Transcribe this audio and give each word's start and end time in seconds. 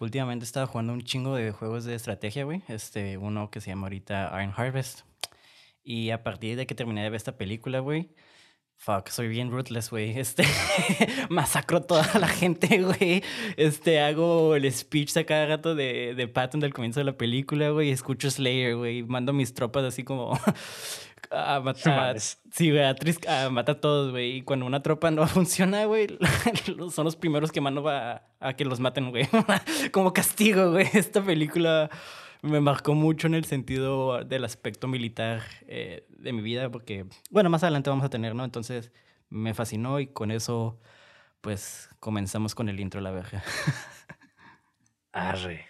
últimamente 0.00 0.44
he 0.44 0.46
estado 0.46 0.66
jugando 0.66 0.92
un 0.92 1.02
chingo 1.02 1.36
de 1.36 1.52
juegos 1.52 1.84
de 1.84 1.94
estrategia, 1.94 2.44
güey. 2.44 2.62
Este, 2.68 3.18
uno 3.18 3.50
que 3.50 3.60
se 3.60 3.70
llama 3.70 3.86
ahorita 3.86 4.30
Iron 4.42 4.54
Harvest. 4.56 5.02
Y 5.84 6.10
a 6.10 6.22
partir 6.22 6.56
de 6.56 6.66
que 6.66 6.74
terminé 6.74 7.02
de 7.02 7.10
ver 7.10 7.16
esta 7.16 7.36
película, 7.38 7.80
güey, 7.80 8.10
fuck, 8.76 9.08
soy 9.08 9.28
bien 9.28 9.50
ruthless, 9.50 9.90
güey. 9.90 10.10
Este, 10.18 10.44
masacro 11.28 11.82
toda 11.82 12.18
la 12.18 12.28
gente, 12.28 12.78
güey. 12.82 13.22
Este, 13.56 14.00
hago 14.00 14.56
el 14.56 14.70
speech 14.72 15.16
a 15.16 15.24
cada 15.24 15.46
rato 15.46 15.74
de, 15.74 16.14
de 16.14 16.28
Patton 16.28 16.60
del 16.60 16.72
comienzo 16.74 17.00
de 17.00 17.04
la 17.04 17.16
película, 17.16 17.70
güey. 17.70 17.90
Escucho 17.90 18.30
Slayer, 18.30 18.76
güey. 18.76 19.02
Mando 19.02 19.32
mis 19.32 19.54
tropas 19.54 19.84
así 19.84 20.02
como 20.02 20.38
a 21.30 21.60
matar. 21.64 22.18
Sí, 22.20 22.70
güey, 22.70 22.82
a, 22.82 23.50
matar 23.50 23.76
a 23.76 23.80
todos, 23.80 24.10
güey. 24.10 24.38
Y 24.38 24.42
cuando 24.42 24.66
una 24.66 24.82
tropa 24.82 25.10
no 25.10 25.26
funciona, 25.28 25.84
güey, 25.84 26.18
son 26.92 27.04
los 27.04 27.16
primeros 27.16 27.52
que 27.52 27.60
mando 27.60 27.88
a, 27.88 28.22
a 28.40 28.54
que 28.54 28.64
los 28.64 28.80
maten, 28.80 29.10
güey. 29.10 29.28
como 29.92 30.12
castigo, 30.12 30.72
güey. 30.72 30.88
Esta 30.92 31.22
película 31.22 31.90
me 32.42 32.60
marcó 32.60 32.94
mucho 32.94 33.26
en 33.26 33.34
el 33.34 33.44
sentido 33.44 34.24
del 34.24 34.44
aspecto 34.44 34.88
militar 34.88 35.42
eh, 35.66 36.06
de 36.08 36.32
mi 36.32 36.42
vida, 36.42 36.70
porque, 36.70 37.06
bueno, 37.30 37.50
más 37.50 37.62
adelante 37.62 37.90
vamos 37.90 38.04
a 38.04 38.10
tener, 38.10 38.34
¿no? 38.34 38.44
Entonces 38.44 38.92
me 39.28 39.54
fascinó 39.54 40.00
y 40.00 40.08
con 40.08 40.30
eso, 40.30 40.80
pues, 41.40 41.88
comenzamos 42.00 42.54
con 42.54 42.68
el 42.68 42.80
intro, 42.80 43.00
la 43.00 43.10
verga. 43.10 43.42
Arre. 45.12 45.69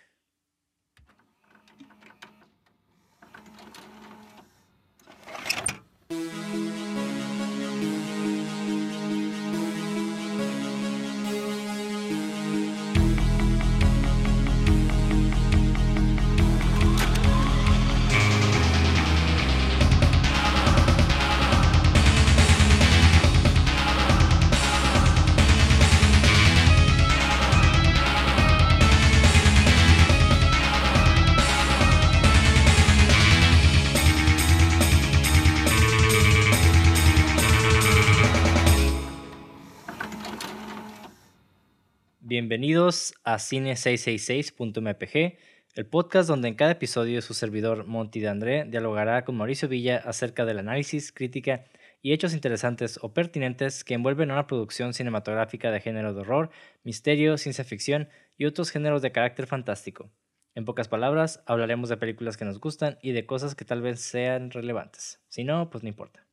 Bienvenidos 42.31 43.13
a 43.25 43.39
cine666.mpg, 43.39 45.37
el 45.75 45.87
podcast 45.87 46.29
donde 46.29 46.47
en 46.47 46.55
cada 46.55 46.71
episodio 46.71 47.23
su 47.23 47.35
servidor 47.35 47.87
Monty 47.87 48.21
de 48.21 48.29
André 48.29 48.67
dialogará 48.67 49.25
con 49.25 49.37
Mauricio 49.37 49.69
Villa 49.69 49.97
acerca 49.97 50.45
del 50.45 50.61
análisis, 50.61 51.11
crítica 51.11 51.65
y 52.03 52.13
hechos 52.13 52.33
interesantes 52.33 53.01
o 53.03 53.13
pertinentes 53.13 53.83
que 53.83 53.95
envuelven 53.95 54.31
una 54.31 54.47
producción 54.47 54.95
cinematográfica 54.95 55.73
de 55.73 55.81
género 55.81 56.15
de 56.15 56.21
horror, 56.21 56.51
misterio, 56.85 57.37
ciencia 57.37 57.65
ficción 57.65 58.09
y 58.39 58.45
otros 58.45 58.71
géneros 58.71 59.03
de 59.03 59.11
carácter 59.11 59.49
fantástico. 59.49 60.13
En 60.55 60.65
pocas 60.65 60.87
palabras, 60.87 61.43
hablaremos 61.47 61.89
de 61.89 61.97
películas 61.97 62.37
que 62.37 62.45
nos 62.45 62.61
gustan 62.61 62.97
y 63.03 63.11
de 63.11 63.27
cosas 63.27 63.57
que 63.57 63.65
tal 63.65 63.83
vez 63.83 63.99
sean 64.03 64.53
relevantes. 64.53 65.21
Si 65.27 65.43
no, 65.43 65.69
pues 65.69 65.83
no 65.83 65.89
importa. 65.89 66.29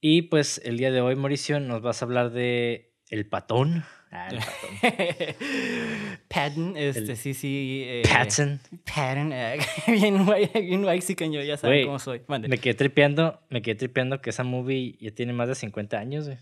Y 0.00 0.22
pues 0.22 0.60
el 0.64 0.76
día 0.76 0.90
de 0.90 1.02
hoy, 1.02 1.14
Mauricio, 1.14 1.60
nos 1.60 1.82
vas 1.82 2.02
a 2.02 2.04
hablar 2.04 2.32
de 2.32 2.96
El 3.10 3.28
Patón, 3.28 3.84
Ah, 4.16 4.28
Patton, 6.28 6.76
este, 6.76 7.16
sí, 7.16 7.34
sí. 7.34 7.82
Eh, 7.84 8.02
Patton. 8.08 8.60
Patton, 8.84 9.32
eh, 9.32 9.58
bien, 9.88 10.24
bien 10.24 10.82
mexican 10.82 11.32
yo, 11.32 11.42
ya 11.42 11.56
saben 11.56 11.86
cómo 11.86 11.98
soy. 11.98 12.22
Me 12.28 12.58
quedé 12.58 12.74
tripeando, 12.74 13.40
me 13.50 13.60
quedé 13.60 13.74
tripeando 13.74 14.20
que 14.20 14.30
esa 14.30 14.44
movie 14.44 14.96
ya 15.00 15.10
tiene 15.10 15.32
más 15.32 15.48
de 15.48 15.56
50 15.56 15.98
años, 15.98 16.26
güey. 16.26 16.38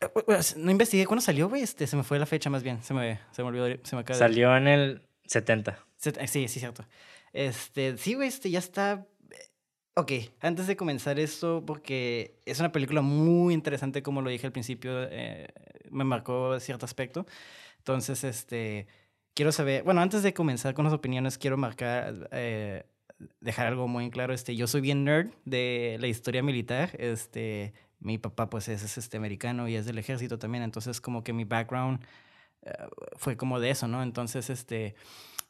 Eh, 0.00 0.40
no 0.56 0.72
investigué 0.72 1.06
cuándo 1.06 1.22
salió, 1.22 1.48
güey. 1.48 1.62
Este, 1.62 1.86
se 1.86 1.96
me 1.96 2.02
fue 2.02 2.18
la 2.18 2.26
fecha 2.26 2.50
más 2.50 2.64
bien. 2.64 2.82
Se 2.82 2.92
me, 2.92 3.20
se 3.30 3.42
me 3.42 3.48
olvidó. 3.48 3.68
Se 3.84 3.94
me 3.94 4.02
acaba 4.02 4.18
Salió 4.18 4.56
en 4.56 4.66
el 4.66 5.02
70. 5.26 5.78
Sí, 5.96 6.10
sí, 6.26 6.48
cierto. 6.48 6.84
Este, 7.32 7.96
sí, 7.96 8.14
güey, 8.14 8.28
este 8.28 8.50
ya 8.50 8.58
está. 8.58 9.06
Ok, 9.96 10.10
antes 10.40 10.66
de 10.66 10.76
comenzar 10.76 11.20
esto, 11.20 11.62
porque 11.64 12.40
es 12.44 12.58
una 12.58 12.72
película 12.72 13.00
muy 13.00 13.54
interesante, 13.54 14.02
como 14.02 14.22
lo 14.22 14.30
dije 14.30 14.44
al 14.44 14.52
principio, 14.52 14.90
eh, 15.08 15.46
me 15.94 16.04
marcó 16.04 16.58
cierto 16.60 16.84
aspecto. 16.86 17.26
Entonces, 17.78 18.24
este, 18.24 18.86
quiero 19.34 19.52
saber, 19.52 19.82
bueno, 19.84 20.00
antes 20.00 20.22
de 20.22 20.34
comenzar 20.34 20.74
con 20.74 20.84
las 20.84 20.94
opiniones, 20.94 21.38
quiero 21.38 21.56
marcar, 21.56 22.28
eh, 22.32 22.84
dejar 23.40 23.66
algo 23.68 23.88
muy 23.88 24.10
claro. 24.10 24.34
Este, 24.34 24.56
yo 24.56 24.66
soy 24.66 24.80
bien 24.80 25.04
nerd 25.04 25.30
de 25.44 25.96
la 26.00 26.06
historia 26.06 26.42
militar. 26.42 26.90
Este, 26.98 27.74
mi 28.00 28.18
papá, 28.18 28.50
pues, 28.50 28.68
es, 28.68 28.98
este, 28.98 29.16
americano 29.16 29.68
y 29.68 29.76
es 29.76 29.86
del 29.86 29.98
ejército 29.98 30.38
también. 30.38 30.64
Entonces, 30.64 31.00
como 31.00 31.24
que 31.24 31.32
mi 31.32 31.44
background 31.44 32.00
eh, 32.62 32.72
fue 33.16 33.36
como 33.36 33.60
de 33.60 33.70
eso, 33.70 33.88
¿no? 33.88 34.02
Entonces, 34.02 34.50
este, 34.50 34.94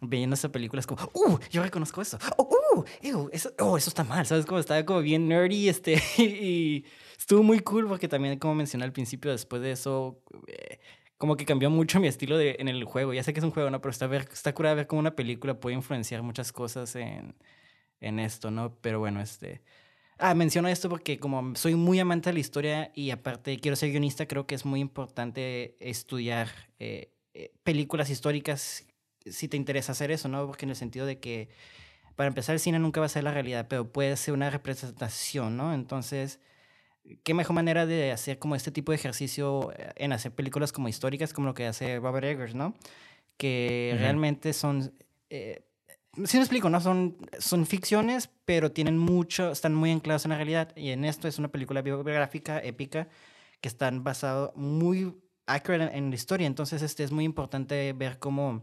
viendo 0.01 0.35
esa 0.35 0.51
película 0.51 0.81
es 0.81 0.87
como, 0.87 1.03
¡uh! 1.15 1.39
Yo 1.51 1.63
reconozco 1.63 2.03
eso. 2.03 2.19
¡Oh, 2.37 2.49
uh! 2.77 3.29
eso, 3.33 3.53
oh, 3.61 3.77
eso 3.77 3.91
está 3.91 4.05
mal, 4.05 4.27
¿sabes? 4.27 4.47
Como 4.47 4.61
estaba 4.61 4.85
como 4.85 5.01
bien 5.01 5.29
nerdy, 5.29 5.69
este, 5.71 6.03
y 6.19 6.85
estuvo 7.19 7.43
muy 7.43 7.61
cool 7.61 7.87
porque 7.87 8.09
también, 8.09 8.39
como 8.39 8.55
mencioné 8.55 8.85
al 8.85 8.93
principio, 8.93 9.31
después 9.31 9.63
de 9.63 9.73
eso, 9.73 10.21
eh, 10.47 10.79
como 11.19 11.37
que 11.37 11.47
cambió 11.47 11.71
mucho 11.71 12.01
mi 12.01 12.09
estilo 12.09 12.37
de, 12.37 12.57
en 12.59 12.69
el 12.69 12.85
juego. 12.85 13.15
Ya 13.15 13.23
sé 13.23 13.33
que 13.33 13.41
es 13.41 13.45
un 13.45 13.51
juego, 13.51 13.71
¿no? 13.71 13.81
Pero 13.81 13.91
está, 13.91 14.07
ver, 14.07 14.29
está 14.33 14.55
curada 14.55 14.75
ver 14.75 14.87
cómo 14.87 15.01
una 15.01 15.17
película 15.17 15.59
puede 15.59 15.77
influenciar 15.77 16.23
muchas 16.23 16.53
cosas 16.53 16.95
en, 16.97 17.35
en 18.01 18.19
esto, 18.19 18.51
¿no? 18.51 18.77
Pero 18.81 18.99
bueno, 18.99 19.21
este... 19.21 19.63
Ah, 20.19 20.35
menciono 20.35 20.69
esto 20.69 20.89
porque 20.89 21.19
como 21.19 21.57
soy 21.57 21.75
muy 21.75 21.99
amante 21.99 22.31
de 22.31 22.35
la 22.35 22.39
historia 22.41 22.93
y 22.95 23.11
aparte 23.11 23.59
quiero 23.59 23.75
ser 23.77 23.91
guionista, 23.91 24.27
creo 24.27 24.47
que 24.47 24.55
es 24.55 24.65
muy 24.65 24.79
importante 24.79 25.77
estudiar 25.81 26.49
eh, 26.79 27.11
eh, 27.35 27.53
películas 27.65 28.11
históricas 28.11 28.87
si 29.27 29.49
te 29.49 29.57
interesa 29.57 29.93
hacer 29.93 30.11
eso, 30.11 30.29
¿no? 30.29 30.47
Porque 30.47 30.67
en 30.67 30.71
el 30.71 30.77
sentido 30.77 31.07
de 31.07 31.19
que, 31.19 31.49
para 32.17 32.29
empezar, 32.29 32.55
el 32.55 32.61
cine 32.61 32.79
nunca 32.79 33.01
va 33.01 33.07
a 33.07 33.09
ser 33.09 33.25
la 33.25 33.33
realidad, 33.33 33.67
pero 33.69 33.93
puede 33.93 34.17
ser 34.17 34.35
una 34.35 34.51
representación, 34.51 35.57
¿no? 35.57 35.75
Entonces, 35.75 36.41
qué 37.23 37.35
mejor 37.35 37.55
manera 37.55 37.87
de 37.87 38.13
hacer 38.13 38.39
como 38.39 38.57
este 38.57 38.71
tipo 38.71 38.93
de 38.93 38.97
ejercicio 38.97 39.73
eh, 39.77 39.93
en 39.97 40.13
hacer 40.13 40.33
películas 40.33 40.73
como 40.73 40.89
históricas, 40.89 41.33
como 41.33 41.49
lo 41.49 41.55
que 41.55 41.67
hace 41.67 41.99
Robert 41.99 42.27
Eggers, 42.27 42.55
¿no? 42.55 42.75
Que 43.37 43.97
realmente 43.99 44.53
son... 44.53 44.93
Eh, 45.31 45.65
si 46.25 46.37
me 46.37 46.45
explico, 46.45 46.71
¿no? 46.71 46.81
Son, 46.81 47.17
son 47.41 47.67
ficciones, 47.67 48.31
pero 48.45 48.71
tienen 48.71 48.97
mucho, 48.97 49.51
están 49.51 49.75
muy 49.75 49.91
anclados 49.91 50.25
en 50.25 50.31
la 50.31 50.37
realidad. 50.37 50.75
Y 50.77 50.91
en 50.91 51.05
esto 51.05 51.27
es 51.27 51.41
una 51.41 51.49
película 51.49 51.83
biográfica, 51.83 52.61
épica, 52.61 53.09
que 53.61 53.69
están 53.69 54.05
basado 54.05 54.53
muy 54.55 55.13
accurate 55.47 55.97
en, 55.97 56.11
la 56.11 56.15
historia. 56.15 56.47
Entonces, 56.47 56.83
este 56.83 57.03
es 57.03 57.11
muy 57.11 57.25
importante 57.25 57.93
ver 57.95 58.21
cómo 58.21 58.63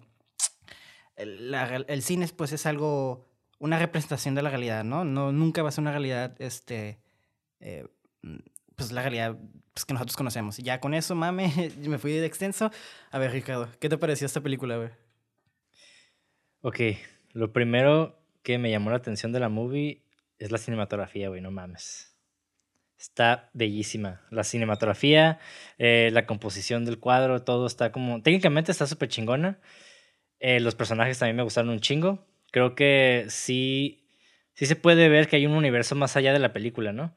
el, 1.21 2.01
cine 2.01 2.27
pues 2.35 2.51
es 2.51 2.65
algo, 2.65 3.27
una 3.59 3.79
representación 3.79 4.35
de 4.35 4.41
la 4.41 4.49
realidad, 4.49 4.83
¿no? 4.83 5.05
no 5.05 5.31
nunca 5.31 5.63
va 5.63 5.69
a 5.69 5.71
ser 5.71 5.81
una 5.81 5.91
realidad, 5.91 6.35
este, 6.39 6.99
eh, 7.59 7.85
pues 8.75 8.91
la 8.91 9.01
realidad 9.01 9.37
pues, 9.73 9.85
que 9.85 9.93
nosotros 9.93 10.15
conocemos. 10.17 10.59
Y 10.59 10.63
ya 10.63 10.79
con 10.79 10.93
eso, 10.93 11.15
mame, 11.15 11.71
me 11.77 11.97
fui 11.97 12.13
de 12.13 12.25
extenso. 12.25 12.71
A 13.11 13.19
ver, 13.19 13.31
Ricardo, 13.31 13.69
¿qué 13.79 13.89
te 13.89 13.97
pareció 13.97 14.25
esta 14.25 14.41
película, 14.41 14.77
güey? 14.77 14.89
Ok, 16.61 16.79
lo 17.33 17.53
primero 17.53 18.19
que 18.43 18.57
me 18.57 18.69
llamó 18.69 18.89
la 18.89 18.97
atención 18.97 19.31
de 19.31 19.39
la 19.39 19.49
movie 19.49 20.03
es 20.39 20.51
la 20.51 20.57
cinematografía, 20.57 21.29
güey, 21.29 21.41
no 21.41 21.51
mames. 21.51 22.15
Está 22.97 23.49
bellísima. 23.53 24.21
La 24.29 24.43
cinematografía, 24.43 25.39
eh, 25.79 26.09
la 26.13 26.27
composición 26.27 26.85
del 26.85 26.99
cuadro, 26.99 27.43
todo 27.43 27.65
está 27.65 27.91
como... 27.91 28.21
Técnicamente 28.21 28.71
está 28.71 28.85
súper 28.85 29.09
chingona. 29.09 29.59
Eh, 30.41 30.59
los 30.59 30.73
personajes 30.73 31.19
también 31.19 31.35
me 31.35 31.43
gustaron 31.43 31.69
un 31.69 31.79
chingo. 31.79 32.25
Creo 32.51 32.73
que 32.73 33.25
sí, 33.29 34.03
sí 34.55 34.65
se 34.65 34.75
puede 34.75 35.07
ver 35.07 35.27
que 35.27 35.35
hay 35.35 35.45
un 35.45 35.53
universo 35.53 35.95
más 35.95 36.17
allá 36.17 36.33
de 36.33 36.39
la 36.39 36.51
película, 36.51 36.91
¿no? 36.91 37.13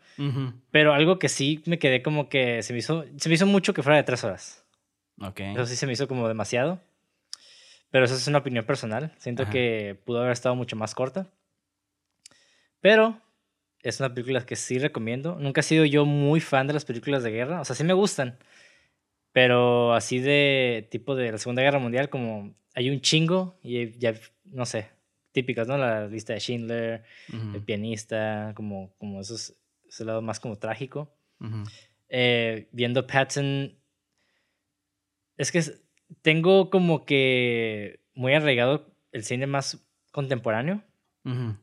Pero 0.70 0.92
algo 0.92 1.18
que 1.18 1.30
sí 1.30 1.62
me 1.64 1.78
quedé 1.78 2.02
como 2.02 2.28
que 2.28 2.62
se 2.62 2.74
me 2.74 2.80
hizo, 2.80 3.06
se 3.16 3.28
me 3.30 3.34
hizo 3.34 3.46
mucho 3.46 3.72
que 3.72 3.82
fuera 3.82 3.96
de 3.96 4.02
tres 4.02 4.22
horas. 4.24 4.64
Ok. 5.20 5.40
Eso 5.40 5.64
sí 5.66 5.74
se 5.74 5.86
me 5.86 5.94
hizo 5.94 6.06
como 6.06 6.28
demasiado. 6.28 6.80
Pero 7.90 8.04
eso 8.04 8.14
es 8.14 8.28
una 8.28 8.38
opinión 8.38 8.66
personal. 8.66 9.12
Siento 9.16 9.48
que 9.48 9.98
pudo 10.04 10.18
haber 10.20 10.32
estado 10.32 10.54
mucho 10.54 10.76
más 10.76 10.94
corta. 10.94 11.30
Pero 12.80 13.18
es 13.82 14.00
una 14.00 14.12
película 14.12 14.44
que 14.44 14.56
sí 14.56 14.78
recomiendo. 14.78 15.36
Nunca 15.40 15.60
he 15.60 15.64
sido 15.64 15.86
yo 15.86 16.04
muy 16.04 16.40
fan 16.40 16.66
de 16.66 16.74
las 16.74 16.84
películas 16.84 17.22
de 17.22 17.30
guerra. 17.30 17.62
O 17.62 17.64
sea, 17.64 17.74
sí 17.74 17.84
me 17.84 17.94
gustan. 17.94 18.36
Pero 19.32 19.94
así 19.94 20.18
de 20.18 20.86
tipo 20.90 21.14
de 21.14 21.32
la 21.32 21.38
Segunda 21.38 21.62
Guerra 21.62 21.78
Mundial, 21.78 22.10
como 22.10 22.54
hay 22.74 22.90
un 22.90 23.00
chingo 23.00 23.58
y 23.62 23.96
ya, 23.98 24.14
no 24.44 24.66
sé, 24.66 24.90
típicas, 25.32 25.66
¿no? 25.66 25.78
La 25.78 26.06
lista 26.06 26.32
de 26.32 26.40
Schindler, 26.40 27.04
el 27.32 27.62
pianista, 27.62 28.52
como, 28.54 28.94
como 28.98 29.20
esos, 29.20 29.54
ese 29.88 30.04
lado 30.04 30.22
más 30.22 30.40
como 30.40 30.58
trágico. 30.58 31.14
eh, 32.08 32.68
viendo 32.72 33.06
Patton, 33.06 33.76
es 35.36 35.50
que 35.50 35.62
tengo 36.22 36.70
como 36.70 37.04
que 37.04 38.00
muy 38.14 38.34
arraigado 38.34 38.94
el 39.12 39.24
cine 39.24 39.46
más 39.46 39.84
contemporáneo. 40.12 40.82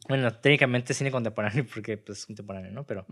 Bueno, 0.09 0.33
técnicamente 0.39 0.93
cine 0.93 1.11
contemporáneo 1.11 1.65
porque 1.71 1.97
pues, 1.97 2.19
es 2.19 2.25
contemporáneo, 2.25 2.71
¿no? 2.71 2.85
Pero 2.85 3.05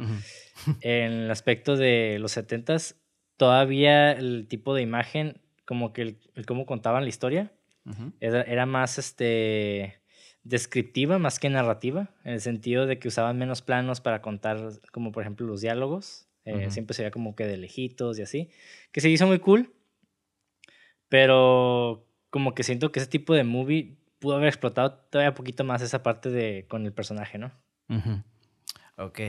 en 0.81 1.11
el 1.11 1.31
aspecto 1.31 1.77
de 1.77 2.17
los 2.19 2.35
70s, 2.35 2.95
todavía 3.37 4.11
el 4.11 4.47
tipo 4.47 4.73
de 4.73 4.81
imagen, 4.81 5.41
como 5.65 5.93
que 5.93 6.01
el, 6.01 6.45
cómo 6.45 6.65
contaban 6.65 7.03
la 7.03 7.09
historia, 7.09 7.53
era, 8.19 8.41
era, 8.43 8.65
más 8.65 8.97
este, 8.97 10.01
descriptiva 10.43 11.19
más 11.19 11.39
que 11.39 11.49
narrativa, 11.49 12.09
en 12.23 12.33
el 12.33 12.41
sentido 12.41 12.85
de 12.85 12.99
que 12.99 13.07
usaban 13.07 13.37
menos 13.37 13.61
planos 13.61 14.01
para 14.01 14.21
contar, 14.21 14.57
como 14.91 15.11
por 15.11 15.23
ejemplo 15.23 15.45
los 15.45 15.61
diálogos. 15.61 16.27
Eh, 16.45 16.71
siempre 16.71 16.95
se 16.95 17.03
veía 17.03 17.11
como 17.11 17.35
que 17.35 17.45
de 17.45 17.57
lejitos 17.57 18.17
y 18.17 18.23
así, 18.23 18.49
que 18.91 19.01
se 19.01 19.09
hizo 19.09 19.27
muy 19.27 19.37
cool, 19.37 19.71
pero 21.07 22.07
como 22.31 22.55
que 22.55 22.63
siento 22.63 22.91
que 22.91 22.99
ese 22.99 23.09
tipo 23.09 23.35
de 23.35 23.43
movie 23.43 23.97
pudo 24.17 24.37
haber 24.37 24.47
explotado 24.47 24.93
todavía 24.93 25.29
un 25.29 25.35
poquito 25.35 25.63
más 25.63 25.81
esa 25.81 26.01
parte 26.01 26.29
de 26.29 26.65
con 26.67 26.85
el 26.85 26.93
personaje, 26.93 27.37
¿no? 27.37 27.51
Ok. 28.97 29.19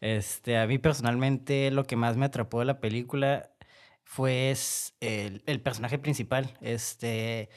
Este, 0.00 0.56
a 0.56 0.66
mí 0.66 0.78
personalmente 0.78 1.70
lo 1.70 1.84
que 1.84 1.96
más 1.96 2.16
me 2.16 2.26
atrapó 2.26 2.60
de 2.60 2.66
la 2.66 2.80
película 2.80 3.50
fue 4.02 4.54
el, 5.00 5.42
el 5.46 5.60
personaje 5.60 5.98
principal. 5.98 6.56
Este, 6.60 7.48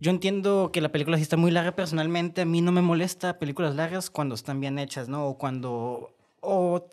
yo 0.00 0.10
entiendo 0.10 0.70
que 0.72 0.80
la 0.80 0.90
película 0.90 1.16
sí 1.16 1.22
está 1.22 1.36
muy 1.36 1.50
larga 1.50 1.74
personalmente. 1.74 2.42
A 2.42 2.44
mí 2.44 2.60
no 2.60 2.72
me 2.72 2.82
molesta 2.82 3.38
películas 3.38 3.74
largas 3.74 4.10
cuando 4.10 4.34
están 4.34 4.60
bien 4.60 4.78
hechas, 4.78 5.08
¿no? 5.08 5.26
O 5.26 5.38
cuando... 5.38 6.14
O... 6.40 6.86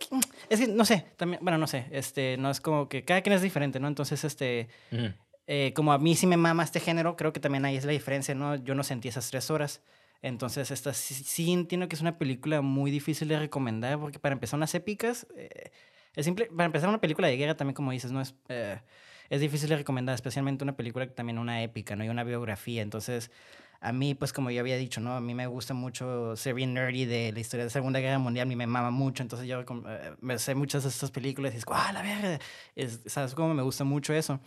Es 0.49 0.59
que, 0.59 0.67
no 0.67 0.85
sé, 0.85 1.05
también... 1.17 1.43
Bueno, 1.43 1.57
no 1.57 1.67
sé. 1.67 1.85
Este, 1.91 2.37
no 2.37 2.49
es 2.49 2.61
como 2.61 2.89
que 2.89 3.03
cada 3.03 3.21
quien 3.21 3.33
es 3.33 3.41
diferente, 3.41 3.79
¿no? 3.79 3.87
Entonces, 3.87 4.23
este... 4.23 4.69
Eh, 5.47 5.73
como 5.75 5.93
a 5.93 5.99
mí 5.99 6.15
sí 6.15 6.25
me 6.25 6.37
mama 6.37 6.63
este 6.63 6.79
género, 6.79 7.15
creo 7.15 7.31
que 7.31 7.39
también 7.39 7.65
ahí 7.65 7.75
es 7.75 7.85
la 7.85 7.91
diferencia, 7.91 8.33
¿no? 8.33 8.55
Yo 8.55 8.73
no 8.73 8.83
sentí 8.83 9.09
esas 9.09 9.29
tres 9.29 9.51
horas. 9.51 9.81
Entonces, 10.23 10.71
esta 10.71 10.91
sí, 10.93 11.53
entiendo 11.53 11.87
que 11.87 11.95
es 11.95 12.01
una 12.01 12.17
película 12.17 12.61
muy 12.61 12.89
difícil 12.89 13.27
de 13.27 13.37
recomendar, 13.37 13.99
porque 13.99 14.17
para 14.17 14.33
empezar 14.33 14.57
unas 14.57 14.73
épicas, 14.73 15.27
eh, 15.37 15.69
es 16.15 16.25
simple, 16.25 16.47
para 16.47 16.65
empezar 16.65 16.89
una 16.89 16.99
película 16.99 17.27
de 17.27 17.37
guerra 17.37 17.55
también, 17.55 17.75
como 17.75 17.91
dices, 17.91 18.11
¿no? 18.11 18.21
Es, 18.21 18.33
eh, 18.49 18.79
es 19.29 19.41
difícil 19.41 19.69
de 19.69 19.77
recomendar, 19.77 20.15
especialmente 20.15 20.63
una 20.63 20.75
película 20.75 21.07
que 21.07 21.13
también 21.13 21.37
una 21.37 21.63
épica, 21.63 21.95
¿no? 21.95 22.03
Y 22.03 22.09
una 22.09 22.23
biografía. 22.23 22.81
Entonces, 22.81 23.31
a 23.81 23.91
mí, 23.91 24.15
pues 24.15 24.33
como 24.33 24.49
ya 24.51 24.61
había 24.61 24.77
dicho, 24.77 25.01
¿no? 25.01 25.15
A 25.15 25.21
mí 25.21 25.35
me 25.35 25.47
gusta 25.47 25.73
mucho 25.73 26.35
ser 26.35 26.55
bien 26.55 26.73
nerdy 26.73 27.05
de 27.05 27.31
la 27.31 27.39
historia 27.39 27.63
de 27.63 27.67
la 27.67 27.73
Segunda 27.73 27.99
Guerra 27.99 28.19
Mundial, 28.19 28.47
a 28.47 28.49
mí 28.49 28.55
me 28.55 28.67
mama 28.67 28.91
mucho, 28.91 29.21
entonces 29.21 29.47
yo 29.47 29.63
me 30.21 30.39
sé 30.39 30.55
muchas 30.55 30.83
de 30.83 30.89
estas 30.89 31.11
películas 31.11 31.53
y 31.53 31.57
es, 31.57 31.65
¡ah, 31.69 31.91
la 31.93 32.01
verga! 32.01 32.39
Es, 32.75 33.01
¿Sabes 33.05 33.35
cómo 33.35 33.53
me 33.53 33.61
gusta 33.61 33.83
mucho 33.83 34.13
eso? 34.13 34.39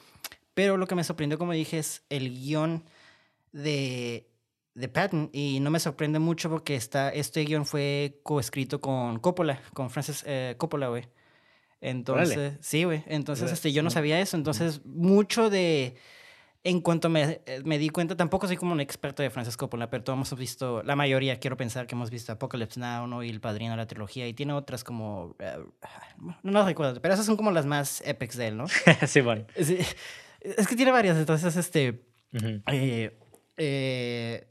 Pero 0.54 0.76
lo 0.76 0.86
que 0.86 0.96
me 0.96 1.04
sorprendió, 1.04 1.38
como 1.38 1.52
dije, 1.52 1.78
es 1.78 2.04
el 2.08 2.30
guion 2.30 2.84
de, 3.52 4.28
de 4.75 4.88
Patton. 4.88 5.30
Y 5.32 5.60
no 5.60 5.70
me 5.70 5.78
sorprende 5.80 6.19
mucho 6.19 6.50
porque 6.50 6.75
está, 6.75 7.10
este 7.10 7.44
guion 7.44 7.64
fue 7.64 8.20
coescrito 8.25 8.80
con 8.80 9.19
Coppola, 9.20 9.60
con 9.72 9.90
Francis 9.90 10.25
eh, 10.26 10.54
Coppola, 10.58 10.88
güey. 10.88 11.04
Entonces, 11.80 12.54
sí, 12.60 12.84
güey. 12.84 13.04
Entonces, 13.06 13.52
este, 13.52 13.72
yo 13.72 13.82
no 13.82 13.90
sabía 13.90 14.20
eso. 14.20 14.36
Entonces, 14.36 14.84
mucho 14.84 15.50
de... 15.50 15.96
En 16.64 16.80
cuanto 16.80 17.08
me, 17.08 17.40
eh, 17.46 17.62
me, 17.64 17.78
di 17.78 17.88
cuenta, 17.88 18.16
tampoco 18.16 18.48
soy 18.48 18.56
como 18.56 18.72
un 18.72 18.80
experto 18.80 19.22
de 19.22 19.30
Francis 19.30 19.56
Coppola, 19.56 19.88
pero 19.88 20.02
todos 20.02 20.16
hemos 20.16 20.36
visto, 20.36 20.82
la 20.82 20.96
mayoría, 20.96 21.38
quiero 21.38 21.56
pensar 21.56 21.86
que 21.86 21.94
hemos 21.94 22.10
visto 22.10 22.32
Apocalypse 22.32 22.80
Now, 22.80 23.06
¿no? 23.06 23.22
Y 23.22 23.30
El 23.30 23.40
Padrino, 23.40 23.76
la 23.76 23.86
trilogía, 23.86 24.26
y 24.26 24.34
tiene 24.34 24.52
otras 24.52 24.82
como, 24.82 25.36
eh, 25.38 25.56
no, 26.19 26.36
no 26.42 26.66
recuerdo, 26.66 27.00
pero 27.00 27.14
esas 27.14 27.26
son 27.26 27.36
como 27.36 27.52
las 27.52 27.64
más 27.64 28.02
epics 28.04 28.36
de 28.36 28.48
él, 28.48 28.56
¿no? 28.56 28.66
sí, 29.06 29.20
bueno. 29.20 29.46
Sí, 29.56 29.78
es 30.40 30.66
que 30.66 30.76
tiene 30.76 30.90
varias, 30.90 31.16
entonces, 31.16 31.56
este. 31.56 32.04
Eh, 32.66 33.16
eh, 33.56 34.48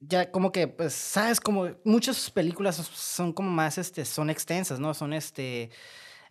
ya 0.00 0.30
como 0.30 0.52
que, 0.52 0.68
pues, 0.68 0.94
sabes, 0.94 1.40
como 1.40 1.70
muchas 1.84 2.30
películas 2.30 2.76
son 2.76 3.32
como 3.32 3.50
más, 3.50 3.78
este, 3.78 4.04
son 4.04 4.30
extensas, 4.30 4.80
¿no? 4.80 4.94
Son, 4.94 5.12
este, 5.12 5.70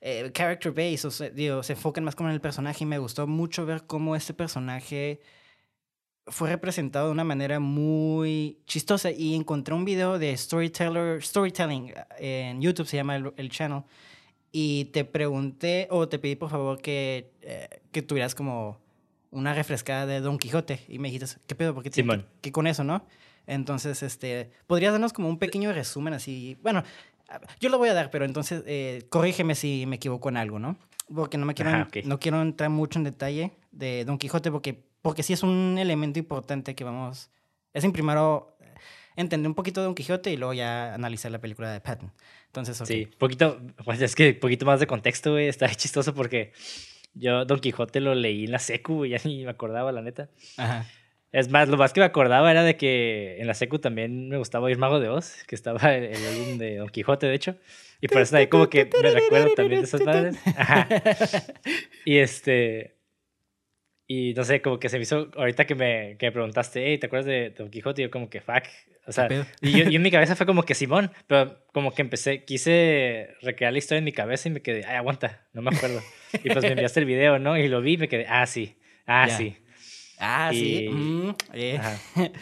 eh, 0.01 0.31
character 0.33 0.71
based, 0.71 1.05
o 1.05 1.11
sea, 1.11 1.29
digo, 1.29 1.63
se 1.63 1.73
enfocan 1.73 2.03
más 2.03 2.15
como 2.15 2.29
en 2.29 2.35
el 2.35 2.41
personaje 2.41 2.83
y 2.83 2.87
me 2.87 2.97
gustó 2.99 3.27
mucho 3.27 3.65
ver 3.65 3.85
cómo 3.85 4.15
este 4.15 4.33
personaje 4.33 5.19
fue 6.27 6.49
representado 6.49 7.07
de 7.07 7.11
una 7.11 7.23
manera 7.23 7.59
muy 7.59 8.59
chistosa 8.65 9.11
y 9.11 9.35
encontré 9.35 9.73
un 9.73 9.85
video 9.85 10.19
de 10.19 10.35
storyteller, 10.37 11.23
storytelling 11.23 11.93
en 12.19 12.61
YouTube, 12.61 12.87
se 12.87 12.97
llama 12.97 13.15
el, 13.15 13.33
el 13.35 13.49
channel, 13.49 13.83
y 14.51 14.85
te 14.85 15.05
pregunté 15.05 15.87
o 15.91 16.07
te 16.07 16.19
pedí 16.19 16.35
por 16.35 16.49
favor 16.49 16.81
que, 16.81 17.31
eh, 17.41 17.81
que 17.91 18.01
tuvieras 18.01 18.35
como 18.35 18.79
una 19.31 19.53
refrescada 19.53 20.05
de 20.05 20.21
Don 20.21 20.39
Quijote 20.39 20.79
y 20.87 20.99
me 20.99 21.11
dijiste, 21.11 21.39
¿qué 21.45 21.55
pedo? 21.55 21.73
Porque 21.75 21.91
Simón. 21.91 22.25
Que, 22.41 22.51
con 22.51 22.65
eso, 22.65 22.83
¿no? 22.83 23.05
Entonces, 23.45 24.01
este, 24.03 24.51
¿podrías 24.67 24.91
darnos 24.91 25.13
como 25.13 25.29
un 25.29 25.37
pequeño 25.37 25.71
resumen 25.71 26.13
así? 26.13 26.57
Bueno, 26.61 26.83
yo 27.59 27.69
lo 27.69 27.77
voy 27.77 27.89
a 27.89 27.93
dar, 27.93 28.09
pero 28.11 28.25
entonces 28.25 28.63
eh, 28.65 29.05
corrígeme 29.09 29.55
si 29.55 29.85
me 29.85 29.97
equivoco 29.97 30.29
en 30.29 30.37
algo, 30.37 30.59
¿no? 30.59 30.77
Porque 31.13 31.37
no 31.37 31.45
me 31.45 31.53
quiero, 31.53 31.87
no 32.03 32.19
quiero 32.19 32.41
entrar 32.41 32.69
mucho 32.69 32.99
en 32.99 33.03
detalle 33.03 33.51
de 33.71 34.05
Don 34.05 34.17
Quijote 34.17 34.51
porque, 34.51 34.83
porque 35.01 35.23
sí 35.23 35.33
es 35.33 35.43
un 35.43 35.77
elemento 35.79 36.19
importante 36.19 36.75
que 36.75 36.83
vamos... 36.83 37.31
Es 37.73 37.83
en 37.83 37.91
primero 37.91 38.57
entender 39.15 39.47
un 39.47 39.55
poquito 39.55 39.81
de 39.81 39.85
Don 39.85 39.95
Quijote 39.95 40.31
y 40.31 40.37
luego 40.37 40.53
ya 40.53 40.93
analizar 40.93 41.31
la 41.31 41.39
película 41.39 41.71
de 41.71 41.81
Patton. 41.81 42.11
Entonces, 42.47 42.77
Sí, 42.87 43.07
poquito, 43.17 43.59
pues 43.83 44.01
es 44.01 44.15
que 44.15 44.33
poquito 44.33 44.65
más 44.65 44.79
de 44.79 44.87
contexto, 44.87 45.31
güey, 45.31 45.47
está 45.47 45.67
chistoso 45.75 46.13
porque 46.13 46.53
yo 47.13 47.45
Don 47.45 47.59
Quijote 47.59 47.99
lo 47.99 48.15
leí 48.15 48.45
en 48.45 48.51
la 48.51 48.59
secu, 48.59 49.05
y 49.05 49.09
ya 49.09 49.19
ni 49.25 49.43
me 49.43 49.51
acordaba, 49.51 49.91
la 49.91 50.01
neta. 50.01 50.29
Ajá. 50.57 50.87
Es 51.31 51.49
más, 51.49 51.69
lo 51.69 51.77
más 51.77 51.93
que 51.93 51.99
me 51.99 52.05
acordaba 52.05 52.49
era 52.49 52.63
de 52.63 52.75
que 52.75 53.37
en 53.39 53.47
la 53.47 53.53
secu 53.53 53.79
también 53.79 54.29
me 54.29 54.37
gustaba 54.37 54.71
ir 54.71 54.77
Mago 54.77 54.99
de 54.99 55.09
Oz, 55.09 55.43
que 55.47 55.55
estaba 55.55 55.95
el, 55.95 56.05
el 56.05 56.25
álbum 56.25 56.57
de 56.57 56.77
Don 56.77 56.89
Quijote, 56.89 57.27
de 57.27 57.35
hecho. 57.35 57.55
Y 58.01 58.07
por 58.07 58.21
eso 58.21 58.37
ahí 58.37 58.47
como 58.47 58.69
que 58.69 58.89
me 59.01 59.11
recuerdo 59.11 59.49
también 59.55 59.81
de 59.81 59.87
esas 59.87 60.01
madres. 60.01 60.37
Ajá. 60.57 60.87
Y 62.05 62.17
este... 62.17 62.95
Y 64.11 64.33
no 64.33 64.43
sé, 64.43 64.59
como 64.63 64.79
que 64.79 64.89
se 64.89 64.97
me 64.97 65.03
hizo, 65.03 65.29
ahorita 65.35 65.65
que 65.65 65.75
me, 65.75 66.17
que 66.17 66.25
me 66.25 66.31
preguntaste, 66.31 66.83
hey, 66.83 66.97
¿te 66.97 67.05
acuerdas 67.05 67.27
de 67.27 67.51
Don 67.51 67.69
Quijote? 67.69 68.01
Y 68.01 68.05
yo 68.05 68.09
como 68.09 68.27
que, 68.27 68.41
fuck, 68.41 68.63
o 69.05 69.11
sea, 69.11 69.27
y 69.61 69.71
yo, 69.71 69.83
en 69.85 70.01
mi 70.01 70.09
cabeza 70.09 70.35
fue 70.35 70.47
como 70.47 70.63
que 70.63 70.73
Simón, 70.73 71.11
pero 71.27 71.63
como 71.73 71.93
que 71.93 72.01
empecé, 72.01 72.43
quise 72.43 73.35
recrear 73.43 73.71
la 73.71 73.77
historia 73.77 73.99
en 73.99 74.05
mi 74.05 74.11
cabeza 74.11 74.49
y 74.49 74.51
me 74.51 74.63
quedé, 74.63 74.83
ay, 74.83 74.95
aguanta, 74.95 75.47
no 75.53 75.61
me 75.61 75.69
acuerdo. 75.75 76.01
Y 76.43 76.49
pues 76.49 76.63
me 76.63 76.71
enviaste 76.71 77.01
el 77.01 77.05
video, 77.05 77.37
¿no? 77.37 77.55
Y 77.55 77.67
lo 77.67 77.81
vi 77.81 77.93
y 77.93 77.97
me 77.97 78.07
quedé, 78.07 78.25
ah, 78.27 78.47
sí, 78.47 78.79
ah, 79.05 79.29
sí. 79.29 79.57
Ah, 80.19 80.51
sí. 80.54 80.89
Mm, 80.89 81.30
eh. 81.54 81.80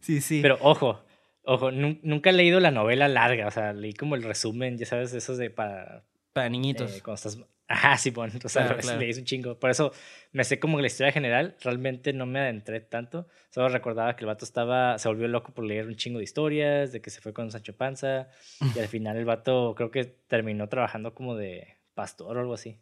sí, 0.00 0.20
sí. 0.20 0.40
Pero 0.40 0.58
ojo, 0.60 1.04
ojo, 1.42 1.70
nunca 1.70 2.30
he 2.30 2.32
leído 2.32 2.60
la 2.60 2.70
novela 2.70 3.08
larga, 3.08 3.46
o 3.46 3.50
sea, 3.50 3.72
leí 3.72 3.92
como 3.92 4.14
el 4.14 4.22
resumen, 4.22 4.78
ya 4.78 4.86
sabes, 4.86 5.12
esos 5.12 5.36
de 5.38 5.50
para... 5.50 6.04
Para 6.32 6.48
niñitos. 6.48 6.96
Eh, 6.96 7.00
cuando 7.02 7.14
estás 7.14 7.38
Ajá, 7.66 7.96
sí, 7.96 8.10
bueno, 8.10 8.34
o 8.44 8.48
sea, 8.48 8.76
le 8.98 9.08
hice 9.08 9.20
un 9.20 9.26
chingo. 9.26 9.58
Por 9.58 9.70
eso 9.70 9.92
me 10.32 10.44
sé 10.44 10.60
como 10.60 10.80
la 10.80 10.86
historia 10.86 11.12
general, 11.12 11.56
realmente 11.60 12.12
no 12.12 12.26
me 12.26 12.40
adentré 12.40 12.80
tanto. 12.80 13.26
Solo 13.50 13.68
recordaba 13.68 14.16
que 14.16 14.24
el 14.24 14.26
vato 14.26 14.44
estaba, 14.44 14.98
se 14.98 15.08
volvió 15.08 15.28
loco 15.28 15.52
por 15.54 15.64
leer 15.64 15.86
un 15.86 15.96
chingo 15.96 16.18
de 16.18 16.24
historias, 16.24 16.92
de 16.92 17.00
que 17.00 17.10
se 17.10 17.20
fue 17.20 17.32
con 17.32 17.50
Sancho 17.50 17.74
Panza, 17.74 18.28
y 18.74 18.78
al 18.78 18.88
final 18.88 19.16
el 19.16 19.24
vato 19.24 19.74
creo 19.74 19.90
que 19.90 20.04
terminó 20.04 20.68
trabajando 20.68 21.14
como 21.14 21.36
de 21.36 21.78
pastor 21.94 22.36
o 22.36 22.40
algo 22.40 22.54
así. 22.54 22.78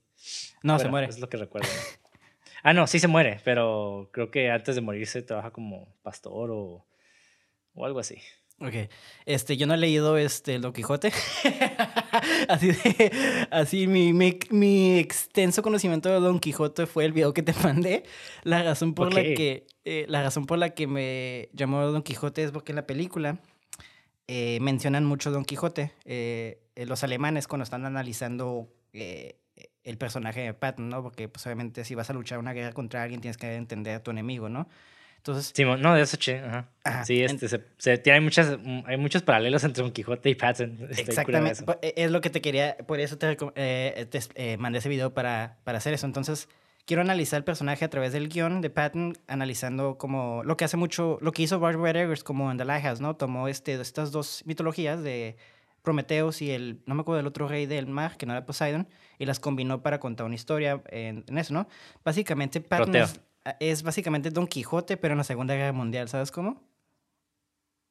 No, 0.62 0.78
se 0.78 0.88
muere. 0.88 1.06
Es 1.06 1.21
lo 1.21 1.28
que 1.28 1.37
recuerdo. 1.37 1.68
ah, 2.62 2.73
no, 2.73 2.87
sí 2.87 2.99
se 2.99 3.09
muere, 3.09 3.40
pero 3.45 4.11
creo 4.12 4.31
que 4.31 4.50
antes 4.50 4.75
de 4.75 4.81
morirse 4.81 5.23
trabaja 5.23 5.50
como 5.50 5.95
pastor 6.02 6.50
o, 6.50 6.87
o 7.75 7.85
algo 7.85 8.00
así. 8.00 8.19
Ok, 8.64 8.75
este, 9.26 9.57
yo 9.57 9.66
no 9.66 9.75
he 9.75 9.76
leído 9.76 10.16
este, 10.16 10.59
Don 10.61 10.73
Quijote. 10.73 11.12
así 12.49 12.69
de, 12.69 13.49
así 13.50 13.87
mi, 13.88 14.12
mi, 14.12 14.38
mi, 14.50 14.99
extenso 14.99 15.62
conocimiento 15.62 16.09
de 16.09 16.21
Don 16.21 16.38
Quijote 16.38 16.87
fue 16.87 17.04
el 17.04 17.12
video 17.12 17.35
que 17.35 17.42
te 17.42 17.52
mandé. 17.64 18.04
La 18.45 18.62
razón 18.62 18.95
por 18.95 19.12
la 19.12 19.23
que, 19.23 19.66
eh, 19.85 20.07
la 20.09 20.23
razón 20.23 20.47
por 20.47 20.59
la 20.59 20.71
que 20.71 20.87
me 20.87 21.49
llamó 21.52 21.81
Don 21.87 22.02
Quijote 22.02 22.45
es 22.45 22.52
porque 22.52 22.71
en 22.71 22.76
la 22.76 22.87
película 22.87 23.40
eh, 24.28 24.59
mencionan 24.61 25.04
mucho 25.04 25.33
Don 25.33 25.45
Quijote. 25.45 25.90
Eh, 26.04 26.61
los 26.76 27.02
alemanes 27.02 27.49
cuando 27.49 27.64
están 27.64 27.85
analizando 27.85 28.69
el 29.84 29.98
personaje 29.98 30.42
de 30.42 30.54
Patton, 30.54 30.88
¿no? 30.88 31.02
Porque 31.02 31.28
pues 31.28 31.44
obviamente 31.46 31.84
si 31.84 31.94
vas 31.94 32.10
a 32.10 32.12
luchar 32.12 32.38
una 32.38 32.52
guerra 32.52 32.72
contra 32.72 33.02
alguien 33.02 33.20
tienes 33.20 33.36
que 33.36 33.54
entender 33.54 33.96
a 33.96 34.02
tu 34.02 34.10
enemigo, 34.10 34.48
¿no? 34.48 34.68
Entonces, 35.22 35.52
sí, 35.54 35.64
no, 35.64 35.94
de 35.94 36.02
eso 36.02 36.16
che. 36.16 36.40
Ajá. 36.40 37.04
sí, 37.04 37.22
este, 37.22 37.48
se, 37.48 37.62
se, 37.78 37.96
tiene, 37.98 38.18
hay, 38.18 38.24
muchas, 38.24 38.58
hay 38.86 38.96
muchos 38.96 39.22
paralelos 39.22 39.62
entre 39.62 39.84
Don 39.84 39.92
Quijote 39.92 40.30
y 40.30 40.34
Patton. 40.34 40.88
Exactamente. 40.90 41.64
E, 41.80 41.94
es 41.96 42.10
lo 42.10 42.20
que 42.20 42.28
te 42.28 42.40
quería, 42.40 42.76
por 42.76 42.98
eso 42.98 43.16
te, 43.18 43.36
eh, 43.54 44.06
te 44.10 44.20
eh, 44.34 44.56
mandé 44.56 44.80
ese 44.80 44.88
video 44.88 45.14
para, 45.14 45.58
para 45.62 45.78
hacer 45.78 45.94
eso. 45.94 46.06
Entonces, 46.06 46.48
quiero 46.86 47.02
analizar 47.02 47.38
el 47.38 47.44
personaje 47.44 47.84
a 47.84 47.88
través 47.88 48.12
del 48.12 48.28
guion 48.28 48.60
de 48.62 48.70
Patton, 48.70 49.16
analizando 49.28 49.96
como 49.96 50.42
lo 50.42 50.56
que 50.56 50.64
hace 50.64 50.76
mucho, 50.76 51.18
lo 51.20 51.30
que 51.30 51.42
hizo 51.42 51.60
Barbara 51.60 52.02
Eggers 52.02 52.24
como 52.24 52.50
en 52.50 52.58
The 52.58 52.64
Lighthouse, 52.64 53.00
¿no? 53.00 53.14
Tomó 53.14 53.46
este, 53.46 53.80
estas 53.80 54.10
dos 54.10 54.42
mitologías 54.44 55.04
de 55.04 55.36
Prometeus 55.82 56.42
y 56.42 56.50
el, 56.50 56.82
no 56.86 56.94
me 56.94 57.02
acuerdo 57.02 57.18
del 57.18 57.26
otro 57.26 57.48
rey 57.48 57.66
del 57.66 57.86
mar, 57.86 58.16
que 58.16 58.26
no 58.26 58.32
era 58.32 58.46
Poseidon, 58.46 58.88
y 59.18 59.26
las 59.26 59.40
combinó 59.40 59.82
para 59.82 60.00
contar 60.00 60.26
una 60.26 60.34
historia 60.34 60.82
en, 60.88 61.24
en 61.26 61.38
eso, 61.38 61.52
¿no? 61.52 61.68
Básicamente, 62.04 62.60
Patton 62.60 62.96
ah, 63.44 63.56
es 63.60 63.82
básicamente 63.82 64.30
Don 64.30 64.46
Quijote, 64.46 64.96
pero 64.96 65.12
en 65.12 65.18
la 65.18 65.24
Segunda 65.24 65.54
Guerra 65.54 65.72
Mundial, 65.72 66.08
¿sabes 66.08 66.30
cómo? 66.30 66.62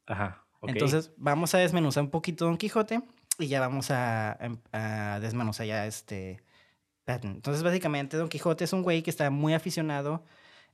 Ajá. 0.08 0.46
ok. 0.62 0.70
Entonces, 0.70 1.12
vamos 1.18 1.54
a 1.54 1.60
desmenuzar 1.60 2.04
un 2.04 2.10
poquito 2.10 2.46
Don 2.46 2.58
Quijote 2.58 3.02
y 3.38 3.48
ya 3.48 3.60
vamos 3.60 3.92
a, 3.92 4.38
a 4.72 5.20
desmenuzar 5.20 5.66
ya 5.66 5.86
este 5.86 6.42
Patton. 7.06 7.32
Entonces, 7.32 7.64
básicamente, 7.64 8.18
Don 8.18 8.30
Quijote 8.30 8.64
es 8.64 8.74
un 8.74 8.84
güey 8.84 9.04
que 9.04 9.10
está 9.10 9.30
muy 9.30 9.54
aficionado. 9.54 10.24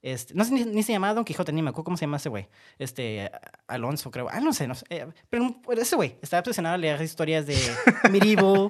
Este, 0.01 0.33
no 0.35 0.43
sé 0.45 0.53
ni, 0.53 0.63
ni 0.63 0.83
se 0.83 0.91
llamaba 0.91 1.13
Don 1.13 1.25
Quijote, 1.25 1.51
ni 1.51 1.61
me 1.61 1.69
acuerdo 1.69 1.85
cómo 1.85 1.97
se 1.97 2.05
llama 2.05 2.17
ese 2.17 2.29
güey. 2.29 2.47
Este, 2.77 3.31
Alonso, 3.67 4.11
creo. 4.11 4.27
Ah, 4.29 4.39
no 4.39 4.53
sé, 4.53 4.67
no 4.67 4.75
sé. 4.75 4.85
eh, 4.89 5.07
pero 5.29 5.55
ese 5.77 5.95
güey 5.95 6.15
estaba 6.21 6.39
obsesionado 6.41 6.75
a 6.75 6.77
leer 6.77 7.01
historias 7.01 7.45
de 7.45 7.57
medieval. 8.11 8.69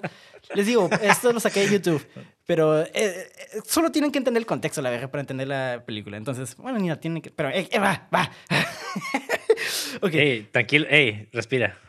Les 0.55 0.65
digo, 0.65 0.89
esto 1.01 1.33
lo 1.33 1.39
saqué 1.39 1.61
de 1.61 1.73
YouTube. 1.73 2.05
Pero 2.45 2.81
eh, 2.81 2.89
eh, 2.93 3.27
solo 3.65 3.91
tienen 3.91 4.11
que 4.11 4.19
entender 4.19 4.39
el 4.39 4.45
contexto, 4.45 4.81
la 4.81 4.89
verdad, 4.89 5.11
para 5.11 5.19
entender 5.21 5.49
la 5.49 5.83
película. 5.85 6.15
Entonces, 6.15 6.55
bueno, 6.55 6.79
ni 6.79 6.87
la 6.87 6.99
tienen 6.99 7.21
que. 7.21 7.29
Pero, 7.29 7.49
eh, 7.49 7.67
eh, 7.69 7.79
va, 7.79 8.07
va. 8.13 8.31
ok. 10.01 10.13
Ey, 10.13 10.43
tranquilo, 10.43 10.87
ey, 10.89 11.27
respira. 11.33 11.77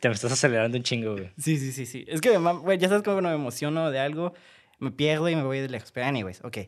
Te 0.00 0.08
me 0.08 0.14
estás 0.14 0.32
acelerando 0.32 0.76
un 0.78 0.84
chingo, 0.84 1.12
güey. 1.12 1.30
Sí, 1.38 1.58
sí, 1.58 1.72
sí, 1.72 1.86
sí. 1.86 2.04
Es 2.08 2.20
que, 2.20 2.36
güey, 2.38 2.78
ya 2.78 2.88
sabes 2.88 3.02
cómo 3.02 3.20
me 3.20 3.32
emociono 3.32 3.90
de 3.90 3.98
algo, 3.98 4.32
me 4.84 4.92
pierdo 4.92 5.28
y 5.28 5.36
me 5.36 5.42
voy 5.42 5.58
de 5.58 5.68
lejos. 5.68 5.90
Pero, 5.92 6.06
anyways, 6.06 6.44
ok. 6.44 6.58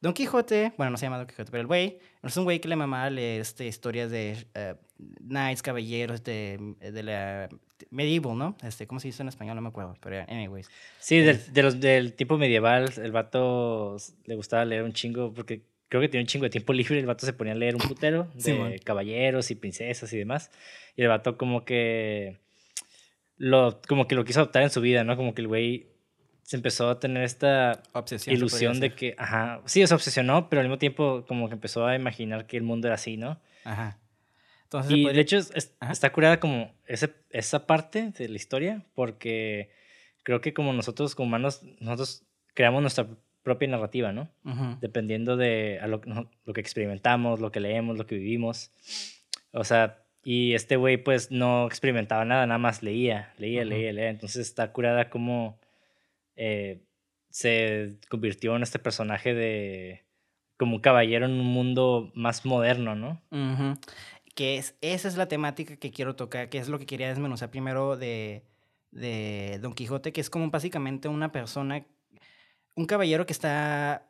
Don 0.00 0.12
Quijote, 0.12 0.72
bueno, 0.76 0.90
no 0.90 0.98
se 0.98 1.06
llama 1.06 1.18
Don 1.18 1.26
Quijote, 1.26 1.50
pero 1.50 1.62
el 1.62 1.66
güey 1.66 1.98
es 2.22 2.36
un 2.36 2.44
güey 2.44 2.60
que 2.60 2.68
le 2.68 2.76
mamaba 2.76 3.08
leer 3.08 3.40
este, 3.40 3.66
historias 3.66 4.10
de 4.10 4.36
eh, 4.54 4.74
knights, 5.20 5.62
caballeros 5.62 6.22
de, 6.22 6.74
de 6.80 7.02
la 7.02 7.48
medieval, 7.90 8.36
¿no? 8.36 8.56
Este, 8.62 8.86
¿Cómo 8.86 9.00
se 9.00 9.08
dice 9.08 9.22
en 9.22 9.28
español? 9.28 9.56
No 9.56 9.62
me 9.62 9.68
acuerdo, 9.68 9.94
pero 10.00 10.24
anyways. 10.28 10.68
Sí, 10.98 11.18
del, 11.18 11.40
de 11.52 11.62
los, 11.62 11.80
del 11.80 12.12
tipo 12.12 12.36
medieval, 12.36 12.92
el 12.96 13.12
vato 13.12 13.96
le 14.26 14.34
gustaba 14.34 14.64
leer 14.64 14.82
un 14.82 14.92
chingo 14.92 15.32
porque 15.32 15.62
creo 15.88 16.02
que 16.02 16.08
tenía 16.08 16.22
un 16.22 16.28
chingo 16.28 16.44
de 16.44 16.50
tiempo 16.50 16.72
libre. 16.72 16.98
El 16.98 17.06
vato 17.06 17.24
se 17.24 17.32
ponía 17.32 17.54
a 17.54 17.56
leer 17.56 17.74
un 17.74 17.82
putero 17.82 18.28
de 18.34 18.40
Simón. 18.40 18.74
caballeros 18.84 19.50
y 19.50 19.54
princesas 19.54 20.12
y 20.12 20.18
demás. 20.18 20.50
Y 20.94 21.02
el 21.02 21.08
vato 21.08 21.38
como 21.38 21.64
que 21.64 22.38
lo, 23.38 23.80
como 23.88 24.06
que 24.06 24.14
lo 24.14 24.24
quiso 24.24 24.40
adoptar 24.40 24.62
en 24.62 24.70
su 24.70 24.80
vida, 24.80 25.04
¿no? 25.04 25.16
Como 25.16 25.34
que 25.34 25.42
el 25.42 25.48
güey 25.48 25.95
se 26.46 26.56
empezó 26.56 26.88
a 26.88 27.00
tener 27.00 27.24
esta 27.24 27.82
Obsesión. 27.92 28.32
se 28.34 28.38
ilusión 28.38 28.78
de 28.80 28.94
que, 28.94 29.14
ajá, 29.18 29.60
sí, 29.66 29.84
se 29.86 29.92
obsesionó, 29.94 30.48
pero 30.48 30.60
al 30.60 30.68
mismo 30.68 30.78
tiempo 30.78 31.24
como 31.26 31.48
que 31.48 31.54
empezó 31.54 31.86
a 31.86 31.96
imaginar 31.96 32.46
que 32.46 32.56
el 32.56 32.62
mundo 32.62 32.86
era 32.86 32.94
así, 32.94 33.16
¿no? 33.16 33.40
Ajá. 33.64 33.98
Entonces, 34.62 34.92
Y 34.92 35.02
podría- 35.02 35.12
de 35.16 35.20
hecho 35.22 35.38
es- 35.38 35.72
está 35.90 36.12
curada 36.12 36.38
como 36.40 36.72
ese, 36.86 37.12
esa 37.30 37.66
parte 37.66 38.12
de 38.16 38.28
la 38.28 38.36
historia, 38.36 38.84
porque 38.94 39.70
creo 40.22 40.40
que 40.40 40.54
como 40.54 40.72
nosotros 40.72 41.14
como 41.16 41.26
humanos, 41.28 41.62
nosotros 41.80 42.22
creamos 42.54 42.80
nuestra 42.80 43.06
propia 43.42 43.68
narrativa, 43.68 44.12
¿no? 44.12 44.28
Ujú. 44.44 44.78
Dependiendo 44.80 45.36
de 45.36 45.78
a 45.82 45.86
lo, 45.88 46.00
lo 46.44 46.52
que 46.52 46.60
experimentamos, 46.60 47.40
lo 47.40 47.50
que 47.52 47.60
leemos, 47.60 47.98
lo 47.98 48.06
que 48.06 48.14
vivimos. 48.16 48.70
O 49.52 49.64
sea, 49.64 49.98
y 50.24 50.54
este 50.54 50.76
güey 50.76 50.96
pues 50.96 51.30
no 51.32 51.66
experimentaba 51.66 52.24
nada, 52.24 52.46
nada 52.46 52.58
más 52.58 52.82
leía, 52.84 53.32
leía, 53.38 53.60
Ujú. 53.62 53.70
leía, 53.70 53.92
leía. 53.92 54.10
Entonces 54.10 54.46
está 54.46 54.72
curada 54.72 55.10
como 55.10 55.58
eh, 56.36 56.82
se 57.30 57.98
convirtió 58.08 58.56
en 58.56 58.62
este 58.62 58.78
personaje 58.78 59.34
de 59.34 60.06
como 60.56 60.76
un 60.76 60.80
caballero 60.80 61.26
en 61.26 61.32
un 61.32 61.46
mundo 61.46 62.10
más 62.14 62.46
moderno, 62.46 62.94
¿no? 62.94 63.20
Que 64.34 64.56
es, 64.56 64.74
esa 64.80 65.08
es 65.08 65.16
la 65.16 65.28
temática 65.28 65.76
que 65.76 65.90
quiero 65.90 66.16
tocar, 66.16 66.48
que 66.48 66.58
es 66.58 66.68
lo 66.68 66.78
que 66.78 66.86
quería 66.86 67.08
desmenuzar 67.08 67.50
primero 67.50 67.96
de, 67.96 68.44
de 68.90 69.58
Don 69.60 69.74
Quijote, 69.74 70.12
que 70.12 70.20
es 70.20 70.30
como 70.30 70.50
básicamente 70.50 71.08
una 71.08 71.32
persona, 71.32 71.86
un 72.74 72.86
caballero 72.86 73.26
que 73.26 73.32
está, 73.32 74.05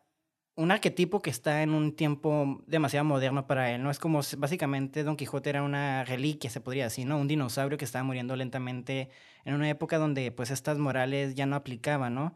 un 0.57 0.71
arquetipo 0.73 1.21
que 1.23 1.31
está 1.31 1.63
en 1.63 1.71
un 1.75 1.95
tiempo 1.95 2.63
demasiado 2.67 3.05
moderno 3.05 3.47
para 3.47 3.73
él, 3.75 3.83
¿no? 3.83 3.91
Es 3.91 3.99
como, 3.99 4.21
básicamente 4.39 5.05
Don 5.05 5.17
Quijote 5.17 5.51
era 5.51 5.63
una 5.63 6.05
reliquia, 6.05 6.51
se 6.51 6.61
podría 6.61 6.85
decir, 6.85 7.07
¿no? 7.07 7.19
Un 7.19 7.29
dinosaurio 7.29 7.79
que 7.79 7.85
estaba 7.85 8.03
muriendo 8.05 8.35
lentamente 8.37 9.11
en 9.45 9.55
una 9.55 9.69
época 9.69 9.99
donde 9.99 10.33
pues 10.33 10.51
estas 10.51 10.79
morales 10.79 11.35
ya 11.35 11.47
no 11.47 11.57
aplicaban, 11.57 12.15
¿no? 12.15 12.35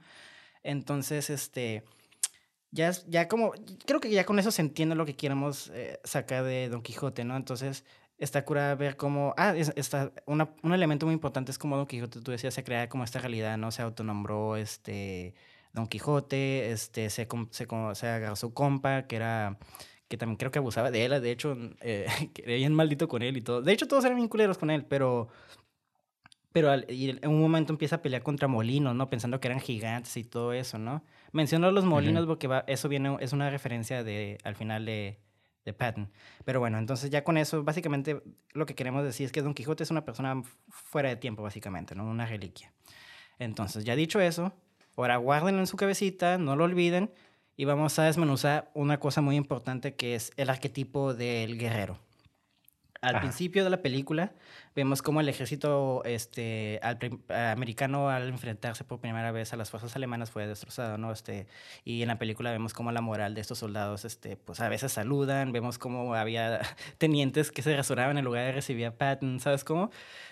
Entonces, 0.63 1.31
este... 1.31 1.85
Ya, 2.73 2.93
ya 3.09 3.27
como, 3.29 3.53
creo 3.87 4.01
que 4.01 4.11
ya 4.11 4.25
con 4.25 4.39
eso 4.39 4.53
se 4.53 4.63
entiende 4.63 4.95
lo 4.95 5.05
que 5.07 5.17
queremos 5.17 5.71
eh, 5.75 5.99
sacar 6.05 6.45
de 6.45 6.69
Don 6.69 6.83
Quijote, 6.83 7.25
¿no? 7.25 7.37
Entonces, 7.37 7.85
está 8.19 8.45
curada 8.45 8.77
ver 8.77 8.97
cómo, 8.97 9.35
ah, 9.37 9.55
es, 9.57 9.73
está, 9.77 10.13
una- 10.27 10.55
un 10.63 10.73
elemento 10.73 11.07
muy 11.07 11.15
importante 11.15 11.51
es 11.51 11.59
como 11.59 11.77
Don 11.77 11.87
Quijote, 11.87 12.21
tú 12.21 12.31
decías, 12.31 12.55
se 12.55 12.63
crea 12.63 12.89
como 12.89 13.03
esta 13.03 13.19
realidad, 13.19 13.59
¿no? 13.59 13.73
Se 13.73 13.83
autonombró, 13.83 14.57
este, 14.57 15.35
Don 15.73 15.87
Quijote, 15.87 16.71
este, 16.73 17.11
se, 17.11 17.27
se, 17.51 17.67
se 17.95 18.07
agarró 18.09 18.37
su 18.37 18.53
compa, 18.55 19.07
que 19.07 19.17
era, 19.17 19.59
que 20.09 20.17
también 20.17 20.37
creo 20.37 20.51
que 20.51 20.59
abusaba 20.59 20.91
de 20.91 21.05
él, 21.05 21.23
de 21.23 21.31
hecho, 21.31 21.57
eh, 21.81 22.07
que 22.35 22.43
era 22.43 22.55
bien 22.55 22.75
maldito 22.75 23.07
con 23.09 23.23
él 23.23 23.37
y 23.37 23.41
todo. 23.43 23.63
De 23.63 23.73
hecho, 23.73 23.87
todos 23.89 24.05
eran 24.05 24.17
bien 24.17 24.29
culeros 24.29 24.59
con 24.59 24.71
él, 24.71 24.85
pero... 24.85 25.29
Pero 26.53 26.71
al- 26.73 26.87
y 26.91 27.11
en 27.11 27.31
un 27.31 27.41
momento 27.41 27.73
empieza 27.73 27.97
a 27.97 28.03
pelear 28.03 28.23
contra 28.25 28.49
molinos, 28.49 28.95
¿no? 28.97 29.09
Pensando 29.09 29.39
que 29.39 29.47
eran 29.47 29.61
gigantes 29.61 30.17
y 30.17 30.25
todo 30.25 30.53
eso, 30.53 30.79
¿no? 30.79 31.05
Menciono 31.33 31.71
los 31.71 31.85
molinos 31.85 32.27
porque 32.27 32.49
va, 32.49 32.65
eso 32.67 32.89
viene, 32.89 33.17
es 33.21 33.33
una 33.33 33.51
referencia 33.51 34.03
de, 34.03 34.37
al 34.43 34.57
final 34.57 34.85
de, 34.85 35.21
de 35.65 35.73
Patton. 35.73 36.11
Pero 36.45 36.59
bueno, 36.59 36.79
entonces 36.79 37.09
ya 37.11 37.23
con 37.23 37.37
eso, 37.37 37.63
básicamente 37.63 38.21
lo 38.53 38.67
que 38.67 38.75
queremos 38.75 39.05
decir 39.05 39.27
es 39.27 39.33
que 39.33 39.43
Don 39.43 39.55
Quijote 39.55 39.85
es 39.85 39.93
una 39.93 40.05
persona 40.05 40.43
fuera 40.69 41.09
de 41.11 41.15
tiempo, 41.17 41.45
básicamente, 41.45 41.95
¿no? 41.95 42.05
Una 42.05 42.27
reliquia. 42.27 42.73
Entonces, 43.39 43.85
ya 43.85 43.95
dicho 43.95 44.21
eso, 44.21 44.53
ahora 45.01 45.17
guárdenlo 45.17 45.61
en 45.61 45.67
su 45.67 45.77
cabecita, 45.77 46.39
no 46.39 46.57
lo 46.57 46.65
olviden, 46.65 47.13
y 47.57 47.65
vamos 47.65 47.99
a 47.99 48.05
desmenuzar 48.05 48.71
una 48.75 49.01
cosa 49.01 49.21
muy 49.21 49.37
importante 49.37 49.95
que 49.95 50.15
es 50.15 50.33
el 50.37 50.49
arquetipo 50.49 51.15
del 51.15 51.59
guerrero. 51.59 51.99
Al 53.03 53.17
Ajá. 53.17 53.21
principio 53.21 53.65
de 53.65 53.71
la 53.71 53.81
película 53.81 54.33
vemos 54.75 55.01
cómo 55.01 55.21
el 55.23 55.29
ejército 55.31 56.03
este, 56.05 56.81
al 56.83 56.99
americano 57.31 58.11
al 58.11 58.29
enfrentarse 58.29 58.85
por 58.85 59.01
primera 59.01 59.33
vez 59.33 59.55
a 59.55 59.57
las 59.57 59.71
fuerzas 59.71 59.97
alemanas 59.97 60.31
fue 60.31 60.47
destrozado, 60.47 60.99
¿no? 60.99 61.11
Este, 61.11 61.47
y 61.83 62.03
en 62.03 62.09
la 62.09 62.19
película 62.19 62.51
vemos 62.51 62.75
cómo 62.75 62.93
la 62.93 63.01
moral 63.01 63.35
de 63.35 63.41
estos 63.41 63.59
soldados, 63.59 64.05
este, 64.05 64.37
pues 64.37 64.61
a 64.61 64.69
veces 64.69 64.93
saludan, 64.93 65.53
vemos 65.53 65.79
cómo 65.79 66.15
había 66.15 66.61
tenientes 66.99 67.51
que 67.51 67.63
se 67.63 67.75
rasuraban 67.75 68.19
en 68.19 68.25
lugar 68.25 68.45
de 68.45 68.53
recibir 68.53 68.87
a 68.87 68.93
Patton, 68.93 69.41
¿sabes 69.41 69.65
cómo? 69.65 69.91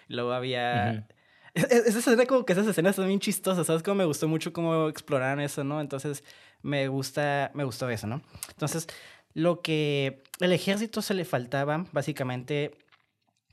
Luego 0.08 0.32
había... 0.32 1.06
Es- 1.55 1.64
es- 1.71 1.97
escena, 1.97 2.26
como 2.26 2.45
que 2.45 2.52
esas 2.52 2.67
escenas 2.67 2.97
son 2.97 3.07
bien 3.09 3.21
chistosas, 3.21 3.67
¿sabes? 3.67 3.83
Como 3.83 3.97
me 3.97 4.05
gustó 4.05 4.28
mucho 4.28 4.52
cómo 4.52 4.88
exploraron 4.88 5.40
eso, 5.40 5.64
¿no? 5.64 5.81
Entonces, 5.81 6.25
me 6.62 6.88
gusta, 6.88 7.50
me 7.55 7.64
gustó 7.64 7.88
eso, 7.90 8.07
¿no? 8.07 8.23
Entonces, 8.50 8.87
lo 9.35 9.62
que 9.62 10.23
el 10.40 10.52
ejército 10.52 11.02
se 11.02 11.14
le 11.14 11.25
faltaba, 11.25 11.87
básicamente, 11.93 12.73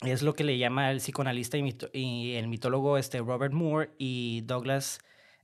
es 0.02 0.22
lo 0.22 0.34
que 0.34 0.44
le 0.44 0.58
llama 0.58 0.92
el 0.92 0.98
psicoanalista 0.98 1.58
y 1.58 2.34
el 2.36 2.48
mitólogo 2.48 2.98
este, 2.98 3.20
Robert 3.20 3.54
Moore 3.54 3.92
y 3.98 4.42
Douglas 4.42 5.00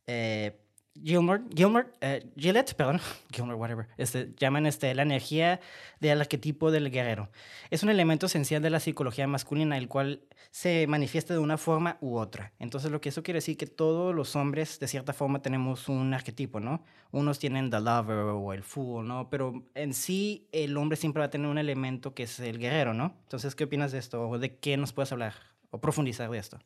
eh, 0.08 0.60
Gilmore, 0.94 1.44
Gilmore, 1.56 1.88
eh, 2.02 2.30
Gillette, 2.36 2.74
perdón, 2.74 3.00
Gilmore, 3.32 3.58
whatever, 3.58 3.88
este, 3.98 4.34
llaman 4.38 4.66
este, 4.66 4.94
la 4.94 5.04
energía 5.04 5.60
del 6.00 6.20
arquetipo 6.20 6.70
del 6.70 6.92
guerrero. 6.92 7.30
Es 7.70 7.84
un 7.84 7.90
elemento 7.90 8.26
esencial 8.26 8.62
de 8.62 8.70
la 8.70 8.80
psicología 8.80 9.26
masculina, 9.26 9.78
el 9.78 9.88
cual 9.88 10.22
se 10.52 10.86
manifiesta 10.88 11.34
de 11.34 11.40
una 11.40 11.58
forma 11.58 11.98
u 12.02 12.18
otra. 12.18 12.52
Entonces, 12.60 12.92
lo 12.92 13.00
que 13.00 13.10
eso 13.10 13.24
quiere 13.24 13.38
decir 13.38 13.56
que 13.56 13.68
todos 13.68 14.14
los 14.14 14.36
hombres, 14.36 14.80
de 14.80 14.88
cierta 14.88 15.14
forma, 15.14 15.42
tenemos 15.42 15.88
un 15.88 16.14
arquetipo, 16.14 16.60
¿no? 16.60 16.84
Unos 17.12 17.40
tienen 17.40 17.70
the 17.70 17.80
lover 17.80 18.18
o 18.18 18.52
el 18.52 18.64
fool, 18.64 19.08
¿no? 19.08 19.30
Pero 19.30 19.64
en 19.76 19.94
sí, 19.94 20.50
el 20.52 20.76
hombre 20.76 20.98
siempre 20.98 21.22
va 21.22 21.28
a 21.28 21.30
tener 21.30 21.48
un 21.48 21.58
elemento 21.58 22.14
que 22.14 22.24
es 22.24 22.40
el 22.42 22.60
guerrero, 22.60 22.94
¿no? 22.94 23.16
Entonces, 23.24 23.56
¿qué 23.56 23.64
opinas 23.64 23.94
de 23.94 24.00
esto? 24.00 24.28
¿O 24.28 24.38
de 24.38 24.58
qué 24.58 24.76
nos 24.76 24.92
puedes 24.92 25.12
hablar? 25.14 25.36
¿O 25.70 25.80
profundizar 25.80 26.30
de 26.30 26.38
esto? 26.38 26.60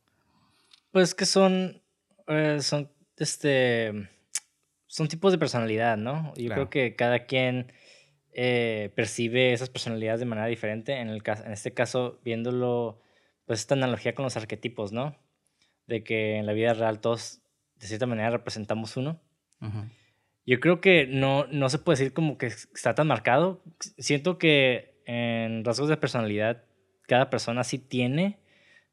Pues 0.92 1.14
que 1.14 1.28
son, 1.28 1.82
eh, 2.28 2.58
son, 2.62 2.90
este, 3.18 4.10
son 4.88 5.08
tipos 5.08 5.32
de 5.32 5.38
personalidad, 5.38 5.98
¿no? 5.98 6.34
Yo 6.36 6.48
Claro. 6.48 6.70
creo 6.70 6.70
que 6.70 6.96
cada 6.96 7.26
quien 7.26 7.72
eh, 8.34 8.92
percibe 8.96 9.54
esas 9.54 9.70
personalidades 9.70 10.20
de 10.20 10.26
manera 10.26 10.48
diferente. 10.48 10.94
En, 11.00 11.10
el 11.10 11.24
caso, 11.24 11.46
en 11.46 11.54
este 11.54 11.74
caso, 11.74 12.20
viéndolo, 12.24 13.00
pues 13.46 13.60
esta 13.62 13.76
analogía 13.76 14.14
con 14.14 14.24
los 14.24 14.36
arquetipos, 14.38 14.92
¿no? 14.92 15.16
De 15.88 16.04
que 16.04 16.38
en 16.38 16.46
la 16.46 16.54
vida 16.54 16.74
real 16.74 17.00
todos, 17.00 17.42
de 17.76 17.88
cierta 17.88 18.06
manera, 18.06 18.30
representamos 18.32 18.98
uno. 18.98 19.22
Yo 20.46 20.60
creo 20.60 20.80
que 20.80 21.08
no, 21.08 21.48
no 21.48 21.70
se 21.70 21.80
puede 21.80 21.98
decir 21.98 22.14
como 22.14 22.38
que 22.38 22.48
está 22.48 22.94
tan 22.94 23.08
marcado. 23.08 23.64
Siento 23.98 24.38
que 24.38 25.02
en 25.06 25.64
rasgos 25.64 25.90
de 25.90 25.98
personalidad 25.98 26.66
cada 27.08 27.30
persona 27.30 27.64
sí 27.64 27.80
tiene 27.80 28.40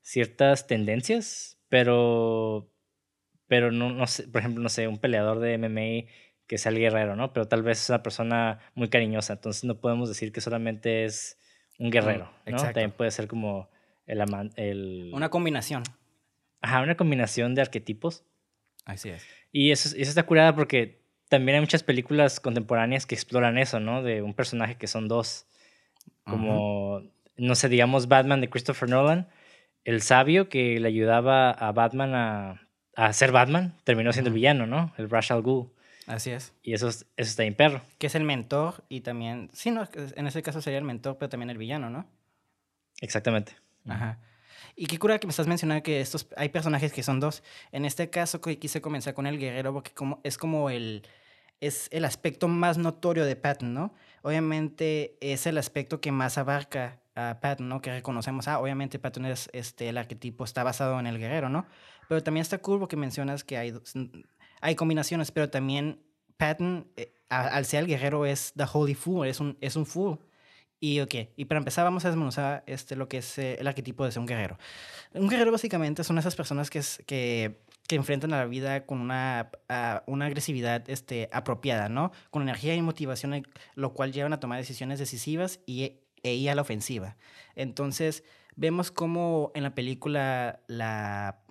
ciertas 0.01 0.67
tendencias, 0.67 1.59
pero, 1.69 2.72
pero 3.53 3.71
no, 3.71 3.91
no 3.91 4.07
sé, 4.07 4.27
por 4.29 4.41
ejemplo, 4.41 4.63
no 4.63 4.71
sé, 4.71 4.89
un 4.89 4.97
peleador 4.97 5.39
de 5.41 5.53
MMA 5.59 6.09
que 6.47 6.57
sea 6.57 6.73
el 6.73 6.79
guerrero, 6.79 7.17
¿no? 7.17 7.35
Pero 7.35 7.47
tal 7.49 7.63
vez 7.63 7.83
es 7.83 7.91
una 7.91 8.03
persona 8.03 8.61
muy 8.75 8.89
cariñosa, 8.89 9.35
entonces 9.35 9.63
no 9.65 9.79
podemos 9.79 10.09
decir 10.09 10.33
que 10.33 10.41
solamente 10.41 11.05
es 11.05 11.39
un 11.79 11.91
guerrero, 11.91 12.25
¿no? 12.47 12.51
exacto. 12.51 12.73
También 12.81 12.93
puede 12.93 13.11
ser 13.11 13.29
como 13.29 13.69
el 14.07 14.23
amante, 14.23 14.71
el... 14.71 15.11
Una 15.13 15.29
combinación. 15.29 15.83
Ajá, 16.63 16.81
una 16.81 16.97
combinación 16.97 17.55
de 17.55 17.61
arquetipos. 17.61 18.25
Así 18.87 19.11
es. 19.11 19.23
Y 19.53 19.71
eso, 19.71 19.89
es- 19.91 19.95
eso 19.97 20.09
está 20.09 20.23
curada 20.23 20.55
porque 20.55 21.03
también 21.29 21.57
hay 21.57 21.61
muchas 21.61 21.83
películas 21.83 22.41
contemporáneas 22.41 23.05
que 23.05 23.15
exploran 23.15 23.59
eso, 23.59 23.81
¿no? 23.81 24.03
De 24.03 24.23
un 24.23 24.33
personaje 24.33 24.77
que 24.77 24.87
son 24.87 25.09
dos. 25.09 25.47
Como, 26.25 27.03
no 27.37 27.55
sé, 27.55 27.69
digamos 27.69 28.09
Batman 28.09 28.41
de 28.41 28.49
Christopher 28.49 28.89
Nolan. 28.89 29.29
El 29.85 30.01
sabio 30.01 30.49
que 30.49 30.81
le 30.81 30.89
ayudaba 30.89 31.51
a 31.51 31.71
Batman 31.73 32.15
a, 32.15 32.62
a 32.97 33.13
ser 33.13 33.33
Batman 33.33 33.75
terminó 33.85 34.13
siendo 34.13 34.29
el 34.29 34.35
villano, 34.35 34.67
¿no? 34.67 34.93
El 34.99 35.09
Ra's 35.09 35.31
al 35.31 35.43
Ghul. 35.43 35.71
Así 36.07 36.31
es. 36.31 36.53
Y 36.63 36.75
eso, 36.75 36.89
eso 36.89 37.07
está 37.17 37.45
en 37.45 37.55
perro. 37.55 37.81
Que 37.99 38.09
es 38.09 38.15
el 38.15 38.25
mentor 38.25 38.85
y 38.89 39.03
también. 39.03 39.51
Sí, 39.53 39.71
no, 39.71 39.89
en 39.95 40.27
ese 40.27 40.43
caso 40.43 40.61
sería 40.61 40.79
el 40.79 40.85
mentor, 40.85 41.17
pero 41.19 41.29
también 41.29 41.51
el 41.51 41.59
villano, 41.59 41.91
¿no? 41.91 42.07
Exactamente. 43.01 43.57
Ajá. 43.89 44.19
Y 44.77 44.87
qué 44.87 44.99
cura 44.99 45.19
que 45.19 45.27
me 45.27 45.33
estás 45.33 45.47
mencionando 45.47 45.83
que 45.83 46.01
estos 46.01 46.29
hay 46.37 46.49
personajes 46.49 46.93
que 46.93 47.03
son 47.03 47.21
dos. 47.21 47.43
En 47.73 47.85
este 47.85 48.11
caso 48.11 48.41
quise 48.41 48.81
comenzar 48.81 49.15
con 49.15 49.27
el 49.27 49.39
guerrero 49.39 49.73
porque 49.73 49.93
como, 49.93 50.21
es 50.25 50.39
como 50.39 50.71
el 50.71 51.03
es 51.61 51.89
el 51.93 52.05
aspecto 52.05 52.49
más 52.49 52.77
notorio 52.77 53.25
de 53.25 53.37
Patton, 53.37 53.73
¿no? 53.73 53.95
Obviamente 54.23 55.17
es 55.21 55.47
el 55.47 55.59
aspecto 55.59 56.01
que 56.01 56.11
más 56.11 56.37
abarca 56.37 57.01
a 57.15 57.39
Patton, 57.41 57.69
¿no? 57.69 57.81
Que 57.81 57.93
reconocemos, 57.93 58.49
ah, 58.49 58.59
obviamente 58.59 58.99
Patton 58.99 59.27
es 59.27 59.49
este 59.53 59.89
el 59.89 59.99
arquetipo 59.99 60.45
está 60.45 60.65
basado 60.65 60.99
en 60.99 61.07
el 61.07 61.19
guerrero, 61.19 61.49
¿no? 61.49 61.67
Pero 62.13 62.23
también 62.23 62.43
está 62.43 62.59
curvo 62.59 62.89
que 62.89 62.97
mencionas 62.99 63.43
que 63.43 63.57
hay 63.57 63.73
hay 64.61 64.75
combinaciones, 64.75 65.31
pero 65.31 65.49
también 65.49 66.03
Patton 66.37 66.87
eh, 66.95 67.15
al 67.31 67.65
ser 67.65 67.81
el 67.81 67.87
guerrero 67.87 68.27
es 68.27 68.53
the 68.55 68.67
holy 68.71 68.95
fool, 68.95 69.27
es 69.27 69.41
un 69.41 69.57
es 69.63 69.77
un 69.77 69.87
fool. 69.87 70.19
Y, 70.79 71.01
okay, 71.01 71.33
y 71.37 71.47
para 71.47 71.57
empezar 71.57 71.85
vamos 71.85 72.05
a 72.05 72.09
desmenuzar 72.09 72.65
este, 72.67 72.97
lo 72.97 73.09
que 73.09 73.17
es 73.17 73.39
eh, 73.39 73.57
el 73.59 73.67
arquetipo 73.67 74.05
de 74.05 74.13
ser 74.13 74.21
un 74.21 74.27
guerrero. 74.27 74.59
Un 75.15 75.27
guerrero 75.27 75.53
básicamente 75.53 76.05
son 76.05 76.19
esas 76.19 76.37
personas 76.37 76.69
que, 76.69 76.81
es, 76.81 77.03
que, 77.07 77.63
que 77.89 77.97
enfrentan 77.97 78.35
a 78.35 78.37
la 78.37 78.45
vida 78.45 78.85
con 78.85 79.01
una, 79.01 79.51
una 80.05 80.27
agresividad 80.27 80.91
este, 80.91 81.31
apropiada, 81.33 81.89
¿no? 81.89 82.13
Con 82.29 82.43
energía 82.43 82.75
y 82.75 82.83
motivación, 82.83 83.43
lo 83.75 83.95
cual 83.95 84.13
llevan 84.13 84.35
a 84.35 84.39
tomar 84.39 84.59
decisiones 84.59 84.99
decisivas 84.99 85.61
y, 85.65 86.01
e 86.23 86.35
ir 86.35 86.51
a 86.51 86.55
la 86.55 86.61
ofensiva. 86.61 87.17
Entonces, 87.55 88.23
vemos 88.55 88.91
cómo 88.91 89.51
en 89.55 89.63
la 89.63 89.75
película 89.75 90.61
la 90.67 91.43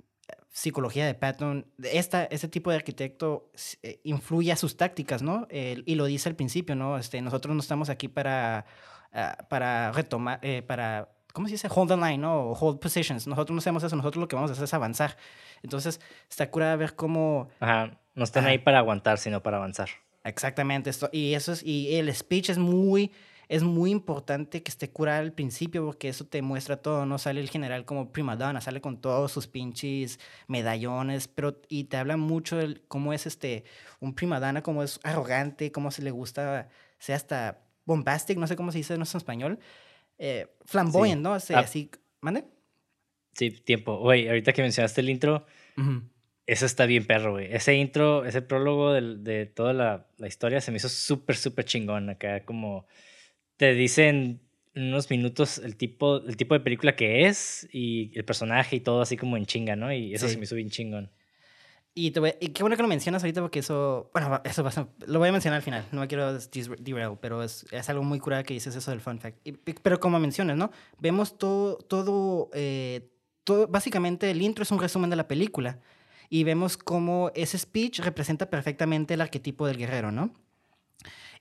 psicología 0.52 1.06
de 1.06 1.16
Patton, 1.16 1.66
esta, 1.82 2.26
este 2.26 2.48
tipo 2.48 2.70
de 2.70 2.76
arquitecto 2.76 3.50
eh, 3.82 4.02
influye 4.04 4.52
a 4.52 4.56
sus 4.56 4.78
tácticas, 4.78 5.22
¿no? 5.22 5.48
y 5.50 5.96
lo 5.96 6.06
dice 6.06 6.30
al 6.30 6.36
principio, 6.36 6.76
¿no? 6.76 6.98
Este, 6.98 7.22
nosotros 7.22 7.56
no 7.56 7.62
estamos 7.62 7.90
aquí 7.90 8.08
para 8.08 8.66
Ah, 9.14 9.38
para 9.50 9.92
retomar, 9.92 10.40
eh, 10.42 10.62
para, 10.62 11.10
¿cómo 11.34 11.48
se 11.48 11.56
dice? 11.56 11.68
Hold 11.70 11.90
the 11.90 11.98
line, 11.98 12.18
¿no? 12.18 12.52
Hold 12.52 12.80
positions. 12.80 13.28
Nosotros 13.28 13.54
no 13.54 13.60
hacemos 13.60 13.84
eso, 13.84 13.96
nosotros 13.96 14.22
lo 14.22 14.28
que 14.30 14.38
vamos 14.38 14.52
a 14.52 14.54
hacer 14.54 14.64
es 14.64 14.74
avanzar. 14.74 15.18
Entonces, 15.64 16.00
está 16.30 16.50
curada 16.50 16.78
ver 16.78 16.96
cómo... 16.96 17.50
Ajá, 17.60 18.00
no 18.16 18.24
están 18.24 18.46
ahí 18.46 18.58
para 18.58 18.80
aguantar, 18.80 19.18
sino 19.18 19.44
para 19.44 19.58
avanzar. 19.58 19.90
Exactamente, 20.24 20.90
esto, 20.90 21.10
y 21.12 21.34
eso 21.34 21.52
es, 21.52 21.64
y 21.64 21.96
el 21.96 22.14
speech 22.14 22.52
es 22.52 22.58
muy, 22.58 23.12
es 23.52 23.64
muy 23.64 23.92
importante 23.92 24.64
que 24.64 24.72
esté 24.72 24.90
curado 24.90 25.20
al 25.20 25.34
principio 25.34 25.86
porque 25.86 26.08
eso 26.08 26.24
te 26.24 26.42
muestra 26.42 26.78
todo, 26.78 27.06
¿no? 27.06 27.18
Sale 27.18 27.42
el 27.42 27.50
general 27.50 27.84
como 27.84 28.14
prima 28.14 28.38
donna, 28.38 28.62
sale 28.62 28.80
con 28.80 29.02
todos 29.02 29.30
sus 29.34 29.48
pinches 29.48 30.22
medallones, 30.48 31.28
pero 31.28 31.60
y 31.68 31.84
te 31.84 31.98
habla 31.98 32.16
mucho 32.16 32.56
de 32.56 32.82
cómo 32.88 33.12
es 33.12 33.28
este, 33.28 33.66
un 34.00 34.16
prima 34.16 34.40
donna, 34.40 34.64
cómo 34.64 34.84
es 34.84 35.02
arrogante, 35.04 35.70
cómo 35.70 35.92
se 35.92 36.02
le 36.02 36.12
gusta, 36.12 36.70
sea 36.98 37.18
hasta 37.18 37.60
bombastic, 37.84 38.38
no 38.38 38.48
sé 38.48 38.56
cómo 38.56 38.72
se 38.72 38.78
dice 38.78 38.94
en 38.94 39.02
español, 39.02 39.60
eh, 40.18 40.48
flamboyant, 40.64 41.22
¿no? 41.22 41.34
Así, 41.34 41.54
ah. 41.54 41.60
así, 41.60 41.92
¿mande? 42.22 42.46
Sí, 43.34 43.52
tiempo. 43.52 43.98
Güey, 43.98 44.30
ahorita 44.30 44.54
que 44.54 44.62
mencionaste 44.62 45.02
el 45.02 45.10
intro, 45.10 45.46
eso 46.46 46.66
está 46.66 46.86
bien 46.86 47.06
perro, 47.06 47.34
güey. 47.34 47.54
Ese 47.54 47.76
intro, 47.76 48.24
ese 48.24 48.42
prólogo 48.42 48.94
de, 48.94 49.18
de 49.18 49.46
toda 49.46 49.74
la, 49.74 50.08
la, 50.16 50.28
historia 50.30 50.62
se 50.62 50.72
me 50.72 50.78
hizo 50.78 50.88
súper, 50.88 51.36
súper 51.36 51.66
chingón. 51.66 52.10
Acá 52.10 52.46
como 52.46 52.88
te 53.62 53.76
dicen 53.76 54.42
en 54.74 54.88
unos 54.88 55.12
minutos 55.12 55.60
el 55.60 55.76
tipo, 55.76 56.18
el 56.18 56.36
tipo 56.36 56.56
de 56.56 56.62
película 56.62 56.96
que 56.96 57.28
es 57.28 57.70
y 57.72 58.12
el 58.16 58.26
personaje 58.26 58.78
y 58.78 58.80
todo 58.80 59.04
así 59.04 59.18
como 59.18 59.38
en 59.38 59.46
chinga, 59.46 59.76
¿no? 59.76 59.94
Y 59.94 60.16
eso 60.16 60.28
se 60.28 60.36
me 60.38 60.46
hizo 60.46 60.56
bien 60.56 60.72
chingón. 60.72 61.12
Y, 61.94 62.08
y, 62.08 62.48
qué 62.50 62.64
bueno 62.64 62.76
que 62.76 62.82
lo 62.82 62.88
mencionas 62.88 63.22
ahorita 63.22 63.40
porque 63.40 63.60
eso, 63.60 64.10
bueno, 64.16 64.42
eso 64.46 64.64
va 64.64 64.72
lo 65.06 65.20
voy 65.20 65.30
a 65.30 65.32
mencionar 65.32 65.58
al 65.58 65.62
final, 65.62 65.86
no 65.92 66.02
me 66.02 66.08
quiero 66.08 66.40
derail, 66.40 67.20
pero 67.22 67.44
es, 67.44 67.68
es 67.70 67.88
algo 67.88 68.02
muy 68.02 68.18
curado 68.18 68.44
que 68.44 68.56
dices 68.56 68.76
eso 68.76 68.90
del 68.90 69.00
fun 69.00 69.20
fact. 69.20 69.38
pero 69.84 70.00
como 70.00 70.20
mencionas, 70.20 70.58
¿no? 70.58 70.72
Vemos 70.98 71.38
todo, 71.38 71.78
todo, 71.78 72.50
eh, 72.56 73.12
todo, 73.44 73.68
básicamente 73.68 74.32
el 74.32 74.42
intro 74.42 74.64
es 74.64 74.72
un 74.72 74.80
resumen 74.80 75.12
de 75.12 75.18
la 75.18 75.28
película 75.28 75.78
y 76.30 76.46
vemos 76.46 76.78
cómo 76.78 77.32
ese 77.36 77.60
speech 77.60 78.00
representa 78.00 78.50
perfectamente 78.50 79.14
el 79.14 79.22
arquetipo 79.22 79.68
del 79.68 79.78
guerrero, 79.78 80.12
¿no? 80.12 80.34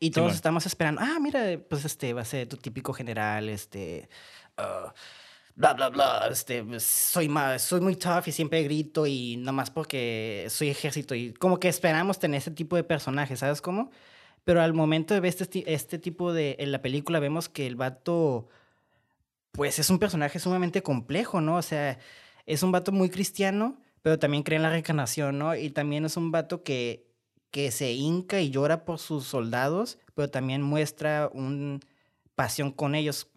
Y 0.00 0.10
todos 0.10 0.34
estamos 0.34 0.64
esperando, 0.64 1.02
ah, 1.02 1.18
mira, 1.20 1.60
pues 1.68 1.84
este 1.84 2.14
va 2.14 2.22
a 2.22 2.24
ser 2.24 2.48
tu 2.48 2.56
típico 2.56 2.92
general, 2.92 3.48
este... 3.50 4.08
Uh, 4.58 4.90
bla, 5.54 5.74
bla, 5.74 5.90
bla, 5.90 6.28
este, 6.30 6.64
soy, 6.80 7.28
más, 7.28 7.60
soy 7.60 7.82
muy 7.82 7.96
tough 7.96 8.26
y 8.26 8.32
siempre 8.32 8.62
grito 8.62 9.06
y 9.06 9.36
nada 9.36 9.52
más 9.52 9.70
porque 9.70 10.46
soy 10.48 10.70
ejército 10.70 11.14
y 11.14 11.34
como 11.34 11.60
que 11.60 11.68
esperamos 11.68 12.18
tener 12.18 12.38
ese 12.38 12.50
tipo 12.50 12.76
de 12.76 12.84
personajes, 12.84 13.40
¿sabes 13.40 13.60
cómo? 13.60 13.90
Pero 14.44 14.62
al 14.62 14.72
momento 14.72 15.12
de 15.12 15.20
ver 15.20 15.34
este, 15.38 15.70
este 15.72 15.98
tipo 15.98 16.32
de, 16.32 16.56
en 16.60 16.72
la 16.72 16.80
película 16.80 17.20
vemos 17.20 17.50
que 17.50 17.66
el 17.66 17.76
vato, 17.76 18.48
pues 19.52 19.78
es 19.78 19.90
un 19.90 19.98
personaje 19.98 20.38
sumamente 20.38 20.82
complejo, 20.82 21.42
¿no? 21.42 21.56
O 21.56 21.62
sea, 21.62 21.98
es 22.46 22.62
un 22.62 22.72
vato 22.72 22.90
muy 22.90 23.10
cristiano, 23.10 23.78
pero 24.00 24.18
también 24.18 24.42
cree 24.44 24.56
en 24.56 24.62
la 24.62 24.70
reencarnación, 24.70 25.38
¿no? 25.38 25.54
Y 25.54 25.70
también 25.70 26.06
es 26.06 26.16
un 26.16 26.30
vato 26.30 26.62
que, 26.62 27.09
que 27.50 27.70
se 27.70 27.92
hinca 27.92 28.40
y 28.40 28.50
llora 28.50 28.84
por 28.84 28.98
sus 28.98 29.24
soldados, 29.24 29.98
pero 30.14 30.30
también 30.30 30.62
muestra 30.62 31.30
una 31.32 31.80
pasión 32.34 32.72
con 32.72 32.94
ellos 32.94 33.28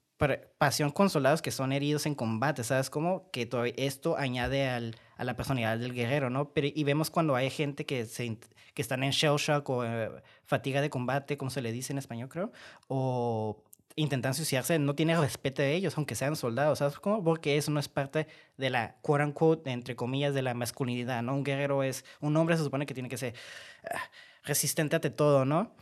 pasión 0.57 0.91
con 0.91 1.09
soldados 1.09 1.41
que 1.41 1.51
son 1.51 1.73
heridos 1.73 2.05
en 2.05 2.15
combate, 2.15 2.63
¿sabes? 2.63 2.89
Como 2.89 3.29
que 3.31 3.49
esto 3.77 4.17
añade 4.17 4.69
al, 4.69 4.95
a 5.17 5.23
la 5.23 5.35
personalidad 5.35 5.77
del 5.77 5.93
guerrero, 5.93 6.29
¿no? 6.29 6.53
Pero, 6.53 6.67
y 6.73 6.83
vemos 6.83 7.09
cuando 7.09 7.35
hay 7.35 7.49
gente 7.49 7.85
que, 7.85 8.05
se, 8.05 8.37
que 8.73 8.81
están 8.81 9.03
en 9.03 9.11
shell 9.11 9.35
shock 9.37 9.69
o 9.69 9.83
eh, 9.83 10.09
fatiga 10.45 10.81
de 10.81 10.89
combate, 10.89 11.37
como 11.37 11.51
se 11.51 11.61
le 11.61 11.71
dice 11.71 11.93
en 11.93 11.97
español, 11.97 12.29
creo, 12.29 12.51
o 12.87 13.63
intentan 13.95 14.33
suicidarse, 14.33 14.79
no 14.79 14.95
tiene 14.95 15.19
respeto 15.19 15.61
de 15.61 15.73
ellos, 15.73 15.97
aunque 15.97 16.15
sean 16.15 16.35
soldados, 16.35 16.79
¿sabes 16.79 16.99
cómo? 16.99 17.23
Porque 17.23 17.57
eso 17.57 17.71
no 17.71 17.79
es 17.79 17.87
parte 17.87 18.27
de 18.57 18.69
la, 18.69 18.97
quote 19.01 19.23
unquote, 19.23 19.71
entre 19.71 19.95
comillas, 19.95 20.33
de 20.33 20.41
la 20.41 20.53
masculinidad, 20.53 21.23
¿no? 21.23 21.35
Un 21.35 21.43
guerrero 21.43 21.83
es, 21.83 22.05
un 22.19 22.35
hombre 22.37 22.57
se 22.57 22.63
supone 22.63 22.85
que 22.85 22.93
tiene 22.93 23.09
que 23.09 23.17
ser 23.17 23.33
ah, 23.91 24.01
resistente 24.43 24.95
ante 24.95 25.09
todo, 25.09 25.45
¿no? 25.45 25.75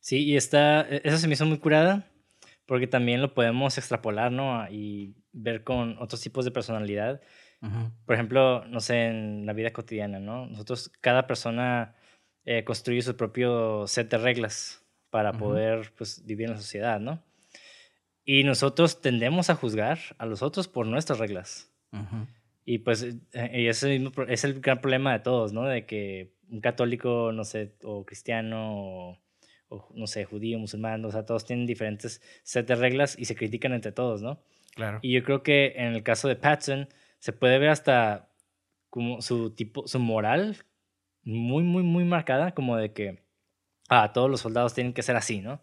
Sí, 0.00 0.24
y 0.24 0.36
está, 0.36 0.82
e, 0.82 1.02
eso 1.04 1.18
se 1.18 1.28
me 1.28 1.34
hizo 1.34 1.46
muy 1.46 1.58
curada, 1.58 2.10
porque 2.66 2.86
también 2.86 3.22
lo 3.22 3.34
podemos 3.34 3.78
extrapolar, 3.78 4.32
¿no? 4.32 4.68
Y 4.70 5.14
ver 5.32 5.64
con 5.64 5.96
otros 6.00 6.20
tipos 6.20 6.44
de 6.44 6.50
personalidad. 6.50 7.20
Por 8.04 8.14
ejemplo, 8.14 8.66
no 8.66 8.78
sé, 8.80 9.06
en 9.06 9.46
la 9.46 9.54
vida 9.54 9.72
cotidiana, 9.72 10.18
¿no? 10.18 10.44
Nosotros, 10.46 10.92
cada 11.00 11.26
persona 11.26 11.96
eh, 12.44 12.62
construye 12.62 13.00
su 13.00 13.16
propio 13.16 13.86
set 13.86 14.10
de 14.10 14.18
reglas 14.18 14.83
para 15.14 15.32
poder 15.32 15.92
pues, 15.96 16.26
vivir 16.26 16.46
en 16.46 16.54
la 16.54 16.60
sociedad, 16.60 16.98
¿no? 16.98 17.22
Y 18.24 18.42
nosotros 18.42 19.00
tendemos 19.00 19.48
a 19.48 19.54
juzgar 19.54 20.00
a 20.18 20.26
los 20.26 20.42
otros 20.42 20.66
por 20.66 20.88
nuestras 20.88 21.20
reglas. 21.20 21.72
Y 22.64 22.78
pues 22.78 23.04
eh, 23.04 23.60
y 23.62 23.68
ese 23.68 24.10
es 24.26 24.42
el 24.42 24.60
gran 24.60 24.80
problema 24.80 25.12
de 25.12 25.20
todos, 25.20 25.52
¿no? 25.52 25.62
De 25.66 25.86
que 25.86 26.34
un 26.48 26.60
católico, 26.60 27.30
no 27.30 27.44
sé, 27.44 27.76
o 27.84 28.04
cristiano, 28.04 29.20
o 29.68 29.92
no 29.94 30.08
sé, 30.08 30.24
judío, 30.24 30.58
musulmán, 30.58 31.04
o 31.04 31.12
sea, 31.12 31.24
todos 31.24 31.44
tienen 31.44 31.64
diferentes 31.64 32.20
set 32.42 32.66
de 32.66 32.74
reglas 32.74 33.16
y 33.16 33.26
se 33.26 33.36
critican 33.36 33.72
entre 33.72 33.92
todos, 33.92 34.20
¿no? 34.20 34.42
Claro. 34.74 34.98
Y 35.00 35.12
yo 35.12 35.22
creo 35.22 35.44
que 35.44 35.74
en 35.76 35.94
el 35.94 36.02
caso 36.02 36.26
de 36.26 36.34
Patson 36.34 36.88
se 37.20 37.32
puede 37.32 37.60
ver 37.60 37.68
hasta 37.68 38.32
como 38.90 39.22
su 39.22 39.54
tipo, 39.54 39.86
su 39.86 40.00
moral 40.00 40.56
muy, 41.22 41.62
muy, 41.62 41.84
muy 41.84 42.02
marcada, 42.02 42.52
como 42.52 42.76
de 42.76 42.92
que, 42.92 43.23
ah, 43.88 44.12
todos 44.12 44.30
los 44.30 44.40
soldados 44.40 44.74
tienen 44.74 44.92
que 44.92 45.02
ser 45.02 45.16
así, 45.16 45.40
¿no? 45.40 45.60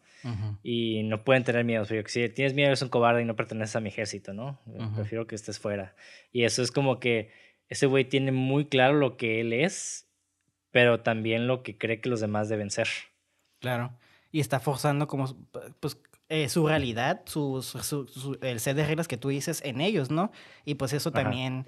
Y 0.62 1.04
no 1.04 1.24
pueden 1.24 1.44
tener 1.44 1.66
miedo. 1.66 1.84
Porque 1.88 2.10
si 2.10 2.30
tienes 2.30 2.54
miedo 2.54 2.68
eres 2.68 2.82
un 2.82 2.90
cobarde 2.90 3.22
y 3.22 3.26
no 3.26 3.36
perteneces 3.36 3.76
a 3.76 3.80
mi 3.80 3.90
ejército, 3.90 4.34
¿no? 4.34 4.62
Prefiero 4.96 5.26
que 5.28 5.36
estés 5.36 5.60
fuera. 5.60 5.96
Y 6.32 6.44
eso 6.44 6.62
es 6.62 6.72
como 6.72 7.00
que 7.00 7.32
ese 7.70 7.86
güey 7.86 8.06
tiene 8.06 8.32
muy 8.32 8.66
claro 8.66 8.94
lo 8.94 9.18
que 9.18 9.42
él 9.42 9.54
es, 9.54 10.08
pero 10.72 11.02
también 11.02 11.48
lo 11.48 11.64
que 11.64 11.78
cree 11.78 12.02
que 12.02 12.10
los 12.10 12.20
demás 12.20 12.50
deben 12.50 12.70
ser. 12.70 12.88
Claro. 13.60 13.98
Y 14.32 14.40
está 14.40 14.60
forzando 14.60 15.08
como 15.08 15.36
pues, 15.80 15.98
eh, 16.30 16.48
su 16.50 16.68
realidad, 16.68 17.24
su, 17.26 18.38
el 18.42 18.60
set 18.60 18.76
de 18.78 18.86
reglas 18.86 19.08
que 19.08 19.18
tú 19.18 19.30
dices 19.30 19.62
en 19.66 19.82
ellos, 19.82 20.12
¿no? 20.12 20.32
Y 20.64 20.76
pues 20.76 20.94
eso 20.94 21.12
también 21.12 21.66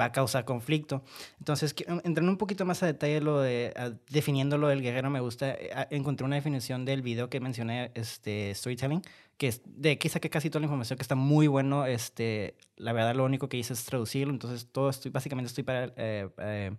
va 0.00 0.06
a 0.06 0.12
causar 0.12 0.44
conflicto. 0.44 1.04
Entonces, 1.38 1.74
entrando 2.04 2.30
un 2.30 2.38
poquito 2.38 2.64
más 2.64 2.82
a 2.82 2.86
detalle 2.86 3.20
lo 3.20 3.40
de, 3.40 3.72
definiendo 4.08 4.58
lo 4.58 4.68
del 4.68 4.82
guerrero, 4.82 5.10
me 5.10 5.20
gusta, 5.20 5.50
eh, 5.50 5.70
encontré 5.90 6.24
una 6.24 6.36
definición 6.36 6.84
del 6.84 7.02
video 7.02 7.28
que 7.28 7.40
mencioné, 7.40 7.90
este, 7.94 8.54
Storytelling, 8.54 9.02
que 9.36 9.48
es 9.48 9.62
de 9.64 9.92
aquí 9.92 10.08
saqué 10.08 10.30
casi 10.30 10.50
toda 10.50 10.60
la 10.60 10.66
información, 10.66 10.96
que 10.96 11.02
está 11.02 11.14
muy 11.14 11.46
bueno, 11.46 11.86
este, 11.86 12.56
la 12.76 12.92
verdad 12.92 13.14
lo 13.14 13.24
único 13.24 13.48
que 13.48 13.56
hice 13.56 13.72
es 13.72 13.84
traducirlo, 13.84 14.32
entonces 14.32 14.68
todo 14.70 14.90
estoy, 14.90 15.10
básicamente 15.10 15.48
estoy 15.48 15.64
para, 15.64 15.92
eh, 15.96 16.74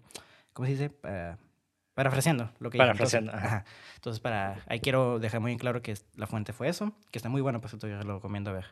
¿cómo 0.53 0.65
se 0.65 0.71
dice? 0.71 0.91
Parafraseando 1.93 2.51
lo 2.59 2.71
que 2.71 2.77
Parafraseando, 2.79 3.31
Entonces, 3.31 3.51
ajá. 3.51 3.65
Entonces, 3.95 4.19
para, 4.19 4.63
ahí 4.67 4.79
quiero 4.79 5.19
dejar 5.19 5.41
muy 5.41 5.51
en 5.51 5.59
claro 5.59 5.81
que 5.81 5.95
la 6.15 6.25
fuente 6.25 6.51
fue 6.51 6.67
eso, 6.67 6.93
que 7.11 7.19
está 7.19 7.29
muy 7.29 7.41
bueno, 7.41 7.61
pues 7.61 7.73
entonces 7.73 8.03
lo 8.03 8.15
recomiendo 8.15 8.51
ver. 8.51 8.65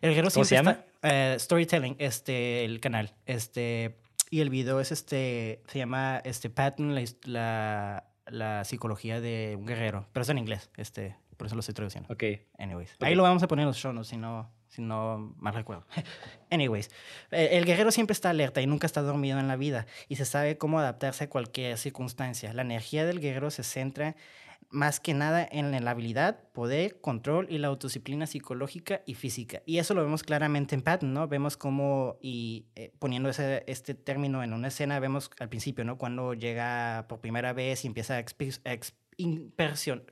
El 0.00 0.10
guerrero 0.10 0.30
¿Cómo 0.32 0.44
se 0.44 0.48
siempre 0.50 0.72
llama? 0.74 0.84
está- 1.02 1.34
eh, 1.34 1.38
Storytelling, 1.38 1.96
este, 1.98 2.64
el 2.64 2.80
canal. 2.80 3.14
Este, 3.26 3.96
y 4.30 4.40
el 4.40 4.50
video 4.50 4.80
es 4.80 4.92
este, 4.92 5.62
se 5.66 5.78
llama 5.78 6.20
este, 6.24 6.50
Patton, 6.50 6.94
la, 6.94 7.04
la, 7.24 8.04
la 8.26 8.64
psicología 8.64 9.20
de 9.20 9.56
un 9.58 9.66
guerrero, 9.66 10.06
pero 10.12 10.22
es 10.22 10.28
en 10.28 10.38
inglés, 10.38 10.70
este, 10.76 11.16
por 11.36 11.46
eso 11.46 11.56
lo 11.56 11.60
estoy 11.60 11.74
traduciendo. 11.74 12.12
Ok. 12.12 12.22
Anyways. 12.58 12.94
Ok. 12.94 13.04
Ahí 13.04 13.14
lo 13.14 13.22
vamos 13.22 13.42
a 13.42 13.48
poner 13.48 13.62
en 13.64 13.68
los 13.68 13.76
show 13.76 13.92
notes, 13.92 14.08
si 14.08 14.16
no, 14.16 14.50
si 14.68 14.82
no 14.82 15.34
mal 15.38 15.54
recuerdo. 15.54 15.84
Anyways. 16.50 16.90
eh, 17.30 17.50
El 17.52 17.64
guerrero 17.64 17.90
siempre 17.90 18.12
está 18.12 18.30
alerta 18.30 18.60
y 18.62 18.66
nunca 18.66 18.86
está 18.86 19.02
dormido 19.02 19.38
en 19.38 19.48
la 19.48 19.56
vida 19.56 19.86
y 20.08 20.16
se 20.16 20.24
sabe 20.24 20.58
cómo 20.58 20.78
adaptarse 20.80 21.24
a 21.24 21.28
cualquier 21.30 21.76
circunstancia. 21.78 22.52
La 22.54 22.62
energía 22.62 23.04
del 23.04 23.20
guerrero 23.20 23.50
se 23.50 23.62
centra 23.64 24.16
más 24.70 25.00
que 25.00 25.14
nada 25.14 25.46
en 25.50 25.84
la 25.84 25.90
habilidad, 25.90 26.44
poder, 26.52 27.00
control 27.00 27.46
y 27.50 27.58
la 27.58 27.68
autodisciplina 27.68 28.26
psicológica 28.26 29.02
y 29.04 29.14
física. 29.14 29.62
Y 29.66 29.78
eso 29.78 29.94
lo 29.94 30.02
vemos 30.02 30.22
claramente 30.22 30.74
en 30.74 30.82
Patton, 30.82 31.12
¿no? 31.12 31.26
Vemos 31.28 31.56
cómo, 31.56 32.18
y 32.20 32.66
eh, 32.76 32.92
poniendo 32.98 33.28
ese, 33.28 33.64
este 33.66 33.94
término 33.94 34.42
en 34.42 34.52
una 34.52 34.68
escena, 34.68 35.00
vemos 35.00 35.30
al 35.40 35.48
principio, 35.48 35.84
¿no? 35.84 35.98
Cuando 35.98 36.34
llega 36.34 37.06
por 37.08 37.20
primera 37.20 37.52
vez 37.52 37.84
y 37.84 37.88
empieza 37.88 38.16
a, 38.16 38.18
a 38.18 38.78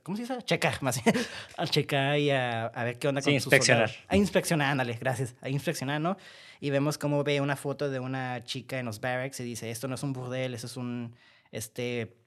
¿cómo 0.03 0.17
se 0.17 0.23
dice? 0.23 0.41
Checar, 0.43 0.77
más 0.81 1.03
bien. 1.03 1.15
a 1.57 1.65
checar 1.65 2.19
y 2.19 2.31
a, 2.31 2.65
a 2.67 2.83
ver 2.83 2.99
qué 2.99 3.07
onda 3.07 3.21
Sí, 3.21 3.31
con 3.31 3.39
sus 3.39 3.45
inspeccionar. 3.45 3.91
A 4.07 4.17
inspeccionar, 4.17 4.71
ándale, 4.71 4.93
gracias. 4.99 5.35
A 5.41 5.49
inspeccionar, 5.49 6.01
¿no? 6.01 6.17
Y 6.59 6.69
vemos 6.69 6.97
cómo 6.97 7.23
ve 7.23 7.41
una 7.41 7.55
foto 7.55 7.89
de 7.89 7.99
una 7.99 8.43
chica 8.43 8.79
en 8.79 8.85
los 8.85 8.99
barracks 8.99 9.39
y 9.39 9.43
dice, 9.43 9.71
esto 9.71 9.87
no 9.87 9.95
es 9.95 10.03
un 10.03 10.13
burdel, 10.13 10.53
eso 10.53 10.67
es 10.67 10.77
un, 10.77 11.15
este, 11.51 12.17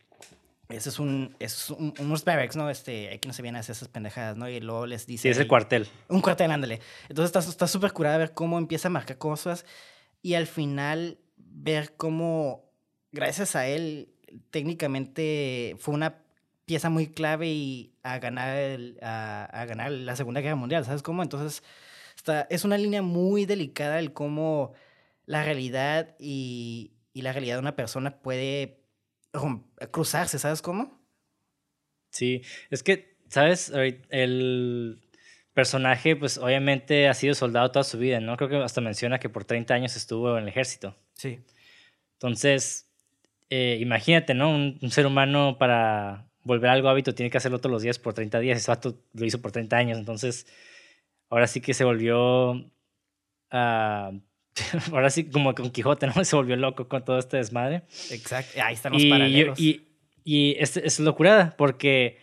eso 0.76 0.88
es 0.90 0.98
un, 0.98 1.36
es 1.38 1.70
un- 1.70 1.94
unos 1.98 2.24
barracks, 2.24 2.56
¿no? 2.56 2.68
Este, 2.70 3.12
aquí 3.12 3.28
no 3.28 3.34
se 3.34 3.42
vienen 3.42 3.56
a 3.56 3.60
hacer 3.60 3.74
esas 3.76 3.88
pendejadas, 3.88 4.36
¿no? 4.36 4.48
Y 4.48 4.60
luego 4.60 4.86
les 4.86 5.06
dice... 5.06 5.22
Sí, 5.22 5.28
es 5.28 5.38
el 5.38 5.46
cuartel. 5.48 5.86
un 6.08 6.20
cuartel, 6.20 6.50
ándale. 6.50 6.80
Entonces 7.08 7.26
está 7.34 7.38
está 7.50 7.66
súper 7.66 7.92
curada 7.92 8.18
ver 8.18 8.32
cómo 8.34 8.58
empieza 8.58 8.88
a 8.88 8.90
marcar 8.90 9.18
cosas 9.18 9.64
y 10.22 10.34
al 10.34 10.46
final 10.46 11.18
ver 11.36 11.94
cómo, 11.96 12.64
gracias 13.12 13.56
a 13.56 13.66
él, 13.66 14.08
técnicamente 14.50 15.76
fue 15.78 15.94
una 15.94 16.22
pieza 16.64 16.88
muy 16.88 17.08
clave 17.08 17.48
y 17.48 17.92
a 18.02 18.18
ganar, 18.18 18.56
el- 18.56 18.98
a, 19.02 19.44
a 19.44 19.64
ganar 19.66 19.90
la 19.90 20.16
Segunda 20.16 20.40
Guerra 20.40 20.56
Mundial, 20.56 20.84
¿sabes 20.84 21.02
cómo? 21.02 21.22
Entonces 21.22 21.62
está, 22.16 22.46
es 22.50 22.64
una 22.64 22.78
línea 22.78 23.02
muy 23.02 23.44
delicada 23.46 23.98
el 23.98 24.12
cómo 24.12 24.72
la 25.26 25.42
realidad 25.44 26.14
y, 26.18 26.92
y 27.12 27.22
la 27.22 27.32
realidad 27.32 27.56
de 27.56 27.60
una 27.60 27.76
persona 27.76 28.16
puede 28.18 28.81
cruzarse, 29.90 30.38
¿sabes 30.38 30.62
cómo? 30.62 31.00
Sí, 32.10 32.42
es 32.70 32.82
que, 32.82 33.16
¿sabes? 33.28 33.70
El 34.10 35.00
personaje, 35.54 36.16
pues 36.16 36.38
obviamente 36.38 37.08
ha 37.08 37.14
sido 37.14 37.34
soldado 37.34 37.70
toda 37.70 37.84
su 37.84 37.98
vida, 37.98 38.20
¿no? 38.20 38.36
Creo 38.36 38.48
que 38.48 38.56
hasta 38.56 38.80
menciona 38.80 39.18
que 39.18 39.28
por 39.28 39.44
30 39.44 39.74
años 39.74 39.96
estuvo 39.96 40.36
en 40.36 40.44
el 40.44 40.48
ejército. 40.48 40.96
Sí. 41.14 41.40
Entonces, 42.14 42.90
eh, 43.50 43.78
imagínate, 43.80 44.34
¿no? 44.34 44.50
Un, 44.50 44.78
un 44.82 44.90
ser 44.90 45.06
humano 45.06 45.58
para 45.58 46.28
volver 46.44 46.70
a 46.70 46.72
algo 46.74 46.88
hábito 46.88 47.14
tiene 47.14 47.30
que 47.30 47.38
hacerlo 47.38 47.58
todos 47.60 47.72
los 47.72 47.82
días 47.82 47.98
por 47.98 48.14
30 48.14 48.40
días. 48.40 48.58
Ese 48.58 48.70
vato 48.70 48.98
lo 49.14 49.26
hizo 49.26 49.40
por 49.42 49.52
30 49.52 49.76
años. 49.76 49.98
Entonces, 49.98 50.46
ahora 51.30 51.46
sí 51.46 51.60
que 51.60 51.74
se 51.74 51.84
volvió. 51.84 52.70
ah, 53.50 54.12
ahora 54.92 55.10
sí, 55.10 55.24
como 55.30 55.54
con 55.54 55.70
Quijote, 55.70 56.06
¿no? 56.06 56.12
Se 56.24 56.36
volvió 56.36 56.56
loco 56.56 56.88
con 56.88 57.04
todo 57.04 57.18
este 57.18 57.36
desmadre. 57.38 57.82
Exacto. 58.10 58.60
Ahí 58.62 58.74
están 58.74 58.92
los 58.92 59.02
Y, 59.02 59.10
paralelos. 59.10 59.58
y, 59.60 59.88
y 60.24 60.56
es, 60.58 60.76
es 60.76 61.00
locura, 61.00 61.54
porque 61.56 62.18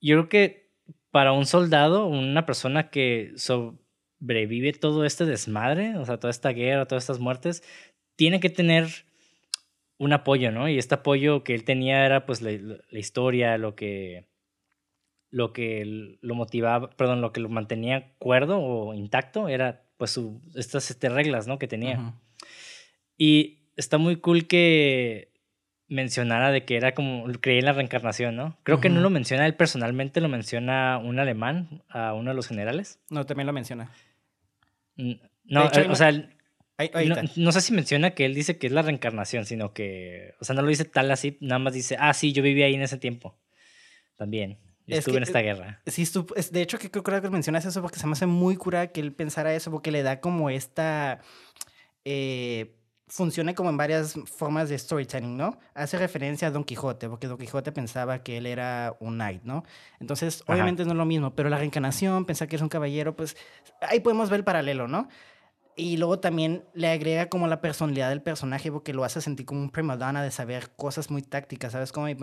yo 0.00 0.16
creo 0.16 0.28
que 0.28 0.66
para 1.10 1.32
un 1.32 1.46
soldado, 1.46 2.06
una 2.06 2.44
persona 2.46 2.90
que 2.90 3.32
sobrevive 3.36 4.72
todo 4.72 5.04
este 5.04 5.24
desmadre, 5.24 5.96
o 5.96 6.04
sea, 6.04 6.18
toda 6.18 6.30
esta 6.30 6.50
guerra, 6.50 6.86
todas 6.86 7.04
estas 7.04 7.18
muertes, 7.20 7.62
tiene 8.16 8.40
que 8.40 8.50
tener 8.50 8.86
un 9.98 10.12
apoyo, 10.12 10.50
¿no? 10.52 10.68
Y 10.68 10.78
este 10.78 10.94
apoyo 10.96 11.42
que 11.42 11.54
él 11.54 11.64
tenía 11.64 12.04
era 12.04 12.26
pues 12.26 12.42
la, 12.42 12.50
la 12.52 12.98
historia, 12.98 13.56
lo 13.56 13.74
que 13.74 14.26
lo 15.30 15.52
que 15.52 16.16
lo 16.20 16.34
motivaba, 16.34 16.90
perdón, 16.90 17.20
lo 17.20 17.32
que 17.32 17.40
lo 17.40 17.48
mantenía 17.48 18.14
cuerdo 18.18 18.58
o 18.60 18.94
intacto 18.94 19.48
era 19.48 19.85
pues 19.96 20.10
su, 20.10 20.40
estas 20.54 20.90
este, 20.90 21.08
reglas, 21.08 21.46
¿no? 21.46 21.58
Que 21.58 21.68
tenía. 21.68 22.14
Y 23.16 23.70
está 23.76 23.98
muy 23.98 24.16
cool 24.16 24.46
que 24.46 25.32
mencionara 25.88 26.50
de 26.50 26.64
que 26.64 26.76
era 26.76 26.92
como, 26.94 27.26
creía 27.40 27.60
en 27.60 27.64
la 27.66 27.72
reencarnación, 27.72 28.34
¿no? 28.36 28.58
Creo 28.64 28.80
que 28.80 28.88
no 28.88 29.00
lo 29.00 29.10
menciona 29.10 29.46
él 29.46 29.54
personalmente, 29.54 30.20
lo 30.20 30.28
menciona 30.28 30.98
un 30.98 31.18
alemán, 31.18 31.82
a 31.88 32.12
uno 32.12 32.30
de 32.30 32.36
los 32.36 32.48
generales. 32.48 32.98
No, 33.08 33.24
también 33.24 33.46
lo 33.46 33.52
menciona. 33.52 33.90
No, 35.44 35.66
hecho, 35.66 35.80
eh, 35.80 35.88
o 35.88 35.94
sea, 35.94 36.08
él- 36.08 36.32
Ahí, 36.78 37.08
no, 37.08 37.16
no 37.36 37.52
sé 37.52 37.62
si 37.62 37.72
menciona 37.72 38.10
que 38.10 38.26
él 38.26 38.34
dice 38.34 38.58
que 38.58 38.66
es 38.66 38.72
la 38.72 38.82
reencarnación, 38.82 39.46
sino 39.46 39.72
que, 39.72 40.34
o 40.40 40.44
sea, 40.44 40.54
no 40.54 40.60
lo 40.60 40.68
dice 40.68 40.84
tal 40.84 41.10
así, 41.10 41.38
nada 41.40 41.58
más 41.58 41.72
dice, 41.72 41.96
ah, 41.98 42.12
sí, 42.12 42.34
yo 42.34 42.42
viví 42.42 42.62
ahí 42.62 42.74
en 42.74 42.82
ese 42.82 42.98
tiempo. 42.98 43.38
También. 44.16 44.58
Yo 44.86 44.94
Es 44.94 45.00
estuve 45.00 45.14
que, 45.14 45.18
en 45.18 45.22
esta 45.24 45.40
eh, 45.40 45.42
guerra. 45.42 45.82
Sí, 45.86 46.02
es- 46.36 46.52
de 46.52 46.62
hecho, 46.62 46.78
que 46.78 46.90
creo 46.90 47.20
que 47.22 47.30
mencionas 47.30 47.64
eso 47.64 47.82
porque 47.82 47.98
se 47.98 48.06
me 48.06 48.12
hace 48.12 48.26
muy 48.26 48.56
curada 48.56 48.88
que 48.88 49.00
él 49.00 49.12
pensara 49.12 49.52
eso, 49.54 49.70
porque 49.70 49.90
le 49.90 50.02
da 50.02 50.20
como 50.20 50.50
esta. 50.50 51.20
Eh, 52.04 52.72
funciona 53.08 53.54
como 53.54 53.70
en 53.70 53.76
varias 53.76 54.14
formas 54.26 54.68
de 54.68 54.76
storytelling, 54.78 55.36
¿no? 55.36 55.58
Hace 55.74 55.96
referencia 55.96 56.48
a 56.48 56.50
Don 56.50 56.64
Quijote, 56.64 57.08
porque 57.08 57.28
Don 57.28 57.38
Quijote 57.38 57.70
pensaba 57.70 58.22
que 58.24 58.36
él 58.38 58.46
era 58.46 58.96
un 58.98 59.14
knight, 59.14 59.42
¿no? 59.44 59.62
Entonces, 60.00 60.42
Ajá. 60.42 60.52
obviamente 60.54 60.84
no 60.84 60.90
es 60.90 60.96
lo 60.96 61.04
mismo, 61.04 61.34
pero 61.34 61.48
la 61.48 61.58
reencarnación, 61.58 62.24
pensar 62.24 62.48
que 62.48 62.56
es 62.56 62.62
un 62.62 62.68
caballero, 62.68 63.14
pues 63.14 63.36
ahí 63.80 64.00
podemos 64.00 64.28
ver 64.28 64.40
el 64.40 64.44
paralelo, 64.44 64.88
¿no? 64.88 65.08
Y 65.76 65.98
luego 65.98 66.18
también 66.18 66.64
le 66.74 66.88
agrega 66.88 67.28
como 67.28 67.46
la 67.46 67.60
personalidad 67.60 68.08
del 68.08 68.22
personaje 68.22 68.72
porque 68.72 68.92
lo 68.92 69.04
hace 69.04 69.20
sentir 69.20 69.46
como 69.46 69.60
un 69.60 69.70
prima 69.70 69.96
donna 69.96 70.22
de 70.22 70.30
saber 70.32 70.70
cosas 70.74 71.10
muy 71.10 71.22
tácticas, 71.22 71.72
¿sabes? 71.72 71.92
Como, 71.92 72.08
y 72.08 72.16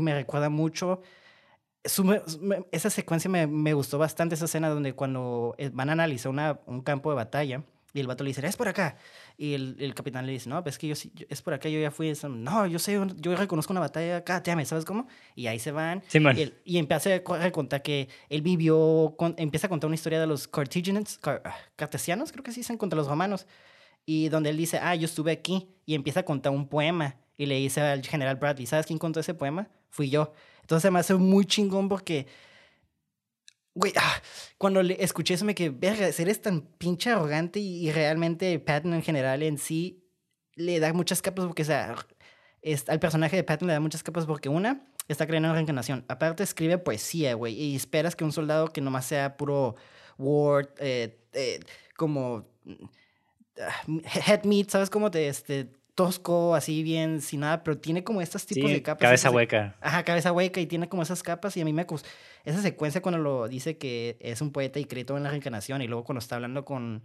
me 0.00 0.14
recuerda 0.14 0.50
mucho 0.50 1.00
esa 2.72 2.90
secuencia 2.90 3.30
me, 3.30 3.46
me 3.46 3.72
gustó 3.74 3.98
bastante, 3.98 4.34
esa 4.34 4.44
escena 4.46 4.68
donde 4.68 4.94
cuando 4.94 5.54
eh, 5.58 5.70
van 5.72 5.88
a 5.88 5.92
analizar 5.92 6.30
una- 6.30 6.60
un 6.66 6.80
campo 6.82 7.10
de 7.10 7.16
batalla 7.16 7.62
y 7.92 8.00
el 8.00 8.06
vato 8.06 8.24
le 8.24 8.28
dice, 8.28 8.46
es 8.46 8.56
por 8.56 8.68
acá. 8.68 8.96
Y 9.38 9.54
el, 9.54 9.76
el 9.78 9.94
capitán 9.94 10.26
le 10.26 10.32
dice, 10.32 10.50
no, 10.50 10.62
pues 10.62 10.74
es 10.74 10.78
que 10.78 10.88
yo, 10.88 10.94
sí- 10.94 11.12
es 11.30 11.40
por 11.40 11.54
acá, 11.54 11.68
yo 11.70 11.78
ya 11.80 11.90
fui. 11.90 12.08
Eso". 12.08 12.28
No, 12.28 12.66
yo 12.66 12.78
sé, 12.78 13.00
yo 13.16 13.36
reconozco 13.36 13.72
una 13.72 13.80
batalla 13.80 14.18
acá, 14.18 14.42
te 14.42 14.64
¿sabes 14.66 14.84
cómo? 14.84 15.06
Y 15.34 15.46
ahí 15.46 15.58
se 15.58 15.70
van. 15.72 16.02
Simón. 16.08 16.36
Y, 16.36 16.42
él- 16.42 16.54
y 16.64 16.76
empieza 16.78 17.14
a 17.14 17.22
co- 17.22 17.34
a 17.34 17.50
contar 17.50 17.82
que 17.82 18.08
él 18.28 18.42
vivió, 18.42 19.14
con- 19.16 19.34
empieza 19.38 19.66
a 19.66 19.70
contar 19.70 19.88
una 19.88 19.94
historia 19.94 20.20
de 20.20 20.26
los 20.26 20.46
Cartesians, 20.46 21.18
ah, 21.24 21.40
cartesianos, 21.76 22.32
creo 22.32 22.44
que 22.44 22.52
se 22.52 22.60
dicen, 22.60 22.76
contra 22.76 22.96
los 22.98 23.06
romanos. 23.08 23.46
Y 24.04 24.28
donde 24.28 24.50
él 24.50 24.56
dice, 24.58 24.78
ah, 24.82 24.94
yo 24.94 25.06
estuve 25.06 25.32
aquí. 25.32 25.66
Y 25.86 25.94
empieza 25.94 26.20
a 26.20 26.24
contar 26.24 26.52
un 26.52 26.68
poema. 26.68 27.16
Y 27.38 27.46
le 27.46 27.56
dice 27.56 27.80
al 27.80 28.02
general 28.06 28.36
Bradley, 28.36 28.66
¿sabes 28.66 28.86
quién 28.86 28.98
contó 28.98 29.20
ese 29.20 29.34
poema? 29.34 29.68
Fui 29.90 30.10
yo. 30.10 30.32
Entonces 30.66 30.90
me 30.90 30.98
hace 30.98 31.14
muy 31.14 31.44
chingón 31.44 31.88
porque, 31.88 32.26
güey, 33.72 33.92
ah, 33.94 34.20
cuando 34.58 34.82
le 34.82 34.96
escuché 35.00 35.34
eso 35.34 35.44
me 35.44 35.54
quedé, 35.54 35.70
verga, 35.70 36.08
eres 36.08 36.42
tan 36.42 36.62
pinche 36.62 37.08
arrogante 37.08 37.60
y, 37.60 37.92
realmente 37.92 38.58
Patton 38.58 38.94
en 38.94 39.02
general 39.02 39.44
en 39.44 39.58
sí 39.58 40.02
le 40.56 40.80
da 40.80 40.92
muchas 40.92 41.22
capas 41.22 41.46
porque, 41.46 41.62
o 41.62 41.66
sea, 41.66 41.94
al 42.88 42.98
personaje 42.98 43.36
de 43.36 43.44
Patton 43.44 43.68
le 43.68 43.74
da 43.74 43.80
muchas 43.80 44.02
capas 44.02 44.26
porque 44.26 44.48
una, 44.48 44.84
está 45.06 45.24
creyendo 45.24 45.50
en 45.50 45.54
reencarnación. 45.54 46.04
Aparte 46.08 46.42
escribe 46.42 46.78
poesía, 46.78 47.34
güey, 47.34 47.54
y 47.54 47.76
esperas 47.76 48.16
que 48.16 48.24
un 48.24 48.32
soldado 48.32 48.72
que 48.72 48.80
nomás 48.80 49.06
sea 49.06 49.36
puro 49.36 49.76
word, 50.18 50.70
eh, 50.80 51.16
eh, 51.32 51.60
como 51.96 52.44
ah, 53.60 53.82
head 54.26 54.42
meat, 54.42 54.70
¿sabes? 54.70 54.90
Como 54.90 55.10
de 55.10 55.28
este 55.28 55.75
tosco, 55.96 56.54
así 56.54 56.84
bien, 56.84 57.20
sin 57.20 57.40
nada, 57.40 57.64
pero 57.64 57.78
tiene 57.78 58.04
como 58.04 58.20
estos 58.20 58.46
tipos 58.46 58.68
Sí, 58.70 58.74
de 58.76 58.82
capas. 58.82 59.00
cabeza 59.02 59.30
hueca. 59.32 59.74
Ajá, 59.80 60.04
cabeza 60.04 60.30
hueca 60.30 60.60
y 60.60 60.66
tiene 60.66 60.88
como 60.88 61.02
esas 61.02 61.24
capas 61.24 61.56
y 61.56 61.62
a 61.62 61.64
mí 61.64 61.72
me... 61.72 61.84
Esa 62.44 62.62
secuencia 62.62 63.02
cuando 63.02 63.18
lo 63.18 63.48
dice 63.48 63.76
que 63.78 64.16
es 64.20 64.40
un 64.40 64.52
poeta 64.52 64.78
y 64.78 64.84
cree 64.84 65.04
todo 65.04 65.16
en 65.16 65.24
la 65.24 65.30
reencarnación 65.30 65.82
y 65.82 65.88
luego 65.88 66.04
cuando 66.04 66.20
está 66.20 66.36
hablando 66.36 66.64
con, 66.64 67.04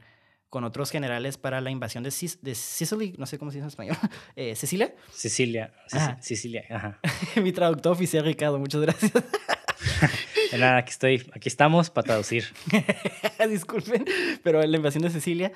con 0.50 0.64
otros 0.66 0.92
generales 0.92 1.38
para 1.38 1.62
la 1.62 1.72
invasión 1.72 2.04
de, 2.04 2.12
Sis- 2.12 2.40
de 2.42 2.54
Sicily, 2.54 3.16
no 3.18 3.26
sé 3.26 3.40
cómo 3.40 3.50
se 3.50 3.58
dice 3.58 3.64
en 3.64 3.70
español, 3.70 3.98
eh, 4.36 4.56
Cecilia, 4.56 4.94
Sicilia. 5.12 5.74
Sici- 5.88 5.98
Ajá. 5.98 6.18
Sicilia, 6.22 6.64
ajá. 6.70 7.00
mi 7.42 7.52
traductor 7.54 7.94
oficial 7.94 8.24
Ricardo, 8.26 8.60
muchas 8.60 8.82
gracias. 8.82 9.12
Nada, 10.52 10.78
aquí 10.78 10.92
estoy, 10.92 11.32
aquí 11.34 11.48
estamos 11.48 11.90
para 11.90 12.04
traducir. 12.08 12.44
Disculpen, 13.50 14.06
pero 14.44 14.62
la 14.62 14.78
invasión 14.78 15.02
de 15.04 15.10
Sicilia, 15.10 15.52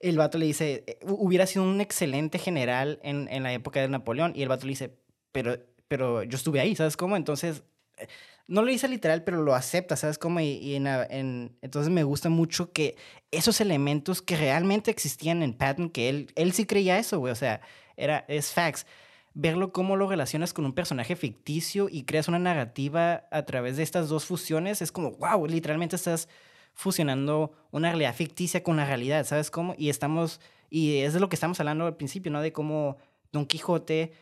el 0.00 0.16
vato 0.18 0.38
le 0.38 0.46
dice, 0.46 0.84
eh, 0.86 0.98
hu- 1.02 1.16
hubiera 1.18 1.46
sido 1.46 1.64
un 1.64 1.80
excelente 1.80 2.38
general 2.38 2.98
en, 3.02 3.28
en 3.30 3.42
la 3.42 3.52
época 3.52 3.80
de 3.80 3.88
Napoleón, 3.88 4.32
y 4.34 4.42
el 4.42 4.48
vato 4.48 4.66
le 4.66 4.70
dice, 4.70 4.96
pero, 5.32 5.56
pero 5.88 6.22
yo 6.22 6.36
estuve 6.36 6.60
ahí, 6.60 6.74
¿sabes 6.76 6.96
cómo? 6.96 7.16
Entonces, 7.16 7.62
eh, 7.98 8.06
no 8.48 8.62
lo 8.62 8.70
dice 8.70 8.88
literal, 8.88 9.24
pero 9.24 9.42
lo 9.42 9.54
acepta, 9.54 9.96
¿sabes 9.96 10.18
cómo? 10.18 10.38
Y, 10.40 10.74
en, 10.76 10.86
en- 10.86 11.56
entonces 11.62 11.92
me 11.92 12.04
gusta 12.04 12.28
mucho 12.28 12.72
que 12.72 12.96
esos 13.30 13.60
elementos 13.60 14.22
que 14.22 14.36
realmente 14.36 14.90
existían 14.90 15.42
en 15.42 15.52
Patton, 15.54 15.90
que 15.90 16.08
él, 16.08 16.32
él 16.36 16.52
sí 16.52 16.64
creía 16.66 16.98
eso, 16.98 17.18
güey, 17.18 17.32
o 17.32 17.36
sea, 17.36 17.60
era, 17.96 18.24
es 18.28 18.52
facts. 18.52 18.86
verlo 19.34 19.72
cómo 19.72 19.96
lo 19.96 20.08
relacionas 20.08 20.52
con 20.54 20.64
un 20.64 20.72
personaje 20.74 21.16
ficticio 21.16 21.88
y 21.90 22.04
creas 22.04 22.28
una 22.28 22.38
narrativa 22.38 23.26
a 23.30 23.42
través 23.44 23.76
de 23.76 23.82
estas 23.82 24.08
dos 24.08 24.24
fusiones, 24.26 24.80
es 24.80 24.92
como, 24.92 25.10
wow, 25.12 25.46
literalmente 25.46 25.96
estás 25.96 26.28
fusionando 26.76 27.52
una 27.70 27.88
realidad 27.88 28.14
ficticia 28.14 28.62
con 28.62 28.76
la 28.76 28.84
realidad, 28.84 29.26
¿sabes 29.26 29.50
cómo? 29.50 29.74
Y 29.78 29.88
estamos, 29.88 30.40
y 30.70 30.98
es 30.98 31.14
de 31.14 31.20
lo 31.20 31.28
que 31.28 31.36
estamos 31.36 31.58
hablando 31.58 31.86
al 31.86 31.96
principio, 31.96 32.30
¿no? 32.30 32.42
De 32.42 32.52
cómo 32.52 32.98
Don 33.32 33.46
Quijote, 33.46 34.12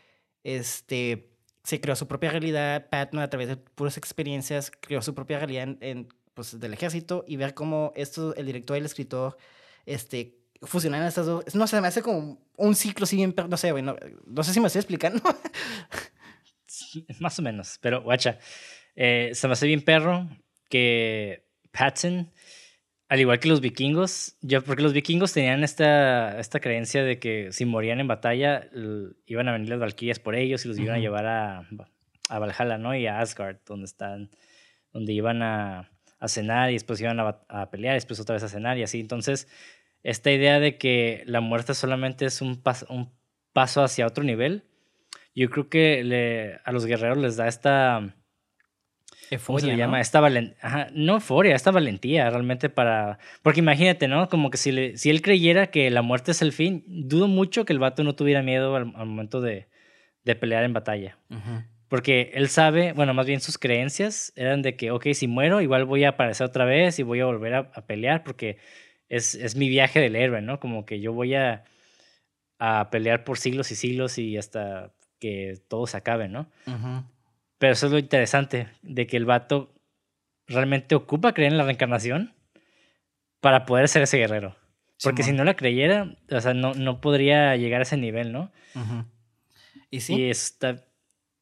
este, 0.45 1.33
se 1.65 1.81
creó 1.81 1.97
su 1.97 2.07
propia 2.07 2.31
realidad, 2.31 2.89
Patton 2.89 3.21
a 3.21 3.29
través 3.29 3.49
de 3.49 3.57
puras 3.57 3.97
experiencias 3.97 4.71
creó 4.71 5.03
su 5.03 5.15
propia 5.15 5.39
realidad 5.39 5.77
en, 5.81 6.09
pues, 6.33 6.59
del 6.61 6.73
ejército 6.73 7.25
y 7.27 7.37
ver 7.37 7.55
cómo 7.55 7.93
esto, 7.97 8.35
el 8.37 8.47
director 8.47 8.77
y 8.77 8.81
el 8.81 8.87
escritor, 8.87 9.37
este, 9.85 10.39
fusionan 10.63 11.05
estas 11.05 11.27
dos. 11.27 11.55
No 11.57 11.67
sé, 11.67 11.81
me 11.81 11.89
hace 11.89 12.03
como 12.03 12.39
un 12.57 12.75
ciclo 12.77 13.05
así 13.05 13.17
bien. 13.17 13.35
No 13.49 13.57
sé, 13.57 13.73
güey. 13.73 13.83
No, 13.83 14.43
sé 14.43 14.53
si 14.53 14.61
me 14.61 14.69
estoy 14.69 14.79
explicando. 14.79 15.21
Más 17.19 17.39
o 17.39 17.43
menos. 17.43 17.79
Pero, 17.81 18.03
guacha. 18.03 18.39
Eh, 18.95 19.31
se 19.35 19.49
me 19.49 19.55
hace 19.55 19.67
bien 19.67 19.83
perro 19.83 20.29
que 20.69 21.45
Patton, 21.73 22.31
al 23.15 23.21
igual 23.21 23.39
que 23.39 23.49
los 23.49 23.61
vikingos, 23.61 24.37
yo, 24.41 24.65
porque 24.65 24.83
los 24.83 24.93
vikingos 24.93 25.33
tenían 25.33 25.63
esta, 25.63 26.37
esta 26.41 26.59
creencia 26.59 27.05
de 27.05 27.21
que 27.21 27.53
si 27.53 27.65
morían 27.65 28.01
en 28.01 28.09
batalla, 28.09 28.69
iban 29.27 29.47
a 29.47 29.53
venir 29.53 29.69
las 29.69 29.79
valquirias 29.79 30.19
por 30.19 30.35
ellos 30.35 30.65
y 30.65 30.69
los 30.69 30.81
iban 30.81 30.97
a 30.97 30.99
llevar 30.99 31.25
a, 31.27 31.69
a 32.29 32.39
Valhalla, 32.41 32.77
¿no? 32.77 32.93
Y 32.93 33.07
a 33.07 33.21
Asgard, 33.21 33.59
donde 33.67 33.85
están, 33.85 34.31
donde 34.93 35.13
iban 35.13 35.43
a, 35.43 35.93
a 36.19 36.27
cenar 36.27 36.71
y 36.71 36.73
después 36.73 37.01
iban 37.01 37.21
a, 37.21 37.39
a, 37.49 37.71
pelear, 37.71 37.95
y 37.95 37.99
después 37.99 38.19
otra 38.19 38.33
vez 38.33 38.43
a 38.43 38.49
cenar 38.49 38.79
y 38.79 38.83
así. 38.83 38.99
Entonces, 38.99 39.47
esta 40.03 40.33
idea 40.33 40.59
de 40.59 40.77
que 40.77 41.23
la 41.27 41.41
muerte 41.41 41.75
solamente 41.75 42.27
es 42.27 42.43
un, 42.43 42.61
paso, 42.61 42.85
un 42.91 43.13
paso 43.53 43.85
hacia 43.85 44.09
otro 44.09 44.25
nivel, 44.25 44.65
yo 45.37 45.51
creo 45.51 45.69
que 45.69 46.03
le, 46.03 46.59
a 46.65 46.73
los 46.73 46.85
guerreros 46.85 47.19
les 47.19 47.37
da 47.37 47.47
esta... 47.47 48.13
¿Cómo 49.47 49.59
se 49.59 49.67
le 49.67 49.77
llama? 49.77 50.01
Esta 50.01 50.21
valentía. 50.21 50.89
No 50.93 51.15
euforia, 51.15 51.55
esta 51.55 51.71
valentía 51.71 52.29
realmente 52.31 52.69
para... 52.69 53.19
Porque 53.43 53.61
imagínate, 53.61 54.09
¿no? 54.09 54.29
Como 54.29 54.51
que 54.51 54.59
si, 54.59 54.73
le, 54.73 54.97
si 54.97 55.11
él 55.11 55.23
creyera 55.23 55.69
que 55.69 55.91
la 55.91 56.03
muerte 56.03 56.33
es 56.33 56.43
el 56.43 56.53
fin, 56.53 56.85
dudo 56.87 57.29
mucho 57.29 57.65
que 57.65 57.73
el 57.73 57.79
vato 57.79 58.05
no 58.05 58.15
tuviera 58.15 58.43
miedo 58.43 58.75
al, 58.77 58.87
momento 58.87 59.41
de, 59.41 59.69
de, 60.25 60.35
pelear 60.35 60.65
en 60.65 60.73
batalla. 60.73 61.19
Porque 61.89 62.33
él 62.35 62.49
sabe, 62.49 62.93
bueno, 62.93 63.15
más 63.15 63.27
bien 63.27 63.41
sus 63.41 63.59
creencias 63.59 64.33
eran 64.37 64.63
de 64.63 64.77
que, 64.77 64.91
ok, 64.91 65.09
si 65.13 65.29
muero, 65.29 65.61
igual 65.61 65.85
voy 65.85 66.05
a 66.05 66.11
aparecer 66.11 66.47
otra 66.47 66.65
vez 66.65 66.99
y 66.99 67.03
voy 67.03 67.21
a 67.21 67.27
volver 67.27 67.55
a, 67.55 67.59
a 67.73 67.87
pelear 67.87 68.25
porque 68.25 68.59
es, 69.09 69.35
es, 69.35 69.55
mi 69.57 69.69
viaje 69.69 70.01
del 70.01 70.17
héroe, 70.17 70.43
¿no? 70.43 70.61
Como 70.61 70.87
que 70.87 71.01
yo 71.01 71.13
voy 71.13 71.35
a, 71.35 71.65
a, 72.59 72.91
pelear 72.91 73.25
por 73.25 73.39
siglos 73.39 73.71
y 73.71 73.77
siglos 73.77 74.19
y 74.19 74.37
hasta 74.37 74.93
que 75.21 75.55
todo 75.69 75.87
se 75.87 75.97
acabe, 75.97 76.29
¿no? 76.29 76.51
Pero 77.65 77.73
eso 77.73 77.87
es 77.87 77.93
lo 77.93 77.99
interesante, 77.99 78.69
de 78.83 79.07
que 79.07 79.17
el 79.17 79.25
vato 79.25 79.75
realmente 80.47 80.95
ocupa 80.95 81.33
creer 81.33 81.51
en 81.51 81.57
la 81.57 81.65
reencarnación 81.65 82.35
para 83.41 83.65
poder 83.65 83.89
ser 83.89 84.03
ese 84.03 84.19
guerrero. 84.19 84.55
Porque 85.03 85.23
si 85.23 85.33
no 85.33 85.45
la 85.45 85.57
creyera, 85.57 86.15
o 86.31 86.41
sea, 86.43 86.53
no, 86.53 86.75
no 86.75 87.01
podría 87.01 87.57
llegar 87.57 87.81
a 87.81 87.85
ese 87.85 87.97
nivel, 87.97 88.33
¿no? 88.33 88.53
Y 89.89 90.01
sí. 90.01 90.15
Y, 90.15 90.29
está, 90.29 90.85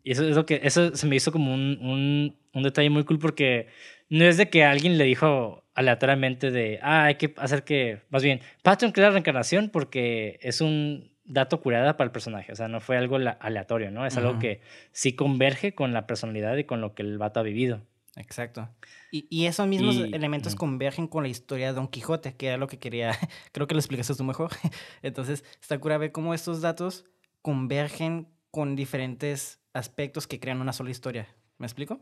y 0.05 0.13
eso 0.13 0.23
es 0.29 0.37
lo 0.37 0.47
que, 0.47 0.61
eso 0.63 0.95
se 0.95 1.09
me 1.09 1.17
hizo 1.17 1.33
como 1.33 1.53
un, 1.53 1.79
un, 1.81 2.39
un 2.53 2.63
detalle 2.63 2.89
muy 2.89 3.03
cool 3.03 3.19
porque 3.19 3.67
no 4.09 4.25
es 4.25 4.37
de 4.37 4.49
que 4.49 4.63
alguien 4.63 4.99
le 4.99 5.05
dijo 5.07 5.65
aleatoriamente 5.75 6.53
de, 6.53 6.79
ah, 6.83 7.07
hay 7.07 7.17
que 7.17 7.35
hacer 7.37 7.65
que, 7.65 8.03
más 8.11 8.23
bien, 8.23 8.43
Patton 8.63 8.93
crea 8.93 9.09
la 9.09 9.15
reencarnación 9.15 9.71
porque 9.71 10.39
es 10.41 10.61
un 10.61 11.12
dato 11.25 11.61
curada 11.61 11.97
para 11.97 12.07
el 12.07 12.13
personaje, 12.13 12.53
o 12.53 12.57
sea, 12.57 12.69
no 12.69 12.81
fue 12.81 12.97
algo 12.97 13.17
aleatorio, 13.17 13.91
¿no? 13.91 14.07
Es 14.07 14.17
algo 14.17 14.39
que 14.39 14.61
sí 14.91 15.15
converge 15.15 15.75
con 15.75 15.93
la 15.93 16.07
personalidad 16.07 16.57
y 16.57 16.65
con 16.65 16.81
lo 16.81 16.95
que 16.95 17.03
el 17.03 17.19
vato 17.19 17.41
ha 17.41 17.43
vivido. 17.43 17.83
Exacto. 18.17 18.69
Y, 19.11 19.27
y 19.31 19.47
esos 19.47 19.67
mismos 19.67 19.97
elementos 19.97 20.55
convergen 20.55 21.07
con 21.07 21.23
la 21.23 21.31
historia 21.31 21.69
de 21.69 21.73
Don 21.73 21.89
Quijote, 21.89 22.35
que 22.37 22.49
era 22.49 22.57
lo 22.59 22.67
que 22.67 22.79
quería, 22.79 23.13
creo 23.53 23.67
que 23.67 23.75
lo 23.75 23.81
explicaste 23.81 24.15
tú 24.15 24.25
mejor. 24.25 24.51
Entonces, 25.03 25.45
está 25.61 25.79
cura 25.79 25.97
ver 25.99 26.13
cómo 26.13 26.35
estos 26.35 26.61
datos 26.61 27.07
convergen 27.41 28.29
con 28.51 28.77
diferentes 28.77 29.61
aspectos 29.73 30.27
que 30.27 30.41
crean 30.41 30.61
una 30.61 30.73
sola 30.73 30.91
historia. 30.91 31.29
¿Me 31.59 31.67
explico? 31.67 32.01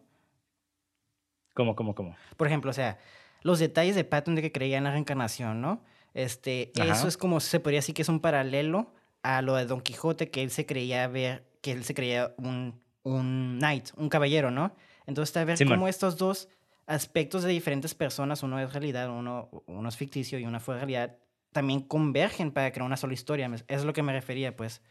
¿Cómo, 1.54 1.76
cómo, 1.76 1.94
cómo? 1.94 2.16
Por 2.36 2.46
ejemplo, 2.46 2.70
o 2.70 2.74
sea, 2.74 2.98
los 3.42 3.58
detalles 3.58 3.94
de 3.94 4.04
Patton 4.04 4.34
de 4.34 4.42
que 4.42 4.52
creía 4.52 4.78
en 4.78 4.84
la 4.84 4.90
reencarnación, 4.90 5.60
¿no? 5.60 5.84
Este, 6.12 6.72
eso 6.74 7.06
es 7.06 7.16
como 7.16 7.38
se 7.38 7.60
podría 7.60 7.78
decir 7.78 7.94
que 7.94 8.02
es 8.02 8.08
un 8.08 8.20
paralelo 8.20 8.92
a 9.22 9.42
lo 9.42 9.56
de 9.56 9.66
Don 9.66 9.80
Quijote, 9.80 10.30
que 10.30 10.42
él 10.42 10.50
se 10.50 10.66
creía 10.66 11.06
ver, 11.08 11.44
que 11.60 11.72
él 11.72 11.84
se 11.84 11.94
creía 11.94 12.34
un, 12.38 12.80
un 13.02 13.58
knight, 13.58 13.90
un 13.96 14.08
caballero, 14.08 14.50
¿no? 14.50 14.74
Entonces, 15.06 15.36
a 15.36 15.44
ver 15.44 15.58
cómo 15.66 15.88
estos 15.88 16.16
dos 16.16 16.48
aspectos 16.86 17.42
de 17.42 17.50
diferentes 17.50 17.94
personas, 17.94 18.42
uno 18.42 18.58
es 18.58 18.72
realidad, 18.72 19.08
uno, 19.10 19.48
uno 19.66 19.88
es 19.88 19.96
ficticio 19.96 20.38
y 20.38 20.44
uno 20.44 20.60
fue 20.60 20.76
realidad, 20.76 21.16
también 21.52 21.80
convergen 21.80 22.52
para 22.52 22.70
crear 22.72 22.86
una 22.86 22.96
sola 22.96 23.14
historia. 23.14 23.50
Es 23.68 23.84
lo 23.84 23.92
que 23.92 24.02
me 24.02 24.12
refería, 24.12 24.56
pues. 24.56 24.82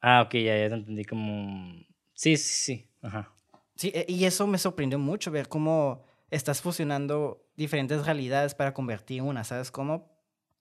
Ah, 0.00 0.22
ok, 0.22 0.34
ya, 0.34 0.56
ya 0.58 0.68
te 0.68 0.74
entendí 0.74 1.04
como... 1.04 1.84
Sí, 2.14 2.36
sí, 2.36 2.54
sí. 2.54 2.88
Ajá. 3.02 3.32
Sí, 3.74 3.92
e, 3.94 4.06
y 4.08 4.24
eso 4.24 4.46
me 4.46 4.58
sorprendió 4.58 4.98
mucho, 4.98 5.30
ver 5.30 5.48
cómo 5.48 6.04
estás 6.30 6.60
fusionando 6.60 7.44
diferentes 7.56 8.04
realidades 8.04 8.54
para 8.54 8.74
convertir 8.74 9.22
una, 9.22 9.44
¿sabes 9.44 9.70
cómo? 9.70 10.15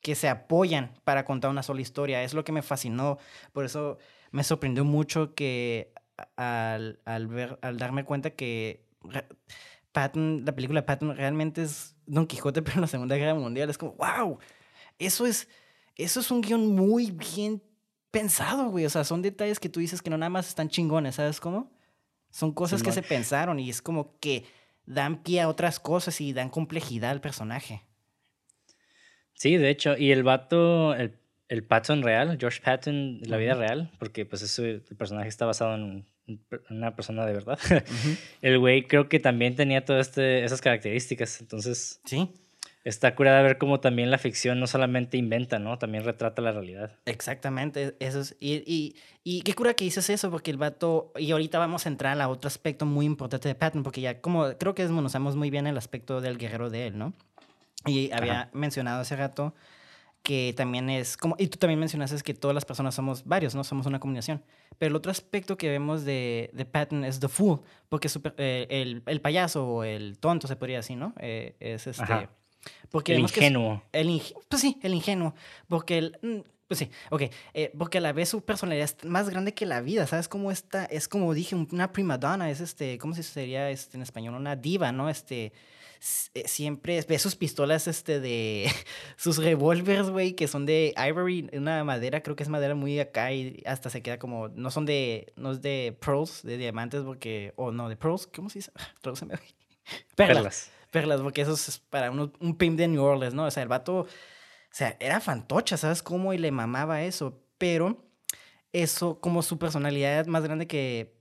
Que 0.05 0.13
se 0.13 0.29
apoyan 0.29 0.91
para 1.03 1.25
contar 1.25 1.49
una 1.49 1.63
sola 1.63 1.81
historia. 1.81 2.21
Es 2.21 2.35
lo 2.35 2.43
que 2.43 2.51
me 2.51 2.61
fascinó. 2.61 3.17
Por 3.53 3.65
eso 3.65 3.97
me 4.29 4.43
sorprendió 4.43 4.85
mucho 4.85 5.33
que 5.33 5.93
al, 6.35 6.99
al, 7.05 7.25
ver, 7.25 7.57
al 7.63 7.79
darme 7.79 8.05
cuenta 8.05 8.29
que 8.29 8.85
Patton, 9.91 10.43
la 10.45 10.53
película 10.53 10.85
Patton 10.85 11.15
realmente 11.15 11.63
es 11.63 11.95
Don 12.05 12.27
Quijote, 12.27 12.61
pero 12.61 12.75
en 12.75 12.81
la 12.81 12.87
Segunda 12.87 13.15
Guerra 13.15 13.33
Mundial. 13.33 13.69
Es 13.71 13.79
como, 13.79 13.93
wow, 13.93 14.37
eso 14.99 15.25
es, 15.25 15.47
eso 15.95 16.19
es 16.19 16.29
un 16.29 16.41
guion 16.41 16.75
muy 16.75 17.09
bien 17.09 17.63
pensado, 18.11 18.69
güey. 18.69 18.85
O 18.85 18.89
sea, 18.91 19.03
son 19.03 19.23
detalles 19.23 19.59
que 19.59 19.69
tú 19.69 19.79
dices 19.79 20.03
que 20.03 20.11
no 20.11 20.19
nada 20.19 20.29
más 20.29 20.47
están 20.47 20.69
chingones, 20.69 21.15
¿sabes 21.15 21.39
cómo? 21.39 21.71
Son 22.29 22.51
cosas 22.51 22.83
que 22.83 22.91
se 22.91 23.01
pensaron 23.01 23.59
y 23.59 23.71
es 23.71 23.81
como 23.81 24.19
que 24.19 24.45
dan 24.85 25.23
pie 25.23 25.41
a 25.41 25.47
otras 25.47 25.79
cosas 25.79 26.21
y 26.21 26.33
dan 26.33 26.49
complejidad 26.49 27.09
al 27.09 27.21
personaje. 27.21 27.81
Sí, 29.35 29.57
de 29.57 29.69
hecho, 29.69 29.97
y 29.97 30.11
el 30.11 30.23
vato, 30.23 30.95
el, 30.95 31.17
el 31.47 31.63
Patton 31.63 32.01
real, 32.01 32.37
George 32.39 32.61
Patton, 32.63 33.19
la 33.25 33.37
vida 33.37 33.53
real, 33.53 33.91
porque 33.99 34.25
pues 34.25 34.41
eso, 34.41 34.65
el 34.65 34.81
personaje 34.97 35.29
está 35.29 35.45
basado 35.45 35.75
en 35.75 36.05
una 36.69 36.95
persona 36.95 37.25
de 37.25 37.33
verdad. 37.33 37.59
El 38.41 38.59
güey 38.59 38.87
creo 38.87 39.09
que 39.09 39.19
también 39.19 39.55
tenía 39.55 39.85
todas 39.85 40.07
este, 40.07 40.43
esas 40.43 40.61
características, 40.61 41.41
entonces... 41.41 42.01
Sí. 42.05 42.29
Está 42.83 43.15
curada 43.15 43.41
ver 43.41 43.57
cómo 43.57 43.79
también 43.79 44.11
la 44.11 44.19
ficción 44.19 44.59
no 44.59 44.67
solamente 44.67 45.17
inventa, 45.17 45.57
¿no? 45.57 45.79
También 45.79 46.03
retrata 46.03 46.43
la 46.43 46.51
realidad. 46.51 46.99
Exactamente, 47.05 47.95
eso 47.99 48.21
es... 48.21 48.35
Y, 48.39 48.63
y, 48.71 48.95
y 49.23 49.41
qué 49.41 49.53
cura 49.53 49.73
que 49.73 49.85
dices 49.85 50.07
eso, 50.11 50.29
porque 50.29 50.51
el 50.51 50.57
vato... 50.57 51.11
Y 51.17 51.31
ahorita 51.31 51.57
vamos 51.57 51.87
a 51.87 51.89
entrar 51.89 52.21
a 52.21 52.29
otro 52.29 52.47
aspecto 52.47 52.85
muy 52.85 53.07
importante 53.07 53.47
de 53.47 53.55
Patton, 53.55 53.81
porque 53.81 54.01
ya 54.01 54.21
como 54.21 54.55
creo 54.59 54.75
que 54.75 54.83
desmonozamos 54.83 55.35
muy 55.35 55.49
bien 55.49 55.65
el 55.65 55.77
aspecto 55.79 56.21
del 56.21 56.37
guerrero 56.37 56.69
de 56.69 56.85
él, 56.85 56.97
¿no? 56.99 57.13
Y 57.85 58.11
había 58.11 58.49
mencionado 58.53 59.01
hace 59.01 59.15
rato 59.15 59.53
que 60.25 60.55
también 60.57 60.89
es 60.89 61.17
como, 61.17 61.35
y 61.37 61.47
tú 61.47 61.59
también 61.59 61.79
mencionaste 61.79 62.19
que 62.23 62.33
todas 62.33 62.55
las 62.55 62.65
personas 62.65 62.95
somos 62.95 63.23
varios, 63.25 63.53
¿no? 63.53 63.63
Somos 63.63 63.85
una 63.85 63.99
combinación. 63.99 64.43
Pero 64.79 64.89
el 64.89 64.95
otro 64.95 65.11
aspecto 65.11 65.55
que 65.55 65.69
vemos 65.69 66.03
de, 66.03 66.49
de 66.51 66.65
Patton 66.65 67.05
es 67.05 67.19
The 67.19 67.27
Fool, 67.27 67.61
porque 67.89 68.09
eh, 68.37 68.65
el, 68.71 69.03
el, 69.05 69.21
payaso 69.21 69.67
o 69.67 69.83
el 69.83 70.17
tonto 70.17 70.47
se 70.47 70.55
podría 70.55 70.77
decir, 70.77 70.97
¿no? 70.97 71.13
Eh, 71.19 71.55
es 71.59 71.85
este... 71.85 72.27
Porque 72.89 73.13
el 73.13 73.19
ingenuo. 73.19 73.83
el 73.91 74.21
pues 74.49 74.61
sí, 74.61 74.79
el 74.81 74.95
ingenuo. 74.95 75.35
Porque 75.67 75.99
el... 75.99 76.17
Mm, 76.23 76.39
pues 76.67 76.79
sí, 76.79 76.89
ok. 77.11 77.21
Eh, 77.53 77.71
porque 77.77 77.99
a 77.99 78.01
la 78.01 78.11
vez 78.11 78.29
su 78.29 78.43
personalidad 78.43 78.85
es 78.85 79.05
más 79.05 79.29
grande 79.29 79.53
que 79.53 79.67
la 79.67 79.81
vida, 79.81 80.07
¿sabes? 80.07 80.27
cómo 80.27 80.49
está, 80.49 80.85
es 80.85 81.07
como 81.07 81.31
dije, 81.35 81.55
una 81.55 81.91
prima 81.91 82.17
donna, 82.17 82.49
es 82.49 82.61
este, 82.61 82.97
¿cómo 82.97 83.13
se 83.13 83.21
sería 83.21 83.69
este, 83.69 83.97
en 83.97 84.01
español? 84.01 84.33
Una 84.33 84.55
diva, 84.55 84.91
¿no? 84.91 85.07
Este, 85.07 85.53
siempre 86.45 87.01
ve 87.07 87.19
sus 87.19 87.35
pistolas, 87.35 87.87
este, 87.87 88.19
de, 88.19 88.71
sus 89.17 89.37
revólveres, 89.37 90.09
güey, 90.09 90.33
que 90.33 90.47
son 90.47 90.65
de 90.65 90.93
ivory, 90.97 91.49
una 91.53 91.83
madera, 91.83 92.21
creo 92.21 92.35
que 92.35 92.43
es 92.43 92.49
madera 92.49 92.75
muy 92.75 92.99
acá 92.99 93.31
y 93.31 93.63
hasta 93.65 93.89
se 93.89 94.01
queda 94.01 94.19
como, 94.19 94.49
no 94.49 94.71
son 94.71 94.85
de, 94.85 95.33
no 95.35 95.51
es 95.51 95.61
de 95.61 95.97
pearls, 95.99 96.43
de 96.43 96.57
diamantes, 96.57 97.01
porque, 97.01 97.53
o 97.55 97.71
no, 97.71 97.89
de 97.89 97.97
pearls, 97.97 98.27
¿cómo 98.27 98.49
se 98.49 98.59
dice? 98.59 98.71
Tradúceme, 99.01 99.35
Perlas 100.15 100.71
perlas, 100.95 101.19
porque 101.19 101.41
eso 101.41 101.53
es 101.53 101.79
para 101.89 102.09
un, 102.09 102.31
un 102.39 102.57
pimp 102.57 102.77
de 102.77 102.87
New 102.87 103.03
Orleans, 103.03 103.33
¿no? 103.33 103.43
O 103.43 103.51
sea, 103.51 103.63
el 103.63 103.67
vato, 103.67 103.97
o 103.97 104.07
sea, 104.71 104.95
era 105.01 105.19
fantocha, 105.19 105.75
¿sabes 105.75 106.01
cómo? 106.01 106.33
Y 106.33 106.37
le 106.37 106.51
mamaba 106.51 107.03
eso, 107.03 107.43
pero 107.57 108.05
eso, 108.71 109.19
como 109.19 109.41
su 109.41 109.59
personalidad 109.59 110.25
más 110.27 110.45
grande 110.45 110.67
que, 110.67 111.13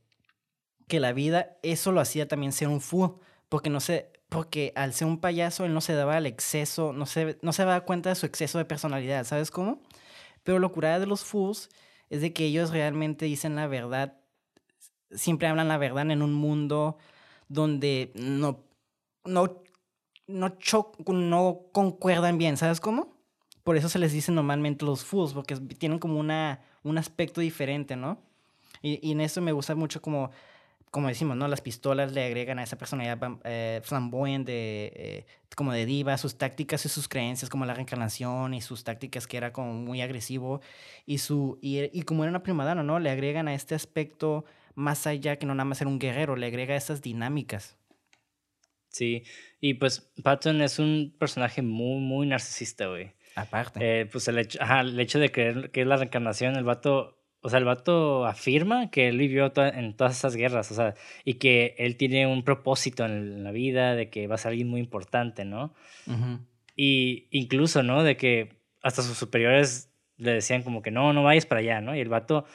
que 0.87 1.01
la 1.01 1.13
vida, 1.13 1.57
eso 1.65 1.91
lo 1.91 2.01
hacía 2.01 2.29
también 2.29 2.53
ser 2.53 2.69
un 2.69 2.81
fool, 2.81 3.19
porque 3.49 3.69
no 3.69 3.81
sé, 3.81 4.13
porque 4.35 4.73
al 4.75 4.93
ser 4.93 5.07
un 5.07 5.19
payaso 5.19 5.65
él 5.65 5.73
no 5.73 5.81
se 5.81 5.95
daba 5.95 6.17
al 6.17 6.27
exceso, 6.27 6.93
no 6.93 7.07
se, 7.07 7.39
no 7.41 7.53
se 7.53 7.65
daba 7.65 7.83
cuenta 7.83 8.09
de 8.09 8.17
su 8.17 8.27
exceso 8.27 8.59
de 8.59 8.65
personalidad, 8.65 9.25
¿sabes 9.25 9.53
cómo? 9.53 9.81
Pero 10.43 10.59
lo 10.59 10.73
curada 10.73 10.99
de 10.99 11.07
los 11.07 11.25
fools 11.25 11.69
es 12.11 12.21
de 12.21 12.33
que 12.33 12.47
ellos 12.47 12.71
realmente 12.71 13.27
dicen 13.27 13.55
la 13.55 13.69
verdad, 13.69 14.19
siempre 15.13 15.47
hablan 15.47 15.69
la 15.69 15.79
verdad 15.79 16.11
en 16.11 16.21
un 16.21 16.35
mundo 16.35 16.99
donde 17.47 18.11
no, 18.17 18.65
no, 19.25 19.63
no, 20.27 20.57
no 21.07 21.61
concuerdan 21.71 22.37
bien, 22.37 22.57
¿sabes 22.57 22.81
cómo? 22.81 23.17
Por 23.63 23.77
eso 23.77 23.89
se 23.89 24.01
les 24.01 24.13
dice 24.13 24.33
normalmente 24.33 24.85
los 24.85 25.05
fools, 25.05 25.33
porque 25.33 25.55
tienen 25.55 26.01
como 26.01 26.19
una, 26.19 26.61
un 26.83 26.99
aspecto 26.99 27.41
diferente, 27.41 27.95
¿no? 27.95 28.19
Y, 28.83 28.99
y 29.01 29.13
en 29.13 29.21
eso 29.21 29.41
me 29.41 29.53
gusta 29.53 29.77
mucho 29.77 30.03
como 30.03 30.33
como 30.95 31.09
decimos, 31.09 31.37
¿no? 31.37 31.49
Las 31.49 31.61
pistolas 31.61 32.13
le 32.13 32.25
agregan 32.25 32.61
a 32.61 32.63
esa 32.63 32.79
personalidad 32.79 33.19
eh, 33.43 33.81
flamboyante, 33.83 34.53
eh, 34.55 35.27
como 35.57 35.73
de 35.73 35.87
diva, 35.87 36.17
sus 36.19 36.39
tácticas 36.39 36.87
y 36.87 36.89
sus 36.89 37.09
creencias, 37.09 37.51
como 37.51 37.67
la 37.67 37.75
reencarnación 37.75 38.55
y 38.55 38.61
sus 38.61 38.85
tácticas 38.85 39.27
que 39.27 39.37
era 39.37 39.53
como 39.53 39.73
muy 39.73 40.03
agresivo. 40.03 40.61
Y, 41.05 41.19
su, 41.19 41.59
y, 41.61 41.91
y 41.93 42.03
como 42.03 42.23
era 42.23 42.31
una 42.31 42.45
primadona, 42.45 42.85
¿no? 42.85 43.01
Le 43.01 43.11
agregan 43.11 43.49
a 43.49 43.55
este 43.55 43.75
aspecto 43.75 44.45
más 44.77 45.09
allá 45.09 45.35
que 45.37 45.47
no 45.47 45.57
nada 45.57 45.65
más 45.65 45.79
ser 45.79 45.89
un 45.89 45.99
guerrero, 45.99 46.37
le 46.37 46.47
agrega 46.47 46.77
esas 46.77 47.03
dinámicas. 47.03 47.77
Sí, 48.91 49.25
y 49.61 49.75
pues 49.75 50.13
Patton 50.23 50.63
es 50.63 50.79
un 50.79 51.13
personaje 51.19 51.61
muy, 51.61 51.99
muy 51.99 52.29
narcisista, 52.29 52.87
güey. 52.87 53.15
Aparte. 53.35 53.81
Eh, 54.03 54.07
pues 54.07 54.29
el 54.29 54.39
hecho, 54.39 54.63
ajá, 54.63 54.83
el 54.83 55.01
hecho 55.01 55.19
de 55.19 55.33
creer 55.33 55.73
que 55.73 55.81
es 55.81 55.89
la 55.89 55.97
reencarnación, 55.97 56.55
el 56.55 56.63
vato 56.63 57.19
o 57.47 57.51
sea, 57.51 57.59
el 57.59 57.67
vato 57.67 58.25
afirma 58.25 58.91
que 58.91 59.07
él 59.07 59.19
vivió 59.19 59.53
en 59.55 59.95
todas 59.95 60.17
esas 60.17 60.35
guerras, 60.35 60.71
o 60.73 60.75
sea, 60.75 60.95
y 61.27 61.35
que 61.35 61.75
él 61.77 61.99
tiene 61.99 62.27
un 62.27 62.43
propósito 62.43 63.05
en 63.05 63.45
la 63.45 63.51
vida, 63.51 63.95
de 63.95 64.09
que 64.09 64.27
va 64.27 64.37
a 64.37 64.39
ser 64.39 64.53
alguien 64.53 64.69
muy 64.69 64.81
importante, 64.81 65.45
¿no? 65.45 65.75
Y 66.75 67.27
incluso, 67.31 67.83
¿no? 67.83 68.03
De 68.03 68.17
que 68.17 68.57
hasta 68.83 69.03
sus 69.03 69.19
superiores 69.19 69.91
le 70.17 70.33
decían 70.33 70.63
como 70.63 70.81
que 70.81 70.91
no, 70.91 71.13
no 71.13 71.23
vayas 71.23 71.45
para 71.45 71.61
allá, 71.61 71.83
¿no? 71.83 71.95
Y 71.95 72.01
el 72.01 72.09
vato, 72.09 72.47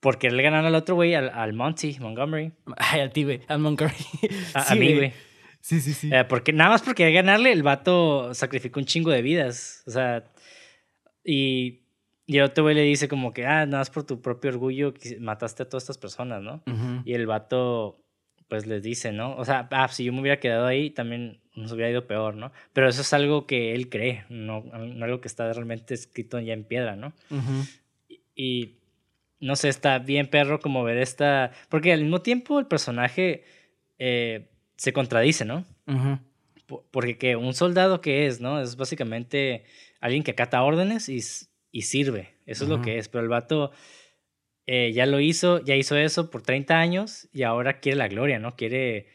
por 0.00 0.18
quererle 0.18 0.42
ganar 0.42 0.66
al 0.66 0.74
otro 0.74 0.96
güey, 0.96 1.14
al, 1.14 1.30
al 1.30 1.54
Monty, 1.54 1.96
Montgomery. 1.98 2.52
Ay, 2.76 3.00
al 3.00 3.12
ti, 3.12 3.24
güey, 3.24 3.40
al 3.48 3.60
Montgomery. 3.60 4.04
A, 4.52 4.74
mí, 4.74 4.96
güey. 4.96 5.12
Sí, 5.62 5.80
sí, 5.80 5.94
sí. 5.94 6.10
Eh, 6.12 6.24
porque 6.24 6.52
nada 6.52 6.68
más 6.68 6.82
porque 6.82 7.10
ganarle, 7.10 7.52
el 7.52 7.62
vato 7.62 8.34
sacrificó 8.34 8.80
un 8.80 8.86
chingo 8.86 9.10
de 9.10 9.22
vidas. 9.22 9.82
O 9.86 9.90
sea, 9.92 10.24
y 11.24 11.85
y 12.26 12.38
el 12.38 12.44
otro 12.44 12.64
güey 12.64 12.74
le 12.74 12.82
dice 12.82 13.08
como 13.08 13.32
que, 13.32 13.46
ah, 13.46 13.66
nada 13.66 13.78
más 13.78 13.90
por 13.90 14.04
tu 14.04 14.20
propio 14.20 14.50
orgullo 14.50 14.92
mataste 15.20 15.62
a 15.62 15.68
todas 15.68 15.84
estas 15.84 15.98
personas, 15.98 16.42
¿no? 16.42 16.62
Y 17.04 17.14
el 17.14 17.26
vato, 17.26 18.02
pues 18.48 18.66
les 18.66 18.82
dice, 18.82 19.12
¿no? 19.12 19.36
O 19.36 19.44
sea, 19.44 19.68
ah, 19.70 19.86
si 19.88 20.04
yo 20.04 20.12
me 20.12 20.20
hubiera 20.20 20.40
quedado 20.40 20.66
ahí, 20.66 20.90
también 20.90 21.40
nos 21.54 21.70
hubiera 21.70 21.90
ido 21.90 22.06
peor, 22.08 22.34
¿no? 22.34 22.50
Pero 22.72 22.88
eso 22.88 23.02
es 23.02 23.12
algo 23.12 23.46
que 23.46 23.74
él 23.74 23.88
cree, 23.88 24.24
no, 24.28 24.62
no 24.62 25.04
algo 25.04 25.20
que 25.20 25.28
está 25.28 25.52
realmente 25.52 25.94
escrito 25.94 26.40
ya 26.40 26.52
en 26.52 26.64
piedra, 26.64 26.96
¿no? 26.96 27.12
y, 28.34 28.74
no 29.38 29.54
sé, 29.54 29.68
está 29.68 29.98
bien 29.98 30.28
perro 30.28 30.60
como 30.60 30.82
ver 30.82 30.98
esta... 30.98 31.52
Porque 31.68 31.92
al 31.92 32.02
mismo 32.02 32.22
tiempo 32.22 32.58
el 32.58 32.66
personaje 32.66 33.44
eh, 33.98 34.48
se 34.76 34.92
contradice, 34.92 35.44
¿no? 35.44 35.64
Porque 36.90 37.18
que 37.18 37.36
un 37.36 37.54
soldado 37.54 38.00
que 38.00 38.26
es, 38.26 38.40
¿no? 38.40 38.60
Es 38.60 38.76
básicamente 38.76 39.64
alguien 40.00 40.22
que 40.22 40.32
acata 40.32 40.62
órdenes 40.62 41.08
y 41.08 41.20
y 41.76 41.82
sirve. 41.82 42.30
Eso 42.46 42.64
es 42.64 42.70
lo 42.70 42.80
que 42.80 42.96
es. 42.96 43.08
Pero 43.08 43.22
el 43.22 43.28
vato 43.28 43.70
eh, 44.66 44.92
ya 44.94 45.04
lo 45.04 45.20
hizo, 45.20 45.62
ya 45.62 45.76
hizo 45.76 45.94
eso 45.94 46.30
por 46.30 46.40
30 46.40 46.78
años 46.78 47.28
y 47.34 47.42
ahora 47.42 47.80
quiere 47.80 47.98
la 47.98 48.08
gloria, 48.08 48.38
¿no? 48.38 48.56
Quiere. 48.56 49.08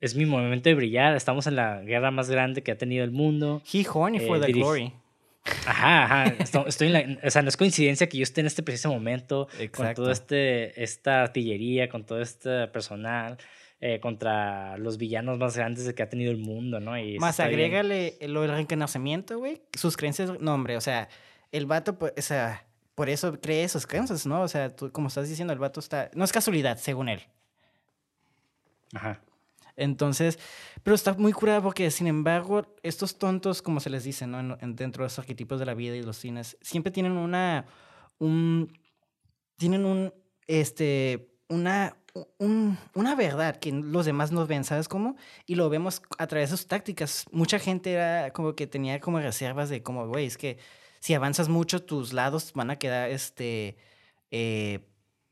Es 0.00 0.16
mi 0.16 0.26
momento 0.26 0.68
de 0.68 0.74
brillar. 0.74 1.14
Estamos 1.14 1.46
en 1.46 1.54
la 1.54 1.80
guerra 1.82 2.10
más 2.10 2.28
grande 2.28 2.64
que 2.64 2.72
ha 2.72 2.78
tenido 2.78 3.04
el 3.04 3.12
mundo. 3.12 3.62
He 3.72 3.86
horny 3.88 4.18
for 4.18 4.38
eh, 4.38 4.46
the 4.46 4.52
glory. 4.52 4.92
Ajá, 5.64 6.04
ajá. 6.04 6.34
Estoy, 6.66 6.88
en 6.88 6.92
la, 6.92 7.18
o 7.22 7.30
sea, 7.30 7.42
no 7.42 7.50
es 7.50 7.56
coincidencia 7.56 8.08
que 8.08 8.18
yo 8.18 8.24
esté 8.24 8.40
en 8.40 8.48
este 8.48 8.64
preciso 8.64 8.88
momento 8.88 9.46
con 9.72 9.94
toda 9.94 10.10
este, 10.10 10.82
esta 10.82 11.22
artillería, 11.22 11.88
con 11.88 12.04
todo 12.04 12.20
este 12.20 12.66
personal. 12.66 13.38
Eh, 13.80 14.00
contra 14.00 14.76
los 14.76 14.98
villanos 14.98 15.38
más 15.38 15.56
grandes 15.56 15.94
que 15.94 16.02
ha 16.02 16.08
tenido 16.08 16.32
el 16.32 16.38
mundo, 16.38 16.80
¿no? 16.80 16.98
Y 16.98 17.16
más 17.20 17.38
agrégale 17.38 18.18
lo 18.22 18.42
del 18.42 18.50
reencarnamiento, 18.50 19.38
güey. 19.38 19.62
Sus 19.72 19.96
creencias, 19.96 20.40
no, 20.40 20.52
hombre, 20.52 20.76
o 20.76 20.80
sea, 20.80 21.08
el 21.52 21.66
vato, 21.66 21.98
pues, 21.98 22.12
o 22.16 22.22
sea, 22.22 22.66
por 22.94 23.08
eso 23.08 23.40
cree 23.40 23.64
esos 23.64 23.86
creencias, 23.86 24.26
¿no? 24.26 24.42
O 24.42 24.48
sea, 24.48 24.74
tú, 24.74 24.90
como 24.90 25.08
estás 25.08 25.28
diciendo, 25.28 25.52
el 25.52 25.58
vato 25.58 25.80
está... 25.80 26.10
No 26.14 26.24
es 26.24 26.32
casualidad, 26.32 26.78
según 26.78 27.08
él. 27.08 27.22
Ajá. 28.92 29.20
Entonces, 29.76 30.38
pero 30.82 30.96
está 30.96 31.14
muy 31.14 31.32
curada 31.32 31.62
porque, 31.62 31.90
sin 31.92 32.08
embargo, 32.08 32.74
estos 32.82 33.16
tontos, 33.16 33.62
como 33.62 33.78
se 33.78 33.90
les 33.90 34.02
dice, 34.02 34.26
¿no? 34.26 34.56
dentro 34.56 35.02
de 35.02 35.06
los 35.06 35.18
arquetipos 35.18 35.60
de 35.60 35.66
la 35.66 35.74
vida 35.74 35.94
y 35.94 36.02
los 36.02 36.16
cines, 36.16 36.56
siempre 36.60 36.90
tienen 36.90 37.12
una... 37.12 37.66
Un, 38.18 38.76
tienen 39.56 39.84
un... 39.84 40.12
Este... 40.46 41.30
Una... 41.48 41.96
Un, 42.38 42.76
una 42.94 43.14
verdad 43.14 43.58
que 43.58 43.70
los 43.70 44.06
demás 44.06 44.32
no 44.32 44.44
ven, 44.44 44.64
¿sabes 44.64 44.88
cómo? 44.88 45.14
Y 45.46 45.54
lo 45.54 45.68
vemos 45.68 46.02
a 46.18 46.26
través 46.26 46.50
de 46.50 46.56
sus 46.56 46.66
tácticas. 46.66 47.26
Mucha 47.30 47.60
gente 47.60 47.92
era 47.92 48.32
como 48.32 48.56
que 48.56 48.66
tenía 48.66 48.98
como 48.98 49.20
reservas 49.20 49.68
de 49.68 49.84
como, 49.84 50.08
güey, 50.08 50.26
es 50.26 50.36
que 50.36 50.58
si 51.00 51.14
avanzas 51.14 51.48
mucho, 51.48 51.82
tus 51.82 52.12
lados 52.12 52.52
van 52.54 52.70
a 52.70 52.76
quedar 52.76 53.10
este, 53.10 53.76
eh, 54.30 54.80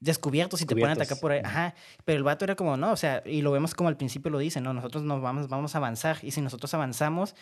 descubiertos 0.01 0.61
y 0.63 0.67
te 0.67 0.75
pueden 0.75 0.91
atacar 0.91 1.19
por 1.19 1.33
ahí. 1.33 1.41
Ajá. 1.45 1.75
Pero 2.05 2.19
el 2.19 2.25
vato 2.25 2.45
era 2.45 2.57
como, 2.57 2.77
no, 2.77 2.93
o 2.93 2.97
sea, 2.97 3.23
y 3.25 3.43
lo 3.43 3.53
vemos 3.53 3.75
como 3.75 3.89
al 3.89 3.97
principio 3.97 4.31
lo 4.31 4.39
dicen, 4.39 4.65
no, 4.65 4.73
nosotros 4.73 5.03
nos 5.03 5.21
vamos, 5.21 5.49
vamos 5.49 5.75
a 5.75 5.79
avanzar. 5.79 6.19
Y 6.23 6.31
si 6.31 6.41
nosotros 6.41 6.73
avanzamos, 6.75 7.35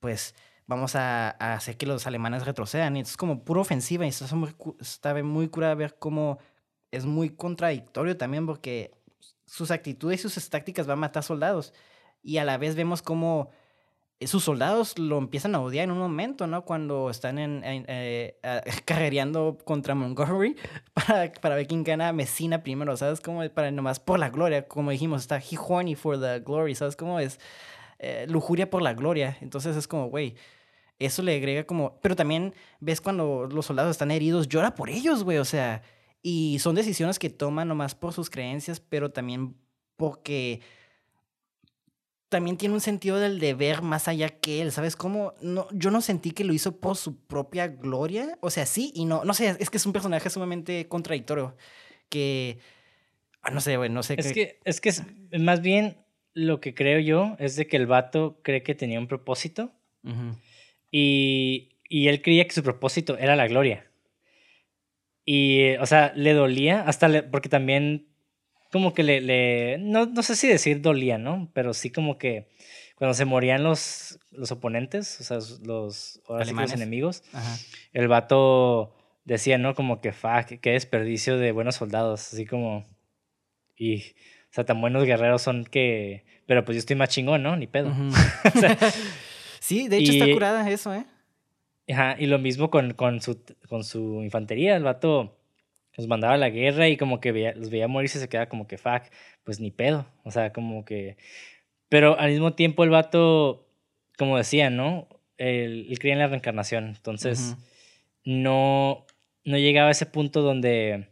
pues 0.00 0.34
vamos 0.66 0.96
a, 0.96 1.30
hacer 1.30 1.76
que 1.76 1.86
los 1.86 2.06
alemanes 2.06 2.44
retrocedan. 2.44 2.96
Y 2.96 3.00
es 3.00 3.16
como 3.16 3.44
pura 3.44 3.60
ofensiva. 3.60 4.04
Y 4.04 4.08
está 4.08 4.34
muy, 4.34 4.54
está 4.80 5.14
muy 5.22 5.48
curada 5.48 5.74
ver 5.74 5.96
cómo 5.98 6.38
es 6.90 7.04
muy 7.04 7.30
contradictorio 7.30 8.16
también 8.16 8.46
porque 8.46 8.92
sus 9.44 9.70
actitudes 9.70 10.24
y 10.24 10.28
sus 10.28 10.50
tácticas 10.50 10.86
van 10.86 10.98
a 10.98 11.02
matar 11.02 11.22
soldados. 11.22 11.72
Y 12.22 12.38
a 12.38 12.44
la 12.44 12.58
vez 12.58 12.74
vemos 12.74 13.02
cómo 13.02 13.50
sus 14.24 14.44
soldados 14.44 14.98
lo 14.98 15.18
empiezan 15.18 15.54
a 15.54 15.60
odiar 15.60 15.84
en 15.84 15.90
un 15.90 15.98
momento, 15.98 16.46
¿no? 16.46 16.64
Cuando 16.64 17.10
están 17.10 17.38
en, 17.38 17.62
eh, 17.64 18.38
carrereando 18.86 19.58
contra 19.64 19.94
Montgomery 19.94 20.56
para, 20.94 21.32
para, 21.32 21.56
ver 21.56 21.66
quién 21.66 21.84
gana 21.84 22.12
Messina 22.12 22.62
primero, 22.62 22.96
¿sabes? 22.96 23.20
Como 23.20 23.46
para 23.50 23.70
nomás 23.70 24.00
por 24.00 24.18
la 24.18 24.30
gloria, 24.30 24.66
como 24.66 24.90
dijimos, 24.90 25.22
está 25.22 25.36
he 25.38 25.58
horny 25.58 25.94
for 25.94 26.18
the 26.18 26.40
glory, 26.40 26.74
¿sabes? 26.74 26.96
Cómo 26.96 27.20
es 27.20 27.38
eh, 27.98 28.26
lujuria 28.28 28.70
por 28.70 28.80
la 28.82 28.94
gloria. 28.94 29.36
Entonces 29.42 29.76
es 29.76 29.86
como, 29.86 30.08
güey, 30.08 30.34
eso 30.98 31.22
le 31.22 31.36
agrega 31.36 31.64
como... 31.64 32.00
Pero 32.00 32.16
también 32.16 32.54
ves 32.80 33.02
cuando 33.02 33.46
los 33.50 33.66
soldados 33.66 33.90
están 33.90 34.10
heridos, 34.10 34.48
llora 34.48 34.74
por 34.74 34.88
ellos, 34.90 35.24
güey, 35.24 35.38
o 35.38 35.44
sea... 35.44 35.82
Y 36.22 36.58
son 36.58 36.74
decisiones 36.74 37.20
que 37.20 37.30
toman 37.30 37.68
nomás 37.68 37.94
por 37.94 38.12
sus 38.12 38.30
creencias, 38.30 38.80
pero 38.80 39.12
también 39.12 39.54
porque 39.96 40.60
también 42.28 42.56
tiene 42.56 42.74
un 42.74 42.80
sentido 42.80 43.18
del 43.18 43.38
deber 43.38 43.82
más 43.82 44.08
allá 44.08 44.28
que 44.28 44.60
él, 44.60 44.72
¿sabes 44.72 44.96
cómo? 44.96 45.34
No, 45.40 45.68
yo 45.72 45.90
no 45.90 46.00
sentí 46.00 46.32
que 46.32 46.44
lo 46.44 46.52
hizo 46.52 46.80
por 46.80 46.96
su 46.96 47.24
propia 47.26 47.68
gloria, 47.68 48.38
o 48.40 48.50
sea, 48.50 48.66
sí 48.66 48.92
y 48.94 49.04
no, 49.04 49.24
no 49.24 49.34
sé, 49.34 49.56
es 49.58 49.70
que 49.70 49.76
es 49.76 49.86
un 49.86 49.92
personaje 49.92 50.28
sumamente 50.28 50.88
contradictorio, 50.88 51.56
que, 52.08 52.58
ah, 53.42 53.50
no 53.50 53.60
sé, 53.60 53.76
güey, 53.76 53.90
no 53.90 54.02
sé. 54.02 54.16
Es 54.18 54.32
que, 54.32 54.58
es 54.64 54.80
que 54.80 54.92
más 55.38 55.60
bien 55.60 55.98
lo 56.34 56.60
que 56.60 56.74
creo 56.74 56.98
yo 56.98 57.36
es 57.38 57.56
de 57.56 57.66
que 57.66 57.76
el 57.76 57.86
vato 57.86 58.40
cree 58.42 58.62
que 58.62 58.74
tenía 58.74 58.98
un 58.98 59.08
propósito 59.08 59.72
y, 60.90 61.76
y 61.88 62.08
él 62.08 62.22
creía 62.22 62.46
que 62.46 62.54
su 62.54 62.62
propósito 62.62 63.16
era 63.18 63.36
la 63.36 63.46
gloria. 63.46 63.90
Y, 65.24 65.74
o 65.76 65.86
sea, 65.86 66.12
le 66.14 66.34
dolía, 66.34 66.82
hasta 66.82 67.30
porque 67.30 67.48
también 67.48 68.06
como 68.72 68.94
que 68.94 69.02
le, 69.02 69.20
le 69.20 69.78
no, 69.78 70.06
no, 70.06 70.22
sé 70.22 70.36
si 70.36 70.48
decir 70.48 70.80
dolía, 70.80 71.18
¿no? 71.18 71.50
Pero 71.52 71.74
sí 71.74 71.90
como 71.90 72.18
que 72.18 72.48
cuando 72.96 73.14
se 73.14 73.24
morían 73.24 73.62
los, 73.62 74.18
los 74.30 74.50
oponentes, 74.52 75.20
o 75.20 75.24
sea, 75.24 75.36
los, 75.36 76.20
los 76.28 76.72
enemigos, 76.72 77.22
el 77.92 78.08
vato 78.08 78.94
decía, 79.24 79.58
¿no? 79.58 79.74
Como 79.74 80.00
que, 80.00 80.12
fuck, 80.12 80.60
qué 80.60 80.70
desperdicio 80.70 81.36
de 81.36 81.52
buenos 81.52 81.76
soldados, 81.76 82.32
así 82.32 82.46
como, 82.46 82.86
y, 83.76 83.98
o 83.98 84.52
sea, 84.52 84.64
tan 84.64 84.80
buenos 84.80 85.04
guerreros 85.04 85.42
son 85.42 85.64
que, 85.64 86.24
pero 86.46 86.64
pues 86.64 86.76
yo 86.76 86.78
estoy 86.80 86.96
más 86.96 87.10
chingón, 87.10 87.42
¿no? 87.42 87.56
Ni 87.56 87.66
pedo. 87.66 87.92
sí, 89.60 89.88
de 89.88 89.98
hecho 89.98 90.12
está 90.12 90.32
curada 90.32 90.68
eso, 90.70 90.94
¿eh? 90.94 91.04
Ajá, 91.88 92.16
y 92.18 92.26
lo 92.26 92.38
mismo 92.38 92.70
con, 92.70 92.94
con, 92.94 93.20
su, 93.20 93.42
con 93.68 93.84
su 93.84 94.22
infantería, 94.22 94.74
el 94.76 94.82
vato 94.82 95.36
los 95.96 96.06
mandaba 96.06 96.34
a 96.34 96.38
la 96.38 96.50
guerra 96.50 96.88
y 96.88 96.96
como 96.96 97.20
que 97.20 97.32
veía, 97.32 97.54
los 97.54 97.70
veía 97.70 97.88
morir 97.88 98.06
y 98.06 98.18
se 98.18 98.28
quedaba 98.28 98.48
como 98.48 98.66
que, 98.66 98.78
fuck, 98.78 99.02
pues 99.44 99.60
ni 99.60 99.70
pedo. 99.70 100.06
O 100.24 100.30
sea, 100.30 100.52
como 100.52 100.84
que... 100.84 101.16
Pero 101.88 102.18
al 102.18 102.30
mismo 102.30 102.54
tiempo 102.54 102.84
el 102.84 102.90
vato, 102.90 103.66
como 104.18 104.36
decía, 104.36 104.70
¿no? 104.70 105.08
Él, 105.38 105.96
creía 106.00 106.14
en 106.14 106.18
la 106.18 106.26
reencarnación. 106.26 106.88
Entonces, 106.88 107.56
no, 108.24 109.06
no 109.44 109.56
llegaba 109.56 109.88
a 109.88 109.92
ese 109.92 110.06
punto 110.06 110.42
donde, 110.42 111.08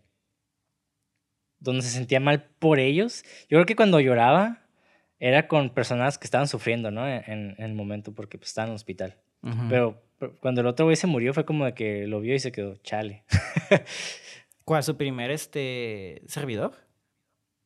donde 1.61 1.83
se 1.83 1.91
sentía 1.91 2.21
mal 2.21 2.45
por 2.59 2.81
ellos. 2.81 3.25
Yo 3.49 3.57
creo 3.57 3.67
que 3.67 3.77
cuando 3.77 4.01
lloraba 4.01 4.65
era 5.21 5.49
con 5.49 5.71
personas 5.71 6.19
que 6.19 6.27
estaban 6.27 6.49
sufriendo, 6.49 6.91
¿no? 6.91 7.09
En, 7.09 7.55
en 7.57 7.65
el 7.65 7.75
momento, 7.75 8.13
porque 8.13 8.37
pues, 8.37 8.49
estaban 8.49 8.69
en 8.69 8.73
el 8.73 8.77
hospital. 8.77 9.17
pero, 9.69 10.03
pero, 10.19 10.37
cuando 10.41 10.61
el 10.61 10.67
otro 10.67 10.87
güey 10.87 10.97
se 10.97 11.07
murió 11.07 11.33
fue 11.33 11.45
como 11.45 11.65
de 11.65 11.75
que 11.75 12.07
lo 12.07 12.21
vio 12.21 12.35
y 12.35 12.39
se 12.39 12.53
quedó, 12.53 12.77
chale. 12.79 13.25
¿Cuál? 14.65 14.83
¿Su 14.83 14.97
primer 14.97 15.31
este 15.31 16.23
servidor? 16.27 16.75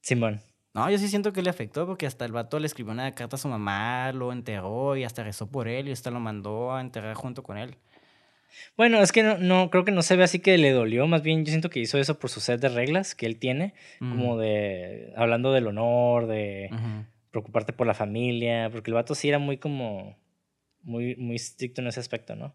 Simón. 0.01 0.41
No, 0.75 0.91
yo 0.91 0.99
sí 0.99 1.09
siento 1.09 1.33
que 1.33 1.43
le 1.43 1.51
afectó 1.51 1.87
porque 1.87 2.07
hasta 2.07 2.25
el 2.25 2.33
vato 2.33 2.59
le 2.59 2.67
escribió 2.67 2.93
una 2.93 3.15
carta 3.15 3.37
a 3.37 3.39
su 3.39 3.49
mamá, 3.49 4.13
lo 4.13 4.33
enterró 4.33 4.97
y 4.97 5.05
hasta 5.05 5.25
rezó 5.25 5.51
por 5.51 5.69
él 5.69 5.89
y 5.89 5.93
hasta 5.93 6.11
lo 6.11 6.21
mandó 6.21 6.75
a 6.75 6.81
enterrar 6.81 7.15
junto 7.15 7.43
con 7.43 7.59
él. 7.59 7.77
Bueno, 8.77 9.01
es 9.03 9.13
que 9.13 9.23
no, 9.23 9.39
no, 9.39 9.71
creo 9.71 9.85
que 9.85 9.93
no 9.93 10.03
se 10.03 10.17
ve 10.17 10.25
así 10.25 10.39
que 10.39 10.57
le 10.59 10.73
dolió, 10.73 11.07
más 11.07 11.23
bien 11.23 11.45
yo 11.45 11.51
siento 11.51 11.71
que 11.71 11.81
hizo 11.81 11.99
eso 11.99 12.19
por 12.19 12.31
su 12.31 12.41
set 12.41 12.61
de 12.61 12.69
reglas 12.69 13.15
que 13.15 13.27
él 13.27 13.39
tiene, 13.39 13.75
como 13.99 14.39
de, 14.39 15.13
hablando 15.17 15.53
del 15.53 15.67
honor, 15.67 16.27
de 16.27 16.71
preocuparte 17.31 17.73
por 17.73 17.87
la 17.87 17.95
familia, 17.95 18.71
porque 18.71 18.91
el 18.91 18.95
vato 18.95 19.15
sí 19.15 19.29
era 19.29 19.39
muy 19.39 19.59
como, 19.59 20.17
muy, 20.83 21.17
muy 21.17 21.37
estricto 21.37 21.81
en 21.81 21.89
ese 21.89 22.01
aspecto, 22.01 22.37
¿no? 22.37 22.55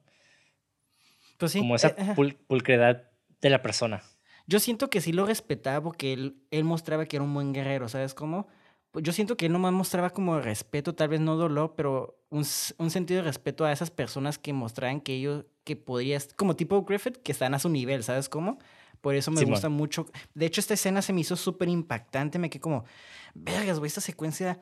Pues 1.38 1.52
sí. 1.52 1.60
Como 1.60 1.76
esa 1.76 1.90
eh, 1.90 2.16
pulcredad 2.48 3.04
de 3.42 3.50
la 3.50 3.62
persona. 3.62 4.02
Yo 4.46 4.60
siento 4.60 4.90
que 4.90 5.02
sí 5.02 5.14
lo 5.14 5.26
respetaba 5.26 5.82
porque 5.82 6.14
él, 6.14 6.38
él 6.52 6.64
mostraba 6.64 7.06
que 7.06 7.18
era 7.18 7.24
un 7.24 7.34
buen 7.34 7.54
guerrero, 7.54 7.88
¿sabes 7.88 8.14
cómo? 8.14 8.48
Pues 8.92 9.04
yo 9.04 9.12
siento 9.12 9.38
que 9.38 9.48
él 9.48 9.52
nomás 9.52 9.74
mostraba 9.74 10.12
como 10.12 10.40
respeto, 10.40 10.94
tal 10.94 11.10
vez 11.10 11.20
no 11.20 11.36
dolor, 11.36 11.74
pero 11.76 12.20
un, 12.30 12.46
un, 12.78 12.92
sentido 12.92 13.22
de 13.22 13.28
respeto 13.28 13.66
a 13.66 13.72
esas 13.72 13.90
personas 13.90 14.38
que 14.38 14.54
mostraban 14.54 15.02
que 15.02 15.16
ellos, 15.16 15.46
que 15.64 15.76
podías, 15.76 16.34
como 16.36 16.56
tipo 16.56 16.84
Griffith, 16.84 17.18
que 17.18 17.32
están 17.32 17.54
a 17.54 17.60
su 17.60 17.70
nivel, 17.70 18.04
¿sabes 18.04 18.30
cómo? 18.30 18.60
Por 19.02 19.16
eso 19.16 19.32
me 19.32 19.44
gusta 19.44 19.68
mucho. 19.68 20.06
De 20.34 20.46
hecho, 20.46 20.62
esta 20.62 20.76
escena 20.76 21.02
se 21.02 21.12
me 21.12 21.22
hizo 21.22 21.36
súper 21.36 21.68
impactante, 21.70 22.40
me 22.40 22.50
quedé 22.50 22.62
como, 22.62 22.86
vergas, 23.34 23.80
güey, 23.80 23.88
esta 23.88 24.00
secuencia 24.00 24.62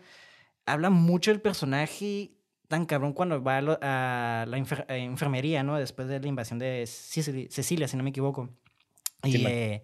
habla 0.65 0.89
mucho 0.89 1.31
del 1.31 1.41
personaje 1.41 2.31
tan 2.67 2.85
cabrón 2.85 3.13
cuando 3.13 3.43
va 3.43 3.57
a, 3.57 4.45
la 4.47 4.57
enfermería, 4.57 5.61
¿no? 5.61 5.77
Después 5.77 6.07
de 6.07 6.19
la 6.19 6.27
invasión 6.27 6.57
de 6.57 6.85
Cecilia, 6.87 7.87
si 7.87 7.97
no 7.97 8.03
me 8.03 8.11
equivoco. 8.11 8.49
Y, 9.23 9.45
eh, 9.45 9.83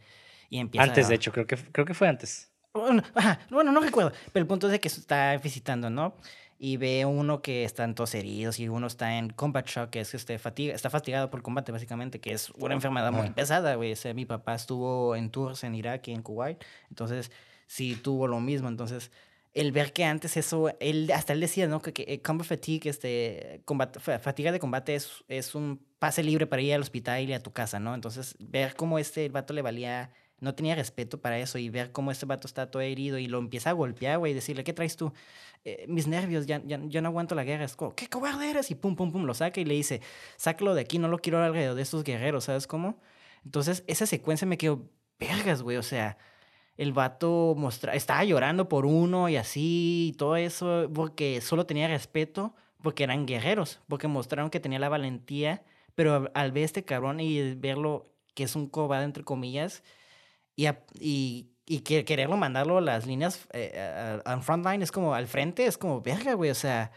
y 0.49 0.59
empieza... 0.59 0.83
Antes, 0.83 1.07
de 1.07 1.15
hecho, 1.15 1.31
creo 1.31 1.45
que, 1.45 1.57
creo 1.57 1.85
que 1.85 1.93
fue 1.93 2.07
antes. 2.07 2.51
Bueno, 2.73 3.71
no 3.71 3.79
recuerdo, 3.79 4.11
pero 4.31 4.43
el 4.43 4.47
punto 4.47 4.67
es 4.67 4.71
de 4.71 4.79
que 4.79 4.87
está 4.87 5.37
visitando, 5.37 5.89
¿no? 5.89 6.15
Y 6.59 6.77
ve 6.77 7.05
uno 7.05 7.41
que 7.41 7.63
están 7.63 7.93
todos 7.93 8.15
heridos 8.15 8.59
y 8.59 8.67
uno 8.67 8.87
está 8.87 9.17
en 9.17 9.29
combat 9.29 9.67
shock, 9.67 9.91
que 9.91 9.99
es 10.01 10.11
que 10.11 10.17
este, 10.17 10.39
fatiga, 10.39 10.73
está 10.73 10.89
fatigado 10.89 11.29
por 11.29 11.39
el 11.39 11.43
combate, 11.43 11.71
básicamente, 11.71 12.19
que 12.19 12.33
es 12.33 12.49
una 12.51 12.73
enfermedad 12.73 13.11
muy 13.11 13.29
pesada, 13.29 13.75
güey. 13.75 13.93
O 13.93 13.95
sea, 13.95 14.13
mi 14.13 14.25
papá 14.25 14.55
estuvo 14.55 15.15
en 15.15 15.29
tours 15.29 15.63
en 15.63 15.75
Irak 15.75 16.07
y 16.07 16.13
en 16.13 16.23
Kuwait, 16.23 16.63
entonces 16.89 17.31
sí 17.67 17.95
tuvo 17.95 18.27
lo 18.27 18.39
mismo. 18.39 18.69
Entonces, 18.69 19.11
el 19.61 19.71
ver 19.71 19.93
que 19.93 20.05
antes 20.05 20.37
eso, 20.37 20.69
él, 20.79 21.11
hasta 21.13 21.33
él 21.33 21.39
decía, 21.39 21.67
¿no? 21.67 21.81
Que, 21.81 21.93
que 21.93 22.05
eh, 22.07 22.21
combat 22.21 22.47
fatigue, 22.47 22.89
este, 22.89 23.61
fatiga 24.21 24.51
de 24.51 24.59
combate 24.59 24.95
es, 24.95 25.23
es 25.27 25.55
un 25.55 25.85
pase 25.99 26.23
libre 26.23 26.47
para 26.47 26.61
ir 26.61 26.73
al 26.73 26.81
hospital 26.81 27.27
y 27.27 27.33
a 27.33 27.41
tu 27.41 27.51
casa, 27.51 27.79
¿no? 27.79 27.95
Entonces, 27.95 28.35
ver 28.39 28.75
cómo 28.75 28.99
este 28.99 29.29
vato 29.29 29.53
le 29.53 29.61
valía 29.61 30.11
no 30.39 30.53
tenía 30.53 30.75
respeto 30.75 31.19
para 31.19 31.39
eso 31.39 31.57
y 31.57 31.69
ver 31.69 31.91
cómo 31.91 32.11
este 32.11 32.25
vato 32.25 32.47
está 32.47 32.69
todo 32.69 32.81
herido 32.81 33.17
y 33.17 33.27
lo 33.27 33.39
empieza 33.39 33.71
a 33.71 33.73
golpear, 33.73 34.19
güey, 34.19 34.33
y 34.33 34.35
decirle, 34.35 34.63
¿qué 34.63 34.73
traes 34.73 34.95
tú? 34.95 35.11
Eh, 35.65 35.85
mis 35.87 36.07
nervios, 36.07 36.45
ya, 36.45 36.61
ya, 36.63 36.79
yo 36.85 37.01
no 37.01 37.09
aguanto 37.09 37.33
la 37.33 37.43
guerra. 37.43 37.65
Es 37.65 37.75
como, 37.75 37.95
¿qué 37.95 38.07
cobarde 38.07 38.49
eres? 38.49 38.69
Y 38.71 38.75
pum, 38.75 38.95
pum, 38.95 39.11
pum, 39.11 39.25
lo 39.25 39.33
saca 39.33 39.59
y 39.59 39.65
le 39.65 39.73
dice, 39.73 40.01
sácalo 40.37 40.75
de 40.75 40.81
aquí, 40.81 40.99
no 40.99 41.07
lo 41.07 41.19
quiero 41.19 41.43
alrededor 41.43 41.75
de 41.75 41.81
estos 41.81 42.03
guerreros, 42.03 42.45
¿sabes 42.45 42.67
cómo? 42.67 42.99
Entonces, 43.43 43.83
esa 43.87 44.05
secuencia 44.05 44.45
me 44.47 44.57
quedó, 44.57 44.87
vergas, 45.19 45.63
güey, 45.63 45.77
o 45.77 45.83
sea, 45.83 46.17
el 46.77 46.93
vato 46.93 47.55
mostra 47.57 47.93
estaba 47.93 48.23
llorando 48.23 48.69
por 48.69 48.85
uno 48.85 49.29
y 49.29 49.35
así, 49.35 50.09
y 50.13 50.17
todo 50.17 50.35
eso, 50.35 50.89
porque 50.93 51.41
solo 51.41 51.65
tenía 51.65 51.87
respeto, 51.87 52.55
porque 52.81 53.03
eran 53.03 53.25
guerreros, 53.25 53.81
porque 53.87 54.07
mostraron 54.07 54.49
que 54.49 54.59
tenía 54.59 54.79
la 54.79 54.89
valentía, 54.89 55.63
pero 55.95 56.29
al 56.33 56.51
ver 56.51 56.63
este 56.63 56.85
cabrón 56.85 57.19
y 57.19 57.55
verlo 57.55 58.13
que 58.35 58.43
es 58.43 58.55
un 58.55 58.69
cobarde, 58.69 59.05
entre 59.05 59.23
comillas, 59.23 59.83
y, 60.55 60.67
y, 60.99 61.49
y 61.65 61.79
quererlo 61.79 62.37
mandarlo 62.37 62.77
a 62.77 62.81
las 62.81 63.07
líneas 63.07 63.47
eh, 63.53 64.21
al 64.23 64.43
frontline 64.43 64.83
es 64.83 64.91
como 64.91 65.15
al 65.15 65.27
frente, 65.27 65.65
es 65.65 65.77
como, 65.77 66.01
verga, 66.01 66.33
güey, 66.35 66.51
o 66.51 66.55
sea, 66.55 66.91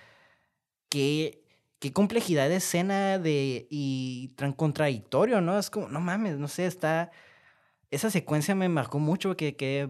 qué, 0.91 1.43
qué 1.79 1.93
complejidad 1.93 2.51
de 2.51 2.57
escena 2.57 3.19
de, 3.19 3.67
y 3.71 4.29
tan 4.37 4.53
contradictorio, 4.53 5.41
¿no? 5.41 5.59
Es 5.59 5.71
como, 5.71 5.89
no 5.89 6.01
mames, 6.01 6.39
no 6.39 6.49
sé, 6.49 6.67
está... 6.67 7.11
Esa 7.91 8.11
secuencia 8.11 8.55
me 8.55 8.69
marcó 8.69 8.99
mucho, 8.99 9.37
que, 9.37 9.57
que 9.57 9.89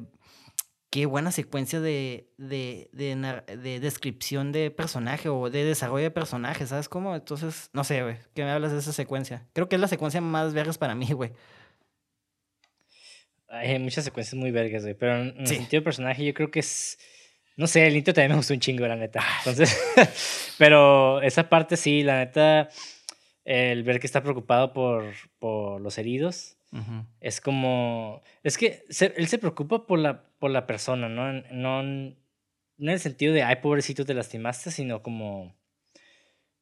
qué 0.90 1.06
buena 1.06 1.30
secuencia 1.32 1.80
de, 1.80 2.28
de, 2.36 2.90
de, 2.92 3.42
de, 3.56 3.80
descripción 3.80 4.52
de 4.52 4.70
personaje 4.70 5.28
o 5.28 5.48
de 5.48 5.64
desarrollo 5.64 6.04
de 6.04 6.10
personaje, 6.10 6.66
¿sabes 6.66 6.88
cómo? 6.88 7.14
Entonces, 7.14 7.70
no 7.72 7.84
sé, 7.84 8.02
güey, 8.02 8.16
¿qué 8.34 8.42
me 8.42 8.50
hablas 8.50 8.72
de 8.72 8.78
esa 8.78 8.92
secuencia? 8.92 9.46
Creo 9.52 9.68
que 9.68 9.76
es 9.76 9.80
la 9.80 9.88
secuencia 9.88 10.20
más 10.20 10.52
vergas 10.52 10.78
para 10.78 10.94
mí, 10.94 11.06
güey. 11.12 11.32
Hay 13.48 13.78
muchas 13.78 14.04
secuencias 14.04 14.34
muy 14.34 14.50
vergas, 14.50 14.82
güey. 14.82 14.94
Pero 14.94 15.16
en, 15.16 15.40
el 15.40 15.46
sentido 15.46 15.80
de 15.80 15.82
personaje, 15.82 16.24
yo 16.24 16.34
creo 16.34 16.50
que 16.50 16.60
es. 16.60 16.98
No 17.56 17.66
sé, 17.66 17.86
el 17.86 17.96
intro 17.96 18.14
también 18.14 18.30
me 18.30 18.36
gustó 18.36 18.54
un 18.54 18.60
chingo, 18.60 18.86
la 18.86 18.94
neta. 18.94 19.20
Ah. 19.22 19.38
Entonces. 19.38 19.76
pero 20.58 21.20
esa 21.20 21.48
parte 21.48 21.76
sí, 21.76 22.02
la 22.04 22.18
neta. 22.18 22.68
El 23.44 23.82
ver 23.82 23.98
que 23.98 24.06
está 24.06 24.22
preocupado 24.22 24.72
por, 24.72 25.14
por 25.40 25.80
los 25.80 25.98
heridos. 25.98 26.56
Es 27.20 27.40
como. 27.40 28.22
Es 28.42 28.56
que 28.56 28.84
él 28.88 29.26
se 29.26 29.38
preocupa 29.38 29.86
por 29.86 29.98
la, 29.98 30.24
por 30.38 30.50
la 30.50 30.66
persona, 30.66 31.08
¿no? 31.08 31.32
No, 31.32 31.82
no 31.82 31.82
en 31.82 32.88
el 32.88 33.00
sentido 33.00 33.34
de, 33.34 33.42
ay, 33.42 33.56
pobrecito, 33.56 34.04
te 34.04 34.14
lastimaste, 34.14 34.70
sino 34.70 35.02
como. 35.02 35.56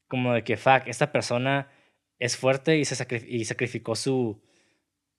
Como 0.09 0.32
de 0.32 0.42
que, 0.42 0.56
fuck, 0.56 0.86
esta 0.86 1.12
persona 1.12 1.70
es 2.18 2.36
fuerte 2.36 2.78
y, 2.78 2.84
se 2.84 3.26
y 3.28 3.44
sacrificó 3.44 3.94
su. 3.94 4.42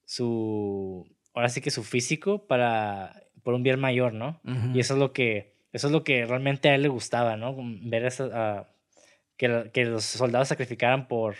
Su 0.05 1.07
ahora 1.33 1.49
sí 1.49 1.61
que 1.61 1.71
su 1.71 1.83
físico 1.83 2.47
para, 2.47 3.23
por 3.43 3.53
un 3.53 3.63
bien 3.63 3.79
mayor, 3.79 4.13
¿no? 4.13 4.41
Y 4.73 4.79
eso 4.79 4.93
es 4.93 4.99
lo 4.99 5.13
que, 5.13 5.55
eso 5.71 5.87
es 5.87 5.93
lo 5.93 6.03
que 6.03 6.25
realmente 6.25 6.69
a 6.69 6.75
él 6.75 6.81
le 6.81 6.89
gustaba, 6.89 7.37
¿no? 7.37 7.55
Ver 7.81 8.05
esa, 8.05 8.67
que, 9.37 9.69
que, 9.73 9.85
los 9.85 10.03
soldados 10.03 10.49
sacrificaran 10.49 11.07
por, 11.07 11.35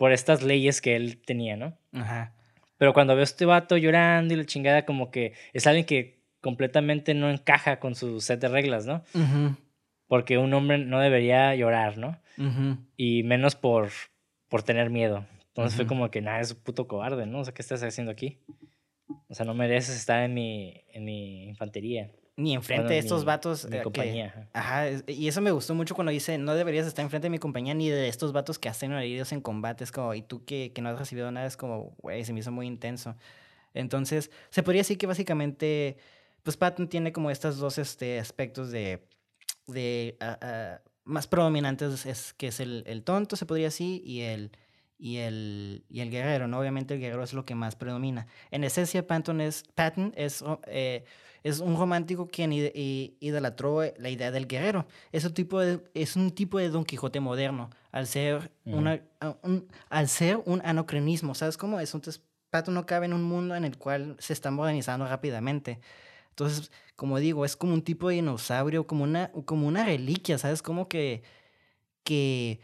por 0.00 0.12
estas 0.12 0.42
leyes 0.42 0.80
que 0.80 0.96
él 0.96 1.20
tenía, 1.20 1.58
¿no? 1.58 1.76
Ajá. 1.92 2.32
Pero 2.78 2.94
cuando 2.94 3.14
veo 3.14 3.20
a 3.20 3.24
este 3.24 3.44
vato 3.44 3.76
llorando 3.76 4.32
y 4.32 4.38
la 4.38 4.46
chingada, 4.46 4.86
como 4.86 5.10
que 5.10 5.34
es 5.52 5.66
alguien 5.66 5.84
que 5.84 6.22
completamente 6.40 7.12
no 7.12 7.28
encaja 7.28 7.80
con 7.80 7.94
su 7.94 8.22
set 8.22 8.40
de 8.40 8.48
reglas, 8.48 8.86
¿no? 8.86 9.04
Porque 10.06 10.38
un 10.38 10.54
hombre 10.54 10.78
no 10.78 11.00
debería 11.00 11.54
llorar, 11.54 11.98
¿no? 11.98 12.18
Y 12.96 13.24
menos 13.24 13.56
por, 13.56 13.90
por 14.48 14.62
tener 14.62 14.88
miedo. 14.88 15.26
Entonces 15.48 15.76
fue 15.76 15.86
como 15.86 16.10
que, 16.10 16.22
nada, 16.22 16.40
es 16.40 16.52
un 16.52 16.60
puto 16.60 16.88
cobarde, 16.88 17.26
¿no? 17.26 17.40
O 17.40 17.44
sea, 17.44 17.52
¿qué 17.52 17.60
estás 17.60 17.82
haciendo 17.82 18.10
aquí? 18.10 18.38
O 19.28 19.34
sea, 19.34 19.44
no 19.44 19.52
mereces 19.52 19.94
estar 19.94 20.22
en 20.22 20.32
mi, 20.32 20.82
en 20.94 21.04
mi 21.04 21.44
infantería. 21.44 22.10
Ni 22.40 22.54
enfrente 22.54 22.94
de 22.94 22.98
estos 22.98 23.24
vatos. 23.24 23.68
Mi 23.68 23.76
eh, 23.76 23.82
compañía. 23.82 24.48
ajá, 24.52 24.86
y 25.06 25.28
eso 25.28 25.40
me 25.40 25.50
gustó 25.50 25.74
mucho 25.74 25.94
cuando 25.94 26.10
dice, 26.10 26.38
no 26.38 26.54
deberías 26.54 26.86
estar 26.86 27.02
enfrente 27.02 27.26
de 27.26 27.30
mi 27.30 27.38
compañía 27.38 27.74
ni 27.74 27.88
de 27.88 28.08
estos 28.08 28.32
vatos 28.32 28.58
que 28.58 28.68
hacen 28.68 28.92
heridos 28.92 29.32
en 29.32 29.40
combate. 29.40 29.84
Es 29.84 29.92
como, 29.92 30.14
y 30.14 30.22
tú 30.22 30.44
que, 30.44 30.72
que 30.72 30.80
no 30.80 30.88
has 30.88 30.98
recibido 30.98 31.30
nada, 31.30 31.46
es 31.46 31.56
como, 31.56 31.94
güey, 31.98 32.24
se 32.24 32.32
me 32.32 32.40
hizo 32.40 32.50
muy 32.50 32.66
intenso. 32.66 33.14
Entonces, 33.74 34.30
se 34.50 34.62
podría 34.62 34.80
decir 34.80 34.98
que 34.98 35.06
básicamente, 35.06 35.98
pues 36.42 36.56
Patton 36.56 36.88
tiene 36.88 37.12
como 37.12 37.30
estos 37.30 37.58
dos 37.58 37.78
este, 37.78 38.18
aspectos 38.18 38.70
de, 38.70 39.06
de 39.66 40.16
ah, 40.20 40.38
ah, 40.40 40.80
más 41.04 41.26
predominantes, 41.26 42.06
es, 42.06 42.32
que 42.32 42.48
es 42.48 42.60
el, 42.60 42.84
el 42.86 43.04
tonto, 43.04 43.36
se 43.36 43.46
podría 43.46 43.66
decir, 43.66 44.02
y 44.04 44.22
el 44.22 44.50
y 45.00 45.16
el, 45.16 45.84
y 45.88 46.00
el 46.00 46.10
guerrero, 46.10 46.46
¿no? 46.46 46.60
Obviamente 46.60 46.94
el 46.94 47.00
guerrero 47.00 47.22
es 47.22 47.32
lo 47.32 47.44
que 47.46 47.54
más 47.54 47.74
predomina. 47.74 48.26
En 48.50 48.64
esencia, 48.64 49.06
Patton 49.06 49.40
es, 49.40 49.64
Patton 49.74 50.12
es, 50.14 50.44
eh, 50.66 51.04
es 51.42 51.60
un 51.60 51.76
romántico 51.76 52.28
quien 52.28 52.52
idolatró 52.52 53.82
la 53.96 54.10
idea 54.10 54.30
del 54.30 54.46
guerrero. 54.46 54.86
Es 55.12 55.24
un 55.24 55.34
tipo 55.34 55.60
de, 55.60 55.82
es 55.94 56.16
un 56.16 56.30
tipo 56.32 56.58
de 56.58 56.68
Don 56.68 56.84
Quijote 56.84 57.20
moderno, 57.20 57.70
al 57.92 58.06
ser, 58.06 58.52
una, 58.64 59.00
un, 59.42 59.68
al 59.88 60.08
ser 60.08 60.40
un 60.44 60.60
anacronismo, 60.64 61.34
¿sabes 61.34 61.56
cómo? 61.56 61.80
Es, 61.80 61.94
entonces, 61.94 62.22
Patton 62.50 62.74
no 62.74 62.86
cabe 62.86 63.06
en 63.06 63.12
un 63.12 63.22
mundo 63.22 63.54
en 63.54 63.64
el 63.64 63.78
cual 63.78 64.16
se 64.18 64.32
está 64.32 64.50
modernizando 64.50 65.06
rápidamente. 65.06 65.80
Entonces, 66.30 66.70
como 66.96 67.18
digo, 67.18 67.44
es 67.44 67.56
como 67.56 67.74
un 67.74 67.82
tipo 67.82 68.08
de 68.08 68.16
dinosaurio, 68.16 68.86
como 68.86 69.04
una, 69.04 69.30
como 69.44 69.66
una 69.66 69.84
reliquia, 69.84 70.38
¿sabes? 70.38 70.62
Como 70.62 70.88
que, 70.88 71.22
que, 72.02 72.60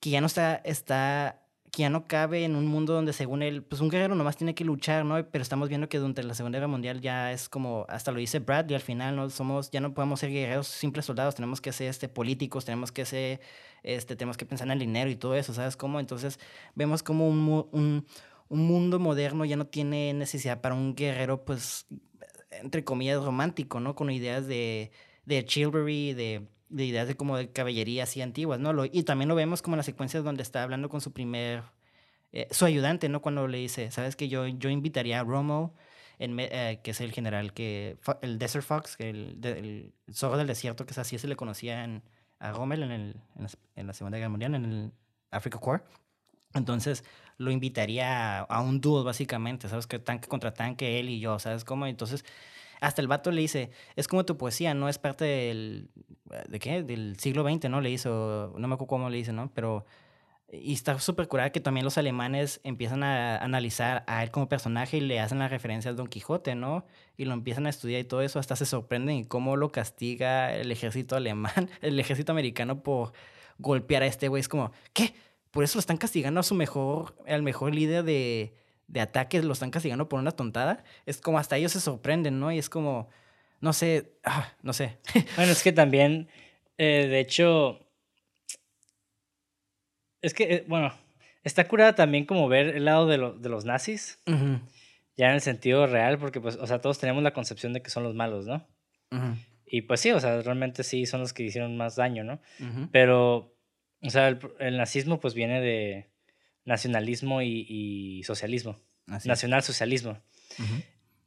que 0.00 0.10
ya 0.10 0.20
no 0.20 0.26
está, 0.26 0.56
está 0.56 1.39
que 1.70 1.82
ya 1.82 1.90
no 1.90 2.06
cabe 2.06 2.44
en 2.44 2.56
un 2.56 2.66
mundo 2.66 2.94
donde 2.94 3.12
según 3.12 3.42
él, 3.42 3.62
pues 3.62 3.80
un 3.80 3.88
guerrero 3.88 4.14
nomás 4.14 4.36
tiene 4.36 4.54
que 4.54 4.64
luchar, 4.64 5.04
¿no? 5.04 5.24
Pero 5.30 5.42
estamos 5.42 5.68
viendo 5.68 5.88
que 5.88 5.98
durante 5.98 6.22
la 6.22 6.34
Segunda 6.34 6.58
Guerra 6.58 6.68
Mundial 6.68 7.00
ya 7.00 7.32
es 7.32 7.48
como, 7.48 7.86
hasta 7.88 8.12
lo 8.12 8.18
dice 8.18 8.40
Bradley 8.40 8.74
al 8.74 8.80
final, 8.80 9.16
¿no? 9.16 9.30
Somos, 9.30 9.70
ya 9.70 9.80
no 9.80 9.94
podemos 9.94 10.20
ser 10.20 10.30
guerreros 10.30 10.66
simples 10.66 11.04
soldados, 11.04 11.34
tenemos 11.34 11.60
que 11.60 11.72
ser 11.72 11.88
este, 11.88 12.08
políticos, 12.08 12.64
tenemos 12.64 12.92
que 12.92 13.04
ser, 13.04 13.40
este, 13.82 14.16
tenemos 14.16 14.36
que 14.36 14.46
pensar 14.46 14.66
en 14.66 14.72
el 14.72 14.78
dinero 14.80 15.10
y 15.10 15.16
todo 15.16 15.34
eso, 15.34 15.54
¿sabes 15.54 15.76
cómo? 15.76 16.00
Entonces 16.00 16.38
vemos 16.74 17.02
como 17.02 17.28
un, 17.28 17.68
un, 17.72 18.06
un 18.48 18.66
mundo 18.66 18.98
moderno 18.98 19.44
ya 19.44 19.56
no 19.56 19.66
tiene 19.66 20.12
necesidad 20.12 20.60
para 20.60 20.74
un 20.74 20.94
guerrero, 20.94 21.44
pues, 21.44 21.86
entre 22.50 22.84
comillas, 22.84 23.22
romántico, 23.22 23.80
¿no? 23.80 23.94
Con 23.94 24.10
ideas 24.10 24.46
de, 24.46 24.90
de 25.24 25.44
chivalry, 25.44 26.14
de 26.14 26.48
de 26.70 26.84
ideas 26.86 27.08
de 27.08 27.16
como 27.16 27.36
de 27.36 27.50
caballería 27.52 28.04
así 28.04 28.22
antiguas, 28.22 28.60
¿no? 28.60 28.72
Lo, 28.72 28.84
y 28.86 29.02
también 29.02 29.28
lo 29.28 29.34
vemos 29.34 29.62
como 29.62 29.74
en 29.74 29.78
las 29.78 29.86
secuencias 29.86 30.24
donde 30.24 30.42
está 30.42 30.62
hablando 30.62 30.88
con 30.88 31.00
su 31.00 31.12
primer 31.12 31.62
eh, 32.32 32.46
su 32.50 32.64
ayudante, 32.64 33.08
¿no? 33.08 33.20
Cuando 33.22 33.48
le 33.48 33.58
dice, 33.58 33.90
¿sabes 33.90 34.14
que 34.16 34.28
yo, 34.28 34.46
yo 34.46 34.70
invitaría 34.70 35.20
a 35.20 35.24
Romo, 35.24 35.74
en, 36.18 36.38
eh, 36.38 36.80
que 36.84 36.92
es 36.92 37.00
el 37.00 37.12
general 37.12 37.52
que, 37.52 37.98
el 38.22 38.38
Desert 38.38 38.64
Fox, 38.64 38.96
el, 39.00 39.38
el, 39.42 39.92
zorro 40.12 40.36
del 40.36 40.46
desierto, 40.46 40.86
que 40.86 40.92
es 40.92 40.98
así 40.98 41.18
se 41.18 41.26
le 41.26 41.34
conocía 41.34 41.82
en, 41.82 42.02
a 42.38 42.52
Rommel 42.52 42.84
en, 42.84 42.90
el, 42.92 43.16
en, 43.74 43.86
la, 43.86 43.92
Segunda 43.94 44.18
Guerra 44.18 44.28
Mundial, 44.28 44.54
en 44.54 44.64
el 44.64 44.92
Africa 45.30 45.58
Corps. 45.58 45.82
Entonces 46.54 47.04
lo 47.36 47.50
invitaría 47.50 48.40
a, 48.40 48.60
un 48.60 48.80
duel, 48.80 49.04
básicamente, 49.04 49.68
¿sabes? 49.68 49.86
Que 49.86 49.98
tanque 49.98 50.28
contra 50.28 50.52
tanque, 50.54 51.00
él 51.00 51.08
y 51.08 51.20
yo, 51.20 51.38
¿sabes 51.38 51.64
cómo? 51.64 51.86
Entonces, 51.86 52.24
hasta 52.80 53.02
el 53.02 53.08
vato 53.08 53.30
le 53.30 53.40
dice, 53.42 53.70
es 53.96 54.08
como 54.08 54.24
tu 54.24 54.36
poesía, 54.36 54.74
no 54.74 54.88
es 54.88 54.98
parte 54.98 55.24
del, 55.24 55.90
¿de 56.48 56.58
qué? 56.58 56.82
Del 56.82 57.18
siglo 57.18 57.44
XX, 57.44 57.68
¿no? 57.70 57.80
Le 57.80 57.90
hizo, 57.90 58.54
no 58.56 58.68
me 58.68 58.74
acuerdo 58.74 58.88
cómo 58.88 59.10
le 59.10 59.16
dice, 59.16 59.32
¿no? 59.32 59.50
Pero 59.54 59.84
y 60.52 60.72
está 60.72 60.98
súper 60.98 61.28
curada 61.28 61.50
que 61.50 61.60
también 61.60 61.84
los 61.84 61.96
alemanes 61.96 62.60
empiezan 62.64 63.04
a 63.04 63.36
analizar 63.36 64.02
a 64.06 64.22
él 64.24 64.30
como 64.30 64.48
personaje 64.48 64.96
y 64.96 65.00
le 65.00 65.20
hacen 65.20 65.38
la 65.38 65.48
referencia 65.48 65.90
al 65.90 65.96
Don 65.96 66.08
Quijote, 66.08 66.54
¿no? 66.54 66.84
Y 67.16 67.24
lo 67.24 67.34
empiezan 67.34 67.66
a 67.66 67.70
estudiar 67.70 68.00
y 68.00 68.04
todo 68.04 68.22
eso, 68.22 68.38
hasta 68.38 68.56
se 68.56 68.66
sorprenden 68.66 69.16
y 69.16 69.24
cómo 69.24 69.56
lo 69.56 69.70
castiga 69.70 70.54
el 70.54 70.72
ejército 70.72 71.14
alemán, 71.14 71.70
el 71.82 72.00
ejército 72.00 72.32
americano 72.32 72.82
por 72.82 73.12
golpear 73.58 74.02
a 74.02 74.06
este 74.06 74.28
güey. 74.28 74.40
Es 74.40 74.48
como, 74.48 74.72
¿qué? 74.92 75.14
Por 75.52 75.64
eso 75.64 75.78
lo 75.78 75.80
están 75.80 75.98
castigando 75.98 76.40
a 76.40 76.42
su 76.42 76.54
mejor, 76.54 77.14
al 77.28 77.42
mejor 77.42 77.74
líder 77.74 78.02
de, 78.04 78.54
de 78.90 79.00
ataques, 79.00 79.44
lo 79.44 79.52
están 79.52 79.70
castigando 79.70 80.08
por 80.08 80.20
una 80.20 80.32
tontada. 80.32 80.84
Es 81.06 81.20
como 81.20 81.38
hasta 81.38 81.56
ellos 81.56 81.72
se 81.72 81.80
sorprenden, 81.80 82.40
¿no? 82.40 82.50
Y 82.52 82.58
es 82.58 82.68
como, 82.68 83.08
no 83.60 83.72
sé, 83.72 84.12
ah, 84.24 84.52
no 84.62 84.72
sé. 84.72 84.98
Bueno, 85.36 85.52
es 85.52 85.62
que 85.62 85.72
también, 85.72 86.28
eh, 86.76 87.06
de 87.08 87.20
hecho, 87.20 87.86
es 90.20 90.34
que, 90.34 90.54
eh, 90.54 90.64
bueno, 90.66 90.92
está 91.44 91.66
curada 91.68 91.94
también 91.94 92.26
como 92.26 92.48
ver 92.48 92.76
el 92.76 92.84
lado 92.84 93.06
de, 93.06 93.18
de 93.38 93.48
los 93.48 93.64
nazis. 93.64 94.18
Ya 95.16 95.28
en 95.28 95.34
el 95.34 95.40
sentido 95.40 95.86
real, 95.86 96.18
porque, 96.18 96.40
pues, 96.40 96.56
o 96.56 96.66
sea, 96.66 96.80
todos 96.80 96.98
tenemos 96.98 97.22
la 97.22 97.32
concepción 97.32 97.72
de 97.72 97.82
que 97.82 97.90
son 97.90 98.02
los 98.02 98.14
malos, 98.14 98.46
¿no? 98.46 98.66
Y 99.66 99.82
pues 99.82 100.00
sí, 100.00 100.10
o 100.10 100.18
sea, 100.18 100.40
realmente 100.42 100.82
sí 100.82 101.06
son 101.06 101.20
los 101.20 101.32
que 101.32 101.44
hicieron 101.44 101.76
más 101.76 101.96
daño, 101.96 102.24
¿no? 102.24 102.40
Pero, 102.90 103.54
o 104.02 104.10
sea, 104.10 104.28
el, 104.28 104.76
nazismo, 104.76 105.20
pues 105.20 105.34
viene 105.34 105.60
de 105.60 106.09
nacionalismo 106.70 107.42
y, 107.42 108.22
socialismo. 108.24 108.76
Nacional-socialismo. 109.06 110.18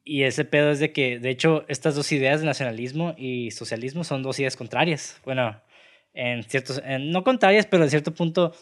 Y 0.05 0.23
ese 0.23 0.45
pedo 0.45 0.71
es 0.71 0.79
de 0.79 0.91
que, 0.91 1.19
de 1.19 1.29
hecho, 1.29 1.65
estas 1.67 1.95
dos 1.95 2.11
ideas 2.11 2.39
de 2.39 2.45
nacionalismo 2.45 3.13
y 3.17 3.51
socialismo 3.51 4.03
son 4.03 4.23
dos 4.23 4.39
ideas 4.39 4.55
contrarias. 4.55 5.19
Bueno, 5.23 5.61
en 6.13 6.43
ciertos, 6.43 6.81
no 6.99 7.23
contrarias, 7.23 7.65
pero 7.65 7.83
en 7.83 7.89
cierto 7.89 8.13
punto 8.13 8.53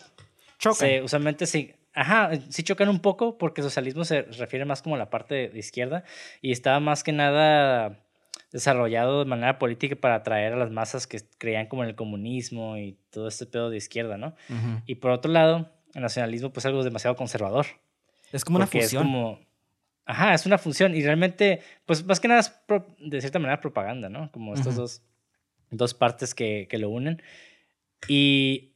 chocan. 0.58 1.04
usualmente 1.04 1.46
sí, 1.46 1.74
ajá, 1.94 2.32
sí 2.50 2.64
chocan 2.64 2.90
un 2.90 3.00
poco 3.00 3.38
porque 3.38 3.62
socialismo 3.62 4.06
se 4.06 4.24
refiere 4.24 4.66
más 4.66 4.82
como 4.82 4.96
a 4.96 4.98
la 4.98 5.10
parte 5.10 5.50
de 5.50 5.60
izquierda 5.60 6.04
y 6.42 6.52
estaba 6.52 6.80
más 6.80 7.04
que 7.04 7.12
nada 7.12 8.00
desarrollado 8.52 9.20
de 9.20 9.26
manera 9.26 9.58
política 9.60 9.96
para 9.96 10.16
atraer 10.16 10.54
a 10.54 10.58
las 10.58 10.72
masas 10.72 11.08
que 11.08 11.22
creían 11.38 11.68
como 11.68 11.84
en 11.84 11.90
el 11.90 11.96
comunismo 11.96 12.78
y 12.78 12.98
todo 13.10 13.28
este 13.28 13.46
pedo 13.46 13.70
de 13.70 13.78
izquierda, 13.78 14.18
¿no? 14.18 14.36
Y 14.86 14.96
por 14.96 15.12
otro 15.12 15.32
lado, 15.32 15.70
el 15.94 16.02
nacionalismo 16.02 16.52
pues 16.52 16.66
algo 16.66 16.84
demasiado 16.84 17.16
conservador. 17.16 17.66
Es 18.32 18.46
como 18.46 18.58
una 18.58 18.68
función. 18.68 19.04
Es 19.04 19.08
como, 19.08 19.40
ajá, 20.06 20.34
es 20.34 20.46
una 20.46 20.58
función 20.58 20.96
y 20.96 21.04
realmente, 21.04 21.62
pues 21.86 22.06
más 22.06 22.20
que 22.20 22.28
nada 22.28 22.42
es 22.42 22.54
de 23.00 23.22
cierta 23.22 23.40
manera 23.40 23.62
propaganda, 23.62 24.10
¿no? 24.10 24.32
Como 24.32 24.54
estos 24.54 24.76
dos 24.76 25.02
dos 25.72 25.94
partes 25.94 26.36
que, 26.36 26.68
que 26.70 26.78
lo 26.78 26.90
unen. 26.90 27.22
Y 28.08 28.74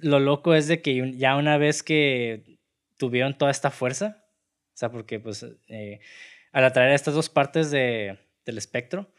lo 0.00 0.18
loco 0.18 0.54
es 0.54 0.66
de 0.66 0.82
que 0.82 1.16
ya 1.16 1.36
una 1.36 1.56
vez 1.56 1.82
que 1.82 2.58
tuvieron 2.96 3.38
toda 3.38 3.50
esta 3.50 3.70
fuerza, 3.70 4.24
o 4.74 4.76
sea, 4.76 4.90
porque 4.90 5.20
pues 5.20 5.46
eh, 5.68 6.00
al 6.52 6.64
atraer 6.64 6.92
estas 6.92 7.14
dos 7.14 7.28
partes 7.28 7.70
de, 7.70 8.18
del 8.44 8.58
espectro, 8.58 9.12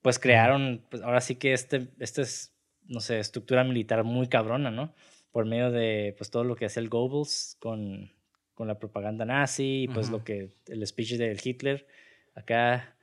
pues 0.00 0.18
crearon, 0.18 0.86
pues 0.90 1.02
ahora 1.02 1.20
sí 1.20 1.34
que 1.34 1.52
este, 1.52 1.88
este 1.98 2.22
es, 2.22 2.54
no 2.86 3.00
sé, 3.00 3.18
estructura 3.18 3.64
militar 3.64 4.04
muy 4.04 4.28
cabrona, 4.28 4.70
¿no? 4.70 4.94
Por 5.32 5.46
medio 5.46 5.70
de 5.70 6.14
pues 6.18 6.30
todo 6.30 6.44
lo 6.44 6.56
que 6.56 6.66
hace 6.66 6.80
el 6.80 6.88
Goebbels 6.88 7.56
con, 7.60 8.10
con 8.54 8.68
la 8.68 8.78
propaganda 8.78 9.24
nazi, 9.24 9.88
pues 9.94 10.10
lo 10.10 10.24
que, 10.24 10.50
el 10.66 10.86
speech 10.86 11.12
de 11.14 11.38
Hitler, 11.42 11.86
acá, 12.34 12.94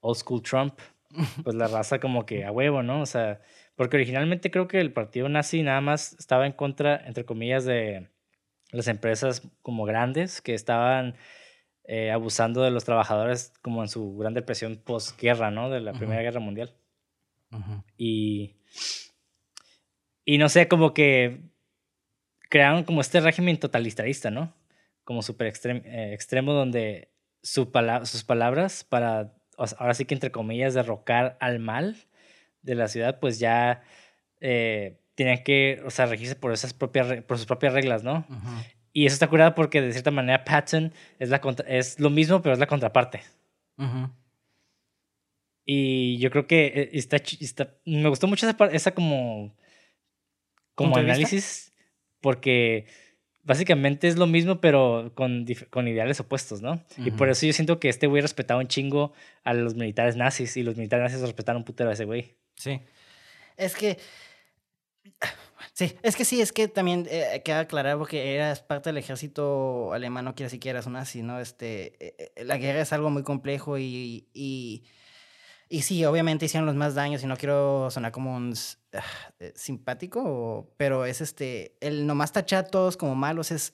old 0.00 0.18
school 0.18 0.42
Trump, 0.42 0.78
pues 1.44 1.56
la 1.56 1.68
raza 1.68 2.00
como 2.00 2.26
que 2.26 2.44
a 2.44 2.52
huevo, 2.52 2.82
¿no? 2.82 3.00
O 3.00 3.06
sea, 3.06 3.40
porque 3.76 3.96
originalmente 3.96 4.50
creo 4.50 4.68
que 4.68 4.80
el 4.80 4.92
partido 4.92 5.28
nazi 5.28 5.62
nada 5.62 5.80
más 5.80 6.14
estaba 6.18 6.46
en 6.46 6.52
contra, 6.52 6.96
entre 7.06 7.24
comillas, 7.24 7.64
de 7.64 8.08
las 8.70 8.88
empresas 8.88 9.48
como 9.62 9.84
grandes 9.84 10.40
que 10.40 10.54
estaban 10.54 11.14
eh, 11.84 12.10
abusando 12.10 12.62
de 12.62 12.70
los 12.70 12.84
trabajadores 12.84 13.52
como 13.62 13.82
en 13.82 13.88
su 13.88 14.16
gran 14.16 14.34
depresión 14.34 14.76
postguerra, 14.76 15.50
¿no? 15.50 15.70
De 15.70 15.80
la 15.80 15.92
Primera 15.92 16.22
Guerra 16.22 16.40
Mundial. 16.40 16.74
Y... 17.96 18.56
Y 20.24 20.38
no 20.38 20.48
sé, 20.48 20.68
como 20.68 20.94
que 20.94 21.40
crearon 22.52 22.84
como 22.84 23.00
este 23.00 23.18
régimen 23.18 23.56
totalitarista, 23.56 24.30
¿no? 24.30 24.52
Como 25.04 25.22
súper 25.22 25.46
eh, 25.46 26.10
extremo 26.12 26.52
donde 26.52 27.10
su 27.42 27.72
sus 28.04 28.24
palabras 28.24 28.84
para 28.84 29.32
ahora 29.78 29.94
sí 29.94 30.04
que 30.04 30.12
entre 30.12 30.30
comillas, 30.30 30.74
derrocar 30.74 31.38
al 31.40 31.60
mal 31.60 31.96
de 32.60 32.74
la 32.74 32.88
ciudad, 32.88 33.20
pues 33.20 33.38
ya 33.38 33.80
eh, 34.40 35.00
tenían 35.14 35.42
que, 35.42 35.80
o 35.86 35.88
sea, 35.88 36.04
regirse 36.04 36.36
por, 36.36 36.52
esas 36.52 36.74
propias, 36.74 37.22
por 37.22 37.38
sus 37.38 37.46
propias 37.46 37.72
reglas, 37.72 38.04
¿no? 38.04 38.26
Y 38.92 39.06
eso 39.06 39.14
está 39.14 39.28
curado 39.28 39.54
porque 39.54 39.80
de 39.80 39.92
cierta 39.92 40.10
manera 40.10 40.44
Patton 40.44 40.92
es, 41.18 41.30
la 41.30 41.40
es 41.66 42.00
lo 42.00 42.10
mismo, 42.10 42.42
pero 42.42 42.52
es 42.52 42.58
la 42.58 42.66
contraparte. 42.66 43.22
Y 45.64 46.18
yo 46.18 46.30
creo 46.30 46.46
que 46.46 46.66
eh, 46.66 46.90
está, 46.92 47.16
está, 47.16 47.78
me 47.86 48.10
gustó 48.10 48.26
mucho 48.26 48.46
esa, 48.46 48.66
esa 48.66 48.90
como, 48.92 49.56
como 50.74 50.98
análisis, 50.98 51.71
porque 52.22 52.86
básicamente 53.42 54.08
es 54.08 54.16
lo 54.16 54.26
mismo, 54.26 54.60
pero 54.60 55.12
con, 55.14 55.44
con 55.68 55.88
ideales 55.88 56.20
opuestos, 56.20 56.62
¿no? 56.62 56.82
Y 56.96 57.10
por 57.10 57.28
eso 57.28 57.44
yo 57.44 57.52
siento 57.52 57.78
que 57.78 57.88
este 57.88 58.06
güey 58.06 58.22
respetaba 58.22 58.60
un 58.60 58.68
chingo 58.68 59.12
a 59.44 59.52
los 59.52 59.74
militares 59.74 60.16
nazis 60.16 60.56
y 60.56 60.62
los 60.62 60.76
militares 60.76 61.04
nazis 61.04 61.20
respetaron 61.20 61.60
un 61.60 61.64
putero 61.64 61.90
a 61.90 61.92
ese 61.92 62.04
güey. 62.04 62.36
Sí. 62.56 62.80
Es 63.56 63.76
que. 63.76 63.98
Sí, 65.74 65.96
es 66.02 66.16
que 66.16 66.26
sí, 66.26 66.42
es 66.42 66.52
que 66.52 66.68
también 66.68 67.06
eh, 67.08 67.40
queda 67.46 67.60
aclarar 67.60 67.96
porque 67.96 68.34
eras 68.34 68.60
parte 68.60 68.90
del 68.90 68.98
ejército 68.98 69.94
alemán, 69.94 70.24
no 70.24 70.34
quiere 70.34 70.50
siquiera 70.50 70.76
eras 70.76 70.86
un 70.86 70.94
nazi, 70.94 71.22
¿no? 71.22 71.40
Este, 71.40 71.94
eh, 71.98 72.32
eh, 72.36 72.44
la 72.44 72.58
guerra 72.58 72.82
es 72.82 72.92
algo 72.92 73.08
muy 73.08 73.22
complejo 73.22 73.78
y, 73.78 74.28
y 74.34 74.84
y 75.72 75.80
sí, 75.80 76.04
obviamente 76.04 76.44
hicieron 76.44 76.66
los 76.66 76.74
más 76.74 76.94
daños 76.94 77.24
y 77.24 77.26
no 77.26 77.38
quiero 77.38 77.90
sonar 77.90 78.12
como 78.12 78.36
un 78.36 78.52
ah, 78.92 79.00
eh, 79.40 79.52
simpático, 79.56 80.70
pero 80.76 81.06
es 81.06 81.22
este, 81.22 81.72
el 81.80 82.06
nomás 82.06 82.30
tachar 82.30 82.66
a 82.66 82.68
todos 82.68 82.98
como 82.98 83.14
malos 83.14 83.50
es, 83.50 83.72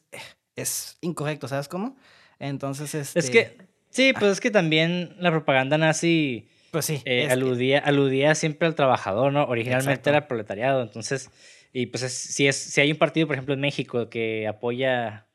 es 0.55 0.97
incorrecto, 1.01 1.49
¿sabes 1.49 1.67
cómo? 1.67 1.97
Entonces, 2.39 2.95
este... 2.95 3.19
Es 3.19 3.31
que, 3.31 3.59
sí, 3.91 4.13
pues 4.17 4.31
es 4.31 4.41
que 4.41 4.53
también 4.53 5.17
la 5.19 5.33
propaganda 5.33 5.77
nazi... 5.77 6.49
Pues 6.71 6.85
sí. 6.85 7.03
Eh, 7.05 7.27
aludía, 7.33 7.81
aludía 7.81 8.37
siempre 8.37 8.69
al 8.69 8.77
trabajador, 8.77 9.33
¿no? 9.33 9.47
Originalmente 9.47 10.09
era 10.09 10.21
el 10.21 10.27
proletariado, 10.27 10.83
entonces... 10.83 11.31
Y 11.73 11.87
pues 11.87 12.03
si, 12.13 12.47
es, 12.47 12.57
si 12.57 12.81
hay 12.81 12.93
un 12.93 12.99
partido, 12.99 13.27
por 13.27 13.35
ejemplo, 13.35 13.55
en 13.55 13.61
México 13.61 14.09
que 14.09 14.47
apoya 14.47 15.27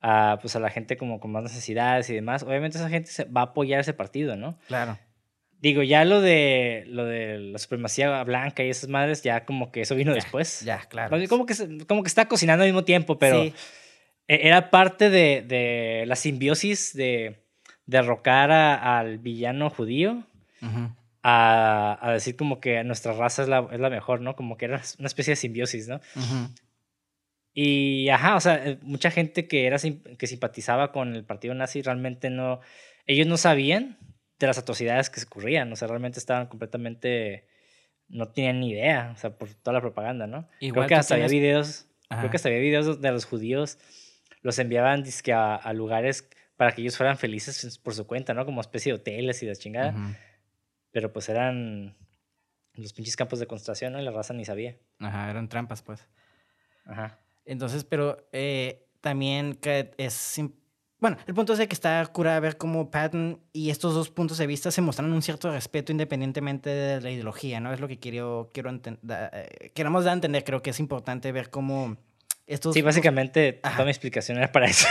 a, 0.00 0.38
pues, 0.40 0.56
a 0.56 0.60
la 0.60 0.70
gente 0.70 0.96
como 0.96 1.20
con 1.20 1.32
más 1.32 1.42
necesidades 1.42 2.08
y 2.08 2.14
demás, 2.14 2.44
obviamente 2.44 2.78
esa 2.78 2.88
gente 2.88 3.10
va 3.24 3.42
a 3.42 3.44
apoyar 3.44 3.80
ese 3.80 3.92
partido, 3.92 4.36
¿no? 4.36 4.58
Claro. 4.68 4.98
Digo, 5.60 5.82
ya 5.82 6.04
lo 6.04 6.20
de 6.20 6.84
lo 6.86 7.04
de 7.04 7.38
la 7.38 7.58
supremacía 7.58 8.22
blanca 8.22 8.62
y 8.62 8.70
esas 8.70 8.88
madres, 8.88 9.22
ya 9.22 9.44
como 9.44 9.72
que 9.72 9.80
eso 9.80 9.96
vino 9.96 10.14
después. 10.14 10.60
Ya, 10.60 10.78
claro. 10.88 11.16
Como 11.28 11.46
que, 11.46 11.54
como 11.86 12.02
que 12.02 12.08
está 12.08 12.28
cocinando 12.28 12.62
al 12.62 12.68
mismo 12.68 12.84
tiempo, 12.84 13.18
pero 13.18 13.42
e, 13.42 13.52
era 14.28 14.70
parte 14.70 15.10
de, 15.10 15.42
de, 15.46 16.04
la 16.06 16.14
simbiosis 16.14 16.94
de 16.94 17.40
derrocar 17.86 18.52
al 18.52 19.18
villano 19.18 19.70
judío 19.70 20.22
a, 21.22 21.98
a, 22.00 22.12
decir 22.12 22.36
como 22.36 22.60
que 22.60 22.84
nuestra 22.84 23.12
raza 23.12 23.42
es 23.42 23.48
la, 23.48 23.66
es 23.72 23.80
la, 23.80 23.90
mejor, 23.90 24.20
¿no? 24.20 24.36
Como 24.36 24.56
que 24.56 24.66
era 24.66 24.80
una 24.98 25.06
especie 25.06 25.32
de 25.32 25.36
simbiosis, 25.36 25.88
¿no? 25.88 26.00
Y, 27.52 28.08
ajá, 28.10 28.36
o 28.36 28.40
sea, 28.40 28.64
eh, 28.64 28.78
mucha 28.82 29.10
gente 29.10 29.48
que, 29.48 29.66
era, 29.66 29.78
que 29.78 30.26
simpatizaba 30.28 30.92
con 30.92 31.16
el 31.16 31.24
partido 31.24 31.54
nazi 31.54 31.82
realmente 31.82 32.30
no, 32.30 32.60
ellos 33.06 33.26
no 33.26 33.36
sabían 33.36 33.98
de 34.38 34.46
las 34.46 34.58
atrocidades 34.58 35.10
que 35.10 35.20
se 35.20 35.26
ocurrían. 35.26 35.72
O 35.72 35.76
sea, 35.76 35.88
realmente 35.88 36.18
estaban 36.18 36.46
completamente. 36.46 37.46
No 38.08 38.28
tenían 38.28 38.60
ni 38.60 38.70
idea, 38.70 39.12
o 39.14 39.18
sea, 39.18 39.36
por 39.36 39.52
toda 39.52 39.74
la 39.74 39.80
propaganda, 39.82 40.26
¿no? 40.26 40.48
creo 40.60 40.86
que 40.86 40.94
hasta 40.94 41.14
había 41.14 41.28
videos. 41.28 41.86
Creo 42.08 42.30
que 42.30 42.36
hasta 42.36 42.48
había 42.48 42.60
videos 42.60 43.02
de 43.02 43.10
los 43.10 43.26
judíos. 43.26 43.78
Los 44.40 44.58
enviaban 44.58 45.02
dizque, 45.02 45.34
a, 45.34 45.72
lugares 45.74 46.30
para 46.56 46.72
que 46.72 46.80
ellos 46.80 46.96
fueran 46.96 47.18
felices 47.18 47.78
por 47.78 47.94
su 47.94 48.06
cuenta, 48.06 48.32
¿no? 48.32 48.46
Como 48.46 48.62
especie 48.62 48.92
de 48.92 48.98
hoteles 48.98 49.42
y 49.42 49.46
de 49.46 49.56
chingada. 49.56 49.94
Pero 50.90 51.12
pues 51.12 51.28
eran 51.28 51.96
los 52.72 52.92
pinches 52.94 53.16
campos 53.16 53.40
de 53.40 53.46
concentración, 53.46 53.92
¿no? 53.92 54.00
Y 54.00 54.04
la 54.04 54.10
raza 54.10 54.32
ni 54.32 54.44
sabía. 54.44 54.78
Ajá, 55.00 55.30
eran 55.30 55.48
trampas, 55.48 55.82
pues. 55.82 56.08
Ajá. 56.86 57.18
Entonces, 57.44 57.84
pero 57.84 58.26
eh, 58.32 58.86
también 59.00 59.54
que 59.54 59.90
es 59.98 60.40
bueno, 61.00 61.16
el 61.26 61.34
punto 61.34 61.52
es 61.52 61.58
de 61.58 61.68
que 61.68 61.74
está 61.74 62.04
curada 62.06 62.40
ver 62.40 62.56
cómo 62.56 62.90
Patton 62.90 63.40
y 63.52 63.70
estos 63.70 63.94
dos 63.94 64.10
puntos 64.10 64.38
de 64.38 64.46
vista 64.46 64.70
se 64.70 64.82
muestran 64.82 65.12
un 65.12 65.22
cierto 65.22 65.50
respeto 65.50 65.92
independientemente 65.92 66.70
de 66.70 67.00
la 67.00 67.10
ideología, 67.10 67.60
¿no? 67.60 67.72
Es 67.72 67.80
lo 67.80 67.86
que 67.86 67.98
quiero, 67.98 68.50
quiero 68.52 68.70
eh, 68.70 69.70
queremos 69.74 70.04
dar 70.04 70.12
a 70.12 70.14
entender, 70.14 70.42
creo 70.42 70.60
que 70.60 70.70
es 70.70 70.80
importante 70.80 71.30
ver 71.30 71.50
cómo 71.50 71.96
sí, 72.72 72.82
básicamente 72.82 73.52
toda 73.52 73.84
mi 73.84 73.90
explicación 73.90 74.38
era 74.38 74.50
para 74.50 74.66
eso. 74.66 74.86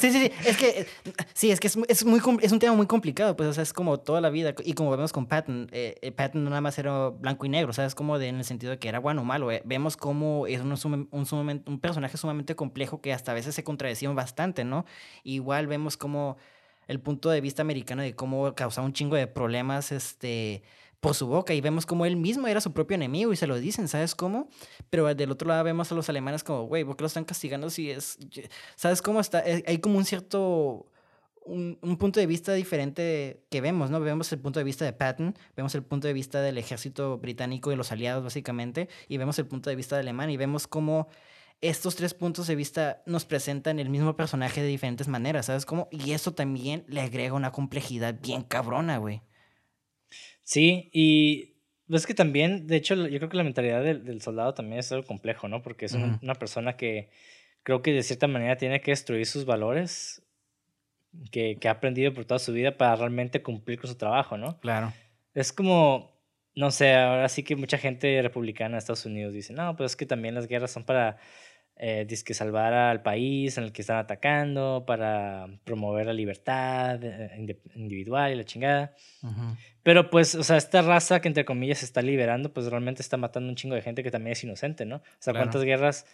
Sí, 0.00 0.10
sí, 0.12 0.20
sí. 0.20 0.32
Es 0.46 0.56
que, 0.56 0.86
sí, 1.34 1.50
es, 1.50 1.60
que 1.60 1.66
es, 1.66 1.76
es, 1.88 2.04
muy, 2.04 2.20
es 2.42 2.52
un 2.52 2.58
tema 2.58 2.74
muy 2.74 2.86
complicado, 2.86 3.36
pues, 3.36 3.48
o 3.48 3.52
sea, 3.52 3.62
es 3.62 3.72
como 3.72 3.98
toda 3.98 4.20
la 4.20 4.30
vida. 4.30 4.54
Y 4.64 4.74
como 4.74 4.90
vemos 4.90 5.12
con 5.12 5.26
Patton, 5.26 5.68
eh, 5.72 5.96
eh, 6.00 6.12
Patton 6.12 6.44
no 6.44 6.50
nada 6.50 6.60
más 6.60 6.78
era 6.78 7.08
blanco 7.08 7.46
y 7.46 7.48
negro, 7.48 7.72
¿sabes? 7.72 7.94
Como 7.94 8.18
de, 8.18 8.28
en 8.28 8.36
el 8.36 8.44
sentido 8.44 8.70
de 8.70 8.78
que 8.78 8.88
era 8.88 9.00
bueno 9.00 9.22
o 9.22 9.24
malo. 9.24 9.50
Eh. 9.50 9.62
Vemos 9.64 9.96
cómo 9.96 10.46
es 10.46 10.60
un, 10.60 11.08
un, 11.10 11.62
un, 11.66 11.80
personaje 11.80 12.16
sumamente 12.16 12.54
complejo 12.54 13.00
que 13.00 13.12
hasta 13.12 13.32
a 13.32 13.34
veces 13.34 13.54
se 13.54 13.64
contradecía 13.64 14.10
bastante, 14.10 14.64
¿no? 14.64 14.86
Igual 15.24 15.66
vemos 15.66 15.96
como 15.96 16.36
el 16.88 17.00
punto 17.00 17.30
de 17.30 17.40
vista 17.40 17.62
americano 17.62 18.02
de 18.02 18.14
cómo 18.14 18.54
causaba 18.54 18.86
un 18.86 18.92
chingo 18.92 19.16
de 19.16 19.26
problemas, 19.26 19.92
este 19.92 20.62
por 21.00 21.14
su 21.14 21.26
boca 21.26 21.54
y 21.54 21.60
vemos 21.60 21.86
como 21.86 22.04
él 22.06 22.16
mismo 22.16 22.46
era 22.46 22.60
su 22.60 22.72
propio 22.72 22.94
enemigo 22.94 23.32
y 23.32 23.36
se 23.36 23.46
lo 23.46 23.58
dicen, 23.58 23.88
¿sabes 23.88 24.14
cómo? 24.14 24.48
Pero 24.90 25.12
del 25.14 25.30
otro 25.30 25.48
lado 25.48 25.64
vemos 25.64 25.90
a 25.90 25.94
los 25.94 26.08
alemanes 26.08 26.44
como, 26.44 26.64
güey, 26.64 26.84
¿por 26.84 26.96
qué 26.96 27.02
lo 27.02 27.06
están 27.06 27.24
castigando 27.24 27.70
si 27.70 27.90
es... 27.90 28.18
¿Sabes 28.76 29.00
cómo 29.02 29.20
está? 29.20 29.40
Eh, 29.40 29.64
hay 29.66 29.78
como 29.78 29.98
un 29.98 30.04
cierto... 30.04 30.86
Un, 31.42 31.78
un, 31.80 31.96
punto 31.96 32.20
de 32.20 32.26
vista 32.26 32.52
diferente 32.52 33.42
que 33.50 33.62
vemos, 33.62 33.90
¿no? 33.90 33.98
Vemos 33.98 34.30
el 34.30 34.38
punto 34.38 34.60
de 34.60 34.64
vista 34.64 34.84
de 34.84 34.92
Patton, 34.92 35.34
vemos 35.56 35.74
el 35.74 35.82
punto 35.82 36.06
de 36.06 36.12
vista 36.12 36.42
del 36.42 36.58
ejército 36.58 37.16
británico 37.16 37.72
y 37.72 37.76
los 37.76 37.90
aliados, 37.90 38.22
básicamente, 38.22 38.88
y 39.08 39.16
vemos 39.16 39.38
el 39.38 39.46
punto 39.46 39.70
de 39.70 39.74
vista 39.74 39.96
de 39.96 40.02
alemán 40.02 40.30
y 40.30 40.36
vemos 40.36 40.68
cómo 40.68 41.08
estos 41.62 41.96
tres 41.96 42.14
puntos 42.14 42.46
de 42.46 42.56
vista 42.56 43.02
nos 43.06 43.24
presentan 43.24 43.78
el 43.78 43.88
mismo 43.88 44.16
personaje 44.16 44.60
de 44.60 44.68
diferentes 44.68 45.08
maneras, 45.08 45.46
¿sabes 45.46 45.66
cómo? 45.66 45.88
Y 45.90 46.12
eso 46.12 46.32
también 46.32 46.84
le 46.88 47.00
agrega 47.00 47.32
una 47.32 47.52
complejidad 47.52 48.14
bien 48.20 48.42
cabrona, 48.42 48.98
güey. 48.98 49.22
Sí, 50.50 50.90
y 50.92 51.54
es 51.88 52.08
que 52.08 52.14
también, 52.14 52.66
de 52.66 52.74
hecho, 52.74 52.96
yo 52.96 53.18
creo 53.18 53.28
que 53.28 53.36
la 53.36 53.44
mentalidad 53.44 53.84
del, 53.84 54.20
soldado 54.20 54.52
también 54.52 54.80
es 54.80 54.90
algo 54.90 55.06
complejo, 55.06 55.46
¿no? 55.46 55.62
Porque 55.62 55.86
es 55.86 55.94
una 55.94 56.34
persona 56.34 56.76
que 56.76 57.08
creo 57.62 57.82
que 57.82 57.92
de 57.92 58.02
cierta 58.02 58.26
manera 58.26 58.56
tiene 58.56 58.80
que 58.80 58.90
destruir 58.90 59.26
sus 59.26 59.44
valores 59.44 60.24
que, 61.30 61.56
que, 61.60 61.68
ha 61.68 61.70
aprendido 61.70 62.12
por 62.12 62.24
toda 62.24 62.40
su 62.40 62.52
vida 62.52 62.76
para 62.76 62.96
realmente 62.96 63.44
cumplir 63.44 63.78
con 63.78 63.88
su 63.88 63.96
trabajo, 63.96 64.36
¿no? 64.38 64.58
Claro. 64.58 64.92
Es 65.34 65.52
como, 65.52 66.18
no 66.56 66.72
sé, 66.72 66.94
ahora 66.94 67.28
sí 67.28 67.44
que 67.44 67.54
mucha 67.54 67.78
gente 67.78 68.20
republicana 68.20 68.72
de 68.72 68.78
Estados 68.80 69.06
Unidos 69.06 69.32
dice, 69.32 69.52
no, 69.52 69.76
pues 69.76 69.92
es 69.92 69.96
que 69.96 70.04
también 70.04 70.34
las 70.34 70.48
guerras 70.48 70.72
son 70.72 70.82
para 70.82 71.18
eh, 71.82 72.06
que 72.26 72.34
salvar 72.34 72.74
al 72.74 73.00
país 73.00 73.56
en 73.56 73.64
el 73.64 73.72
que 73.72 73.80
están 73.80 73.96
atacando, 73.96 74.84
para 74.86 75.46
promover 75.64 76.04
la 76.04 76.12
libertad 76.12 77.02
eh, 77.02 77.56
individual 77.74 78.32
y 78.32 78.34
la 78.34 78.44
chingada. 78.44 78.94
Pero 79.82 80.10
pues, 80.10 80.34
o 80.34 80.42
sea, 80.42 80.58
esta 80.58 80.82
raza 80.82 81.20
que 81.20 81.28
entre 81.28 81.46
comillas 81.46 81.78
se 81.78 81.86
está 81.86 82.02
liberando, 82.02 82.52
pues 82.52 82.66
realmente 82.66 83.00
está 83.00 83.16
matando 83.16 83.48
un 83.48 83.56
chingo 83.56 83.74
de 83.74 83.80
gente 83.80 84.02
que 84.02 84.10
también 84.10 84.32
es 84.32 84.44
inocente, 84.44 84.84
¿no? 84.84 84.96
O 84.96 85.02
sea, 85.20 85.32
¿cuántas 85.32 85.64
guerras, 85.64 86.04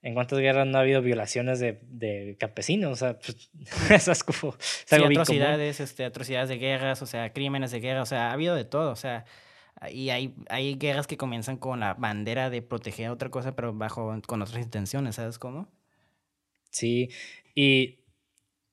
en 0.00 0.14
cuántas 0.14 0.38
guerras 0.38 0.66
no 0.66 0.78
ha 0.78 0.80
habido 0.80 1.02
violaciones 1.02 1.60
de, 1.60 1.80
de 1.82 2.38
campesinos? 2.40 2.92
O 2.92 2.96
sea, 2.96 3.18
pues, 3.18 3.50
esas 3.90 4.24
como... 4.24 4.54
atrocidades, 4.90 5.80
este, 5.80 6.06
atrocidades 6.06 6.48
de 6.48 6.56
guerras, 6.56 7.02
o 7.02 7.06
sea, 7.06 7.30
crímenes 7.34 7.72
de 7.72 7.80
guerra, 7.80 8.00
o 8.00 8.06
sea, 8.06 8.30
ha 8.30 8.32
habido 8.32 8.54
de 8.54 8.64
todo, 8.64 8.90
o 8.90 8.96
sea... 8.96 9.26
Y 9.90 10.10
hay, 10.10 10.34
hay 10.48 10.74
guerras 10.74 11.06
que 11.06 11.16
comienzan 11.16 11.56
con 11.56 11.80
la 11.80 11.94
bandera 11.94 12.50
de 12.50 12.60
proteger 12.60 13.06
a 13.06 13.12
otra 13.12 13.30
cosa, 13.30 13.56
pero 13.56 13.72
bajo 13.72 14.14
con 14.26 14.42
otras 14.42 14.62
intenciones, 14.62 15.16
¿sabes 15.16 15.38
cómo? 15.38 15.68
Sí, 16.70 17.10
y 17.54 18.00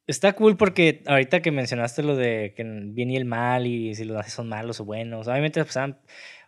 está 0.06 0.34
cool 0.34 0.58
porque 0.58 1.04
ahorita 1.06 1.42
que 1.42 1.52
mencionaste 1.52 2.04
lo 2.04 2.16
de 2.16 2.54
que 2.56 2.64
bien 2.64 3.12
y 3.12 3.18
el 3.18 3.26
mal 3.26 3.68
y 3.68 3.96
si 3.96 4.06
los 4.06 4.18
nazis 4.18 4.34
son 4.34 4.50
malos 4.50 4.80
o 4.80 4.86
buenos, 4.86 5.28
obviamente 5.28 5.64
pues, 5.64 5.78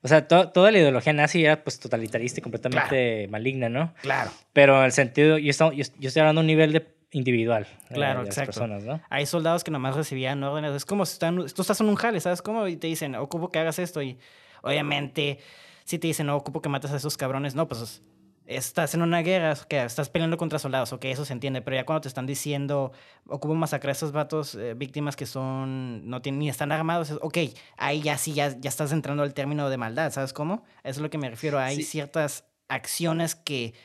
o 0.01 0.07
sea, 0.07 0.28
toda 0.28 0.72
la 0.72 0.78
ideología 0.78 1.12
nazi 1.12 1.43
era 1.43 1.62
pues 1.62 1.80
totalitarista 1.80 2.39
y 2.39 2.43
completamente 2.43 3.28
maligna, 3.28 3.68
¿no? 3.68 3.93
Claro. 4.01 4.32
Pero 4.53 4.80
en 4.80 4.86
el 4.86 4.91
sentido, 4.93 5.38
yo, 5.38 5.49
estoy, 5.49 5.76
yo, 5.76 6.07
estoy 6.07 6.20
hablando 6.22 6.39
de 6.41 6.43
un 6.43 6.47
nivel 6.47 6.72
de 6.72 6.88
individual. 7.12 7.68
Eh, 7.89 7.95
claro, 7.95 8.22
de 8.22 8.28
exacto. 8.28 8.51
Personas, 8.51 8.84
¿no? 8.84 9.01
Hay 9.10 9.26
soldados 9.26 9.66
que 9.66 9.72
nomás 9.72 9.95
recibían 9.95 10.41
órdenes. 10.41 10.74
Es 10.74 10.86
como 10.86 11.05
si 11.05 11.14
están, 11.14 11.36
tú 11.36 11.62
estás 11.62 11.82
en 11.82 11.89
un 11.89 11.95
jale, 11.95 12.22
¿sabes 12.22 12.41
cómo? 12.41 12.68
Y 12.68 12.78
te 12.78 12.88
dicen, 12.88 13.16
ocupo 13.16 13.49
que 13.49 13.60
hagas 13.60 13.78
esto 13.80 14.01
y 14.01 14.18
Obviamente, 14.64 15.39
si 15.86 15.99
te 15.99 16.07
dicen, 16.07 16.28
no, 16.28 16.36
ocupo 16.36 16.62
que 16.62 16.70
mates 16.70 16.91
a 16.91 16.97
esos 16.97 17.18
cabrones, 17.18 17.55
no, 17.55 17.68
pues 17.68 18.01
estás 18.49 18.95
en 18.95 19.03
una 19.03 19.22
guerra, 19.22 19.55
que 19.68 19.84
estás 19.84 20.10
peleando 20.10 20.36
contra 20.38 20.57
soldados, 20.57 20.91
ok, 20.91 21.05
eso 21.05 21.24
se 21.24 21.34
entiende, 21.34 21.62
pero 21.62 21.76
ya 21.78 21.86
cuando 21.86 22.01
te 22.01 22.07
están 22.07 22.26
diciendo, 22.26 22.91
ocupo 23.28 23.53
masacrar 23.53 23.89
a 23.89 23.91
esos 23.91 24.12
vatos, 24.12 24.55
eh, 24.55 24.74
víctimas 24.74 25.16
que 25.16 25.28
son, 25.28 26.10
no 26.10 26.22
tienen, 26.22 26.39
ni 26.39 26.49
están 26.49 26.72
armados, 26.72 27.12
ok, 27.22 27.38
ahí 27.78 28.01
ya 28.01 28.18
sí, 28.18 28.34
ya, 28.34 28.60
ya 28.60 28.70
estás 28.70 28.91
entrando 28.91 29.22
al 29.22 29.36
término 29.36 29.70
de 29.70 29.78
maldad, 29.78 30.12
¿sabes 30.12 30.34
cómo? 30.34 30.64
Eso 30.84 30.99
es 30.99 31.01
lo 31.01 31.12
que 31.12 31.20
me 31.20 31.30
refiero, 31.30 31.60
hay 31.60 31.84
ciertas 31.84 32.45
acciones 32.68 33.36
que 33.36 33.76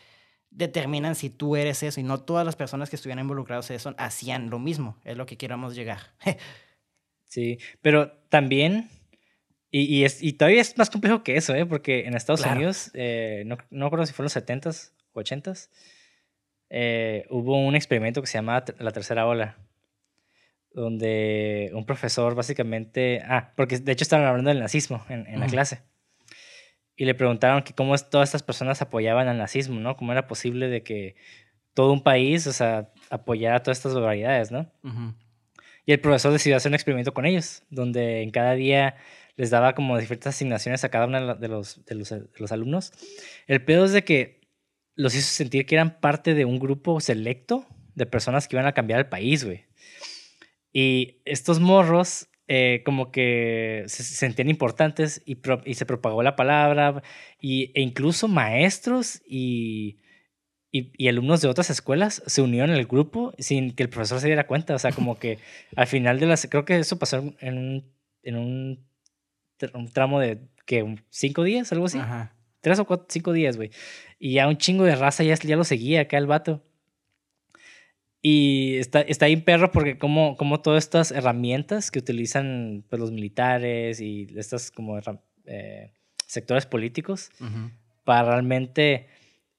determinan 0.50 1.14
si 1.14 1.28
tú 1.28 1.56
eres 1.56 1.82
eso 1.82 2.00
y 2.00 2.02
no 2.02 2.20
todas 2.20 2.46
las 2.46 2.56
personas 2.56 2.88
que 2.88 2.96
estuvieran 2.96 3.24
involucrados 3.24 3.68
en 3.70 3.76
eso 3.76 3.94
hacían 3.98 4.48
lo 4.48 4.58
mismo, 4.58 4.98
es 5.04 5.16
lo 5.16 5.26
que 5.26 5.36
queramos 5.36 5.74
llegar. 5.74 6.14
sí, 7.24 7.58
pero 7.82 8.12
también 8.30 8.88
y, 9.76 10.06
y, 10.06 10.32
todavía 10.34 10.60
es 10.60 10.78
más 10.78 10.88
complejo 10.88 11.24
que 11.24 11.36
eso, 11.36 11.52
¿eh? 11.52 11.66
porque 11.66 12.06
en 12.06 12.14
Estados 12.14 12.46
Unidos, 12.46 12.92
eh, 12.94 13.42
no, 13.44 13.58
no 13.70 13.86
recuerdo 13.86 14.06
si 14.06 14.12
fueron 14.12 14.26
los 14.26 14.36
70s 14.36 14.92
o 15.12 15.20
80s, 15.20 15.68
eh, 16.70 17.26
hubo 17.28 17.58
un 17.58 17.74
experimento 17.74 18.20
que 18.20 18.28
se 18.28 18.38
llamaba 18.38 18.64
la 18.78 18.92
tercera 18.92 19.26
ola, 19.26 19.58
donde 20.70 21.72
un 21.74 21.86
profesor 21.86 22.36
básicamente, 22.36 23.20
ah, 23.26 23.52
porque 23.56 23.78
de 23.78 23.90
hecho 23.90 24.04
estaban 24.04 24.24
hablando 24.24 24.50
del 24.50 24.60
nazismo 24.60 25.04
en, 25.08 25.26
en 25.26 25.40
la 25.40 25.46
clase, 25.48 25.82
y 26.94 27.04
le 27.04 27.16
preguntaron 27.16 27.64
que 27.64 27.74
cómo 27.74 27.98
todas 27.98 28.28
estas 28.28 28.44
personas 28.44 28.80
apoyaban 28.80 29.26
al 29.26 29.38
nazismo, 29.38 29.80
¿no? 29.80 29.96
Cómo 29.96 30.12
era 30.12 30.28
posible 30.28 30.68
de 30.68 30.84
que 30.84 31.16
todo 31.74 31.92
un 31.92 32.04
país, 32.04 32.46
o 32.46 32.52
sea, 32.52 32.92
apoyara 33.10 33.60
todas 33.60 33.78
estas 33.78 33.94
barbaridades, 33.94 34.52
¿no? 34.52 34.70
Y 35.84 35.92
el 35.92 35.98
profesor 35.98 36.30
decidió 36.30 36.56
hacer 36.56 36.70
un 36.70 36.74
experimento 36.74 37.12
con 37.12 37.26
ellos, 37.26 37.64
donde 37.70 38.22
en 38.22 38.30
cada 38.30 38.54
día 38.54 38.94
les 39.36 39.50
daba 39.50 39.74
como 39.74 39.98
diferentes 39.98 40.28
asignaciones 40.28 40.84
a 40.84 40.90
cada 40.90 41.06
uno 41.06 41.36
de 41.36 41.48
los, 41.48 41.84
de 41.84 41.94
los, 41.94 42.52
alumnos. 42.52 42.92
El 43.46 43.64
pedo 43.64 43.84
es 43.84 43.92
de 43.92 44.04
que 44.04 44.40
los 44.94 45.14
hizo 45.14 45.26
sentir 45.26 45.66
que 45.66 45.74
eran 45.74 46.00
parte 46.00 46.34
de 46.34 46.44
un 46.44 46.58
grupo 46.58 47.00
selecto 47.00 47.66
de 47.94 48.06
personas 48.06 48.46
que 48.46 48.56
iban 48.56 48.66
a 48.66 48.74
cambiar 48.74 49.00
el 49.00 49.08
país, 49.08 49.44
güey. 49.44 49.64
Y 50.72 51.20
estos 51.24 51.60
morros 51.60 52.28
eh, 52.46 52.82
como 52.84 53.10
que 53.10 53.84
se, 53.86 54.02
sentían 54.02 54.50
importantes 54.50 55.22
y, 55.24 55.38
y, 55.64 55.74
se 55.74 55.86
propagó 55.86 56.22
la 56.22 56.36
palabra 56.36 57.02
y, 57.40 57.72
e 57.74 57.80
incluso 57.80 58.28
maestros 58.28 59.22
y, 59.26 59.98
y, 60.70 61.08
alumnos 61.08 61.40
de 61.40 61.48
otras 61.48 61.70
escuelas 61.70 62.22
se 62.26 62.42
unieron 62.42 62.70
al 62.70 62.84
grupo 62.84 63.32
sin 63.38 63.72
que 63.72 63.84
el 63.84 63.88
profesor 63.88 64.20
se 64.20 64.26
diera 64.26 64.46
cuenta. 64.46 64.74
O 64.74 64.78
sea, 64.78 64.92
como 64.92 65.18
que 65.18 65.38
al 65.76 65.86
final 65.86 66.20
de 66.20 66.26
las... 66.26 66.46
Creo 66.50 66.64
que 66.64 66.78
eso 66.78 66.98
pasó 66.98 67.34
en 67.40 67.84
en 68.24 68.36
un 68.36 68.88
un 69.74 69.88
tramo 69.88 70.20
de, 70.20 70.40
que 70.66 70.96
¿Cinco 71.10 71.42
días? 71.42 71.72
Algo 71.72 71.86
así. 71.86 72.00
Tres 72.60 72.78
o 72.78 72.86
cuatro, 72.86 73.06
cinco 73.08 73.32
días, 73.32 73.56
güey. 73.56 73.70
Y 74.18 74.34
ya 74.34 74.48
un 74.48 74.56
chingo 74.56 74.84
de 74.84 74.96
raza 74.96 75.22
ya, 75.22 75.34
ya 75.34 75.56
lo 75.56 75.64
seguía 75.64 76.02
acá 76.02 76.18
el 76.18 76.26
vato. 76.26 76.64
Y 78.22 78.76
está, 78.76 79.02
está 79.02 79.26
ahí 79.26 79.36
perro 79.36 79.70
porque 79.70 79.98
como, 79.98 80.36
como 80.38 80.62
todas 80.62 80.82
estas 80.82 81.10
herramientas 81.10 81.90
que 81.90 81.98
utilizan 81.98 82.82
pues, 82.88 82.98
los 82.98 83.12
militares 83.12 84.00
y 84.00 84.26
estos 84.34 84.70
como 84.70 84.98
eh, 85.44 85.92
sectores 86.26 86.64
políticos 86.64 87.30
para 88.04 88.30
realmente 88.30 89.08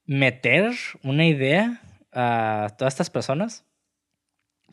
meter 0.06 0.72
una 1.04 1.28
idea 1.28 1.80
a 2.12 2.70
todas 2.76 2.96
estas 2.96 3.12
personas 3.12 3.66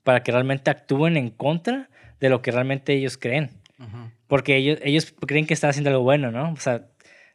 para 0.04 0.22
que 0.22 0.32
realmente 0.32 0.70
actúen 0.70 1.18
en 1.18 1.28
contra 1.28 1.90
de 2.18 2.30
lo 2.30 2.40
que 2.40 2.50
realmente 2.50 2.94
ellos 2.94 3.18
creen. 3.18 3.50
Porque 4.26 4.56
ellos, 4.56 4.78
ellos 4.82 5.14
creen 5.26 5.46
que 5.46 5.54
están 5.54 5.70
haciendo 5.70 5.90
algo 5.90 6.02
bueno, 6.02 6.30
¿no? 6.30 6.52
O 6.52 6.56
sea, 6.56 6.86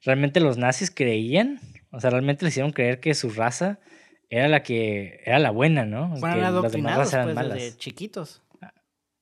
realmente 0.04 0.40
los 0.40 0.58
nazis 0.58 0.92
creían, 0.92 1.60
o 1.92 2.00
sea, 2.00 2.10
realmente 2.10 2.46
les 2.46 2.54
hicieron 2.54 2.72
creer 2.72 3.00
que 3.00 3.14
su 3.14 3.30
raza 3.30 3.80
era 4.30 4.48
la 4.48 4.64
que 4.64 5.22
era 5.26 5.40
la 5.40 5.52
buena, 5.52 5.86
¿no? 5.86 6.16
Fueron 6.18 6.40
que 6.40 6.46
adoctrinados 6.46 7.14
eran 7.14 7.34
pues, 7.34 7.50
desde 7.50 7.78
chiquitos. 7.78 8.42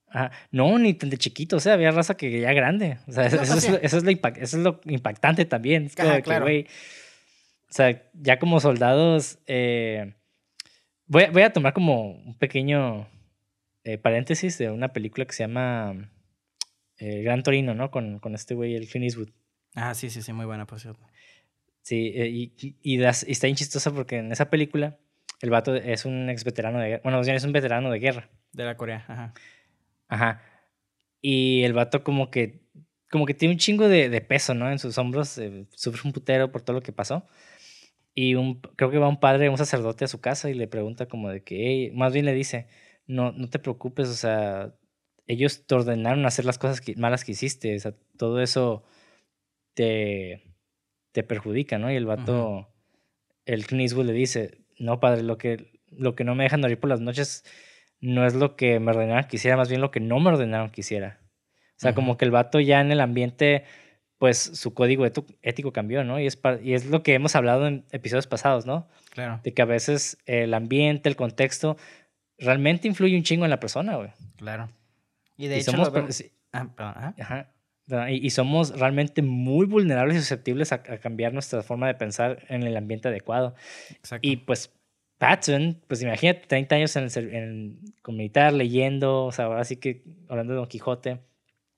Ajá. 0.07 0.31
No, 0.51 0.79
ni 0.79 0.93
tan 0.93 1.09
de 1.09 1.17
chiquitos, 1.17 1.57
o 1.57 1.59
sea, 1.59 1.73
había 1.73 1.91
raza 1.91 2.15
que 2.15 2.39
ya 2.39 2.53
grande. 2.53 2.99
O 3.07 3.11
sea, 3.11 3.25
eso, 3.25 3.43
es, 3.81 4.53
lo 4.53 4.79
impactante 4.85 5.45
también. 5.45 5.89
claro. 5.89 6.45
o 6.45 6.63
sea, 7.69 8.01
ya 8.13 8.39
como 8.39 8.59
soldados, 8.59 9.39
eh, 9.47 10.13
voy, 11.05 11.25
voy, 11.33 11.41
a 11.43 11.51
tomar 11.51 11.73
como 11.73 12.11
un 12.11 12.37
pequeño 12.37 13.07
eh, 13.83 13.97
paréntesis 13.97 14.57
de 14.57 14.71
una 14.71 14.93
película 14.93 15.25
que 15.25 15.33
se 15.33 15.43
llama 15.43 16.09
eh, 16.97 17.21
Gran 17.21 17.43
Torino, 17.43 17.73
¿no? 17.73 17.91
Con, 17.91 18.19
con 18.19 18.35
este 18.35 18.55
güey, 18.55 18.75
el 18.75 18.87
Clint 18.87 19.05
Eastwood. 19.05 19.29
Ah, 19.75 19.93
sí, 19.93 20.09
sí, 20.09 20.21
sí, 20.21 20.33
muy 20.33 20.45
buena, 20.45 20.65
por 20.65 20.79
cierto. 20.79 21.01
Sí, 21.81 22.13
eh, 22.15 22.27
y, 22.27 22.77
y, 22.81 23.03
está 23.03 23.47
bien 23.47 23.55
chistosa 23.55 23.91
porque 23.91 24.17
en 24.17 24.31
esa 24.31 24.49
película 24.49 24.97
el 25.41 25.49
vato 25.49 25.75
es 25.75 26.05
un 26.05 26.29
ex 26.29 26.43
veterano 26.43 26.79
de 26.79 26.87
guerra. 26.87 27.01
Bueno, 27.03 27.21
es 27.21 27.43
un 27.43 27.51
veterano 27.51 27.91
de 27.91 27.99
guerra. 27.99 28.29
De 28.53 28.63
la 28.63 28.77
Corea, 28.77 29.03
ajá. 29.07 29.33
Ajá. 30.07 30.41
Y 31.21 31.63
el 31.63 31.73
vato 31.73 32.03
como 32.03 32.31
que, 32.31 32.61
como 33.11 33.25
que 33.25 33.33
tiene 33.33 33.53
un 33.53 33.59
chingo 33.59 33.87
de, 33.89 34.09
de 34.09 34.21
peso, 34.21 34.53
¿no? 34.53 34.71
En 34.71 34.79
sus 34.79 34.97
hombros, 34.97 35.37
eh, 35.37 35.67
sufre 35.75 36.01
un 36.05 36.13
putero 36.13 36.51
por 36.51 36.61
todo 36.61 36.77
lo 36.77 36.81
que 36.81 36.93
pasó. 36.93 37.25
Y 38.13 38.35
un, 38.35 38.61
creo 38.61 38.91
que 38.91 38.97
va 38.97 39.09
un 39.09 39.19
padre, 39.19 39.49
un 39.49 39.57
sacerdote 39.57 40.05
a 40.05 40.07
su 40.07 40.21
casa 40.21 40.49
y 40.49 40.53
le 40.53 40.67
pregunta 40.67 41.07
como 41.07 41.29
de 41.29 41.43
que, 41.43 41.55
"Hey", 41.67 41.91
más 41.93 42.13
bien 42.13 42.25
le 42.25 42.33
dice, 42.33 42.67
no, 43.07 43.31
no 43.33 43.49
te 43.49 43.59
preocupes, 43.59 44.07
o 44.09 44.13
sea, 44.13 44.73
ellos 45.27 45.65
te 45.65 45.75
ordenaron 45.75 46.25
hacer 46.25 46.45
las 46.45 46.57
cosas 46.57 46.81
que- 46.81 46.95
malas 46.95 47.23
que 47.25 47.31
hiciste, 47.33 47.75
o 47.75 47.79
sea, 47.79 47.93
todo 48.17 48.41
eso 48.41 48.83
te, 49.73 50.43
te 51.11 51.23
perjudica, 51.23 51.77
¿no? 51.77 51.91
Y 51.91 51.95
el 51.95 52.05
vato, 52.05 52.67
el 53.45 53.65
Clint 53.65 53.81
Eastwood 53.83 54.05
le 54.05 54.13
dice, 54.13 54.59
no, 54.79 54.99
padre, 54.99 55.23
lo 55.23 55.37
que, 55.37 55.79
lo 55.91 56.15
que 56.15 56.23
no 56.23 56.35
me 56.35 56.43
dejan 56.43 56.61
dormir 56.61 56.79
por 56.79 56.89
las 56.89 57.01
noches 57.01 57.43
no 57.99 58.25
es 58.25 58.35
lo 58.35 58.55
que 58.55 58.79
me 58.79 58.91
ordenaron 58.91 59.25
que 59.25 59.37
hiciera, 59.37 59.57
más 59.57 59.69
bien 59.69 59.81
lo 59.81 59.91
que 59.91 59.99
no 59.99 60.19
me 60.19 60.29
ordenaron 60.29 60.69
que 60.69 60.81
hiciera. 60.81 61.19
O 61.77 61.79
sea, 61.79 61.93
como 61.93 62.17
que 62.17 62.25
el 62.25 62.31
vato 62.31 62.59
ya 62.61 62.79
en 62.79 62.91
el 62.91 63.01
ambiente, 63.01 63.63
pues 64.17 64.37
su 64.37 64.73
código 64.73 65.05
ético 65.41 65.73
cambió, 65.73 66.03
¿no? 66.05 66.19
Y 66.21 66.25
es, 66.27 66.39
y 66.63 66.73
es 66.73 66.85
lo 66.85 67.03
que 67.03 67.13
hemos 67.15 67.35
hablado 67.35 67.67
en 67.67 67.83
episodios 67.91 68.27
pasados, 68.27 68.65
¿no? 68.65 68.87
Claro, 69.11 69.41
De 69.43 69.53
que 69.53 69.61
a 69.61 69.65
veces 69.65 70.17
el 70.25 70.53
ambiente, 70.53 71.09
el 71.09 71.15
contexto, 71.17 71.75
realmente 72.37 72.87
influye 72.87 73.17
un 73.17 73.23
chingo 73.23 73.43
en 73.45 73.51
la 73.51 73.59
persona, 73.59 73.95
güey. 73.97 74.09
claro. 74.37 74.69
Y 75.37 75.47
de 75.47 75.57
Y 75.57 75.59
hecho, 75.59 75.71
somos 75.71 75.91
vemos- 75.91 76.23
Ah, 76.51 76.67
perdón, 76.75 76.93
ajá. 76.97 77.15
Ajá. 77.19 77.51
Y, 78.11 78.25
y 78.25 78.29
somos 78.31 78.79
realmente 78.79 79.21
muy 79.21 79.65
vulnerables 79.67 80.17
y 80.17 80.19
susceptibles 80.21 80.71
a, 80.71 80.75
a 80.75 80.97
cambiar 80.99 81.33
nuestra 81.33 81.61
forma 81.61 81.87
de 81.87 81.93
pensar 81.95 82.43
en 82.49 82.63
el 82.63 82.75
ambiente 82.77 83.09
adecuado. 83.09 83.53
Exacto. 83.91 84.27
Y 84.27 84.37
pues 84.37 84.71
Patton, 85.19 85.81
pues 85.87 86.01
imagínate 86.01 86.47
30 86.47 86.75
años 86.75 86.95
en 86.95 87.03
el, 87.13 87.33
en, 87.33 87.79
con 88.01 88.17
militar, 88.17 88.53
leyendo, 88.53 89.25
o 89.25 89.31
sea, 89.31 89.45
ahora 89.45 89.63
sí 89.65 89.77
que 89.77 90.03
hablando 90.29 90.53
de 90.53 90.57
Don 90.59 90.67
Quijote, 90.67 91.19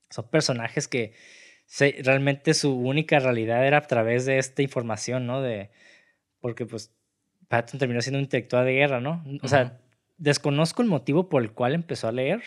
son 0.09 0.29
personajes 0.29 0.87
que 0.87 1.13
se- 1.65 1.97
realmente 2.03 2.53
su 2.53 2.73
única 2.73 3.19
realidad 3.19 3.65
era 3.67 3.77
a 3.79 3.81
través 3.81 4.25
de 4.25 4.37
esta 4.37 4.61
información, 4.61 5.27
¿no? 5.27 5.41
De, 5.41 5.69
porque 6.39 6.65
pues 6.65 6.93
Patton 7.49 7.79
terminó 7.79 8.01
siendo 8.01 8.19
un 8.19 8.23
intelectual 8.23 8.65
de 8.65 8.73
guerra, 8.73 9.01
¿no? 9.01 9.23
O 9.43 9.47
sea, 9.49 9.63
Ujú. 9.63 9.73
desconozco 10.17 10.81
el 10.81 10.87
motivo 10.87 11.27
por 11.27 11.41
el 11.43 11.51
cual 11.51 11.73
empezó 11.75 12.07
a 12.07 12.11
leer 12.13 12.41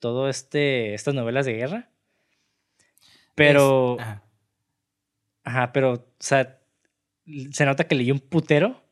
todo 0.00 0.28
este, 0.28 0.94
estas 0.94 1.14
novelas 1.14 1.46
de 1.46 1.52
guerra. 1.54 1.88
Pero, 3.34 3.94
Es- 3.96 4.00
ajá. 4.02 4.22
ajá, 5.44 5.72
pero, 5.72 5.92
o 5.92 6.06
sea, 6.18 6.58
se 7.52 7.64
nota 7.64 7.86
que 7.86 7.94
leyó 7.94 8.12
un 8.12 8.20
putero 8.20 8.82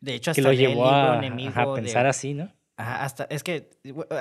De 0.00 0.14
hecho, 0.14 0.32
que 0.32 0.40
hasta 0.40 0.42
lo 0.42 0.50
lee 0.52 0.64
el 0.64 0.70
llevó 0.70 0.90
a, 0.90 1.16
enemigo 1.18 1.50
ajá, 1.50 1.62
a 1.62 1.66
de- 1.66 1.72
pensar 1.74 2.06
así, 2.06 2.34
¿no? 2.34 2.52
Ajá, 2.76 3.04
hasta, 3.04 3.24
es 3.24 3.42
que 3.42 3.70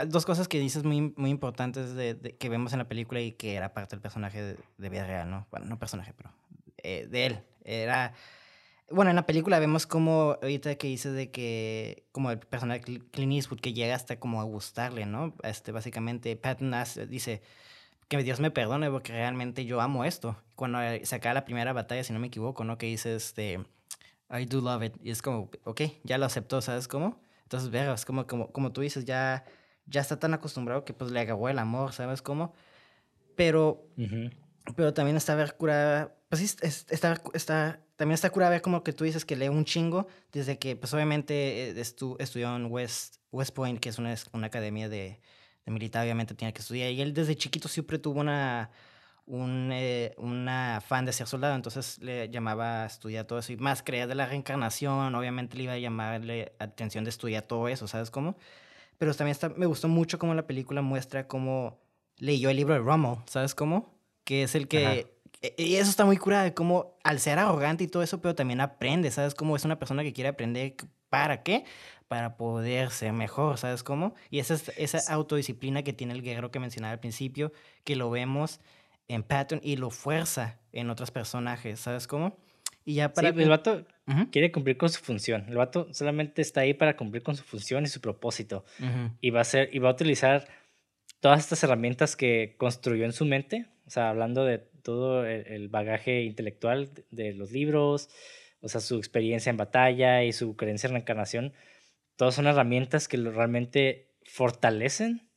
dos 0.07 0.25
cosas 0.25 0.47
que 0.49 0.59
dices 0.59 0.83
muy, 0.83 1.13
muy 1.15 1.29
importantes 1.29 1.93
de, 1.95 2.13
de- 2.13 2.35
que 2.35 2.49
vemos 2.49 2.73
en 2.73 2.79
la 2.79 2.89
película 2.89 3.21
y 3.21 3.31
que 3.31 3.53
era 3.55 3.73
parte 3.73 3.95
del 3.95 4.01
personaje 4.01 4.41
de, 4.41 4.57
de 4.77 4.89
vida 4.89 5.05
real, 5.05 5.29
¿no? 5.29 5.47
Bueno, 5.51 5.65
no 5.67 5.79
personaje, 5.79 6.13
pero 6.13 6.31
eh, 6.83 7.07
de 7.09 7.25
él. 7.25 7.39
Era, 7.63 8.13
bueno, 8.91 9.09
en 9.11 9.15
la 9.15 9.25
película 9.25 9.59
vemos 9.59 9.85
como, 9.87 10.37
ahorita 10.41 10.75
que 10.75 10.87
dices 10.87 11.13
de 11.13 11.31
que, 11.31 12.05
como 12.11 12.31
el 12.31 12.39
personaje 12.39 12.81
Clint 13.11 13.33
Eastwood, 13.33 13.59
que 13.59 13.73
llega 13.73 13.95
hasta 13.95 14.19
como 14.19 14.41
a 14.41 14.43
gustarle, 14.43 15.05
¿no? 15.05 15.35
Este, 15.43 15.71
básicamente, 15.71 16.35
Patton 16.35 16.73
dice 17.07 17.41
que 18.07 18.23
Dios 18.23 18.39
me 18.39 18.51
perdone 18.51 18.89
porque 18.89 19.13
realmente 19.13 19.65
yo 19.65 19.81
amo 19.81 20.03
esto. 20.03 20.35
Cuando 20.55 20.81
eh, 20.81 21.05
se 21.05 21.15
acaba 21.15 21.35
la 21.35 21.45
primera 21.45 21.73
batalla, 21.73 22.03
si 22.03 22.11
no 22.11 22.19
me 22.19 22.27
equivoco, 22.27 22.63
¿no? 22.63 22.77
Que 22.77 22.87
dice, 22.87 23.15
este, 23.15 23.59
I 24.29 24.45
do 24.45 24.61
love 24.61 24.83
it. 24.83 24.95
Y 25.03 25.11
es 25.11 25.21
como, 25.21 25.49
ok, 25.63 25.81
ya 26.03 26.17
lo 26.17 26.25
aceptó, 26.25 26.61
¿sabes 26.61 26.87
cómo? 26.87 27.21
Entonces, 27.43 27.69
verga, 27.69 27.93
es 27.93 28.05
como, 28.05 28.27
como, 28.27 28.51
como 28.51 28.71
tú 28.71 28.81
dices, 28.81 29.05
ya, 29.05 29.45
ya 29.85 30.01
está 30.01 30.19
tan 30.19 30.33
acostumbrado 30.33 30.85
que 30.85 30.93
pues 30.93 31.11
le 31.11 31.19
agarró 31.19 31.49
el 31.49 31.59
amor, 31.59 31.93
¿sabes 31.93 32.21
cómo? 32.21 32.53
Pero, 33.35 33.87
Ujú. 33.97 34.29
pero 34.75 34.93
también 34.93 35.17
está 35.17 35.35
ver 35.35 35.55
curada, 35.55 36.15
pues 36.29 36.39
sí, 36.41 36.57
es- 36.61 36.85
está, 36.89 37.21
está, 37.33 37.79
también 37.95 38.13
está 38.13 38.29
curada 38.29 38.51
ver 38.51 38.61
como 38.61 38.83
que 38.83 38.93
tú 38.93 39.03
dices 39.03 39.25
que 39.25 39.35
lee 39.35 39.49
un 39.49 39.65
chingo, 39.65 40.07
desde 40.31 40.57
que 40.59 40.75
pues 40.75 40.93
obviamente 40.93 41.69
eh, 41.71 41.75
estu- 41.75 42.15
estudió 42.19 42.55
en 42.55 42.67
West, 42.71 43.17
West 43.31 43.53
Point, 43.53 43.79
que 43.79 43.89
es 43.89 43.97
una, 43.97 44.15
una 44.33 44.47
academia 44.47 44.87
de, 44.89 45.19
de 45.65 45.71
militar, 45.71 46.03
obviamente 46.03 46.35
tiene 46.35 46.53
que 46.53 46.61
estudiar, 46.61 46.91
y 46.91 47.01
él 47.01 47.13
desde 47.13 47.35
chiquito 47.35 47.67
siempre 47.67 47.97
tuvo 47.99 48.19
una, 48.21 48.69
un, 49.25 49.69
eh, 49.73 50.13
una 50.17 50.77
afán 50.77 51.05
de 51.05 51.13
ser 51.13 51.27
soldado, 51.27 51.55
entonces 51.55 51.97
le 51.99 52.29
llamaba 52.29 52.83
a 52.83 52.85
estudiar 52.85 53.25
todo 53.25 53.39
eso, 53.39 53.51
y 53.53 53.57
más 53.57 53.81
creía 53.83 54.07
de 54.07 54.15
la 54.15 54.25
reencarnación, 54.27 55.13
obviamente 55.15 55.57
le 55.57 55.63
iba 55.63 55.73
a 55.73 55.77
llamarle 55.79 56.53
atención 56.59 57.03
de 57.03 57.09
estudiar 57.09 57.43
todo 57.43 57.67
eso, 57.67 57.87
¿sabes 57.87 58.11
cómo? 58.11 58.37
Pero 58.97 59.13
también 59.15 59.31
está, 59.31 59.49
me 59.49 59.65
gustó 59.65 59.87
mucho 59.87 60.19
cómo 60.19 60.33
la 60.35 60.45
película 60.47 60.81
muestra 60.81 61.27
cómo 61.27 61.79
leyó 62.17 62.49
el 62.49 62.57
libro 62.57 62.73
de 62.75 62.81
Rommel, 62.81 63.17
¿sabes 63.25 63.55
cómo? 63.55 63.95
Que 64.23 64.43
es 64.43 64.55
el 64.55 64.67
que... 64.67 64.77
Ajá. 64.97 65.09
E- 65.41 65.53
Y 65.57 65.75
eso 65.75 65.89
está 65.89 66.05
muy 66.05 66.17
curado, 66.17 66.43
de 66.43 66.53
cómo 66.53 66.97
al 67.03 67.19
ser 67.19 67.39
arrogante 67.39 67.83
y 67.83 67.87
todo 67.87 68.03
eso, 68.03 68.21
pero 68.21 68.35
también 68.35 68.61
aprende, 68.61 69.11
¿sabes? 69.11 69.35
Cómo 69.35 69.55
es 69.55 69.65
una 69.65 69.79
persona 69.79 70.03
que 70.03 70.13
quiere 70.13 70.29
aprender, 70.29 70.75
¿para 71.09 71.43
qué? 71.43 71.63
Para 72.07 72.37
poder 72.37 72.89
ser 72.91 73.13
mejor, 73.13 73.57
¿sabes 73.57 73.83
cómo? 73.83 74.15
Y 74.29 74.39
esa, 74.39 74.53
es- 74.55 74.71
esa 74.77 75.13
autodisciplina 75.13 75.83
que 75.83 75.93
tiene 75.93 76.13
el 76.13 76.21
guerrero 76.21 76.51
que 76.51 76.59
mencionaba 76.59 76.93
al 76.93 76.99
principio, 76.99 77.51
que 77.83 77.95
lo 77.95 78.09
vemos 78.09 78.59
en 79.07 79.23
Patton 79.23 79.59
y 79.63 79.77
lo 79.77 79.89
fuerza 79.89 80.59
en 80.71 80.89
otros 80.89 81.11
personajes, 81.11 81.79
¿sabes 81.79 82.05
cómo? 82.07 82.37
Y 82.85 82.95
ya 82.95 83.13
para... 83.13 83.31
Sí, 83.31 83.41
el 83.41 83.49
vato 83.49 83.85
Ujú, 84.07 84.31
quiere 84.31 84.51
cumplir 84.51 84.77
con 84.77 84.89
su 84.89 84.99
función. 85.01 85.45
El 85.49 85.57
vato 85.57 85.87
solamente 85.93 86.41
está 86.41 86.61
ahí 86.61 86.73
para 86.73 86.95
cumplir 86.95 87.21
con 87.23 87.35
su 87.35 87.43
función 87.43 87.83
y 87.83 87.87
su 87.87 88.01
propósito. 88.01 88.65
Y 89.21 89.29
va 89.29 89.41
a 89.41 89.43
ser, 89.43 89.69
y 89.73 89.79
va 89.79 89.89
a 89.89 89.93
utilizar 89.93 90.47
todas 91.19 91.39
estas 91.39 91.63
herramientas 91.63 92.15
que 92.15 92.55
construyó 92.57 93.05
en 93.05 93.13
su 93.13 93.25
mente. 93.25 93.67
O 93.85 93.89
sea, 93.91 94.09
hablando 94.09 94.45
de 94.45 94.68
todo 94.81 95.25
el, 95.25 95.45
el 95.47 95.67
bagaje 95.69 96.23
intelectual 96.23 96.89
de- 97.11 97.33
los 97.33 97.51
libros, 97.51 98.09
o 98.61 98.67
sea, 98.69 98.81
su 98.81 98.97
experiencia 98.97 99.49
en 99.49 99.57
batalla 99.57 100.23
y 100.23 100.33
su 100.33 100.55
creencia 100.55 100.87
en 100.87 100.93
reencarnación. 100.93 101.53
Todas 102.15 102.35
son 102.35 102.47
herramientas 102.47 103.07
que 103.07 103.17
lo- 103.17 103.31
realmente 103.31 104.09
fortalecen 104.25 105.29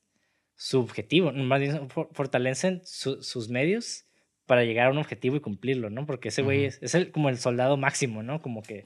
su 0.57 0.81
objetivo, 0.81 1.33
más 1.33 1.61
bien 1.61 1.89
for- 1.91 2.09
fortalecen 2.13 2.83
su- 2.85 3.23
sus 3.23 3.49
medios 3.49 4.05
para 4.47 4.65
llegar 4.65 4.89
a 4.89 4.91
un 4.91 4.99
objetivo 4.99 5.37
y 5.37 5.41
cumplirlo, 5.41 5.89
¿no? 5.91 6.05
Porque 6.07 6.29
ese 6.29 6.43
güey 6.43 6.65
es, 6.67 6.79
es 6.83 6.95
el, 6.95 7.11
como 7.11 7.29
el 7.29 7.39
soldado 7.39 7.77
máximo, 7.77 8.23
¿no? 8.23 8.43
Como 8.43 8.63
que 8.63 8.85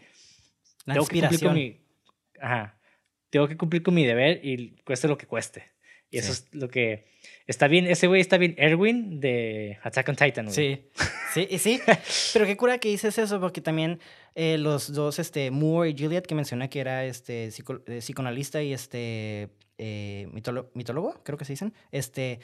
La 0.85 0.95
tengo 0.95 1.07
que 1.07 1.21
cumplir 1.21 1.41
con 1.49 1.55
mi, 1.55 1.81
ajá, 2.41 2.79
tengo 3.31 3.49
que 3.49 3.57
cumplir 3.57 3.83
con 3.83 3.95
mi 3.95 4.05
deber 4.07 4.41
y 4.45 4.77
cueste 4.85 5.09
lo 5.09 5.19
que 5.19 5.27
cueste. 5.27 5.65
Y 6.11 6.19
eso 6.19 6.33
Sí. 6.35 6.45
es 6.53 6.55
lo 6.55 6.69
que 6.69 7.07
está 7.47 7.67
bien, 7.69 7.87
ese 7.87 8.07
güey 8.07 8.21
está 8.21 8.39
bien 8.39 8.55
Erwin 8.59 9.19
de 9.21 9.79
Attack 9.83 10.09
on 10.09 10.17
Titan, 10.17 10.47
güey. 10.47 10.55
Sí, 10.55 10.83
sí, 11.35 11.47
y 11.51 11.59
sí. 11.59 11.81
Pero 12.33 12.47
qué 12.47 12.57
cura 12.57 12.79
que 12.79 12.89
dices 12.89 13.19
eso, 13.19 13.41
porque 13.41 13.61
también 13.61 13.99
eh, 14.35 14.57
los 14.59 14.93
dos, 14.93 15.19
este, 15.19 15.51
Moore 15.51 15.91
y 15.91 15.97
Juliet, 15.99 16.23
que 16.27 16.35
menciona 16.35 16.69
que 16.69 16.81
era 16.81 17.05
este 17.05 17.49
psico- 17.51 17.83
eh, 17.87 17.99
psicoanalista 18.01 18.63
y 18.63 18.73
este 18.73 19.49
eh, 19.79 20.29
mitólogo, 20.75 21.21
creo 21.25 21.37
que 21.39 21.45
se 21.45 21.53
dicen. 21.55 21.75
Este, 21.91 22.41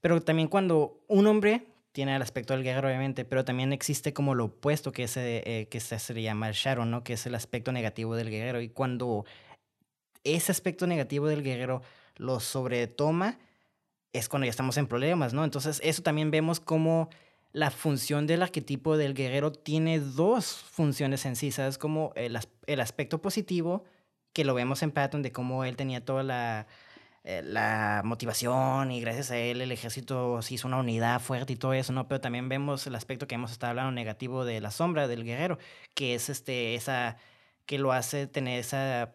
pero 0.00 0.20
también 0.22 0.48
cuando 0.48 1.02
un 1.08 1.26
hombre 1.26 1.62
tiene 1.92 2.14
el 2.14 2.20
aspecto 2.20 2.52
del 2.52 2.62
guerrero, 2.62 2.88
obviamente, 2.88 3.24
pero 3.24 3.44
también 3.46 3.72
existe 3.72 4.12
como 4.12 4.34
lo 4.34 4.44
opuesto, 4.46 4.92
que, 4.92 5.04
es, 5.04 5.16
eh, 5.16 5.66
que 5.70 5.80
se, 5.80 6.12
le 6.12 6.22
llama 6.22 6.48
el 6.48 6.54
Shadow, 6.54 6.84
¿no? 6.84 7.02
Que 7.02 7.14
es 7.14 7.24
el 7.26 7.34
aspecto 7.34 7.72
negativo 7.72 8.14
del 8.14 8.28
guerrero. 8.30 8.60
Y 8.60 8.68
cuando 8.68 9.24
ese 10.24 10.52
aspecto 10.52 10.86
negativo 10.86 11.26
del 11.28 11.42
guerrero 11.42 11.82
lo 12.16 12.40
sobretoma, 12.40 13.38
es 14.12 14.28
cuando 14.28 14.46
ya 14.46 14.50
estamos 14.50 14.76
en 14.76 14.86
problemas, 14.86 15.34
¿no? 15.34 15.44
Entonces, 15.44 15.80
eso 15.84 16.02
también 16.02 16.30
vemos 16.30 16.60
como 16.60 17.10
la 17.52 17.70
función 17.70 18.26
del 18.26 18.42
arquetipo 18.42 18.96
del 18.96 19.14
guerrero 19.14 19.52
tiene 19.52 19.98
dos 19.98 20.56
funciones 20.70 21.24
en 21.26 21.36
sí, 21.36 21.50
¿sabes? 21.50 21.78
Como 21.78 22.12
el, 22.14 22.38
el 22.66 22.80
aspecto 22.80 23.20
positivo, 23.22 23.84
que 24.32 24.44
lo 24.44 24.54
vemos 24.54 24.82
en 24.82 24.90
Patton, 24.92 25.22
de 25.22 25.32
cómo 25.32 25.64
él 25.64 25.76
tenía 25.76 26.04
toda 26.04 26.22
la, 26.22 26.66
eh, 27.28 27.42
la 27.42 28.02
motivación 28.04 28.92
y 28.92 29.00
gracias 29.00 29.32
a 29.32 29.36
él 29.36 29.60
el 29.60 29.72
ejército 29.72 30.40
se 30.42 30.54
hizo 30.54 30.68
una 30.68 30.78
unidad 30.78 31.20
fuerte 31.20 31.54
y 31.54 31.56
todo 31.56 31.72
eso, 31.72 31.92
¿no? 31.92 32.06
Pero 32.06 32.20
también 32.20 32.48
vemos 32.48 32.86
el 32.86 32.94
aspecto 32.94 33.26
que 33.26 33.34
hemos 33.34 33.50
estado 33.50 33.70
hablando 33.70 33.90
negativo 33.90 34.44
de 34.44 34.60
la 34.60 34.70
sombra 34.70 35.08
del 35.08 35.24
guerrero, 35.24 35.58
que 35.94 36.14
es 36.14 36.28
este, 36.28 36.76
esa, 36.76 37.16
que 37.66 37.78
lo 37.78 37.92
hace 37.92 38.28
tener 38.28 38.60
esa 38.60 39.14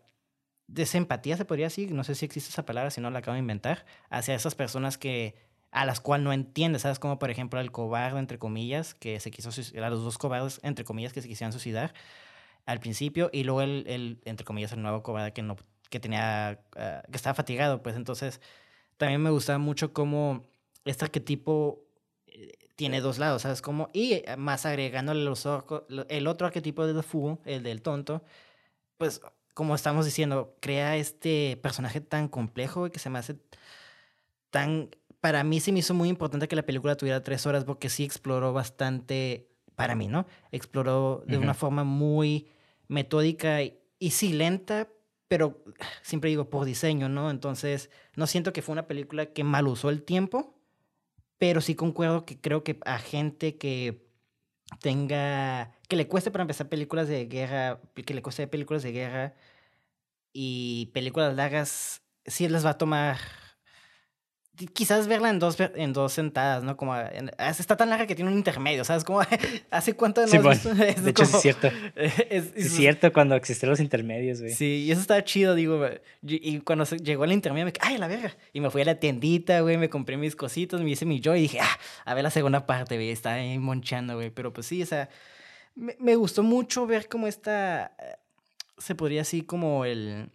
desempatía, 0.71 1.37
se 1.37 1.45
podría 1.45 1.65
decir, 1.67 1.91
no 1.91 2.03
sé 2.03 2.15
si 2.15 2.25
existe 2.25 2.49
esa 2.49 2.65
palabra, 2.65 2.91
si 2.91 3.01
no 3.01 3.11
la 3.11 3.19
acabo 3.19 3.33
de 3.33 3.39
inventar, 3.39 3.85
hacia 4.09 4.35
esas 4.35 4.55
personas 4.55 4.97
que 4.97 5.35
a 5.71 5.85
las 5.85 6.01
cuales 6.01 6.23
no 6.23 6.33
entiende, 6.33 6.79
¿sabes? 6.79 6.99
Como 6.99 7.19
por 7.19 7.29
ejemplo 7.29 7.59
el 7.59 7.71
cobarde, 7.71 8.19
entre 8.19 8.39
comillas, 8.39 8.93
que 8.93 9.19
se 9.19 9.31
quiso 9.31 9.51
suicidar, 9.51 9.91
los 9.91 10.03
dos 10.03 10.17
cobardes, 10.17 10.59
entre 10.63 10.85
comillas, 10.85 11.13
que 11.13 11.21
se 11.21 11.27
quisieran 11.27 11.51
suicidar 11.51 11.93
al 12.65 12.79
principio, 12.79 13.29
y 13.33 13.43
luego 13.43 13.61
el, 13.61 13.85
el 13.87 14.21
entre 14.25 14.45
comillas, 14.45 14.71
el 14.73 14.81
nuevo 14.81 15.03
cobarde 15.03 15.33
que, 15.33 15.41
no, 15.41 15.57
que 15.89 15.99
tenía, 15.99 16.61
ah, 16.75 17.03
que 17.09 17.15
estaba 17.15 17.33
fatigado, 17.33 17.81
pues 17.83 17.95
entonces 17.95 18.41
también 18.97 19.21
me 19.21 19.29
gustaba 19.29 19.59
mucho 19.59 19.93
cómo 19.93 20.45
este 20.85 21.05
arquetipo 21.05 21.83
eh, 22.27 22.51
tiene 22.75 23.01
dos 23.01 23.17
lados, 23.17 23.43
¿sabes? 23.43 23.61
Como, 23.61 23.89
y 23.93 24.13
eh, 24.13 24.35
más 24.37 24.65
agregándole 24.65 25.23
los 25.23 25.47
el 26.09 26.27
otro 26.27 26.47
arquetipo 26.47 26.85
de 26.85 26.93
The 26.93 27.03
Fool, 27.03 27.39
el 27.45 27.63
del 27.63 27.81
tonto, 27.81 28.23
pues 28.97 29.21
como 29.53 29.75
estamos 29.75 30.05
diciendo, 30.05 30.55
crea 30.59 30.95
este 30.95 31.57
personaje 31.61 32.01
tan 32.01 32.27
complejo, 32.27 32.89
que 32.89 32.99
se 32.99 33.09
me 33.09 33.19
hace 33.19 33.37
tan... 34.49 34.89
Para 35.19 35.43
mí 35.43 35.59
se 35.59 35.71
me 35.71 35.79
hizo 35.79 35.93
muy 35.93 36.09
importante 36.09 36.47
que 36.47 36.55
la 36.55 36.65
película 36.65 36.95
tuviera 36.95 37.21
tres 37.21 37.45
horas 37.45 37.63
porque 37.63 37.89
sí 37.89 38.03
exploró 38.03 38.53
bastante, 38.53 39.49
para 39.75 39.93
mí, 39.93 40.07
¿no? 40.07 40.25
Exploró 40.51 41.23
de 41.27 41.37
una 41.37 41.53
forma 41.53 41.83
muy 41.83 42.47
metódica 42.87 43.61
y, 43.61 43.79
y 43.99 44.11
sí 44.11 44.33
lenta, 44.33 44.89
pero 45.27 45.63
siempre 46.01 46.29
digo 46.31 46.49
por 46.49 46.65
diseño, 46.65 47.07
¿no? 47.07 47.29
Entonces, 47.29 47.91
no 48.15 48.25
siento 48.25 48.51
que 48.51 48.63
fue 48.63 48.73
una 48.73 48.87
película 48.87 49.27
que 49.27 49.43
mal 49.43 49.67
usó 49.67 49.89
el 49.89 50.01
tiempo, 50.03 50.57
pero 51.37 51.61
sí 51.61 51.75
concuerdo 51.75 52.25
que 52.25 52.39
creo 52.39 52.63
que 52.63 52.79
a 52.85 52.97
gente 52.99 53.57
que 53.57 54.07
tenga, 54.79 55.71
que 55.91 55.97
le 55.97 56.07
cueste 56.07 56.31
para 56.31 56.43
empezar 56.43 56.69
películas 56.69 57.09
de 57.09 57.25
guerra, 57.25 57.81
que 57.93 58.13
le 58.13 58.21
cueste 58.21 58.47
películas 58.47 58.81
de 58.81 58.93
guerra 58.93 59.33
y 60.31 60.85
películas 60.93 61.35
largas, 61.35 62.01
sí 62.25 62.47
les 62.47 62.65
va 62.65 62.69
a 62.69 62.77
tomar 62.77 63.17
quizás 64.73 65.09
verla 65.09 65.29
en 65.29 65.39
dos, 65.39 65.57
en 65.59 65.91
dos 65.91 66.13
sentadas, 66.13 66.63
¿no? 66.63 66.77
Como 66.77 66.95
está 66.95 67.75
tan 67.75 67.89
larga 67.89 68.07
que 68.07 68.15
tiene 68.15 68.31
un 68.31 68.37
intermedio, 68.37 68.85
¿sabes? 68.85 69.03
Como 69.03 69.19
hace 69.69 69.93
cuánto 69.95 70.21
no 70.21 70.27
sí, 70.27 70.37
De 71.01 71.09
hecho, 71.09 71.23
es 71.23 71.41
cierto. 71.41 71.67
Es, 72.29 72.73
cierto 72.73 73.11
cuando 73.11 73.35
existieron 73.35 73.71
los 73.71 73.81
intermedios, 73.81 74.39
güey. 74.39 74.53
Sí, 74.53 74.85
y 74.85 74.91
eso 74.93 75.01
estaba 75.01 75.21
chido, 75.25 75.55
digo. 75.55 75.85
Y 76.21 76.59
cuando 76.59 76.85
llegó 76.85 77.25
el 77.25 77.33
intermedio, 77.33 77.65
me 77.65 77.73
ay, 77.81 77.97
la 77.97 78.07
verga. 78.07 78.33
Y 78.53 78.61
me 78.61 78.69
fui 78.69 78.81
a 78.81 78.85
la 78.85 78.95
tiendita, 78.95 79.59
güey, 79.59 79.75
me 79.75 79.89
compré 79.89 80.15
mis 80.15 80.37
cositos, 80.37 80.79
me 80.79 80.91
hice 80.91 81.05
mi 81.05 81.19
yo 81.19 81.35
y 81.35 81.41
dije, 81.41 81.59
ah, 81.59 81.79
a 82.05 82.13
ver 82.13 82.23
la 82.23 82.31
segunda 82.31 82.65
parte, 82.65 82.95
güey. 82.95 83.09
Estaba 83.09 83.35
ahí 83.35 83.59
monchando, 83.59 84.15
güey. 84.15 84.29
Pero 84.29 84.53
pues 84.53 84.67
sí, 84.67 84.81
o 84.81 84.85
sea, 84.85 85.09
me, 85.75 85.95
me 85.99 86.15
gustó 86.15 86.43
mucho 86.43 86.85
ver 86.87 87.07
cómo 87.07 87.27
esta. 87.27 87.95
Se 88.77 88.95
podría 88.95 89.21
así 89.21 89.41
como 89.43 89.85
el 89.85 90.31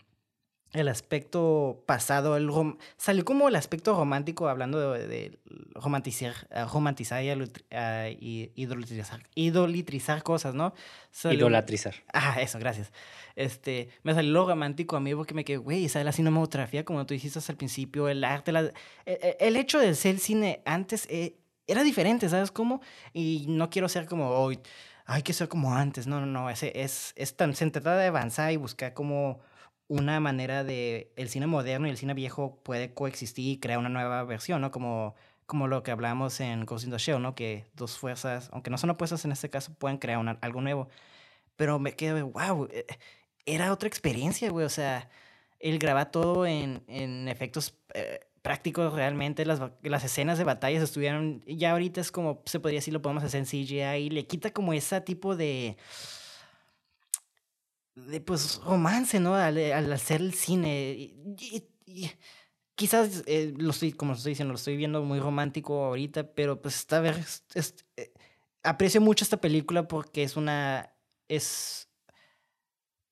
el 0.72 0.88
aspecto 0.88 1.82
pasado, 1.86 2.36
el 2.36 2.50
salió 2.96 3.24
como 3.24 3.48
el 3.48 3.56
aspecto 3.56 3.96
romántico 3.96 4.48
hablando 4.48 4.92
de, 4.92 5.38
romantizar, 5.74 6.34
eh, 6.50 6.64
romantizar 6.70 7.22
y, 7.22 8.52
idolatrizar, 8.54 10.22
cosas, 10.22 10.54
¿no? 10.54 10.74
Idolatrizar. 11.24 11.94
Ah, 12.12 12.40
eso, 12.40 12.58
gracias. 12.58 12.92
Este, 13.36 13.88
me 14.02 14.14
salió 14.14 14.32
lo 14.32 14.46
romántico 14.46 14.96
a 14.96 15.00
mí 15.00 15.14
porque 15.14 15.34
me 15.34 15.44
quedé, 15.44 15.58
güey, 15.58 15.88
¿sabes 15.88 16.04
la 16.04 16.12
cinematografía? 16.12 16.84
Como 16.84 17.04
tú 17.06 17.14
dijiste 17.14 17.38
al 17.48 17.56
principio, 17.56 18.08
el 18.08 18.24
arte, 18.24 18.52
la, 18.52 18.72
e, 19.04 19.36
el, 19.40 19.56
hecho 19.56 19.78
de 19.78 19.94
ser 19.94 20.14
el 20.14 20.20
cine 20.20 20.62
antes 20.64 21.06
eh, 21.10 21.36
era 21.66 21.82
diferente, 21.82 22.28
¿sabes 22.28 22.50
cómo? 22.50 22.80
Y 23.12 23.46
no 23.48 23.70
quiero 23.70 23.88
ser 23.88 24.06
como 24.06 24.30
hoy, 24.30 24.58
hay 25.06 25.22
que 25.22 25.32
ser 25.32 25.48
como 25.48 25.74
antes, 25.74 26.06
no, 26.06 26.20
no, 26.20 26.26
no, 26.26 26.50
es, 26.50 26.62
es, 26.64 27.12
es 27.16 27.36
tan, 27.36 27.54
se 27.54 27.70
trata 27.70 27.96
de 27.96 28.06
avanzar 28.06 28.52
y 28.52 28.56
buscar 28.56 28.92
como 28.92 29.40
una 29.88 30.18
manera 30.20 30.64
de 30.64 31.12
el 31.16 31.28
cine 31.28 31.46
moderno 31.46 31.86
y 31.86 31.90
el 31.90 31.96
cine 31.96 32.14
viejo 32.14 32.60
puede 32.64 32.92
coexistir 32.92 33.52
y 33.52 33.60
crear 33.60 33.78
una 33.78 33.88
nueva 33.88 34.24
versión, 34.24 34.60
¿no? 34.60 34.70
Como, 34.72 35.14
como 35.46 35.68
lo 35.68 35.82
que 35.84 35.92
hablamos 35.92 36.40
en 36.40 36.64
Ghost 36.66 36.86
in 36.86 36.90
the 36.90 36.98
Shell, 36.98 37.22
¿no? 37.22 37.34
Que 37.36 37.66
dos 37.74 37.98
fuerzas, 37.98 38.50
aunque 38.52 38.70
no 38.70 38.78
son 38.78 38.90
opuestas 38.90 39.24
en 39.24 39.32
este 39.32 39.48
caso, 39.48 39.72
pueden 39.74 39.98
crear 39.98 40.38
algo 40.40 40.60
nuevo. 40.60 40.88
Pero 41.56 41.78
me 41.78 41.94
quedé, 41.94 42.22
wow, 42.22 42.68
eh, 42.72 42.86
era 43.46 43.72
otra 43.72 43.88
experiencia, 43.88 44.50
güey. 44.50 44.66
O 44.66 44.70
sea, 44.70 45.08
el 45.60 45.78
grabar 45.78 46.10
todo 46.10 46.46
en, 46.46 46.82
en 46.88 47.28
efectos 47.28 47.78
eh, 47.94 48.20
prácticos 48.46 48.92
realmente, 48.92 49.44
las, 49.44 49.60
las 49.82 50.04
escenas 50.04 50.38
de 50.38 50.44
batallas 50.44 50.80
estuvieron, 50.80 51.42
ya 51.48 51.72
ahorita 51.72 52.00
es 52.00 52.12
como, 52.12 52.44
se 52.46 52.60
podría 52.60 52.78
decir, 52.78 52.94
lo 52.94 53.02
podemos 53.02 53.24
hacer 53.24 53.40
en 53.40 53.46
CGI 53.46 54.04
y 54.04 54.10
le 54.10 54.24
quita 54.24 54.52
como 54.52 54.72
ese 54.72 55.00
tipo 55.00 55.34
de 55.34 55.76
de 57.96 58.20
pues 58.20 58.60
romance, 58.64 59.18
¿no? 59.18 59.34
Al, 59.34 59.58
al 59.58 59.92
hacer 59.92 60.20
el 60.20 60.32
cine. 60.32 61.12
Quizás 62.76 63.24
eh, 63.26 63.52
lo 63.56 63.70
estoy, 63.70 63.90
como 63.90 64.12
estoy 64.12 64.30
diciendo, 64.30 64.52
lo 64.52 64.58
estoy 64.58 64.76
viendo 64.76 65.02
muy 65.02 65.18
romántico 65.18 65.84
ahorita, 65.86 66.32
pero 66.32 66.62
pues 66.62 66.76
esta 66.76 67.00
vez 67.00 67.42
eh, 67.96 68.12
aprecio 68.62 69.00
mucho 69.00 69.24
esta 69.24 69.40
película 69.40 69.88
porque 69.88 70.22
es 70.22 70.36
una 70.36 70.92
es 71.26 71.85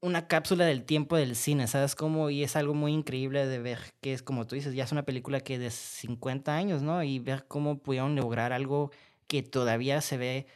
una 0.05 0.29
cápsula 0.29 0.67
del 0.67 0.85
tiempo 0.85 1.17
del 1.17 1.35
cine, 1.35 1.67
¿sabes 1.67 1.95
cómo? 1.95 2.31
Y 2.31 2.45
es 2.45 2.57
algo 2.57 2.75
muy 2.75 2.93
increíble 2.93 3.47
de 3.47 3.59
ver 3.59 3.79
que 4.01 4.13
es 4.13 4.23
como 4.23 4.47
tú 4.47 4.55
dices, 4.55 4.75
ya 4.75 4.85
es 4.85 4.93
una 4.93 5.05
película 5.05 5.41
que 5.41 5.59
de 5.59 5.71
50 5.71 6.55
años, 6.55 6.83
¿no? 6.83 7.03
Y 7.03 7.19
ver 7.19 7.47
cómo 7.49 7.79
pudieron 7.79 8.15
lograr 8.15 8.53
algo 8.53 8.91
que 9.27 9.43
todavía 9.43 10.01
se 10.03 10.17
ve 10.19 10.47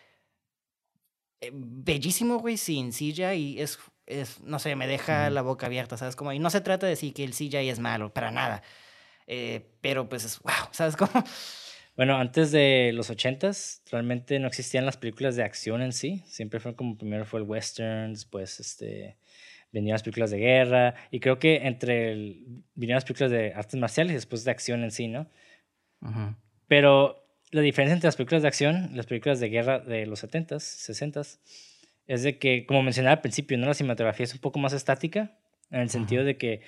eh, 1.40 1.50
bellísimo, 1.52 2.38
güey, 2.38 2.56
sin 2.56 2.92
silla 2.92 3.34
y 3.34 3.60
es 3.60 3.78
es, 4.06 4.40
no 4.40 4.58
sé, 4.58 4.74
me 4.74 4.86
deja 4.86 5.30
la 5.30 5.42
boca 5.42 5.66
abierta, 5.66 5.96
¿sabes? 5.96 6.16
Como, 6.16 6.32
y 6.32 6.38
no 6.38 6.50
se 6.50 6.60
trata 6.62 6.86
de 6.86 6.90
decir 6.90 7.12
que 7.14 7.24
el 7.24 7.34
CGI 7.34 7.68
es 7.68 7.78
malo, 7.78 8.12
para 8.12 8.30
nada. 8.30 8.62
Eh, 9.26 9.70
pero 9.82 10.08
pues 10.08 10.24
es, 10.24 10.40
wow, 10.40 10.68
¿sabes 10.72 10.96
cómo? 10.96 11.12
Bueno, 11.98 12.16
antes 12.16 12.52
de 12.52 12.92
los 12.94 13.10
ochentas, 13.10 13.82
realmente 13.90 14.38
no 14.38 14.46
existían 14.46 14.86
las 14.86 14.96
películas 14.96 15.34
de 15.34 15.42
acción 15.42 15.82
en 15.82 15.92
sí. 15.92 16.22
Siempre 16.26 16.60
fue 16.60 16.76
como 16.76 16.96
primero 16.96 17.24
fue 17.24 17.40
el 17.40 17.46
western, 17.46 18.12
después 18.12 18.60
este, 18.60 19.16
venían 19.72 19.94
las 19.94 20.04
películas 20.04 20.30
de 20.30 20.38
guerra. 20.38 20.94
Y 21.10 21.18
creo 21.18 21.40
que 21.40 21.66
entre 21.66 22.12
el, 22.12 22.62
vinieron 22.76 22.98
las 22.98 23.04
películas 23.04 23.32
de 23.32 23.52
artes 23.52 23.80
marciales 23.80 24.12
y 24.12 24.14
después 24.14 24.44
de 24.44 24.50
acción 24.52 24.84
en 24.84 24.92
sí, 24.92 25.08
¿no? 25.08 25.28
Pero 26.68 27.26
la 27.50 27.62
diferencia 27.62 27.94
entre 27.94 28.06
las 28.06 28.14
películas 28.14 28.42
de 28.42 28.48
acción 28.48 28.90
y 28.92 28.94
las 28.94 29.06
películas 29.06 29.40
de 29.40 29.48
guerra 29.48 29.80
de 29.80 30.06
los 30.06 30.20
setentas, 30.20 30.62
sesentas, 30.62 31.40
es 32.06 32.22
de 32.22 32.38
que, 32.38 32.64
como 32.64 32.84
mencionaba 32.84 33.14
al 33.16 33.22
principio, 33.22 33.58
¿no? 33.58 33.66
la 33.66 33.74
cinematografía 33.74 34.22
es 34.22 34.34
un 34.34 34.40
poco 34.40 34.60
más 34.60 34.72
estática, 34.72 35.36
en 35.72 35.80
el 35.80 35.90
sentido 35.90 36.22
de 36.22 36.36
que, 36.36 36.60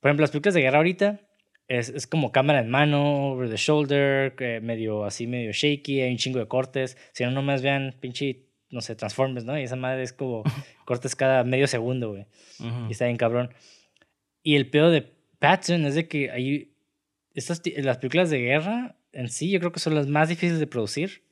por 0.00 0.10
ejemplo, 0.10 0.24
las 0.24 0.30
películas 0.30 0.52
de 0.52 0.60
guerra 0.60 0.76
ahorita 0.76 1.20
es, 1.68 1.88
es 1.88 2.06
como 2.06 2.32
cámara 2.32 2.60
en 2.60 2.70
mano, 2.70 3.32
over 3.32 3.48
the 3.48 3.56
shoulder, 3.56 4.34
medio 4.62 5.04
así, 5.04 5.26
medio 5.26 5.52
shaky, 5.52 6.02
hay 6.02 6.10
un 6.10 6.18
chingo 6.18 6.38
de 6.38 6.48
cortes. 6.48 6.96
Si 7.12 7.24
no, 7.24 7.30
nomás 7.30 7.62
vean 7.62 7.94
pinche, 8.00 8.46
no 8.70 8.80
sé, 8.80 8.94
Transformers, 8.94 9.46
¿no? 9.46 9.58
Y 9.58 9.62
esa 9.62 9.76
madre 9.76 10.02
es 10.02 10.12
como 10.12 10.42
cortes 10.84 11.16
cada 11.16 11.44
medio 11.44 11.66
segundo, 11.66 12.10
güey. 12.10 12.26
Y 12.88 12.92
está 12.92 13.06
bien 13.06 13.16
cabrón. 13.16 13.50
Y 14.42 14.56
el 14.56 14.68
peor 14.68 14.90
de 14.90 15.02
Patton 15.38 15.86
es 15.86 15.94
de 15.94 16.08
que 16.08 16.30
hay. 16.30 16.70
Estas, 17.34 17.62
las 17.78 17.98
películas 17.98 18.30
de 18.30 18.38
guerra 18.38 18.96
en 19.12 19.28
sí, 19.28 19.50
yo 19.50 19.58
creo 19.58 19.72
que 19.72 19.80
son 19.80 19.94
las 19.94 20.06
más 20.06 20.28
difíciles 20.28 20.60
de 20.60 20.66
producir. 20.66 21.24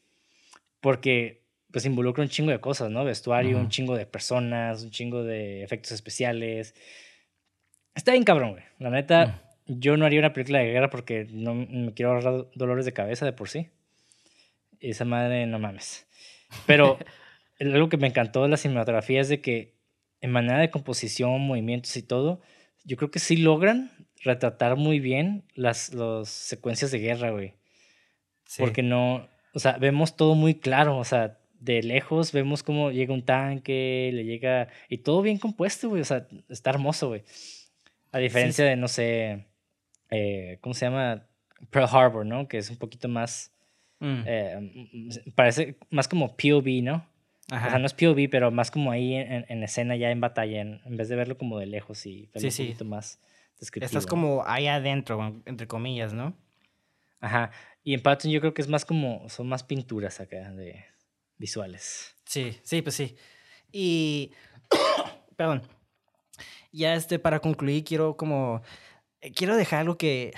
Porque 0.80 1.42
pues 1.70 1.86
involucra 1.86 2.22
un 2.22 2.28
chingo 2.28 2.50
de 2.50 2.60
cosas, 2.60 2.90
¿no? 2.90 3.04
Vestuario, 3.04 3.56
un 3.58 3.68
chingo 3.68 3.96
de 3.96 4.04
personas, 4.04 4.82
un 4.82 4.90
chingo 4.90 5.22
de 5.24 5.62
efectos 5.62 5.92
especiales. 5.92 6.74
Está 7.94 8.12
bien 8.12 8.24
cabrón, 8.24 8.52
güey. 8.52 8.64
La 8.78 8.90
neta, 8.90 9.42
yo 9.78 9.96
no 9.96 10.06
haría 10.06 10.20
una 10.20 10.32
película 10.32 10.58
de 10.58 10.72
guerra 10.72 10.90
porque 10.90 11.26
no 11.30 11.54
me 11.54 11.92
quiero 11.94 12.12
ahorrar 12.12 12.46
dolores 12.54 12.84
de 12.84 12.92
cabeza 12.92 13.24
de 13.24 13.32
por 13.32 13.48
sí. 13.48 13.68
Esa 14.80 15.04
madre, 15.04 15.46
no 15.46 15.58
mames. 15.58 16.06
Pero 16.66 16.98
algo 17.60 17.88
que 17.88 17.96
me 17.96 18.08
encantó 18.08 18.42
de 18.42 18.48
la 18.48 18.56
cinematografía 18.56 19.20
es 19.20 19.28
de 19.28 19.40
que 19.40 19.74
en 20.20 20.30
manera 20.30 20.58
de 20.58 20.70
composición, 20.70 21.40
movimientos 21.40 21.96
y 21.96 22.02
todo, 22.02 22.40
yo 22.84 22.96
creo 22.96 23.10
que 23.10 23.18
sí 23.18 23.36
logran 23.36 23.90
retratar 24.24 24.76
muy 24.76 25.00
bien 25.00 25.44
las, 25.54 25.92
las 25.94 26.28
secuencias 26.28 26.90
de 26.90 26.98
guerra, 26.98 27.30
güey. 27.30 27.54
Porque 28.58 28.82
no, 28.82 29.28
o 29.54 29.58
sea, 29.58 29.78
vemos 29.78 30.16
todo 30.16 30.34
muy 30.34 30.54
claro, 30.54 30.98
o 30.98 31.04
sea, 31.04 31.38
de 31.62 31.80
lejos 31.82 32.32
vemos 32.32 32.64
cómo 32.64 32.90
llega 32.90 33.14
un 33.14 33.24
tanque, 33.24 34.10
le 34.12 34.24
llega. 34.24 34.68
Y 34.88 34.98
todo 34.98 35.22
bien 35.22 35.38
compuesto, 35.38 35.88
güey. 35.88 36.02
O 36.02 36.04
sea, 36.04 36.26
está 36.48 36.70
hermoso, 36.70 37.08
güey. 37.08 37.22
A 38.10 38.18
diferencia 38.18 38.64
de, 38.64 38.76
no 38.76 38.88
sé. 38.88 39.46
Eh, 40.12 40.58
¿Cómo 40.60 40.74
se 40.74 40.84
llama? 40.84 41.26
Pearl 41.70 41.88
Harbor, 41.90 42.26
¿no? 42.26 42.46
Que 42.46 42.58
es 42.58 42.70
un 42.70 42.76
poquito 42.76 43.08
más. 43.08 43.50
Mm. 43.98 44.22
Eh, 44.26 45.20
parece 45.34 45.78
más 45.90 46.06
como 46.06 46.36
POV, 46.36 46.82
¿no? 46.82 47.06
O 47.46 47.58
sea, 47.58 47.78
no 47.78 47.86
es 47.86 47.94
POV, 47.94 48.28
pero 48.30 48.50
más 48.50 48.70
como 48.70 48.92
ahí 48.92 49.14
en, 49.14 49.62
escena, 49.62 49.96
ya 49.96 50.10
en 50.10 50.20
batalla, 50.20 50.60
en, 50.60 50.96
vez 50.96 51.08
de 51.08 51.16
verlo 51.16 51.36
como 51.36 51.58
de 51.58 51.66
lejos 51.66 52.06
y 52.06 52.30
verlo 52.32 52.48
un 52.48 52.56
poquito 52.56 52.84
más 52.84 53.20
descriptivo. 53.58 53.86
Estás 53.86 54.06
como 54.06 54.42
ahí 54.46 54.68
adentro, 54.68 55.42
entre 55.44 55.66
comillas, 55.66 56.14
¿no? 56.14 56.34
Ajá. 57.20 57.50
Y 57.84 57.94
en 57.94 58.00
Patton 58.00 58.30
yo 58.30 58.40
creo 58.40 58.54
que 58.54 58.62
es 58.62 58.68
más 58.68 58.84
como, 58.84 59.28
son 59.28 59.48
más 59.48 59.64
pinturas 59.64 60.20
acá 60.20 60.50
de, 60.52 60.84
visuales. 61.36 62.14
Sí, 62.24 62.56
sí, 62.62 62.80
pues 62.80 62.94
sí. 62.94 63.16
Y, 63.70 64.32
perdón, 65.36 65.62
ya 66.72 66.94
este, 66.94 67.18
para 67.18 67.40
concluir, 67.40 67.84
quiero 67.84 68.16
como, 68.16 68.62
quiero 69.34 69.56
dejar 69.56 69.80
algo 69.80 69.96
que, 69.96 70.34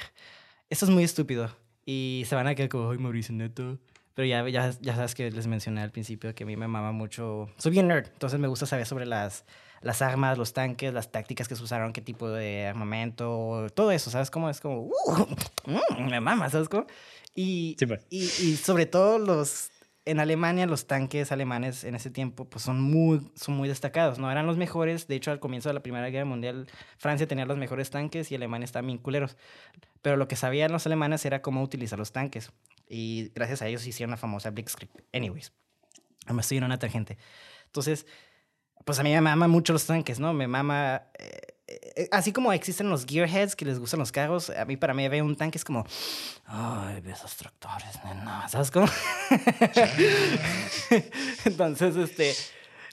esto 0.70 0.84
es 0.86 0.90
muy 0.90 1.04
estúpido 1.04 1.50
y 1.86 2.24
se 2.26 2.34
van 2.34 2.46
a 2.46 2.54
quedar 2.54 2.68
como, 2.68 2.90
ay, 2.90 2.98
Mauricio, 2.98 3.34
neto. 3.34 3.78
Pero 4.14 4.26
ya, 4.26 4.48
ya, 4.48 4.72
ya 4.80 4.94
sabes 4.94 5.14
que 5.14 5.30
les 5.30 5.48
mencioné 5.48 5.80
al 5.80 5.90
principio 5.90 6.34
que 6.34 6.44
a 6.44 6.46
mí 6.46 6.56
me 6.56 6.68
mama 6.68 6.92
mucho, 6.92 7.48
soy 7.58 7.72
bien 7.72 7.88
nerd, 7.88 8.06
entonces 8.12 8.38
me 8.38 8.46
gusta 8.46 8.64
saber 8.64 8.86
sobre 8.86 9.06
las, 9.06 9.44
las 9.82 10.02
armas, 10.02 10.38
los 10.38 10.52
tanques, 10.52 10.94
las 10.94 11.10
tácticas 11.10 11.48
que 11.48 11.56
se 11.56 11.62
usaron, 11.64 11.92
qué 11.92 12.00
tipo 12.00 12.30
de 12.30 12.66
armamento, 12.68 13.66
todo 13.74 13.90
eso, 13.90 14.10
¿sabes 14.10 14.30
cómo? 14.30 14.48
Es 14.50 14.60
como, 14.60 14.82
uh, 14.82 15.26
mm, 15.66 16.10
me 16.10 16.20
mama, 16.20 16.48
¿sabes 16.48 16.68
cómo? 16.68 16.86
Y, 17.34 17.74
pues. 17.84 18.06
y, 18.08 18.22
y, 18.22 18.56
sobre 18.56 18.86
todo 18.86 19.18
los 19.18 19.70
en 20.06 20.20
Alemania 20.20 20.66
los 20.66 20.86
tanques 20.86 21.32
alemanes 21.32 21.84
en 21.84 21.94
ese 21.94 22.10
tiempo 22.10 22.44
pues 22.44 22.62
son 22.64 22.80
muy, 22.80 23.30
son 23.34 23.56
muy 23.56 23.68
destacados, 23.68 24.18
no 24.18 24.30
eran 24.30 24.46
los 24.46 24.56
mejores, 24.56 25.08
de 25.08 25.16
hecho 25.16 25.30
al 25.30 25.40
comienzo 25.40 25.68
de 25.70 25.74
la 25.74 25.80
Primera 25.80 26.08
Guerra 26.10 26.26
Mundial 26.26 26.66
Francia 26.98 27.26
tenía 27.26 27.46
los 27.46 27.56
mejores 27.56 27.90
tanques 27.90 28.30
y 28.30 28.34
Alemania 28.34 28.64
estaba 28.64 28.86
bien 28.86 28.98
culeros, 28.98 29.36
pero 30.02 30.16
lo 30.16 30.28
que 30.28 30.36
sabían 30.36 30.72
los 30.72 30.86
alemanes 30.86 31.24
era 31.24 31.42
cómo 31.42 31.62
utilizar 31.62 31.98
los 31.98 32.12
tanques 32.12 32.52
y 32.88 33.32
gracias 33.34 33.62
a 33.62 33.68
ellos 33.68 33.86
hicieron 33.86 34.10
la 34.10 34.16
famosa 34.16 34.50
Blitzkrieg. 34.50 34.90
Anyways, 35.12 35.52
me 36.32 36.40
estoy 36.40 36.58
en 36.58 36.64
una 36.64 36.78
tangente. 36.78 37.18
Entonces, 37.66 38.06
pues 38.84 38.98
a 38.98 39.02
mí 39.02 39.10
me 39.10 39.20
mama 39.20 39.48
mucho 39.48 39.72
los 39.72 39.86
tanques, 39.86 40.20
¿no? 40.20 40.32
Me 40.32 40.46
mama... 40.46 41.04
Eh, 41.18 41.53
así 42.10 42.32
como 42.32 42.52
existen 42.52 42.90
los 42.90 43.06
gearheads 43.06 43.56
que 43.56 43.64
les 43.64 43.78
gustan 43.78 44.00
los 44.00 44.12
carros, 44.12 44.50
a 44.50 44.64
mí 44.64 44.76
para 44.76 44.94
mí 44.94 45.06
ver 45.08 45.22
un 45.22 45.36
tanque 45.36 45.58
es 45.58 45.64
como, 45.64 45.86
ay, 46.46 47.02
esos 47.06 47.36
tractores, 47.36 48.02
nena, 48.04 48.48
¿sabes 48.48 48.70
cómo? 48.70 48.86
Entonces, 51.44 51.96
este, 51.96 52.34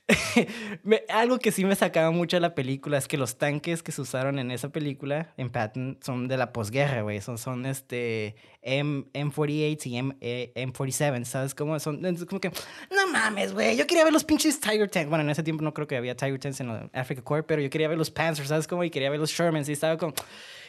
algo 1.09 1.39
que 1.39 1.51
sí 1.51 1.65
me 1.65 1.75
sacaba 1.75 2.11
mucho 2.11 2.37
de 2.37 2.41
la 2.41 2.55
película 2.55 2.97
es 2.97 3.07
que 3.07 3.17
los 3.17 3.37
tanques 3.37 3.83
que 3.83 3.91
se 3.91 4.01
usaron 4.01 4.39
en 4.39 4.51
esa 4.51 4.69
película, 4.69 5.33
en 5.37 5.49
Patton, 5.49 5.99
son 6.01 6.27
de 6.27 6.37
la 6.37 6.51
posguerra, 6.53 7.01
güey. 7.01 7.21
Son, 7.21 7.37
son 7.37 7.65
este 7.65 8.35
M, 8.61 9.05
M48 9.13 9.85
y 9.85 9.97
M, 9.97 10.15
eh, 10.21 10.51
M47, 10.55 11.25
¿sabes 11.25 11.55
cómo? 11.55 11.79
Son 11.79 12.03
es 12.05 12.25
como 12.25 12.41
que, 12.41 12.49
no 12.49 13.07
mames, 13.11 13.53
güey. 13.53 13.77
Yo 13.77 13.87
quería 13.87 14.03
ver 14.03 14.13
los 14.13 14.23
pinches 14.23 14.59
Tiger 14.59 14.89
Tanks. 14.89 15.09
Bueno, 15.09 15.23
en 15.23 15.29
ese 15.29 15.43
tiempo 15.43 15.63
no 15.63 15.73
creo 15.73 15.87
que 15.87 15.97
había 15.97 16.15
Tiger 16.15 16.39
Tanks 16.39 16.59
en 16.59 16.89
Africa 16.93 17.21
Corps, 17.21 17.45
pero 17.47 17.61
yo 17.61 17.69
quería 17.69 17.87
ver 17.87 17.97
los 17.97 18.11
Panzers, 18.11 18.49
¿sabes 18.49 18.67
cómo? 18.67 18.83
Y 18.83 18.89
quería 18.89 19.09
ver 19.09 19.19
los 19.19 19.31
Shermans 19.31 19.69
y 19.69 19.73
estaba 19.73 19.97
como, 19.97 20.13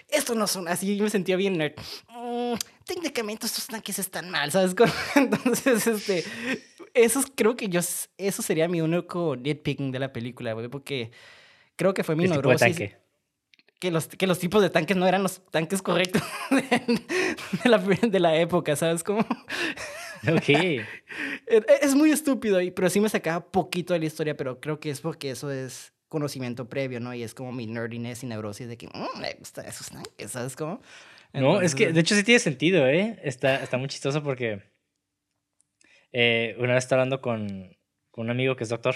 esto 0.09 0.35
no 0.35 0.47
son 0.47 0.69
así. 0.69 0.97
Yo 0.97 1.05
me 1.05 1.11
sentía 1.11 1.37
bien 1.37 1.57
nerd. 1.57 1.75
Mm, 2.11 2.55
técnicamente 2.85 3.47
estos 3.47 3.67
tanques 3.67 3.99
están 3.99 4.31
mal, 4.31 4.53
¿sabes? 4.53 4.75
cómo? 4.75 4.93
Entonces, 5.15 5.87
este 5.87 6.25
eso 6.95 7.23
creo 7.35 7.57
que 7.57 7.69
yo, 7.69 7.81
eso 8.19 8.43
sería 8.43 8.69
mi 8.69 8.81
único 8.81 9.37
nitpicking 9.37 9.93
de 9.93 9.99
la 9.99 10.13
película, 10.13 10.53
güey, 10.53 10.69
porque 10.69 11.11
creo 11.77 11.95
que 11.95 12.05
fue 12.05 12.17
mi 12.17 12.27
neurosis. 12.27 12.95
Que 13.79 13.91
los, 13.91 14.07
que 14.07 14.29
los 14.29 14.39
tipos 14.39 14.63
de 14.63 14.71
tanques 14.71 14.97
no 14.97 15.09
eran 15.09 15.25
los 15.25 15.45
tanques 15.51 15.83
correctos 15.83 16.23
de, 16.51 17.69
la, 17.69 17.79
de 17.79 18.21
la 18.21 18.37
época, 18.37 18.77
¿sabes 18.77 19.03
cómo? 19.03 19.27
Ok. 20.29 20.49
E, 21.47 21.63
es 21.83 21.95
muy 21.95 22.11
estúpido, 22.11 22.59
pero 22.75 22.89
sí 22.89 23.01
me 23.01 23.09
sacaba 23.09 23.45
poquito 23.45 23.93
de 23.93 23.99
la 23.99 24.07
historia, 24.07 24.37
pero 24.37 24.61
creo 24.61 24.81
que 24.81 24.89
es 24.89 25.01
porque 25.01 25.31
eso 25.31 25.51
es 25.51 25.93
conocimiento 26.09 26.69
previo, 26.69 27.01
¿no? 27.01 27.13
Y 27.13 27.23
es 27.23 27.35
como 27.35 27.53
mi 27.53 27.67
nerdiness 27.67 28.23
y 28.23 28.27
neurosis 28.27 28.69
de 28.69 28.79
que 28.79 28.87
mm, 28.87 29.21
me 29.21 29.35
gustan 29.35 29.67
esos 29.67 29.91
tanques, 29.91 30.31
¿sabes 30.31 30.57
cómo? 30.57 30.81
no, 31.35 31.61
es 31.61 31.75
que 31.75 31.93
de 31.93 32.01
hecho 32.01 32.15
sí 32.15 32.23
tiene 32.23 32.39
sentido, 32.39 32.87
¿eh? 32.87 33.19
Está, 33.23 33.63
está 33.63 33.77
muy 33.77 33.89
chistoso 33.89 34.23
porque 34.23 34.63
eh, 36.13 36.55
una 36.59 36.75
vez 36.75 36.85
estaba 36.85 37.03
hablando 37.03 37.21
con, 37.21 37.77
con, 38.11 38.27
un 38.27 38.31
amigo 38.31 38.57
que 38.57 38.65
es 38.65 38.71
doctor. 38.71 38.95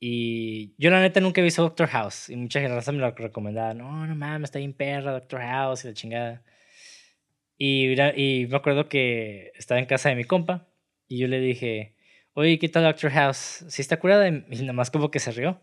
Y 0.00 0.74
yo 0.78 0.90
la 0.90 1.00
neta 1.00 1.20
nunca 1.20 1.40
he 1.40 1.44
visto 1.44 1.62
Doctor 1.62 1.88
House. 1.88 2.28
Y 2.28 2.36
mucha 2.36 2.60
gente 2.60 2.92
me 2.92 2.98
lo 2.98 3.10
recomendaba. 3.10 3.74
No, 3.74 4.06
no 4.06 4.14
mames, 4.14 4.48
está 4.48 4.58
bien 4.58 4.72
perra 4.72 5.12
Doctor 5.12 5.40
House 5.40 5.84
y 5.84 5.88
la 5.88 5.94
chingada. 5.94 6.42
Y, 7.56 8.00
y 8.16 8.46
me 8.46 8.56
acuerdo 8.56 8.88
que 8.88 9.52
estaba 9.56 9.80
en 9.80 9.86
casa 9.86 10.08
de 10.10 10.14
mi 10.14 10.24
compa. 10.24 10.68
Y 11.08 11.18
yo 11.18 11.26
le 11.26 11.40
dije, 11.40 11.96
oye, 12.34 12.58
¿qué 12.58 12.68
tal 12.68 12.84
Doctor 12.84 13.10
House? 13.10 13.64
¿Sí 13.68 13.82
está 13.82 13.98
curada? 13.98 14.28
Y 14.28 14.60
nada 14.60 14.72
más 14.72 14.90
como 14.90 15.10
que 15.10 15.18
se 15.18 15.32
rió. 15.32 15.60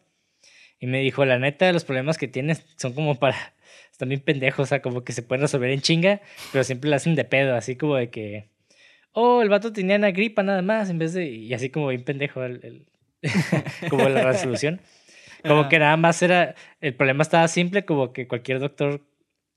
Y 0.79 0.87
me 0.87 0.99
dijo, 0.99 1.23
la 1.23 1.39
neta, 1.39 1.71
los 1.71 1.85
problemas 1.85 2.17
que 2.17 2.27
tienes 2.27 2.65
son 2.77 2.93
como 2.93 3.15
para... 3.15 3.53
Están 3.91 4.09
bien 4.09 4.19
pendejos, 4.19 4.63
o 4.63 4.65
sea, 4.65 4.81
como 4.81 5.05
que 5.05 5.13
se 5.13 5.21
pueden 5.21 5.43
resolver 5.43 5.69
en 5.69 5.79
chinga, 5.79 6.21
pero 6.51 6.65
siempre 6.65 6.89
lo 6.89 6.97
hacen 6.97 7.15
de 7.15 7.23
pedo, 7.23 7.55
así 7.55 7.77
como 7.77 7.95
de 7.95 8.09
que 8.09 8.49
oh, 9.15 9.41
el 9.41 9.49
vato 9.49 9.73
tenía 9.73 9.95
una 9.95 10.11
gripa 10.11 10.43
nada 10.43 10.61
más, 10.61 10.89
en 10.89 10.99
vez 10.99 11.13
de, 11.13 11.25
y 11.27 11.53
así 11.53 11.69
como 11.69 11.87
bien 11.87 12.03
pendejo, 12.03 12.43
el, 12.43 12.85
como 13.89 14.07
la 14.09 14.23
resolución. 14.23 14.81
Como 15.43 15.69
que 15.69 15.79
nada 15.79 15.95
más 15.95 16.21
era, 16.21 16.55
el 16.81 16.95
problema 16.95 17.21
estaba 17.21 17.47
simple, 17.47 17.85
como 17.85 18.13
que 18.13 18.27
cualquier 18.27 18.59
doctor 18.59 19.01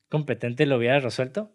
competente 0.09 0.67
lo 0.67 0.77
hubiera 0.77 1.01
resuelto. 1.01 1.51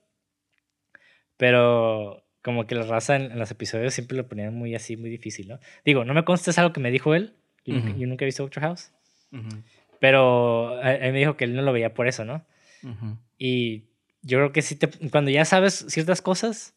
Pero 1.38 2.26
como 2.42 2.66
que 2.68 2.76
la 2.76 2.84
raza 2.84 3.16
en, 3.16 3.38
los 3.38 3.52
episodios 3.52 3.94
siempre 3.94 4.18
lo 4.18 4.28
ponían 4.28 4.54
muy 4.54 4.76
así, 4.76 4.98
muy 4.98 5.10
difícil, 5.10 5.48
¿no? 5.48 5.60
Digo, 5.86 6.04
no 6.04 6.14
me 6.14 6.26
consta 6.26 6.52
es 6.52 6.58
algo 6.58 6.74
que 6.74 6.80
me 6.80 6.92
dijo 6.92 7.16
él. 7.16 7.36
Yo, 7.66 7.76
nunca 7.78 8.26
he 8.26 8.28
visto 8.28 8.44
Doctor 8.44 8.64
House. 8.64 8.92
Pero 10.00 10.82
él 10.82 11.14
me 11.14 11.20
dijo 11.20 11.38
que 11.38 11.46
él 11.46 11.56
no 11.56 11.62
lo 11.62 11.72
veía 11.72 11.94
por 11.94 12.08
eso, 12.08 12.26
¿no? 12.26 12.46
Y 13.38 13.86
yo 14.24 14.40
creo 14.40 14.52
que 14.52 14.62
si 14.62 14.76
te, 14.76 14.90
cuando 15.10 15.32
ya 15.32 15.46
sabes 15.46 15.86
ciertas 15.88 16.22
cosas, 16.22 16.76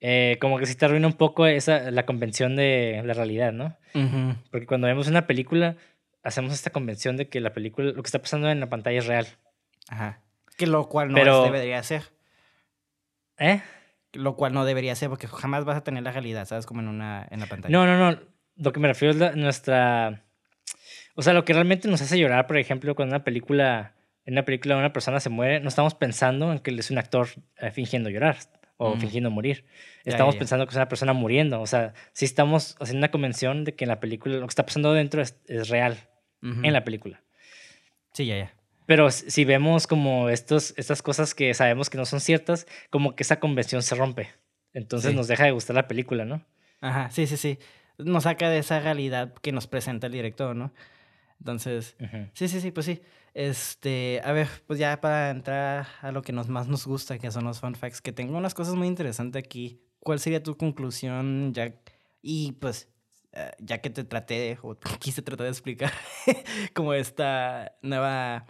eh, 0.00 0.38
como 0.40 0.58
que 0.58 0.66
sí 0.66 0.74
te 0.74 0.86
arruina 0.86 1.06
un 1.06 1.12
poco 1.12 1.46
esa, 1.46 1.90
la 1.90 2.06
convención 2.06 2.56
de 2.56 3.02
la 3.04 3.12
realidad, 3.12 3.52
¿no? 3.52 3.76
Porque 4.50 4.66
cuando 4.66 4.86
vemos 4.86 5.08
una 5.08 5.26
película, 5.26 5.76
hacemos 6.22 6.54
esta 6.54 6.70
convención 6.70 7.16
de 7.16 7.28
que 7.28 7.40
la 7.40 7.52
película, 7.52 7.92
lo 7.92 8.02
que 8.02 8.06
está 8.06 8.20
pasando 8.20 8.48
en 8.50 8.60
la 8.60 8.68
pantalla 8.68 8.98
es 8.98 9.06
real. 9.06 9.26
Ajá. 9.88 10.20
Que 10.56 10.66
lo 10.66 10.88
cual 10.88 11.12
no 11.12 11.44
debería 11.44 11.82
ser. 11.82 12.04
¿Eh? 13.38 13.60
Lo 14.12 14.36
cual 14.36 14.52
no 14.54 14.64
debería 14.64 14.94
ser 14.94 15.08
porque 15.10 15.26
jamás 15.26 15.64
vas 15.64 15.76
a 15.76 15.84
tener 15.84 16.02
la 16.02 16.12
realidad, 16.12 16.46
¿sabes? 16.46 16.66
Como 16.66 16.80
en, 16.80 16.88
una, 16.88 17.26
en 17.30 17.40
la 17.40 17.46
pantalla. 17.46 17.72
No, 17.72 17.86
no, 17.86 17.96
no. 17.96 18.18
Lo 18.56 18.72
que 18.72 18.80
me 18.80 18.88
refiero 18.88 19.26
es 19.26 19.36
nuestra... 19.36 20.24
O 21.14 21.22
sea, 21.22 21.32
lo 21.32 21.44
que 21.44 21.52
realmente 21.52 21.88
nos 21.88 22.00
hace 22.00 22.18
llorar, 22.18 22.46
por 22.46 22.56
ejemplo, 22.56 22.94
cuando 22.94 23.14
una 23.14 23.24
película, 23.24 23.94
en 24.24 24.34
una 24.34 24.44
película 24.44 24.76
una 24.76 24.92
persona 24.92 25.20
se 25.20 25.28
muere, 25.28 25.60
no 25.60 25.68
estamos 25.68 25.94
pensando 25.94 26.52
en 26.52 26.60
que 26.60 26.70
él 26.70 26.78
es 26.78 26.90
un 26.90 26.98
actor 26.98 27.28
eh, 27.58 27.70
fingiendo 27.70 28.08
llorar 28.08 28.36
o 28.82 28.96
fingiendo 28.96 29.30
morir. 29.30 29.66
Estamos 30.06 30.36
pensando 30.36 30.64
que 30.64 30.70
es 30.70 30.76
una 30.76 30.88
persona 30.88 31.12
muriendo. 31.12 31.60
O 31.60 31.66
sea, 31.66 31.92
si 32.14 32.24
estamos 32.24 32.76
haciendo 32.80 33.00
una 33.00 33.10
convención 33.10 33.64
de 33.64 33.74
que 33.74 33.84
en 33.84 33.88
la 33.88 34.00
película 34.00 34.36
lo 34.36 34.46
que 34.46 34.50
está 34.50 34.64
pasando 34.64 34.94
dentro 34.94 35.20
es, 35.20 35.36
real 35.68 36.08
en 36.42 36.72
la 36.72 36.82
película. 36.82 37.22
Sí, 38.14 38.24
ya, 38.24 38.38
ya. 38.38 38.54
Pero 38.86 39.10
si 39.10 39.44
vemos 39.44 39.86
como 39.86 40.30
estos, 40.30 40.72
estas 40.78 41.02
cosas 41.02 41.34
que 41.34 41.52
sabemos 41.52 41.90
que 41.90 41.98
no 41.98 42.06
son 42.06 42.20
ciertas, 42.20 42.66
como 42.88 43.14
que 43.14 43.22
esa 43.22 43.38
convención 43.38 43.82
se 43.82 43.94
rompe. 43.94 44.30
Entonces 44.72 45.14
nos 45.14 45.28
deja 45.28 45.44
de 45.44 45.50
gustar 45.50 45.76
la 45.76 45.86
película, 45.86 46.24
¿no? 46.24 46.42
Ajá, 46.80 47.10
sí, 47.10 47.26
sí, 47.26 47.36
sí. 47.36 47.58
Nos 47.98 48.22
saca 48.22 48.48
de 48.48 48.58
esa 48.58 48.80
realidad 48.80 49.34
que 49.42 49.52
nos 49.52 49.66
presenta 49.66 50.06
el 50.06 50.14
director, 50.14 50.56
¿no? 50.56 50.72
Entonces, 51.40 51.96
sí, 52.34 52.48
sí, 52.48 52.60
sí, 52.60 52.70
pues 52.70 52.86
sí. 52.86 53.00
Este, 53.32 54.20
a 54.24 54.32
ver, 54.32 54.48
pues 54.66 54.78
ya 54.78 55.00
para 55.00 55.30
entrar 55.30 55.86
a 56.02 56.12
lo 56.12 56.22
que 56.22 56.32
nos 56.32 56.48
más 56.48 56.68
nos 56.68 56.86
gusta, 56.86 57.18
que 57.18 57.30
son 57.30 57.44
los 57.44 57.60
fun 57.60 57.74
facts, 57.74 58.02
que 58.02 58.12
tengo 58.12 58.36
unas 58.36 58.54
cosas 58.54 58.74
muy 58.74 58.86
interesantes 58.86 59.42
aquí. 59.42 59.80
¿Cuál 60.00 60.20
sería 60.20 60.42
tu 60.42 60.56
conclusión, 60.56 61.52
Jack? 61.54 61.76
Y 62.22 62.52
pues, 62.52 62.88
eh, 63.32 63.52
ya 63.58 63.78
que 63.78 63.90
te 63.90 64.04
traté, 64.04 64.58
o 64.62 64.76
quise 65.00 65.22
tratar 65.22 65.44
de 65.44 65.50
explicar, 65.50 65.92
como 66.74 66.92
esta 66.92 67.72
nueva, 67.82 68.44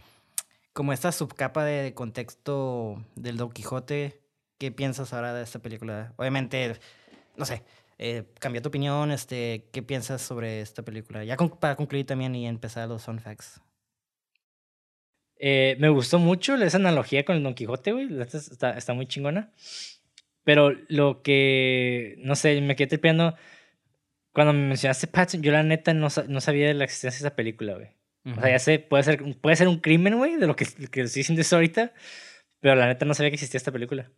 como 0.73 0.93
esta 0.93 1.13
subcapa 1.13 1.65
de 1.65 1.95
contexto 1.95 3.05
del 3.15 3.37
Don 3.37 3.51
Quijote, 3.51 4.21
¿qué 4.59 4.73
piensas 4.73 5.13
ahora 5.13 5.33
de 5.33 5.45
esta 5.45 5.61
película? 5.61 6.13
Obviamente, 6.17 6.81
no 7.37 7.45
sé, 7.45 7.63
eh, 8.03 8.25
cambia 8.39 8.63
tu 8.63 8.71
opinión, 8.71 9.11
este, 9.11 9.69
¿qué 9.73 9.83
piensas 9.83 10.23
sobre 10.23 10.63
esta 10.63 10.83
película? 10.83 11.23
Ya 11.23 11.37
para 11.37 11.77
concluir 11.77 12.07
también 12.07 12.35
y 12.35 12.47
empezar 12.47 12.89
los 12.89 13.05
fun 13.05 13.21
facts. 13.21 13.61
Eh, 15.37 15.77
me 15.79 15.91
gustó 15.91 16.19
mucho 16.19 16.55
esa 16.55 16.79
analogía 16.79 17.27
con 17.27 17.37
el 17.37 17.43
Don 17.43 17.53
Quijote, 17.53 17.93
güey. 17.93 18.09
Está, 18.23 18.71
está 18.71 18.95
muy 18.95 19.05
chingona. 19.07 19.53
Pero 20.45 20.73
lo 20.89 21.21
que, 21.21 22.15
no 22.21 22.37
sé, 22.37 22.59
me 22.63 22.75
quedé 22.75 22.87
tripeando. 22.87 23.37
Cuando 24.33 24.55
me 24.55 24.67
mencionaste 24.69 25.07
Patton, 25.07 25.43
yo 25.43 25.53
la 25.53 25.63
neta 25.63 25.93
no, 25.93 26.09
no 26.27 26.41
sabía 26.41 26.69
de 26.69 26.75
la 26.75 26.85
existencia 26.85 27.19
de 27.19 27.29
esa 27.29 27.37
película, 27.37 27.75
güey. 27.75 27.89
O 28.35 28.41
sea, 28.41 28.51
ya 28.51 28.59
sé, 28.59 28.79
puede 28.79 29.03
ser, 29.03 29.23
puede 29.43 29.57
ser 29.57 29.69
un 29.69 29.79
crimen, 29.79 30.17
güey, 30.17 30.37
de 30.37 30.47
lo 30.47 30.57
que, 30.57 30.65
que 30.91 31.03
estoy 31.03 31.21
diciendo 31.21 31.43
eso 31.43 31.57
ahorita. 31.57 31.93
Pero 32.61 32.77
la 32.77 32.87
neta 32.87 33.05
no 33.05 33.13
sabía 33.13 33.31
que 33.31 33.35
existía 33.35 33.59
esta 33.59 33.73
película. 33.73 34.11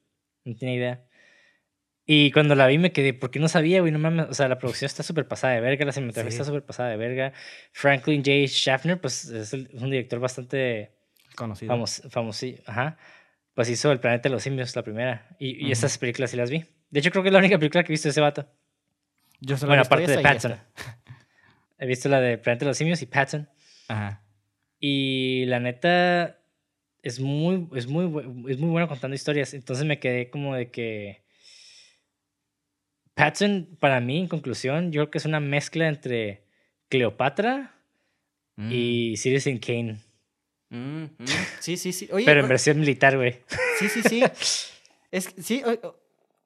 No 0.45 0.55
tenía 0.55 0.77
idea. 0.77 1.09
Y 2.05 2.33
cuando 2.33 2.55
la 2.55 2.67
vi 2.67 2.79
me 2.79 2.93
quedé, 2.93 3.15
¿por 3.15 3.31
qué 3.31 3.39
no 3.39 3.49
sabía, 3.49 3.81
güey? 3.81 3.93
No 3.93 3.99
mames, 3.99 4.27
o 4.29 4.35
sea, 4.35 4.49
la 4.49 4.59
producción 4.59 4.87
está 4.87 5.03
súper 5.03 5.29
pasada 5.29 5.55
de 5.55 5.61
verga, 5.61 5.85
la 5.85 5.93
cinematografía 5.93 6.31
está 6.31 6.45
súper 6.45 6.65
pasada 6.65 6.91
de 6.91 6.97
verga. 6.97 7.33
Franklin 7.73 8.23
J. 8.25 8.49
Schaffner, 8.49 9.01
pues 9.01 9.27
es, 9.27 9.53
un 9.53 9.91
director 9.91 10.19
bastante 10.19 10.91
Conocido. 11.35 11.73
Famoso, 11.73 12.11
famoso, 12.11 12.47
ajá. 12.67 12.99
Pues 13.55 13.69
hizo 13.69 13.91
El 13.93 14.01
Planeta 14.01 14.29
de 14.29 14.35
los 14.35 14.43
Simios, 14.43 14.75
la 14.77 14.83
primera. 14.83 15.37
Y, 15.39 15.67
y 15.67 15.73
esas 15.73 15.97
películas 15.99 16.31
sí 16.31 16.37
las 16.37 16.51
vi. 16.51 16.65
De 16.91 17.01
hecho, 17.01 17.11
creo 17.11 17.23
que 17.23 17.29
es 17.29 17.33
la 17.33 17.39
única 17.39 17.59
película 17.59 17.83
que 17.83 17.93
he 17.93 17.95
visto 17.95 18.09
de 18.09 18.11
ese 18.11 18.21
vato. 18.21 18.47
Yo 19.41 19.57
solo 19.57 19.71
bueno, 19.71 19.83
aparte 19.83 20.11
de 20.11 20.23
Patton. 20.23 20.57
He 21.79 21.87
visto 21.87 22.09
la 22.09 22.21
de 22.21 22.39
Planeta 22.39 22.65
de 22.65 22.71
los 22.71 22.77
Simios 22.77 23.03
y 23.03 23.07
Patton. 23.07 23.49
Ajá. 23.89 24.23
Y 24.79 25.47
la 25.47 25.59
neta 25.59 26.39
es 27.03 27.19
muy, 27.19 27.69
es 27.75 27.87
muy, 27.89 28.05
es 28.51 28.59
muy 28.59 28.71
bueno 28.71 28.89
contando 28.89 29.15
historias. 29.15 29.53
Entonces 29.55 29.85
me 29.85 29.99
quedé 29.99 30.31
como 30.31 30.55
de 30.55 30.71
que. 30.71 31.25
Patton, 33.15 33.77
para 33.79 34.01
mí, 34.01 34.19
en 34.19 34.29
conclusión, 34.29 34.93
yo 34.93 35.03
creo 35.03 35.11
que 35.11 35.19
es 35.19 35.25
una 35.25 35.41
mezcla 35.41 35.89
entre 35.89 36.45
Cleopatra 36.89 37.75
y 38.57 39.13
mm. 39.13 39.17
Citizen 39.17 39.59
Kane. 39.59 39.99
Mm, 40.71 41.05
mm. 41.19 41.27
Sí, 41.61 41.77
sí, 41.77 41.93
sí. 41.93 42.09
Pero 42.25 42.41
en 42.41 42.49
versión 42.49 42.81
militar, 42.81 43.17
güey. 43.17 43.39
Sí, 43.79 43.89
sí, 43.89 44.03
sí. 44.03 44.23
Es, 45.11 45.29
sí, 45.37 45.63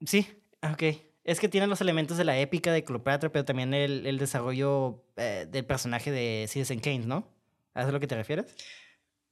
sí, 0.05 0.27
ok. 0.61 0.83
Es 1.23 1.39
que 1.39 1.49
tiene 1.49 1.69
los 1.69 1.81
elementos 1.81 2.17
de 2.17 2.25
la 2.25 2.37
épica 2.37 2.73
de 2.73 2.83
Cleopatra, 2.83 3.31
pero 3.31 3.45
también 3.45 3.73
el, 3.75 4.05
el 4.09 4.19
desarrollo 4.19 5.05
eh, 5.17 5.47
del 5.49 5.65
personaje 5.65 6.11
de 6.11 6.47
Citizen 6.49 6.81
Kane, 6.81 7.07
¿no? 7.07 7.29
¿A 7.75 7.83
eso 7.83 7.91
es 7.91 7.93
lo 7.93 8.01
que 8.01 8.09
te 8.09 8.17
refieres? 8.17 8.47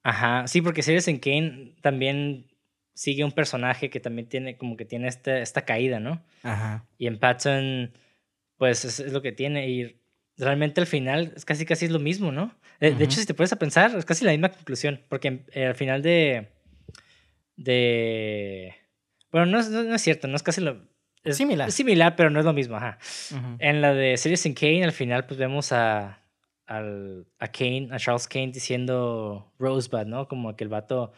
Ajá, 0.05 0.47
sí, 0.47 0.63
porque 0.63 0.85
Citizen 0.85 1.19
Kane 1.19 1.75
también 1.81 2.47
sigue 2.95 3.25
un 3.25 3.33
personaje 3.33 3.91
que 3.91 4.01
también 4.01 4.29
tiene 4.29 4.57
como 4.57 4.77
que 4.77 4.85
tiene 4.85 5.09
esta, 5.09 5.39
esta 5.39 5.65
caída, 5.65 6.01
¿no? 6.01 6.25
Ajá. 6.43 6.87
Y 6.97 7.07
en 7.07 7.19
Patton, 7.19 7.93
pues 8.57 8.85
es, 8.85 9.01
es 9.01 9.13
lo 9.13 9.21
que 9.21 9.33
tiene. 9.33 9.69
Y 9.69 10.01
realmente 10.37 10.81
al 10.81 10.87
final 10.87 11.33
es 11.37 11.45
casi 11.45 11.67
casi 11.67 11.87
es 11.87 11.91
lo 11.91 11.99
mismo, 11.99 12.33
¿no? 12.33 12.55
De, 12.81 12.95
de 12.95 13.05
hecho, 13.05 13.21
si 13.21 13.27
te 13.27 13.35
pones 13.35 13.53
a 13.53 13.59
pensar, 13.59 13.97
es 13.97 14.05
casi 14.05 14.25
la 14.25 14.33
misma 14.33 14.51
conclusión. 14.51 15.03
Porque 15.09 15.45
eh, 15.53 15.67
al 15.67 15.75
final 15.75 16.03
de. 16.03 16.49
de. 17.57 18.75
Bueno, 19.31 19.47
no 19.47 19.59
es, 19.59 19.69
no, 19.71 19.83
no 19.83 19.95
es 19.95 20.03
cierto, 20.03 20.29
no 20.29 20.37
es 20.37 20.43
casi 20.43 20.61
lo. 20.61 20.95
Es 21.25 21.39
Similar. 21.39 21.69
Es 21.69 21.75
similar, 21.75 22.17
pero 22.17 22.29
no 22.29 22.39
es 22.39 22.45
lo 22.45 22.53
mismo, 22.53 22.77
ajá. 22.77 22.99
En 23.59 23.81
la 23.81 23.95
de 23.95 24.19
Citizen 24.19 24.53
Kane, 24.53 24.85
al 24.85 24.93
final, 24.93 25.25
pues 25.25 25.39
vemos 25.39 25.73
a, 25.73 26.21
al, 26.67 27.27
a 27.39 27.49
Kane, 27.49 27.89
a 27.93 27.99
Charles 27.99 28.29
Kane 28.29 28.53
diciendo 28.53 29.51
Rosebud, 29.59 30.05
¿no? 30.05 30.29
Como 30.29 30.55
que 30.55 30.65
el 30.65 30.69
vato, 30.69 31.13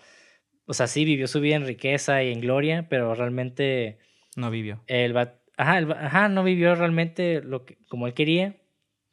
o 0.67 0.75
sea, 0.75 0.87
sí 0.87 1.05
vivió 1.05 1.27
su 1.29 1.41
vida 1.41 1.57
en 1.57 1.67
riqueza 1.67 2.23
y 2.23 2.33
en 2.33 2.41
gloria, 2.41 2.87
pero 2.89 3.14
realmente 3.14 3.99
No 4.37 4.51
vivió. 4.51 4.83
el 4.87 5.17
ajá, 5.17 5.79
el 5.79 5.93
ajá, 5.93 6.29
no 6.29 6.45
vivió 6.45 6.75
realmente 6.75 7.41
lo 7.43 7.64
que, 7.64 7.79
como 7.89 8.07
él 8.07 8.14
quería, 8.14 8.57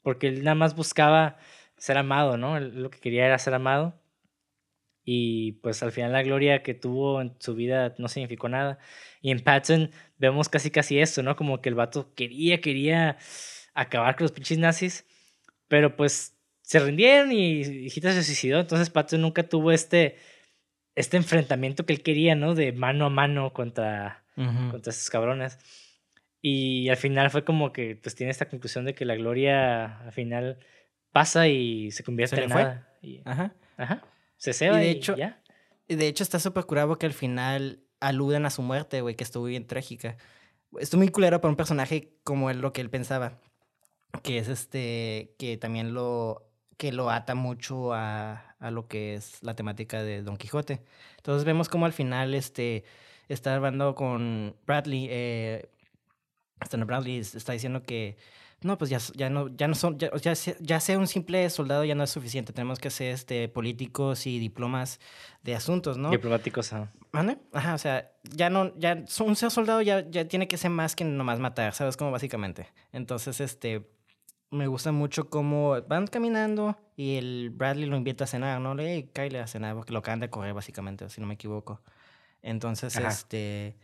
porque 0.04 0.28
él 0.28 0.43
nada 0.43 0.56
más 0.56 0.76
buscaba 0.76 1.38
ser 1.78 1.97
amado, 1.97 2.38
¿no? 2.38 2.58
Él 2.58 2.82
lo 2.82 2.89
que 2.89 2.99
quería 2.99 3.26
era 3.26 3.38
ser 3.39 3.54
amado. 3.54 3.99
Y 5.06 5.54
pues 5.64 5.84
al 5.84 5.91
final 5.91 6.14
la 6.14 6.24
gloria 6.24 6.64
que 6.64 6.74
tuvo 6.74 7.22
en 7.22 7.36
su 7.39 7.56
vida 7.56 7.93
no 7.97 8.08
significó 8.08 8.47
nada. 8.47 8.80
Y 9.22 9.32
en 9.32 9.41
Patton 9.41 9.91
vemos 10.18 10.47
casi 10.47 10.72
casi 10.72 10.99
esto, 10.99 11.24
¿no? 11.24 11.36
Como 11.36 11.62
que 11.62 11.70
el 11.70 11.76
vato 11.76 12.14
quería, 12.16 12.62
quería 12.62 13.18
acabar 13.74 14.16
con 14.16 14.24
los 14.26 14.32
pinches 14.32 14.58
nazis, 14.60 15.06
pero 15.68 15.95
pues 15.97 16.38
se 16.62 16.80
rindieron 16.80 17.32
y 17.34 17.62
Hitler 17.88 18.14
se 18.14 18.24
suicidó. 18.24 18.60
Entonces 18.62 18.89
Patton 18.89 19.22
nunca 19.22 19.43
tuvo 19.43 19.72
este, 19.74 20.16
este 20.96 21.18
enfrentamiento 21.18 21.86
que 21.86 21.94
él 21.94 22.04
quería, 22.04 22.36
¿no? 22.36 22.56
De 22.56 22.72
mano 22.72 23.06
a 23.06 23.10
mano 23.10 23.54
contra, 23.54 24.24
Ujú. 24.38 24.72
contra 24.72 24.91
esos 24.91 25.10
cabrones. 25.10 25.58
Y 26.41 26.89
al 26.89 26.98
final 26.98 27.30
fue 27.32 27.44
como 27.46 27.72
que 27.72 27.96
pues 27.96 28.16
tiene 28.16 28.32
esta 28.32 28.50
conclusión 28.50 28.86
de 28.86 28.94
que 28.94 29.06
la 29.06 29.16
gloria 29.16 30.00
al 30.02 30.12
final 30.12 30.60
pasa 31.12 31.48
y 31.48 31.91
se 31.91 32.04
convierte 32.04 32.36
Se 32.36 32.44
en 32.44 32.50
nada. 32.50 32.89
Y, 33.02 33.22
Ajá. 33.26 33.54
ajá. 33.78 34.02
Se 34.38 34.54
ceba 34.54 34.82
y, 34.82 34.86
de 34.86 34.91
hecho- 34.91 35.16
ya. 35.16 35.41
Y 35.88 35.96
de 35.96 36.08
hecho 36.08 36.24
está 36.24 36.39
súper 36.39 36.66
curado 36.66 36.89
porque 36.89 37.06
al 37.06 37.14
final 37.14 37.80
aluden 38.00 38.46
a 38.46 38.50
su 38.50 38.62
muerte, 38.62 39.02
güey, 39.02 39.16
que 39.16 39.24
estuvo 39.24 39.46
bien 39.46 39.68
trágica. 39.68 40.18
Estuvo 40.80 41.00
muy 41.00 41.10
culero 41.10 41.39
para 41.39 41.50
un 41.52 41.56
personaje 41.56 42.14
como 42.24 42.50
él, 42.50 42.60
lo 42.60 42.74
que 42.74 42.82
él 42.82 42.89
pensaba. 42.89 43.39
Que 44.22 44.38
es 44.38 44.48
este, 44.48 45.36
que 45.39 45.58
también 45.58 45.94
lo, 45.94 46.52
que 46.78 46.91
lo 46.91 47.09
ata 47.09 47.36
mucho 47.36 47.93
a, 47.93 48.55
a 48.59 48.71
lo 48.71 48.88
que 48.88 49.13
es 49.15 49.41
la 49.43 49.55
temática 49.55 50.01
de 50.03 50.21
Don 50.24 50.38
Quijote. 50.38 50.82
Entonces 51.17 51.45
vemos 51.45 51.69
como 51.69 51.86
al 51.86 51.93
final 51.93 52.34
este, 52.34 52.84
está 53.30 53.55
hablando 53.55 53.95
con 53.95 54.55
Bradley, 54.65 55.07
eh, 55.09 55.69
Stan 56.61 56.86
Bradley 56.86 57.17
es- 57.19 57.36
está 57.36 57.53
diciendo 57.53 57.84
que 57.84 58.17
no, 58.61 58.78
pues 58.78 58.89
ya, 58.89 58.97
ya 59.15 59.30
no, 59.30 59.49
ya 59.49 59.67
no 59.67 59.76
son, 59.76 59.99
ya, 59.99 60.09
ya, 60.21 60.36
se- 60.36 60.55
ya 60.61 60.80
ser 60.80 60.97
un 60.97 61.07
simple 61.07 61.49
soldado 61.49 61.84
ya 61.84 61.95
no 61.95 62.03
es 62.05 62.09
suficiente. 62.11 62.53
Tenemos 62.53 62.80
que 62.80 62.89
ser 62.89 63.13
este, 63.13 63.49
políticos 63.49 64.26
y 64.26 64.39
diplomas 64.39 65.01
de 65.41 65.53
asuntos, 65.55 65.97
¿no? 65.97 66.09
Diplomáticos. 66.11 66.71
ajá. 66.71 66.89
¿Mande? 67.11 67.38
Ajá, 67.51 67.74
o 67.74 67.78
sea, 67.78 68.11
ya 68.24 68.49
no, 68.49 68.74
ya 68.80 69.03
un 69.19 69.36
ser 69.36 69.51
soldado 69.51 69.82
ya, 69.82 70.09
ya 70.09 70.26
tiene 70.30 70.47
que 70.47 70.57
ser 70.57 70.71
más 70.71 70.95
que 70.95 71.03
nomás 71.03 71.39
matar, 71.39 71.74
¿sabes? 71.74 71.97
Como 71.97 72.11
básicamente. 72.11 72.67
Entonces, 72.93 73.41
este, 73.41 73.86
me 74.54 74.68
gusta 74.68 74.91
mucho 74.91 75.30
cómo 75.30 75.82
van 75.88 76.08
caminando 76.08 76.78
y 76.95 77.18
el 77.18 77.49
Bradley 77.49 77.86
lo 77.86 77.97
invita 77.97 78.24
a 78.24 78.28
cenar, 78.28 78.62
¿no? 78.62 78.76
Le 78.76 78.93
hey, 78.93 79.10
Kyle 79.14 79.39
a 79.39 79.47
cenar 79.47 79.76
porque 79.76 79.91
lo 79.91 79.99
acaban 79.99 80.20
de 80.20 80.30
correr 80.30 80.54
básicamente, 80.54 81.10
si 81.10 81.20
no 81.20 81.28
me 81.28 81.34
equivoco. 81.34 81.82
Entonces, 82.41 82.95
Ajá. 82.95 83.10
este, 83.10 83.76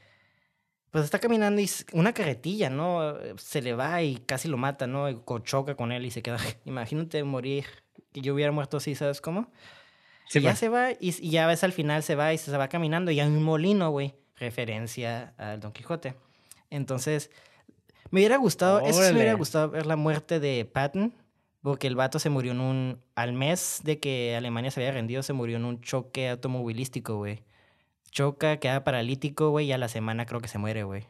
pues 0.91 1.05
está 1.05 1.20
caminando 1.20 1.61
y 1.61 1.70
una 1.93 2.13
carretilla, 2.13 2.70
¿no? 2.70 3.15
Se 3.38 3.61
le 3.61 3.74
va 3.74 4.01
y 4.01 4.17
casi 4.17 4.47
lo 4.47 4.57
mata, 4.57 4.88
¿no? 4.88 5.09
Y 5.09 5.20
choca 5.43 5.76
con 5.76 5.91
él 5.91 6.05
y 6.05 6.11
se 6.11 6.22
queda. 6.22 6.38
Imagínate 6.65 7.24
morir, 7.24 7.65
que 8.11 8.22
yo 8.22 8.34
hubiera 8.34 8.51
muerto 8.51 8.78
así, 8.78 8.95
¿sabes 8.95 9.22
cómo? 9.22 9.51
Sí, 10.28 10.39
y 10.39 10.41
ya 10.43 10.51
pues. 10.51 10.59
se 10.59 10.70
va, 10.70 10.91
y, 10.91 10.97
y 10.99 11.32
ya 11.32 11.47
ves 11.47 11.63
al 11.63 11.74
final 11.74 12.03
se 12.03 12.15
va 12.15 12.34
y 12.34 12.38
se 12.38 12.55
va 12.55 12.67
caminando, 12.67 13.11
y 13.11 13.20
hay 13.20 13.28
un 13.28 13.43
molino, 13.43 13.89
güey. 13.89 14.13
Referencia 14.36 15.34
al 15.38 15.59
Don 15.59 15.74
Quijote. 15.74 16.15
Entonces, 16.70 17.30
me 18.12 18.20
hubiera 18.20 18.38
gustado, 18.38 18.80
eso 18.82 18.93
sí 19.03 19.10
me 19.10 19.12
hubiera 19.12 19.32
Órale. 19.32 19.38
gustado 19.39 19.70
ver 19.70 19.86
la 19.86 19.95
muerte 19.95 20.39
de 20.39 20.66
Patton, 20.66 21.14
porque 21.62 21.88
el 21.88 21.95
vato 21.95 22.20
se 22.20 22.30
murió 22.30 22.51
en 22.53 22.62
un. 22.62 23.01
Al 23.16 23.34
mes 23.34 23.82
de 23.84 23.99
que 23.99 24.36
Alemania 24.36 24.72
se 24.72 24.80
había 24.82 24.91
rendido, 24.93 25.24
se 25.24 25.34
murió 25.34 25.57
en 25.57 25.66
un 25.66 25.82
choque 25.82 26.30
automovilístico, 26.30 27.18
güey. 27.18 27.43
Choca, 28.12 28.57
queda 28.57 28.84
paralítico, 28.84 29.49
güey, 29.51 29.68
y 29.68 29.72
a 29.72 29.78
la 29.78 29.88
semana 29.88 30.26
creo 30.26 30.41
que 30.41 30.47
se 30.47 30.57
muere, 30.57 30.84
güey. 30.84 31.05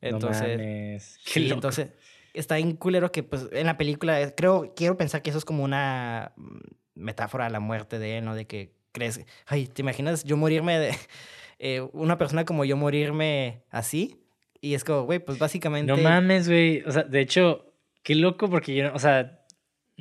Entonces. 0.00 0.42
no 0.42 0.64
mames. 0.64 1.18
Qué 1.24 1.30
Sí, 1.32 1.40
loco. 1.44 1.54
entonces 1.54 1.88
está 2.32 2.56
bien 2.56 2.76
culero 2.76 3.10
que 3.10 3.22
pues 3.22 3.48
en 3.52 3.66
la 3.66 3.76
película 3.76 4.20
eh, 4.20 4.32
creo 4.36 4.72
quiero 4.76 4.96
pensar 4.96 5.20
que 5.22 5.30
eso 5.30 5.38
es 5.38 5.44
como 5.44 5.64
una 5.64 6.32
mm, 6.36 6.58
metáfora 6.94 7.46
a 7.46 7.50
la 7.50 7.60
muerte 7.60 7.98
de 7.98 8.18
él, 8.18 8.24
¿no? 8.24 8.34
De 8.34 8.46
que 8.46 8.72
crees, 8.92 9.20
ay, 9.46 9.66
¿te 9.66 9.82
imaginas 9.82 10.24
yo 10.24 10.36
morirme 10.36 10.78
de 10.78 10.94
eh, 11.58 11.80
una 11.92 12.18
persona 12.18 12.44
como 12.44 12.64
yo 12.64 12.76
morirme 12.76 13.62
así? 13.70 14.19
Y 14.60 14.74
es 14.74 14.84
como, 14.84 15.02
güey, 15.02 15.18
pues 15.18 15.38
básicamente 15.38 15.90
No 15.90 15.96
mames, 15.96 16.48
güey. 16.48 16.82
O 16.82 16.90
sea, 16.90 17.02
de 17.04 17.20
hecho, 17.20 17.72
qué 18.02 18.14
loco 18.14 18.48
porque 18.50 18.74
yo, 18.74 18.92
o 18.92 18.98
sea, 18.98 19.40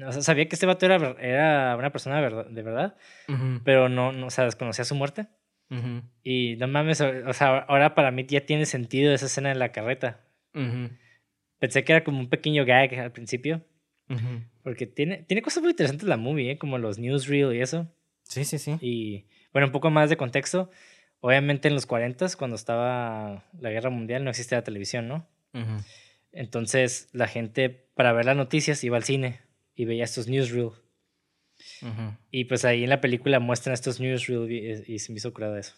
o 0.06 0.12
sea, 0.12 0.22
sabía 0.22 0.48
que 0.48 0.56
este 0.56 0.66
vato 0.66 0.86
era, 0.86 1.16
era 1.20 1.76
una 1.78 1.92
persona 1.92 2.18
de 2.18 2.22
verdad, 2.22 2.46
de 2.50 3.62
pero 3.64 3.90
no, 3.90 4.12
no, 4.12 4.28
o 4.28 4.30
sea, 4.30 4.46
desconocía 4.46 4.86
su 4.86 4.96
muerte. 4.96 5.28
Y 6.24 6.56
no 6.58 6.68
mames, 6.68 7.00
o 7.02 7.12
o 7.28 7.34
sea, 7.34 7.60
ahora 7.60 7.94
para 7.94 8.10
mí 8.10 8.26
ya 8.28 8.42
tiene 8.42 8.66
sentido 8.66 9.14
esa 9.14 9.28
escena 9.28 9.52
en 9.52 9.60
la 9.60 9.72
carreta. 9.72 10.22
Pensé 11.60 11.84
que 11.84 11.92
era 11.92 12.04
como 12.04 12.20
un 12.20 12.30
pequeño 12.30 12.66
gag 12.66 12.94
al 12.96 13.12
principio, 13.12 13.62
porque 14.64 14.88
tiene, 14.88 15.24
tiene 15.24 15.42
cosas 15.42 15.62
muy 15.62 15.72
interesantes 15.72 16.08
la 16.08 16.18
movie, 16.18 16.52
¿eh? 16.52 16.58
como 16.58 16.78
los 16.78 16.98
newsreel 16.98 17.54
y 17.54 17.62
eso. 17.62 17.88
Sí, 18.24 18.46
sí, 18.46 18.58
sí. 18.58 18.78
Y 18.82 19.26
bueno, 19.52 19.68
un 19.68 19.72
poco 19.72 19.90
más 19.90 20.10
de 20.10 20.18
contexto. 20.18 20.70
Obviamente 21.22 21.68
en 21.68 21.74
los 21.76 21.86
40 21.86 22.28
cuando 22.38 22.56
estaba 22.56 23.44
la 23.60 23.70
guerra 23.72 23.90
mundial, 23.90 24.24
no 24.24 24.30
existía 24.30 24.60
la 24.60 24.64
televisión, 24.64 25.08
¿no? 25.08 25.28
Entonces 26.32 27.10
la 27.12 27.28
gente 27.28 27.70
para 27.70 28.14
ver 28.14 28.26
las 28.26 28.38
noticias 28.38 28.84
iba 28.84 28.98
al 28.98 29.04
cine 29.04 29.42
y 29.76 29.86
veía 29.86 30.04
estos 30.06 30.28
newsreel. 30.28 30.72
ujú. 31.82 32.16
Y 32.32 32.46
pues 32.46 32.64
ahí 32.66 32.84
en 32.84 32.90
la 32.90 33.02
película 33.02 33.40
muestran 33.40 33.74
estos 33.74 34.00
newsreel 34.00 34.52
y, 34.52 34.94
y 34.94 35.00
se 35.00 35.12
me 35.12 35.18
hizo 35.18 35.34
curada 35.34 35.60
eso. 35.60 35.76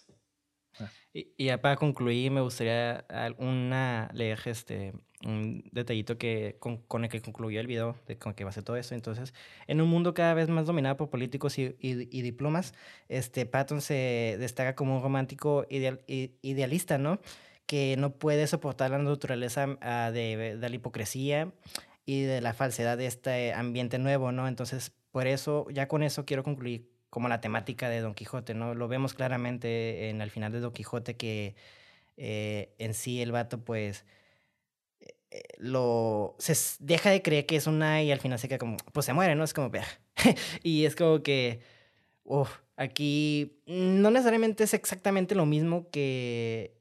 Y, 1.14 1.34
y 1.38 1.45
ya 1.45 1.61
para 1.61 1.76
concluir, 1.76 2.32
me 2.32 2.41
gustaría 2.41 2.98
al- 3.10 3.36
una, 3.38 4.10
leer 4.14 4.40
este, 4.45 4.94
un 5.26 5.64
detallito 5.72 6.18
que, 6.18 6.56
con, 6.60 6.77
con 6.77 7.03
el 7.03 7.10
que 7.10 7.22
concluyó 7.22 7.60
el 7.60 7.68
video, 7.68 7.95
de 8.07 8.18
con 8.18 8.34
que 8.34 8.43
base 8.43 8.61
todo 8.61 8.76
eso. 8.77 8.95
Entonces, 8.95 9.34
en 9.68 9.80
un 9.81 9.89
mundo 9.89 10.14
cada 10.14 10.34
vez 10.34 10.49
más 10.49 10.65
dominado 10.65 10.98
por 10.98 11.10
políticos 11.10 11.57
y, 11.60 11.76
y- 11.80 12.07
y 12.11 12.22
diplomas, 12.22 12.73
este, 13.10 13.45
Patton 13.45 13.81
se 13.81 14.38
destaca 14.39 14.76
como 14.76 14.98
un 14.98 15.03
romántico 15.03 15.65
ideal- 15.69 16.02
idealista, 16.07 16.98
¿no? 16.98 17.19
Que 17.65 17.95
no 17.98 18.11
puede 18.14 18.48
soportar 18.48 18.91
la 18.91 18.98
naturaleza 18.98 19.77
ah, 19.81 20.11
de, 20.14 20.57
de 20.57 20.69
la 20.69 20.76
hipocresía 20.76 21.52
y 22.06 22.22
de 22.23 22.41
la 22.41 22.53
falsedad 22.53 22.98
de 22.98 23.06
este 23.06 23.53
ambiente 23.53 23.99
nuevo, 23.99 24.31
¿no? 24.31 24.48
Entonces, 24.48 24.91
por 25.11 25.27
eso, 25.27 25.68
ya 25.72 25.88
con 25.88 26.03
eso 26.03 26.26
quiero 26.26 26.43
concluir 26.43 26.89
como 27.10 27.27
la 27.27 27.41
temática 27.41 27.89
de 27.89 27.99
Don 27.99 28.14
Quijote, 28.14 28.53
¿no? 28.53 28.73
Lo 28.73 28.88
vemos 28.88 29.14
claramente 29.14 30.10
en 30.10 30.22
el 30.22 30.31
final 30.31 30.52
de 30.52 30.61
Don 30.61 30.72
Quijote 30.72 31.15
que 31.15 31.56
eh, 32.18 32.73
en 32.77 32.93
sí 32.93 33.22
el 33.22 33.31
vato 33.31 33.60
pues 33.64 34.06
lo 35.58 36.36
se 36.40 36.56
deja 36.80 37.10
de 37.10 37.22
creer 37.22 37.45
que 37.45 37.56
es 37.56 37.68
una 37.68 38.03
y 38.03 38.12
al 38.12 38.20
final 38.20 38.40
se 38.40 38.48
queda 38.48 38.58
como 38.58 38.78
pues 38.94 39.06
se 39.06 39.14
muere, 39.14 39.36
¿no? 39.36 39.44
Es 39.44 39.53
como 39.53 39.72
y 40.64 40.86
es 40.86 40.95
como 40.95 41.24
que 41.24 41.62
aquí 42.76 43.62
no 43.66 44.12
necesariamente 44.12 44.64
es 44.64 44.74
exactamente 44.74 45.36
lo 45.36 45.45
mismo 45.45 45.90
que 45.91 46.78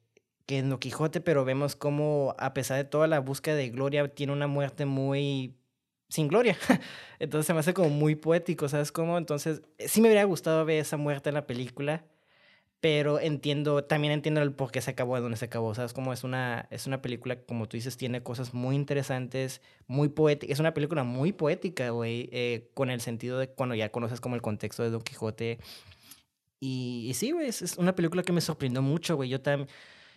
que 0.46 0.58
en 0.58 0.70
Don 0.70 0.80
Quijote, 0.80 1.20
pero 1.20 1.44
vemos 1.44 1.76
como 1.76 2.34
a 2.38 2.54
pesar 2.54 2.76
de 2.76 2.84
toda 2.84 3.06
la 3.06 3.20
búsqueda 3.20 3.54
de 3.54 3.70
gloria 3.70 4.08
tiene 4.12 4.32
una 4.32 4.48
muerte 4.48 4.84
muy 4.84 5.56
sin 6.08 6.28
gloria. 6.28 6.56
Entonces 7.20 7.46
se 7.46 7.54
me 7.54 7.60
hace 7.60 7.74
como 7.74 7.88
muy 7.90 8.16
poético, 8.16 8.68
¿sabes 8.68 8.92
cómo? 8.92 9.16
Entonces, 9.16 9.62
eh, 9.78 9.88
sí 9.88 10.00
me 10.00 10.08
hubiera 10.08 10.24
gustado 10.24 10.64
ver 10.64 10.80
esa 10.80 10.96
muerte 10.96 11.28
en 11.30 11.36
la 11.36 11.46
película, 11.46 12.04
pero 12.80 13.20
entiendo, 13.20 13.84
también 13.84 14.12
entiendo 14.12 14.40
el 14.42 14.52
por 14.52 14.70
qué 14.72 14.80
se 14.80 14.90
acabó 14.90 15.14
de 15.16 15.20
donde 15.22 15.36
se 15.36 15.44
acabó, 15.46 15.74
¿sabes? 15.74 15.92
Como 15.92 16.12
es 16.12 16.24
una, 16.24 16.66
es 16.70 16.86
una 16.86 17.02
película, 17.02 17.36
como 17.42 17.68
tú 17.68 17.76
dices, 17.76 17.96
tiene 17.96 18.22
cosas 18.22 18.54
muy 18.54 18.74
interesantes, 18.76 19.60
muy 19.86 20.08
poéticas, 20.08 20.54
es 20.54 20.60
una 20.60 20.74
película 20.74 21.04
muy 21.04 21.32
poética, 21.32 21.90
güey, 21.90 22.28
eh, 22.32 22.70
con 22.74 22.90
el 22.90 23.00
sentido 23.00 23.38
de 23.38 23.48
cuando 23.48 23.74
ya 23.74 23.90
conoces 23.90 24.20
como 24.20 24.34
el 24.34 24.42
contexto 24.42 24.82
de 24.82 24.90
Don 24.90 25.02
Quijote. 25.02 25.58
Y, 26.60 27.06
y 27.08 27.14
sí, 27.14 27.32
güey, 27.32 27.48
es, 27.48 27.62
es 27.62 27.78
una 27.78 27.94
película 27.94 28.22
que 28.22 28.32
me 28.32 28.40
sorprendió 28.40 28.82
mucho, 28.82 29.16
güey. 29.16 29.28
Yo 29.30 29.40
también... 29.40 29.68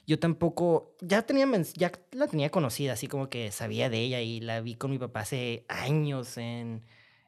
yo 0.06 0.20
tampoco, 0.20 0.96
ya, 1.02 1.24
tenía, 1.24 1.48
ya 1.76 1.92
la 2.12 2.28
tenía 2.28 2.50
conocida, 2.50 2.94
así 2.94 3.08
como 3.08 3.30
que 3.30 3.52
sabía 3.52 3.90
de 3.90 4.00
ella 4.00 4.22
y 4.22 4.42
la 4.42 4.62
vi 4.62 4.76
con 4.76 4.92
mi 4.92 5.00
papá 5.00 5.22
hace 5.22 5.66
años 5.70 6.38
en, 6.38 6.84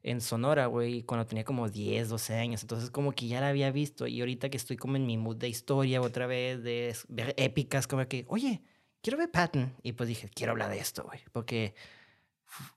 en 0.06 0.22
Sonora, 0.22 0.68
güey, 0.68 1.02
cuando 1.02 1.26
tenía 1.26 1.44
como 1.44 1.68
10, 1.68 2.10
12 2.10 2.36
años. 2.36 2.62
Entonces 2.62 2.92
como 2.92 3.12
que 3.12 3.28
ya 3.28 3.42
la 3.42 3.50
había 3.50 3.72
visto 3.72 4.06
y 4.06 4.20
ahorita 4.20 4.50
que 4.50 4.58
estoy 4.58 4.78
como 4.78 4.98
en 4.98 5.08
mi 5.08 5.18
mood 5.18 5.38
de 5.38 5.50
historia 5.50 6.00
otra 6.00 6.28
vez, 6.28 6.62
de 6.62 6.96
ver 7.08 7.34
épicas, 7.38 7.88
como 7.88 8.08
que, 8.08 8.24
oye, 8.28 8.62
quiero 9.02 9.18
ver 9.18 9.32
Patton. 9.32 9.74
Y 9.82 9.94
pues 9.94 10.08
dije, 10.08 10.30
quiero 10.30 10.52
hablar 10.52 10.70
de 10.70 10.78
esto, 10.78 11.04
güey, 11.06 11.22
porque, 11.32 11.74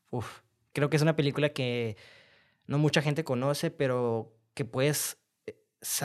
uf, 0.08 0.40
creo 0.72 0.88
que 0.88 0.96
es 0.96 1.02
una 1.02 1.16
película 1.16 1.50
que 1.50 1.98
no 2.66 2.78
mucha 2.78 3.02
gente 3.02 3.24
conoce, 3.24 3.70
pero 3.70 4.34
que 4.54 4.64
puedes 4.64 5.18
eh, 5.46 5.54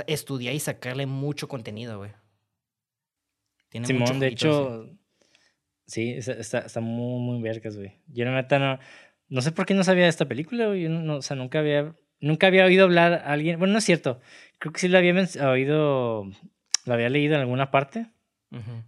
estudiar 0.08 0.54
y 0.54 0.60
sacarle 0.60 1.06
mucho 1.06 1.48
contenido, 1.48 2.00
güey. 2.00 2.12
Simón, 3.86 4.20
de 4.20 4.28
hecho, 4.28 4.90
sí, 5.86 6.16
está, 6.18 6.60
está, 6.60 6.82
muy, 6.82 7.22
muy 7.22 7.42
vergas, 7.42 7.78
güey. 7.78 7.98
Yo 8.08 8.26
neta 8.26 8.60
no, 8.60 8.78
no 9.34 9.42
sé 9.42 9.52
por 9.52 9.66
qué 9.66 9.74
no 9.74 9.84
sabía 9.84 10.04
de 10.04 10.10
esta 10.10 10.28
película, 10.28 10.68
güey. 10.68 10.88
No, 10.88 11.16
o 11.16 11.22
sea, 11.24 11.36
nunca 11.36 11.58
había, 11.58 11.96
nunca 12.20 12.46
había 12.46 12.66
oído 12.66 12.84
hablar 12.84 13.14
a 13.14 13.34
alguien. 13.34 13.58
Bueno, 13.58 13.72
no 13.72 13.80
es 13.80 13.84
cierto. 13.84 14.22
Creo 14.60 14.72
que 14.72 14.80
sí 14.80 14.88
la 14.88 15.00
había 15.00 15.16
oído, 15.50 16.30
la 16.86 16.94
había 16.94 17.10
leído 17.10 17.34
en 17.34 17.42
alguna 17.42 17.72
parte. 17.72 18.06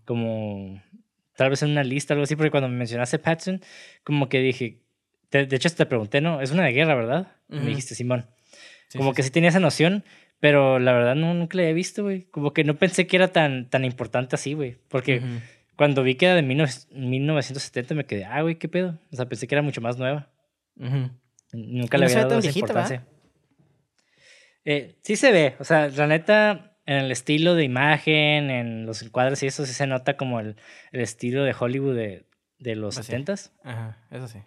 Como 0.05 0.79
tal 1.35 1.49
vez 1.49 1.63
en 1.63 1.71
una 1.71 1.83
lista, 1.83 2.13
algo 2.13 2.25
así, 2.25 2.35
porque 2.35 2.51
cuando 2.51 2.69
me 2.69 2.75
mencionaste 2.75 3.17
Patson, 3.17 3.59
como 4.03 4.29
que 4.29 4.39
dije, 4.39 4.83
de, 5.31 5.47
hecho 5.49 5.67
te 5.71 5.87
pregunté, 5.87 6.21
¿no? 6.21 6.39
Es 6.39 6.51
una 6.51 6.63
de 6.65 6.73
guerra, 6.73 6.93
¿verdad? 6.93 7.31
Me 7.47 7.65
dijiste, 7.65 7.95
Simón. 7.95 8.27
como 8.95 9.15
que 9.15 9.23
sí. 9.23 9.31
tenía 9.31 9.49
esa 9.49 9.59
noción, 9.59 10.03
pero 10.39 10.77
la 10.77 10.93
verdad 10.93 11.15
no, 11.15 11.33
nunca 11.33 11.57
la 11.57 11.63
había 11.63 11.73
visto, 11.73 12.03
güey. 12.03 12.25
Como 12.29 12.53
que 12.53 12.63
no 12.63 12.75
pensé 12.75 13.07
que 13.07 13.15
era 13.15 13.29
tan, 13.29 13.67
tan 13.71 13.83
importante 13.83 14.35
así, 14.35 14.53
güey. 14.53 14.77
Porque 14.89 15.23
cuando 15.75 16.03
vi 16.03 16.13
que 16.13 16.27
era 16.27 16.35
de 16.35 16.43
1970 16.43 17.95
me 17.95 18.05
quedé, 18.05 18.25
ah, 18.25 18.43
güey, 18.43 18.59
¿qué 18.59 18.67
pedo? 18.67 18.99
O 19.11 19.15
sea, 19.15 19.25
pensé 19.25 19.47
que 19.47 19.55
era 19.55 19.63
mucho 19.63 19.81
más 19.81 19.97
nueva. 19.97 20.29
Nunca 20.75 21.97
le 21.97 22.05
había 22.05 22.25
dado 22.25 22.39
esa 22.39 22.59
importancia. 22.59 23.05
Eh, 24.65 24.97
sí 25.03 25.15
se 25.15 25.31
ve, 25.31 25.55
o 25.59 25.63
sea, 25.63 25.89
la 25.89 26.07
neta, 26.07 26.77
en 26.85 26.97
el 26.97 27.11
estilo 27.11 27.53
de 27.53 27.63
imagen, 27.63 28.49
en 28.49 28.85
los 28.85 29.01
encuadres 29.03 29.43
y 29.43 29.47
eso 29.47 29.65
sí 29.65 29.73
se 29.73 29.85
nota 29.85 30.17
como 30.17 30.39
el, 30.39 30.55
el 30.91 31.01
estilo 31.01 31.43
de 31.43 31.55
Hollywood 31.57 31.95
de, 31.95 32.25
de 32.57 32.75
los 32.75 32.95
pues 32.95 33.09
70s. 33.09 33.51
Ajá, 33.63 33.97
eso 34.09 34.27
sí. 34.27 34.39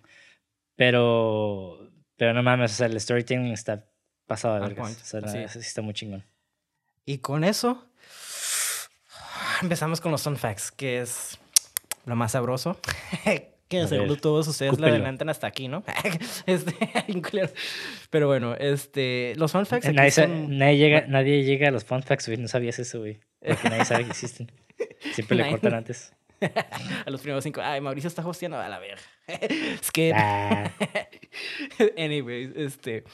Pero, 0.74 1.90
pero 2.16 2.34
no 2.34 2.42
mames, 2.42 2.72
o 2.72 2.74
sea, 2.74 2.86
el 2.86 3.00
storytelling 3.00 3.52
está 3.52 3.86
pasado 4.26 4.54
de 4.54 4.60
vergas. 4.60 5.14
O 5.14 5.20
sea, 5.20 5.48
sí 5.48 5.58
está 5.58 5.82
muy 5.82 5.94
chingón. 5.94 6.24
Y 7.04 7.18
con 7.18 7.44
eso, 7.44 7.88
empezamos 9.62 10.00
con 10.00 10.10
los 10.10 10.22
fun 10.22 10.36
facts, 10.36 10.70
que 10.72 11.00
es 11.00 11.38
lo 12.06 12.16
más 12.16 12.32
sabroso. 12.32 12.78
que 13.68 13.86
seguro 13.86 14.16
todos 14.16 14.48
ustedes 14.48 14.78
lo 14.78 14.86
adelantan 14.86 15.28
hasta 15.28 15.46
aquí, 15.46 15.68
¿no? 15.68 15.84
este, 16.46 16.74
Pero 18.10 18.26
bueno, 18.26 18.54
este, 18.54 19.34
los 19.36 19.52
fun 19.52 19.66
facts. 19.66 19.92
Nadie, 19.92 20.76
llega, 20.76 21.06
nadie 21.06 21.44
llega 21.44 21.68
a 21.68 21.70
los 21.70 21.84
fun 21.84 22.02
facts, 22.02 22.26
güey. 22.26 22.38
No 22.38 22.48
sabías 22.48 22.78
eso, 22.78 23.00
güey. 23.00 23.20
Porque 23.46 23.68
nadie 23.68 23.84
sabe 23.84 24.04
que 24.04 24.10
existen. 24.10 24.50
Siempre 25.12 25.36
le 25.36 25.50
cortan 25.50 25.74
antes. 25.74 26.12
a 27.06 27.10
los 27.10 27.20
primeros 27.20 27.44
cinco. 27.44 27.60
Ay, 27.62 27.80
Mauricio 27.80 28.08
está 28.08 28.26
hosteando 28.26 28.58
a 28.58 28.68
la 28.68 28.78
verga. 28.78 29.02
es 29.26 29.90
que. 29.92 30.12
Ah. 30.14 30.72
Anyways, 31.96 32.56
este. 32.56 33.04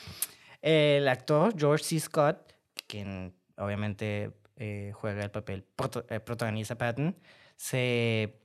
El 0.62 1.08
actor 1.08 1.54
George 1.58 1.84
C. 1.84 2.00
Scott, 2.00 2.54
quien 2.86 3.34
obviamente 3.56 4.30
eh, 4.56 4.92
juega 4.94 5.22
el 5.22 5.30
papel, 5.30 5.64
eh, 6.08 6.20
protagoniza 6.20 6.78
Patton, 6.78 7.16
se 7.56 8.38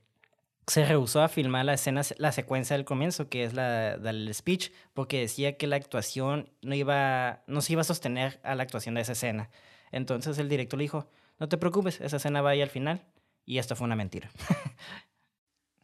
se 0.70 0.84
rehusó 0.84 1.20
a 1.20 1.28
filmar 1.28 1.64
la 1.64 1.74
escena, 1.74 2.02
la 2.18 2.30
secuencia 2.30 2.76
del 2.76 2.84
comienzo, 2.84 3.28
que 3.28 3.42
es 3.42 3.54
la 3.54 3.96
del 3.96 4.32
speech, 4.32 4.70
porque 4.94 5.18
decía 5.18 5.56
que 5.56 5.66
la 5.66 5.74
actuación 5.74 6.48
no 6.62 6.76
iba, 6.76 7.42
no 7.48 7.60
se 7.60 7.72
iba 7.72 7.80
a 7.80 7.84
sostener 7.84 8.38
a 8.44 8.54
la 8.54 8.62
actuación 8.62 8.94
de 8.94 9.00
esa 9.00 9.12
escena. 9.12 9.50
Entonces 9.90 10.38
el 10.38 10.48
director 10.48 10.78
le 10.78 10.84
dijo, 10.84 11.10
no 11.40 11.48
te 11.48 11.58
preocupes, 11.58 12.00
esa 12.00 12.18
escena 12.18 12.40
va 12.40 12.50
ahí 12.50 12.62
al 12.62 12.70
final. 12.70 13.02
Y 13.44 13.58
esto 13.58 13.74
fue 13.74 13.84
una 13.86 13.96
mentira. 13.96 14.30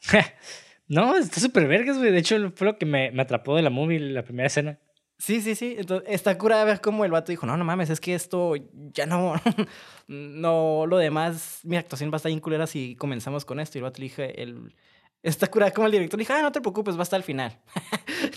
no, 0.86 1.16
está 1.16 1.40
súper 1.40 1.66
vergas, 1.66 1.98
güey. 1.98 2.12
De 2.12 2.18
hecho, 2.18 2.52
fue 2.54 2.68
lo 2.68 2.78
que 2.78 2.86
me, 2.86 3.10
me 3.10 3.22
atrapó 3.22 3.56
de 3.56 3.62
la 3.62 3.70
movie, 3.70 3.98
la 3.98 4.22
primera 4.22 4.46
escena. 4.46 4.78
Sí, 5.18 5.40
sí, 5.40 5.54
sí. 5.54 5.76
Entonces, 5.78 6.08
está 6.10 6.36
cura 6.36 6.62
ver 6.64 6.80
cómo 6.80 7.04
el 7.04 7.10
vato 7.10 7.32
dijo, 7.32 7.46
no, 7.46 7.56
no 7.56 7.64
mames, 7.64 7.90
es 7.90 8.00
que 8.00 8.14
esto 8.14 8.54
ya 8.92 9.06
no, 9.06 9.34
no, 10.08 10.84
lo 10.86 10.98
demás, 10.98 11.60
mi 11.64 11.76
actuación 11.76 12.10
va 12.10 12.14
a 12.14 12.18
estar 12.18 12.30
bien 12.30 12.40
culera 12.40 12.66
si 12.66 12.96
comenzamos 12.96 13.44
con 13.44 13.60
esto. 13.60 13.78
Y 13.78 13.80
el 13.80 13.84
vato 13.84 13.98
le 13.98 14.04
dije, 14.04 14.42
el, 14.42 14.74
está 15.22 15.46
cura 15.48 15.70
como 15.70 15.86
el 15.86 15.92
director 15.92 16.18
le 16.18 16.22
dije, 16.22 16.32
ah, 16.34 16.42
no 16.42 16.52
te 16.52 16.60
preocupes, 16.60 16.96
va 16.96 17.00
a 17.00 17.02
estar 17.04 17.16
al 17.16 17.24
final. 17.24 17.58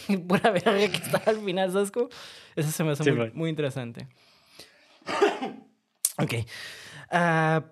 Pura 0.27 0.51
verga 0.51 0.73
que 0.73 0.97
está 0.97 1.21
al 1.25 1.41
final, 1.41 1.71
¿sabes 1.71 1.91
cómo? 1.91 2.09
Eso 2.55 2.71
se 2.71 2.83
me 2.83 2.91
hace 2.91 3.11
muy, 3.33 3.49
interesante. 3.49 4.07
ok. 6.17 6.33
ah, 7.11 7.65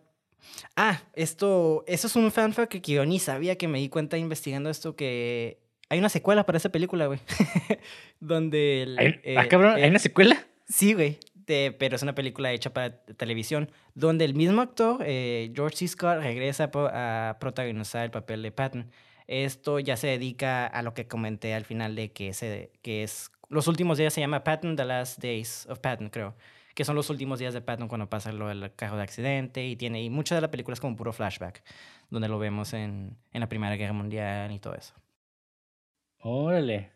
ah 0.76 1.02
esto, 1.14 1.86
eso 1.88 2.08
es 2.08 2.16
un 2.16 2.32
fanfic 2.32 2.82
que 2.82 2.92
yo 2.92 3.06
ni 3.06 3.20
sabía 3.20 3.58
que 3.58 3.68
me 3.68 3.80
di 3.80 3.90
cuenta 3.90 4.18
investigando 4.18 4.70
esto 4.70 4.96
que 4.96 5.67
hay 5.90 6.00
una 6.00 6.10
secuela 6.10 6.46
para 6.46 6.58
esa 6.58 6.70
película, 6.70 7.08
güey. 7.08 7.20
Donde. 8.20 8.84
El, 8.84 9.00
¿Hay, 9.00 9.20
eh, 9.24 9.38
ah, 9.38 9.48
cabrón, 9.48 9.76
¿hay 9.76 9.84
eh, 9.84 9.90
una 9.90 10.00
secuela? 10.00 10.46
Sí, 10.68 10.94
güey. 10.94 11.18
pero 11.46 11.96
es 11.96 12.04
una 12.04 12.14
película 12.14 12.52
hecha 12.52 12.74
para 12.74 12.98
televisión. 13.04 13.72
Donde 13.96 14.26
el 14.26 14.34
mismo 14.34 14.62
actor, 14.62 15.02
eh, 15.06 15.52
George 15.56 15.78
C. 15.78 15.88
Scott, 15.88 16.20
regresa 16.22 16.70
a 16.74 17.38
protagonizar 17.40 18.04
el 18.04 18.12
papel 18.12 18.42
de 18.42 18.52
Patton. 18.52 18.92
Esto 19.28 19.80
ya 19.80 19.98
se 19.98 20.08
dedica 20.08 20.68
a 20.68 20.82
lo 20.82 20.94
que 20.94 21.08
comenté 21.08 21.54
al 21.54 21.66
final 21.66 21.96
de 21.96 22.12
que, 22.12 22.34
se, 22.34 22.72
que 22.82 23.04
es. 23.04 23.32
Los 23.50 23.68
últimos 23.68 23.98
días 23.98 24.14
se 24.14 24.20
llama 24.20 24.44
Patton, 24.44 24.76
The 24.76 24.86
Last 24.86 25.22
Days 25.22 25.68
of 25.70 25.80
Patton, 25.80 26.10
creo. 26.10 26.36
Que 26.76 26.84
son 26.84 26.96
los 26.96 27.10
últimos 27.10 27.40
días 27.40 27.54
de 27.54 27.62
Patton 27.62 27.88
cuando 27.88 28.10
pasa 28.10 28.32
lo 28.32 28.50
del 28.50 28.74
carro 28.76 28.98
de 28.98 29.04
accidente. 29.04 29.66
Y 29.66 29.78
tiene. 29.78 30.04
Y 30.04 30.10
mucha 30.10 30.36
de 30.36 30.42
la 30.42 30.52
película 30.52 30.74
es 30.74 30.82
como 30.82 30.98
puro 30.98 31.14
flashback. 31.14 31.64
Donde 32.10 32.28
lo 32.28 32.40
vemos 32.40 32.74
en, 32.74 33.18
en 33.32 33.40
la 33.40 33.48
Primera 33.48 33.76
Guerra 33.78 33.94
Mundial 33.94 34.52
y 34.52 34.60
todo 34.60 34.76
eso. 34.76 34.94
Órale. 36.20 36.92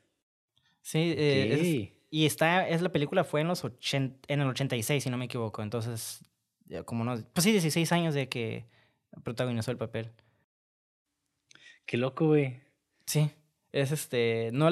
Sí, 0.82 1.14
eh, 1.18 1.94
y 2.10 2.26
está, 2.26 2.68
es 2.68 2.82
la 2.82 2.92
película 2.92 3.24
fue 3.24 3.42
en 3.42 3.48
los 3.48 3.64
en 3.64 4.20
el 4.28 4.48
86, 4.48 5.04
si 5.04 5.10
no 5.10 5.18
me 5.18 5.26
equivoco. 5.26 5.62
Entonces, 5.62 6.24
como 6.86 7.04
no, 7.04 7.16
pues 7.34 7.44
sí, 7.44 7.52
16 7.52 7.92
años 7.92 8.14
de 8.14 8.28
que 8.28 8.66
protagonizó 9.24 9.72
el 9.72 9.78
papel. 9.78 10.12
Qué 11.86 11.98
loco, 11.98 12.28
güey. 12.28 12.62
Sí, 13.06 13.32
es 13.72 13.92
este, 13.92 14.50
no, 14.54 14.70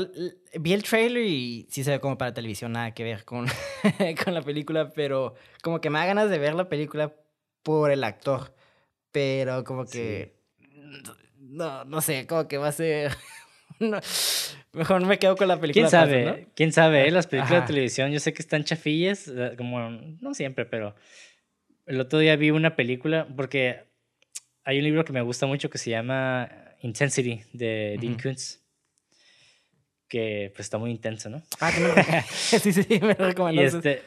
vi 0.60 0.74
el 0.74 0.84
trailer 0.84 1.24
y 1.26 1.68
sí 1.70 1.84
se 1.84 1.92
ve 1.92 2.00
como 2.00 2.18
para 2.18 2.34
televisión, 2.34 2.74
nada 2.74 2.94
que 2.94 3.04
ver 3.04 3.24
con, 3.26 3.48
con 4.24 4.34
la 4.34 4.42
película, 4.42 4.92
pero 4.92 5.36
como 5.62 5.80
que 5.80 5.90
me 5.90 6.00
da 6.00 6.06
ganas 6.06 6.30
de 6.30 6.38
ver 6.38 6.56
la 6.56 6.70
película 6.70 7.16
por 7.64 7.92
el 7.92 8.04
actor, 8.04 8.54
pero 9.12 9.64
como 9.64 9.86
que, 9.86 10.36
no, 11.38 11.86
no 11.86 12.02
sé, 12.02 12.28
como 12.28 12.48
que 12.48 12.58
va 12.58 12.68
a 12.68 12.74
ser 12.74 13.12
no, 13.80 14.00
mejor 14.74 15.06
me 15.06 15.18
quedo 15.18 15.36
con 15.36 15.48
la 15.48 15.60
película. 15.60 15.88
¿Quién 15.88 15.90
sabe? 15.90 16.48
¿Quién 16.56 16.74
sabe? 16.74 17.08
Eh? 17.08 17.12
Las 17.12 17.28
películas 17.28 17.62
de 17.62 17.68
televisión, 17.68 18.12
yo 18.12 18.20
sé 18.20 18.34
que 18.34 18.42
están 18.42 18.64
chafillas, 18.64 19.28
eh, 19.28 19.54
como 19.58 19.90
no 19.90 20.34
siempre, 20.34 20.66
pero 20.66 20.96
el 21.86 22.00
otro 22.00 22.20
día 22.20 22.36
vi 22.36 22.52
una 22.52 22.76
película 22.76 23.28
porque 23.36 23.84
hay 24.64 24.78
un 24.78 24.84
libro 24.84 25.04
que 25.04 25.14
me 25.14 25.22
gusta 25.22 25.48
mucho 25.48 25.70
que 25.70 25.78
se 25.78 25.90
llama 25.90 26.50
Intensity 26.82 27.42
de 27.54 27.98
Dean 28.00 28.18
Kuntz. 28.18 28.60
Que 30.08 30.52
pues 30.56 30.66
está 30.66 30.78
muy 30.78 30.92
intenso, 30.92 31.30
¿no? 31.30 31.42
Ah, 31.60 31.72
que 31.72 31.80
me... 31.82 32.22
sí, 32.32 32.72
sí, 32.72 33.00
me 33.02 33.16
lo 33.16 33.26
recomendó. 33.26 33.62
Este, 33.62 34.02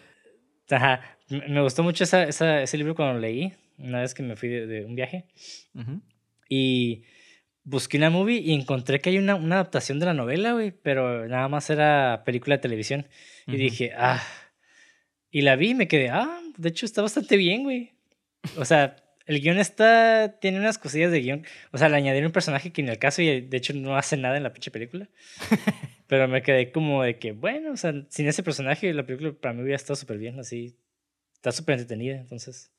ajá, 0.70 1.18
me 1.28 1.60
gustó 1.62 1.82
mucho 1.82 2.04
esa, 2.04 2.24
esa, 2.24 2.62
ese 2.62 2.76
libro 2.76 2.94
cuando 2.94 3.14
lo 3.14 3.20
leí, 3.20 3.52
una 3.78 4.00
vez 4.00 4.14
que 4.14 4.22
me 4.22 4.36
fui 4.36 4.48
de, 4.48 4.84
un 4.84 4.94
viaje. 4.94 5.26
Y 6.48 7.04
busqué 7.64 7.96
una 7.96 8.10
movie 8.10 8.40
y 8.40 8.52
encontré 8.52 9.00
que 9.00 9.10
hay 9.10 9.18
una, 9.18 9.34
una 9.34 9.56
adaptación 9.56 9.98
de 9.98 10.06
la 10.06 10.14
novela, 10.14 10.52
güey, 10.52 10.70
pero 10.70 11.26
nada 11.28 11.48
más 11.48 11.70
era 11.70 12.22
película 12.24 12.56
de 12.56 12.62
televisión. 12.62 13.08
Y 13.46 13.56
dije, 13.56 13.92
ah. 13.96 14.22
Y 15.30 15.42
la 15.42 15.56
vi 15.56 15.70
y 15.70 15.74
me 15.74 15.88
quedé, 15.88 16.10
ah, 16.10 16.40
de 16.56 16.68
hecho 16.68 16.86
está 16.86 17.02
bastante 17.02 17.36
bien, 17.36 17.62
güey. 17.62 17.92
O 18.56 18.64
sea, 18.64 18.96
el 19.26 19.40
guion 19.40 19.58
está, 19.58 20.38
tiene 20.40 20.58
unas 20.58 20.78
cosillas 20.78 21.10
de 21.10 21.20
guion. 21.20 21.46
O 21.70 21.78
sea, 21.78 21.88
le 21.88 21.96
añadieron 21.96 22.26
un 22.26 22.32
personaje 22.32 22.72
que 22.72 22.82
en 22.82 22.88
el 22.88 22.98
caso, 22.98 23.22
y 23.22 23.40
de 23.40 23.56
hecho 23.56 23.72
no 23.72 23.96
hace 23.96 24.16
nada 24.16 24.36
en 24.36 24.42
la 24.42 24.52
pinche 24.52 24.70
película. 24.70 25.08
pero 26.06 26.28
me 26.28 26.42
quedé 26.42 26.72
como 26.72 27.02
de 27.02 27.18
que, 27.18 27.32
bueno, 27.32 27.72
o 27.72 27.76
sea, 27.76 27.94
sin 28.08 28.26
ese 28.28 28.42
personaje, 28.42 28.92
la 28.92 29.06
película 29.06 29.32
para 29.32 29.54
mí 29.54 29.62
hubiera 29.62 29.76
estado 29.76 29.96
súper 29.96 30.18
bien, 30.18 30.38
así. 30.38 30.76
Está 31.34 31.52
súper 31.52 31.74
entretenida, 31.74 32.16
entonces. 32.16 32.70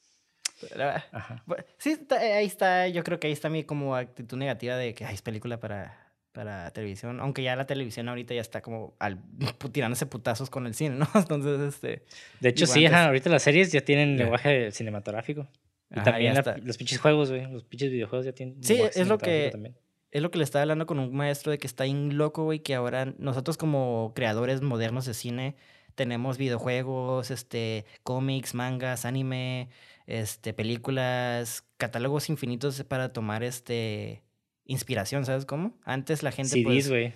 Sí, 1.78 1.98
eh, 2.22 2.34
ahí 2.34 2.46
está, 2.46 2.88
yo 2.88 3.04
creo 3.04 3.20
que 3.20 3.28
ahí 3.28 3.34
está 3.34 3.50
mi 3.50 3.64
como 3.64 3.96
actitud 3.96 4.38
negativa 4.38 4.76
de 4.78 4.94
que 4.94 5.06
hay 5.06 5.16
es 5.16 5.22
película 5.22 5.60
para, 5.60 6.12
para 6.32 6.72
televisión, 6.72 7.20
aunque 7.20 7.44
ya 7.44 7.56
la 7.56 7.66
televisión 7.66 8.10
ahorita 8.10 8.34
ya 8.34 8.42
está 8.42 8.62
como 8.62 8.96
al, 9.00 9.20
tirándose 9.72 10.06
putazos 10.06 10.50
con 10.50 10.66
el 10.68 10.74
cine, 10.76 10.96
¿no? 10.96 11.08
Entonces, 11.16 11.60
este... 11.76 12.04
De 12.40 12.50
hecho, 12.50 12.66
sí, 12.68 12.86
ahorita 12.86 13.30
las 13.30 13.44
series 13.44 13.72
ya 13.72 13.82
tienen 13.82 14.18
lenguaje 14.18 14.72
cinematográfico. 14.72 15.48
Y 15.92 15.96
Ajá, 16.00 16.04
también 16.06 16.34
la- 16.34 16.58
los 16.64 16.78
pinches 16.78 17.00
juegos, 17.00 17.30
güey. 17.30 17.52
Los 17.52 17.64
pinches 17.64 17.92
videojuegos 17.92 18.26
ya 18.26 18.32
tienen. 18.34 18.56
Sí, 18.64 18.74
lenguaje 18.74 19.00
es 19.00 19.08
lo 19.08 19.18
cinematográfico 19.20 19.46
que- 19.46 19.52
también. 19.52 19.76
Es 20.12 20.22
lo 20.22 20.30
que 20.30 20.38
le 20.38 20.44
estaba 20.44 20.62
hablando 20.62 20.86
con 20.86 21.00
un 21.00 21.12
maestro 21.16 21.52
de 21.52 21.58
que 21.58 21.66
está 21.66 21.86
bien 21.86 22.18
loco, 22.18 22.44
güey, 22.44 22.60
que 22.60 22.76
ahora 22.76 23.14
nosotros 23.18 23.58
como 23.58 24.12
creadores 24.16 24.62
modernos 24.62 25.06
de 25.08 25.16
cine 25.16 25.56
tenemos 25.96 26.38
videojuegos, 26.38 27.32
este, 27.32 27.86
cómics, 28.04 28.54
mangas, 28.54 29.06
anime, 29.06 29.70
este, 30.08 30.54
películas, 30.54 31.64
catálogos 31.78 32.30
infinitos 32.30 32.84
para 32.84 33.14
tomar 33.14 33.44
este 33.44 34.22
inspiración, 34.66 35.26
¿sabes 35.26 35.46
cómo? 35.46 35.78
Antes 35.84 36.24
la 36.24 36.32
gente 36.32 36.52
CDs, 36.52 36.64
pues 36.64 36.90
güey. 36.90 37.14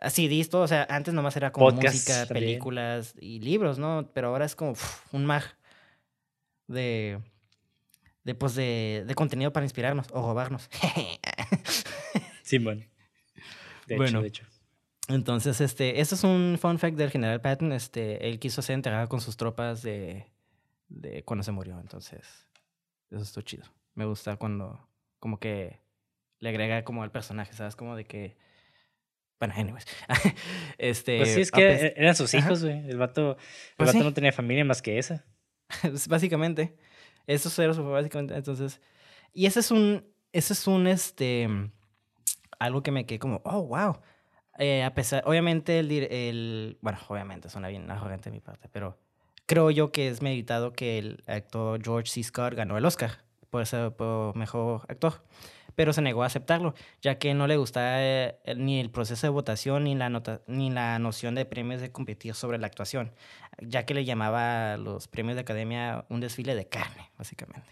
ah, 0.00 0.10
CDs, 0.10 0.50
todo, 0.50 0.62
o 0.62 0.68
sea, 0.68 0.86
antes 0.90 1.14
nomás 1.14 1.36
era 1.36 1.50
como 1.52 1.70
música, 1.70 2.26
también. 2.26 2.46
películas 2.46 3.14
y 3.20 3.40
libros, 3.40 3.78
¿no? 3.78 4.10
Pero 4.12 4.28
ahora 4.28 4.44
es 4.44 4.54
como 4.54 4.74
un 5.12 5.24
mag 5.26 5.44
de 6.66 7.18
de 8.24 8.34
pues 8.34 8.54
de, 8.54 9.04
de 9.06 9.14
contenido 9.14 9.52
para 9.52 9.64
inspirarnos 9.64 10.06
o 10.12 10.20
robarnos. 10.22 10.68
Simón. 12.42 12.86
De 13.86 13.96
Bueno. 13.96 14.18
hecho, 14.18 14.22
de 14.22 14.28
hecho. 14.28 14.44
Entonces, 15.10 15.60
este, 15.60 16.00
esto 16.00 16.14
es 16.14 16.24
un 16.24 16.56
fun 16.60 16.78
fact 16.78 16.96
del 16.96 17.10
general 17.10 17.40
Patton. 17.40 17.72
Este, 17.72 18.28
él 18.28 18.38
quiso 18.38 18.62
ser 18.62 18.74
enterrado 18.74 19.08
con 19.08 19.20
sus 19.20 19.36
tropas 19.36 19.82
de, 19.82 20.26
de 20.88 21.24
cuando 21.24 21.42
se 21.42 21.52
murió. 21.52 21.78
Entonces, 21.80 22.48
eso 23.10 23.22
estuvo 23.22 23.42
chido. 23.42 23.64
Me 23.94 24.04
gusta 24.04 24.36
cuando, 24.36 24.88
como 25.18 25.38
que 25.38 25.80
le 26.38 26.48
agrega 26.48 26.84
como 26.84 27.02
al 27.02 27.10
personaje, 27.10 27.52
¿sabes? 27.52 27.76
Como 27.76 27.96
de 27.96 28.04
que, 28.04 28.36
bueno, 29.38 29.54
anyways. 29.56 29.86
este, 30.78 31.18
Pues 31.18 31.34
sí, 31.34 31.40
es 31.40 31.50
que 31.50 31.92
eran 31.96 32.14
sus 32.14 32.32
hijos, 32.34 32.62
güey. 32.62 32.88
El 32.88 32.98
vato, 32.98 33.32
el 33.32 33.36
Pues 33.76 33.88
vato 33.88 33.98
sí. 33.98 34.04
no 34.04 34.14
tenía 34.14 34.32
familia 34.32 34.64
más 34.64 34.80
que 34.80 34.98
esa. 34.98 35.24
es 35.82 36.08
básicamente, 36.08 36.76
eso 37.26 37.62
era 37.62 37.74
su 37.74 37.84
básicamente. 37.84 38.34
Entonces, 38.34 38.80
y 39.32 39.46
ese 39.46 39.60
es 39.60 39.70
un, 39.70 40.04
ese 40.32 40.52
es 40.52 40.66
un, 40.66 40.86
este, 40.86 41.48
algo 42.58 42.82
que 42.82 42.90
me 42.90 43.06
quedé 43.06 43.18
como, 43.18 43.40
oh, 43.44 43.62
wow. 43.66 44.00
Eh, 44.58 44.82
a 44.82 44.94
pesar, 44.94 45.22
obviamente, 45.26 45.78
el, 45.78 45.90
el, 45.92 46.78
bueno, 46.82 46.98
obviamente 47.08 47.48
suena 47.48 47.68
bien 47.68 47.90
arrogante 47.90 48.30
de 48.30 48.34
mi 48.34 48.40
parte, 48.40 48.68
pero 48.70 48.98
creo 49.46 49.70
yo 49.70 49.90
que 49.92 50.08
es 50.08 50.20
meditado 50.22 50.72
que 50.72 50.98
el 50.98 51.22
actor 51.26 51.80
George 51.82 52.10
C. 52.10 52.22
Scott 52.22 52.54
ganó 52.54 52.76
el 52.76 52.84
Oscar 52.84 53.18
por 53.48 53.64
ser 53.66 53.92
por 53.92 54.36
mejor 54.36 54.82
actor, 54.88 55.24
pero 55.74 55.92
se 55.92 56.02
negó 56.02 56.22
a 56.24 56.26
aceptarlo, 56.26 56.74
ya 57.00 57.18
que 57.18 57.32
no 57.32 57.46
le 57.46 57.56
gustaba 57.56 57.94
eh, 58.02 58.38
ni 58.56 58.80
el 58.80 58.90
proceso 58.90 59.26
de 59.26 59.30
votación 59.30 59.84
ni 59.84 59.94
la, 59.94 60.08
nota, 60.10 60.42
ni 60.46 60.70
la 60.70 60.98
noción 60.98 61.34
de 61.34 61.46
premios 61.46 61.80
de 61.80 61.90
competir 61.90 62.34
sobre 62.34 62.58
la 62.58 62.66
actuación, 62.66 63.12
ya 63.60 63.86
que 63.86 63.94
le 63.94 64.04
llamaba 64.04 64.74
a 64.74 64.76
los 64.76 65.08
premios 65.08 65.36
de 65.36 65.40
academia 65.42 66.04
un 66.10 66.20
desfile 66.20 66.54
de 66.54 66.68
carne, 66.68 67.10
básicamente. 67.16 67.70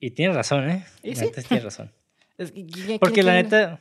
Y 0.00 0.10
tiene 0.12 0.34
razón, 0.34 0.68
¿eh? 0.70 0.84
Y 1.02 1.14
sí. 1.16 1.30
tiene 1.48 1.62
razón. 1.64 1.92
Es 2.38 2.52
que- 2.52 2.66
¿quién- 2.66 2.98
Porque 3.00 3.22
la 3.22 3.32
neta, 3.34 3.80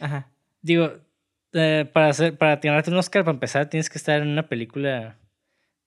Ajá. 0.00 0.30
Digo, 0.64 0.98
eh, 1.52 1.88
para 1.92 2.08
hacer, 2.08 2.36
para 2.36 2.56
ganarte 2.56 2.90
un 2.90 2.96
Oscar, 2.96 3.22
para 3.22 3.34
empezar, 3.34 3.68
tienes 3.68 3.90
que 3.90 3.98
estar 3.98 4.20
en 4.20 4.28
una 4.28 4.48
película 4.48 5.18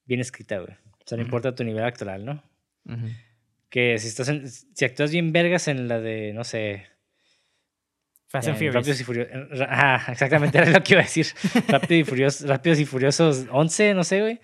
bien 0.06 0.22
escrita, 0.22 0.60
güey. 0.60 0.74
O 0.74 1.04
sea, 1.06 1.18
no 1.18 1.24
importa 1.24 1.56
tu 1.56 1.64
nivel 1.64 1.84
actoral, 1.84 2.24
¿no? 2.24 2.44
Que 3.70 3.98
si 3.98 4.08
estás 4.08 4.30
en, 4.30 4.48
si 4.48 4.86
actúas 4.86 5.12
bien 5.12 5.34
vergas 5.34 5.68
en 5.68 5.88
la 5.88 6.00
de, 6.00 6.32
no 6.34 6.44
sé, 6.44 6.86
Fast 8.28 8.50
and 8.50 8.58
Furious. 8.58 9.02
Y 9.02 9.04
Furiosos. 9.04 9.62
Ajá, 9.62 10.12
exactamente, 10.12 10.58
era 10.60 10.70
lo 10.70 10.84
que 10.84 10.94
iba 10.94 11.02
a 11.02 11.06
decir. 11.06 11.28
Rápido 11.68 12.02
y 12.02 12.04
Furiosos, 12.04 12.48
Rápidos 12.48 12.80
y 12.80 12.86
Furiosos 12.86 13.48
11, 13.52 13.94
no 13.94 14.04
sé, 14.04 14.22
güey. 14.22 14.40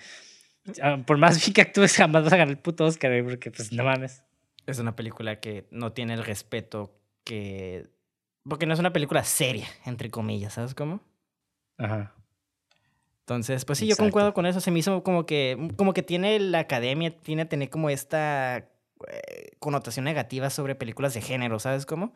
Ah, 0.82 0.98
Por 1.06 1.18
más 1.18 1.40
bien 1.40 1.54
que 1.54 1.62
actúes, 1.62 1.96
jamás 1.96 2.24
vas 2.24 2.34
a 2.34 2.38
ganar 2.38 2.52
el 2.52 2.60
puto 2.60 2.86
Oscar, 2.86 3.12
güey, 3.12 3.24
porque 3.24 3.52
pues 3.52 3.72
no 3.72 3.84
mames. 3.84 4.24
Es 4.66 4.80
una 4.80 4.96
película 4.96 5.40
que 5.40 5.68
no 5.72 5.92
tiene 5.92 6.14
el 6.14 6.24
respeto 6.26 6.98
que... 7.24 7.88
Porque 8.48 8.66
no 8.66 8.74
es 8.74 8.80
una 8.80 8.94
película 8.94 9.24
seria, 9.24 9.68
entre 9.86 10.10
comillas, 10.10 10.54
¿sabes 10.54 10.76
cómo? 10.76 11.02
Ajá. 11.78 12.14
Entonces, 13.22 13.64
pues 13.64 13.80
sí, 13.80 13.88
yo 13.88 13.96
concuerdo 13.96 14.34
con 14.34 14.46
eso. 14.46 14.60
Se 14.60 14.70
me 14.70 14.80
hizo 14.80 15.02
como 15.02 15.26
que, 15.26 15.70
como 15.78 15.94
que 15.94 16.04
tiene 16.04 16.40
la 16.40 16.60
academia, 16.60 17.16
tiene 17.18 17.46
tener 17.46 17.70
como 17.70 17.90
esta 17.90 18.58
eh, 19.08 19.52
connotación 19.60 20.04
negativa 20.04 20.50
sobre 20.50 20.76
películas 20.76 21.14
de 21.14 21.22
género, 21.22 21.58
¿sabes 21.60 21.86
cómo? 21.86 22.14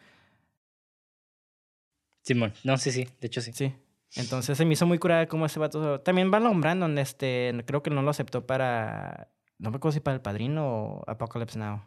Simón, 2.23 2.53
no, 2.65 2.77
sí, 2.77 2.91
sí, 2.91 3.07
de 3.21 3.27
hecho 3.27 3.39
sí. 3.39 3.53
Sí. 3.53 3.73
Entonces 4.15 4.57
se 4.57 4.65
me 4.65 4.73
hizo 4.73 4.85
muy 4.85 4.99
curada 4.99 5.27
como 5.27 5.45
ese 5.45 5.59
vato. 5.59 6.01
También 6.01 6.27
Marlon 6.27 6.59
Brandon, 6.59 6.97
este, 6.97 7.53
creo 7.65 7.81
que 7.81 7.89
no 7.89 8.01
lo 8.01 8.09
aceptó 8.09 8.45
para. 8.45 9.29
No 9.59 9.71
me 9.71 9.77
acuerdo 9.77 9.93
si 9.93 9.99
para 10.01 10.15
El 10.15 10.21
Padrino 10.21 10.67
o 10.67 11.03
Apocalypse 11.07 11.57
Now. 11.57 11.83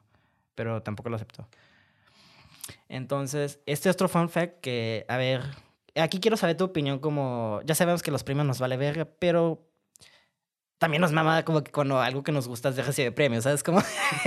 Pero 0.54 0.82
tampoco 0.82 1.10
lo 1.10 1.16
aceptó. 1.16 1.48
Entonces, 2.88 3.60
este 3.66 3.90
otro 3.90 4.08
fun 4.08 4.28
fact 4.28 4.60
que, 4.60 5.04
a 5.08 5.16
ver, 5.16 5.42
aquí 5.94 6.20
quiero 6.20 6.36
saber 6.36 6.56
tu 6.56 6.64
opinión 6.64 6.98
como. 6.98 7.60
Ya 7.64 7.74
sabemos 7.74 8.02
que 8.02 8.10
los 8.10 8.24
premios 8.24 8.46
nos 8.46 8.58
vale 8.58 8.76
verga, 8.76 9.06
pero. 9.18 9.66
También 10.78 11.02
nos 11.02 11.12
mama 11.12 11.44
como 11.44 11.62
que 11.62 11.70
cuando 11.70 12.00
algo 12.00 12.22
que 12.22 12.32
nos 12.32 12.48
gusta 12.48 12.70
es 12.70 12.76
de 12.76 12.82
recibir 12.82 13.14
premios, 13.14 13.44
¿sabes 13.44 13.62
cómo? 13.62 13.82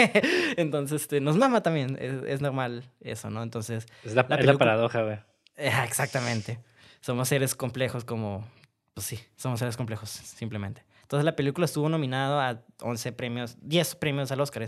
Entonces, 0.56 1.02
este, 1.02 1.20
nos 1.20 1.36
mama 1.36 1.64
también. 1.64 1.98
Es, 2.00 2.14
es 2.28 2.42
normal 2.42 2.84
eso, 3.02 3.32
¿no? 3.32 3.42
Entonces, 3.42 3.88
Es 4.04 4.14
la, 4.14 4.28
La 4.30 4.36
es 4.36 4.46
la 4.46 4.58
paradoja, 4.60 5.02
güey. 5.02 5.18
Exactamente. 5.56 6.60
Somos 7.02 7.28
seres 7.28 7.56
complejos 7.56 8.06
como... 8.06 8.48
Pues 8.94 9.08
sí, 9.08 9.20
somos 9.36 9.60
seres 9.60 9.76
complejos, 9.76 10.10
simplemente. 10.10 10.86
Entonces 11.02 11.26
la 11.26 11.36
película 11.36 11.66
estuvo 11.66 11.90
nominada 11.90 12.50
a 12.50 12.64
11 12.82 13.12
premios, 13.12 13.58
10 13.62 13.96
premios 13.96 14.32
al 14.32 14.40
Oscar, 14.42 14.68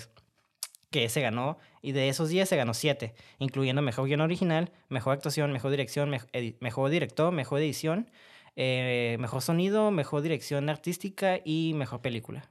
que 1.01 1.09
se 1.09 1.21
ganó, 1.21 1.57
y 1.81 1.91
de 1.91 2.09
esos 2.09 2.29
10 2.29 2.47
se 2.47 2.55
ganó 2.55 2.73
7, 2.73 3.13
incluyendo 3.39 3.81
Mejor 3.81 4.05
Guión 4.07 4.21
Original, 4.21 4.71
Mejor 4.89 5.13
Actuación, 5.13 5.51
Mejor 5.51 5.71
Dirección, 5.71 6.09
Mej- 6.09 6.27
edi- 6.31 6.55
Mejor 6.61 6.89
Director, 6.89 7.31
Mejor 7.33 7.59
Edición, 7.59 8.09
eh, 8.55 9.17
Mejor 9.19 9.41
Sonido, 9.41 9.91
Mejor 9.91 10.21
Dirección 10.21 10.69
Artística 10.69 11.39
y 11.43 11.73
Mejor 11.75 12.01
Película. 12.01 12.49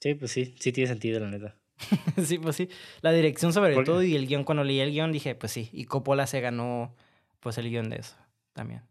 Sí, 0.00 0.14
pues 0.14 0.32
sí, 0.32 0.54
sí 0.58 0.72
tiene 0.72 0.88
sentido, 0.88 1.20
la 1.20 1.30
neta. 1.30 1.56
sí, 2.24 2.38
pues 2.38 2.56
sí. 2.56 2.68
La 3.02 3.12
dirección 3.12 3.52
sobre 3.52 3.74
Porque- 3.74 3.86
todo 3.90 4.02
y 4.02 4.16
el 4.16 4.26
guion, 4.26 4.44
cuando 4.44 4.64
leí 4.64 4.80
el 4.80 4.90
guion 4.90 5.12
dije, 5.12 5.34
pues 5.34 5.52
sí. 5.52 5.70
Y 5.72 5.84
Coppola 5.84 6.26
se 6.26 6.40
ganó, 6.40 6.94
pues, 7.40 7.56
el 7.58 7.70
guion 7.70 7.88
de 7.88 7.96
eso 8.00 8.16
también. 8.52 8.82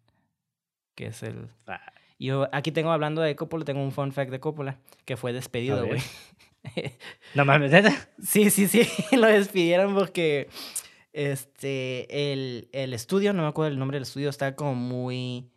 Que 0.95 1.07
es 1.07 1.22
el... 1.23 1.49
Ah, 1.68 1.82
Yo 2.19 2.48
aquí 2.53 2.72
tengo, 2.72 2.91
hablando 2.91 3.22
de 3.22 3.36
Coppola, 3.36 3.65
tengo 3.65 3.82
un 3.84 3.91
fun 3.91 4.11
fact 4.14 4.32
de 4.32 4.40
Coppola, 4.40 4.78
que 5.06 5.18
fue 5.18 5.34
despedido, 5.34 5.86
güey. 5.86 5.99
No 7.35 7.45
mames, 7.45 7.71
sí, 8.21 8.49
sí, 8.49 8.67
sí, 8.67 8.88
lo 9.15 9.27
despidieron 9.27 9.95
porque 9.95 10.49
este, 11.13 12.31
el, 12.33 12.69
el 12.71 12.93
estudio, 12.93 13.33
no 13.33 13.43
me 13.43 13.49
acuerdo 13.49 13.71
el 13.71 13.79
nombre 13.79 13.95
del 13.95 14.03
estudio, 14.03 14.29
estaba 14.29 14.55
como 14.55 14.75
muy... 14.75 15.49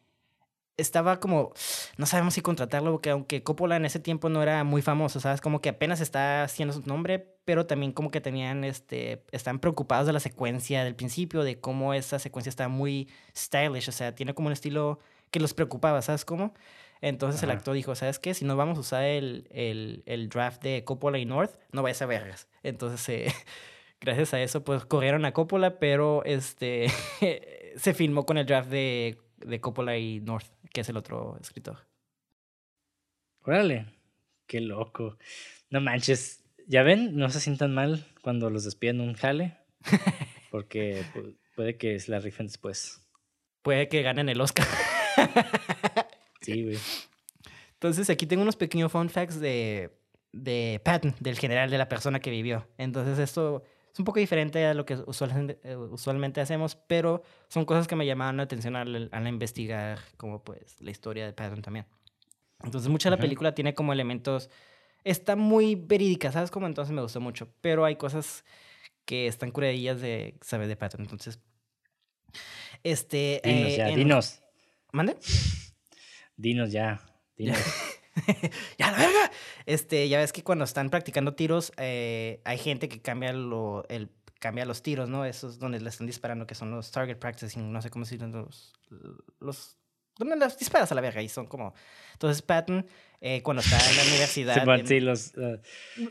Estaba 0.76 1.20
como, 1.20 1.52
no 1.98 2.06
sabemos 2.06 2.34
si 2.34 2.40
contratarlo, 2.40 2.90
porque 2.90 3.10
aunque 3.10 3.44
Coppola 3.44 3.76
en 3.76 3.84
ese 3.84 4.00
tiempo 4.00 4.28
no 4.28 4.42
era 4.42 4.64
muy 4.64 4.82
famoso, 4.82 5.20
¿sabes? 5.20 5.40
Como 5.40 5.60
que 5.60 5.68
apenas 5.68 6.00
está 6.00 6.42
haciendo 6.42 6.74
su 6.74 6.82
nombre, 6.82 7.36
pero 7.44 7.64
también 7.64 7.92
como 7.92 8.10
que 8.10 8.20
tenían, 8.20 8.64
este, 8.64 9.24
están 9.30 9.60
preocupados 9.60 10.08
de 10.08 10.12
la 10.12 10.18
secuencia 10.18 10.82
del 10.82 10.96
principio, 10.96 11.44
de 11.44 11.60
cómo 11.60 11.94
esa 11.94 12.18
secuencia 12.18 12.50
está 12.50 12.66
muy 12.66 13.08
stylish, 13.36 13.88
o 13.88 13.92
sea, 13.92 14.16
tiene 14.16 14.34
como 14.34 14.48
un 14.48 14.52
estilo 14.52 14.98
que 15.30 15.38
los 15.38 15.54
preocupaba, 15.54 16.02
¿sabes 16.02 16.24
cómo? 16.24 16.54
Entonces 17.06 17.42
el 17.42 17.50
actor 17.50 17.74
dijo, 17.74 17.94
¿sabes 17.94 18.18
qué? 18.18 18.32
Si 18.32 18.44
no 18.46 18.56
vamos 18.56 18.78
a 18.78 18.80
usar 18.80 19.04
el, 19.04 19.46
el, 19.50 20.02
el 20.06 20.28
draft 20.30 20.62
de 20.62 20.84
Coppola 20.84 21.18
y 21.18 21.26
North, 21.26 21.54
no 21.72 21.82
vayas 21.82 22.00
a 22.02 22.06
vergas. 22.06 22.48
Entonces, 22.62 23.06
eh, 23.10 23.32
gracias 24.00 24.32
a 24.32 24.40
eso, 24.42 24.64
pues 24.64 24.84
corrieron 24.86 25.24
a 25.26 25.32
Coppola, 25.32 25.78
pero 25.78 26.24
este 26.24 26.86
se 27.76 27.92
filmó 27.94 28.24
con 28.24 28.38
el 28.38 28.46
draft 28.46 28.70
de, 28.70 29.18
de 29.36 29.60
Coppola 29.60 29.98
y 29.98 30.20
North, 30.20 30.46
que 30.72 30.80
es 30.80 30.88
el 30.88 30.96
otro 30.96 31.36
escritor. 31.40 31.86
Órale. 33.42 33.86
Qué 34.46 34.60
loco. 34.60 35.18
No 35.70 35.80
manches. 35.80 36.42
Ya 36.66 36.82
ven, 36.82 37.16
no 37.16 37.28
se 37.28 37.40
sientan 37.40 37.74
mal 37.74 38.06
cuando 38.22 38.48
los 38.48 38.64
despiden 38.64 39.00
un 39.00 39.14
jale. 39.14 39.58
Porque 40.50 41.02
pu- 41.14 41.36
puede 41.54 41.76
que 41.76 41.98
se 42.00 42.10
la 42.10 42.20
rifen 42.20 42.46
después. 42.46 43.00
Puede 43.62 43.88
que 43.88 44.00
ganen 44.02 44.28
el 44.30 44.40
Oscar. 44.40 44.66
Sí, 46.44 46.62
güey. 46.62 46.78
Entonces, 47.74 48.08
aquí 48.10 48.26
tengo 48.26 48.42
unos 48.42 48.56
pequeños 48.56 48.90
fun 48.90 49.08
facts 49.10 49.38
de, 49.40 49.90
de 50.32 50.80
Patton, 50.84 51.14
del 51.20 51.38
general, 51.38 51.70
de 51.70 51.78
la 51.78 51.88
persona 51.88 52.20
que 52.20 52.30
vivió. 52.30 52.66
Entonces, 52.78 53.18
esto 53.18 53.62
es 53.92 53.98
un 53.98 54.04
poco 54.04 54.18
diferente 54.20 54.64
a 54.66 54.74
lo 54.74 54.86
que 54.86 54.94
usualmente, 55.06 55.58
eh, 55.64 55.76
usualmente 55.76 56.40
hacemos, 56.40 56.76
pero 56.76 57.22
son 57.48 57.64
cosas 57.64 57.86
que 57.86 57.94
me 57.96 58.06
llamaron 58.06 58.38
la 58.38 58.44
atención 58.44 58.74
al, 58.76 59.08
al 59.12 59.28
investigar, 59.28 59.98
como 60.16 60.42
pues 60.42 60.80
la 60.80 60.90
historia 60.90 61.26
de 61.26 61.32
Patton 61.32 61.62
también. 61.62 61.86
Entonces, 62.62 62.88
mucha 62.88 63.10
de 63.10 63.16
la 63.16 63.20
película 63.20 63.54
tiene 63.54 63.74
como 63.74 63.92
elementos. 63.92 64.48
Está 65.02 65.36
muy 65.36 65.74
verídica, 65.74 66.32
¿sabes? 66.32 66.50
Como 66.50 66.66
entonces 66.66 66.94
me 66.94 67.02
gustó 67.02 67.20
mucho. 67.20 67.48
Pero 67.60 67.84
hay 67.84 67.96
cosas 67.96 68.42
que 69.04 69.26
están 69.26 69.50
curadillas 69.50 70.00
de 70.00 70.38
saber 70.40 70.66
de 70.68 70.76
Patton. 70.76 71.02
Entonces. 71.02 71.38
Este. 72.82 73.40
Dinos 73.44 73.68
eh, 73.72 73.76
ya, 73.76 73.88
en- 73.90 73.96
dinos. 73.96 74.40
¿Mande? 74.92 75.16
Dinos 76.36 76.72
ya. 76.72 77.00
Dinos. 77.36 77.58
ya 78.78 78.90
la 78.90 78.98
verga. 78.98 79.30
Este, 79.66 80.08
ya 80.08 80.18
ves 80.18 80.32
que 80.32 80.42
cuando 80.42 80.64
están 80.64 80.90
practicando 80.90 81.34
tiros, 81.34 81.72
eh, 81.76 82.40
hay 82.44 82.58
gente 82.58 82.88
que 82.88 83.00
cambia 83.00 83.32
lo, 83.32 83.84
el, 83.88 84.10
cambia 84.38 84.64
los 84.64 84.82
tiros, 84.82 85.08
¿no? 85.08 85.24
Esos 85.24 85.58
donde 85.58 85.80
le 85.80 85.88
están 85.88 86.06
disparando, 86.06 86.46
que 86.46 86.54
son 86.54 86.70
los 86.70 86.90
target 86.90 87.18
practicing, 87.18 87.72
no 87.72 87.80
sé 87.80 87.90
cómo 87.90 88.04
se 88.04 88.18
los, 88.18 88.72
los 89.40 89.78
donde 90.18 90.36
las 90.36 90.58
disparas 90.58 90.90
a 90.92 90.94
la 90.94 91.00
verga 91.00 91.22
y 91.22 91.28
son 91.28 91.46
como... 91.46 91.74
Entonces 92.12 92.42
Patton, 92.42 92.86
eh, 93.20 93.42
cuando 93.42 93.62
está 93.62 93.76
en 93.76 93.96
la 93.96 94.02
universidad... 94.04 94.54
Sí, 94.54 94.60
bueno, 94.64 94.86
sí 94.86 95.00
los... 95.00 95.32
Uh, 95.36 95.58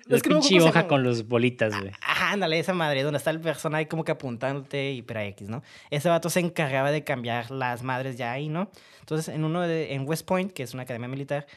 los 0.07 0.21
pinche 0.21 0.61
hoja 0.61 0.87
con 0.87 1.03
los 1.03 1.27
bolitas, 1.27 1.79
güey. 1.79 1.91
Ajá, 2.01 2.31
ándale, 2.31 2.59
esa 2.59 2.73
madre, 2.73 3.03
donde 3.03 3.17
está 3.17 3.29
el 3.31 3.39
personaje 3.39 3.87
como 3.87 4.03
que 4.03 4.11
apuntándote 4.11 4.91
y 4.91 5.01
para 5.01 5.25
X, 5.25 5.47
¿no? 5.47 5.63
Ese 5.89 6.09
vato 6.09 6.29
se 6.29 6.41
encargaba 6.41 6.91
de 6.91 7.03
cambiar 7.03 7.51
las 7.51 7.83
madres 7.83 8.17
ya 8.17 8.31
ahí, 8.31 8.49
¿no? 8.49 8.69
Entonces, 8.99 9.33
en 9.33 9.43
uno 9.43 9.61
de... 9.61 9.93
En 9.93 10.07
West 10.07 10.25
Point, 10.25 10.51
que 10.51 10.63
es 10.63 10.73
una 10.73 10.83
academia 10.83 11.07
militar, 11.07 11.47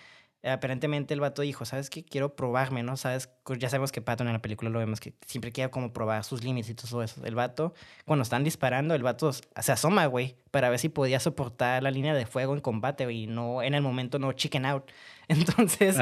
aparentemente 0.49 1.15
el 1.15 1.21
vato 1.21 1.43
dijo, 1.43 1.65
¿sabes 1.65 1.91
qué? 1.91 2.05
Quiero 2.05 2.37
probarme, 2.37 2.83
¿no? 2.83 2.97
¿Sabes? 2.97 3.29
Ya 3.59 3.69
sabemos 3.69 3.93
que 3.93 4.01
Patton 4.01 4.27
en 4.27 4.33
la 4.33 4.43
película 4.43 4.71
lo 4.71 4.79
vemos 4.79 5.01
que 5.01 5.15
siempre 5.27 5.53
quiere 5.53 5.71
como 5.71 5.93
probar 5.93 6.25
sus 6.25 6.45
límites 6.45 6.71
y 6.71 6.75
todo 6.75 7.03
eso. 7.03 7.25
El 7.25 7.35
vato, 7.35 7.75
cuando 8.05 8.23
están 8.23 8.45
disparando, 8.45 8.95
el 8.95 9.03
vato 9.03 9.33
se 9.33 9.73
asoma, 9.73 10.07
güey, 10.07 10.37
para 10.51 10.71
ver 10.71 10.79
si 10.79 10.89
podía 10.89 11.21
soportar 11.21 11.83
la 11.83 11.91
línea 11.91 12.15
de 12.15 12.27
fuego 12.27 12.55
en 12.55 12.61
combate, 12.61 13.11
y 13.13 13.27
no, 13.27 13.63
en 13.63 13.75
el 13.75 13.83
momento 13.83 14.19
no 14.19 14.33
chicken 14.33 14.67
out. 14.67 14.91
Entonces, 15.29 15.97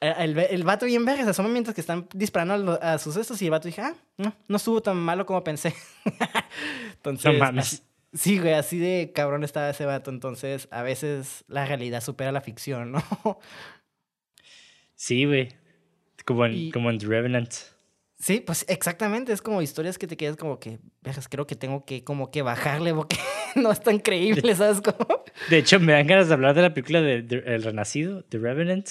el, 0.00 0.38
el, 0.38 0.64
vato 0.64 0.86
bien 0.86 1.04
verga 1.04 1.24
se 1.24 1.30
asoma 1.30 1.48
mientras 1.48 1.74
que 1.74 1.80
están 1.80 2.06
disparando 2.12 2.78
a, 2.82 2.98
sus 2.98 3.16
estos 3.16 3.40
y 3.40 3.46
el 3.46 3.50
vato 3.50 3.68
dice, 3.68 3.80
ah, 3.80 3.94
no, 4.18 4.34
no 4.48 4.56
estuvo 4.56 4.82
tan 4.82 4.96
malo 4.96 5.24
como 5.24 5.42
pensé. 5.42 5.74
Entonces, 6.96 7.32
no 7.32 7.38
mames. 7.38 7.82
Sí, 8.14 8.38
güey, 8.38 8.54
así 8.54 8.78
de 8.78 9.12
cabrón 9.12 9.42
estaba 9.42 9.70
ese 9.70 9.84
vato. 9.84 10.10
Entonces, 10.10 10.68
a 10.70 10.82
veces 10.82 11.44
la 11.48 11.66
realidad 11.66 12.00
supera 12.00 12.32
la 12.32 12.40
ficción, 12.40 12.92
¿no? 12.92 13.02
Sí, 14.94 15.24
güey. 15.24 15.48
Como 16.24 16.46
en, 16.46 16.70
como 16.70 16.90
en 16.90 16.98
The 16.98 17.06
Revenant. 17.06 17.52
Sí, 18.18 18.40
pues 18.40 18.64
exactamente. 18.68 19.32
Es 19.32 19.42
como 19.42 19.60
historias 19.60 19.98
que 19.98 20.06
te 20.06 20.16
quedas 20.16 20.36
como 20.36 20.58
que, 20.58 20.78
creo 21.28 21.46
que 21.46 21.56
tengo 21.56 21.84
que 21.84 22.04
como 22.04 22.30
que 22.30 22.42
bajarle 22.42 22.94
porque 22.94 23.16
no 23.56 23.70
es 23.70 23.80
tan 23.80 23.98
creíble, 23.98 24.54
¿sabes 24.54 24.80
cómo? 24.80 25.24
De 25.50 25.58
hecho, 25.58 25.80
me 25.80 25.92
dan 25.92 26.06
ganas 26.06 26.28
de 26.28 26.34
hablar 26.34 26.54
de 26.54 26.62
la 26.62 26.72
película 26.72 27.02
de, 27.02 27.18
El 27.18 27.62
Renacido, 27.62 28.24
The 28.24 28.38
Revenant. 28.38 28.88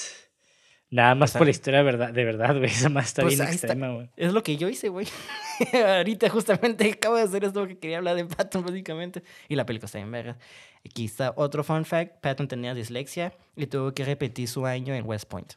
Nada 0.93 1.15
más 1.15 1.31
por 1.31 1.45
la 1.45 1.49
historia 1.49 1.79
de 1.79 1.85
verdad, 1.85 2.13
de 2.13 2.23
verdad, 2.23 2.55
güey. 2.55 2.65
Esa 2.69 2.87
más 2.87 3.07
está 3.07 3.23
pues 3.23 3.35
bien 3.35 3.49
extrema, 3.49 3.89
güey. 3.89 4.09
Es 4.15 4.31
lo 4.31 4.43
que 4.43 4.57
yo 4.57 4.69
hice, 4.69 4.89
güey. 4.89 5.07
Ahorita 5.73 6.29
justamente 6.29 6.91
acabo 6.93 7.15
de 7.15 7.23
hacer 7.23 7.43
esto 7.43 7.67
que 7.67 7.79
quería 7.79 7.97
hablar 7.97 8.15
de 8.15 8.25
Patton, 8.25 8.63
básicamente. 8.63 9.23
Y 9.49 9.55
la 9.55 9.65
película 9.65 9.87
está 9.87 9.97
bien 9.97 10.11
verga. 10.11 10.37
Aquí 10.85 11.05
está 11.05 11.33
otro 11.35 11.63
fun 11.63 11.83
fact. 11.83 12.21
Patton 12.21 12.47
tenía 12.47 12.75
dislexia 12.75 13.33
y 13.55 13.65
tuvo 13.65 13.91
que 13.95 14.05
repetir 14.05 14.47
su 14.47 14.67
año 14.67 14.93
en 14.93 15.03
West 15.07 15.27
Point. 15.27 15.53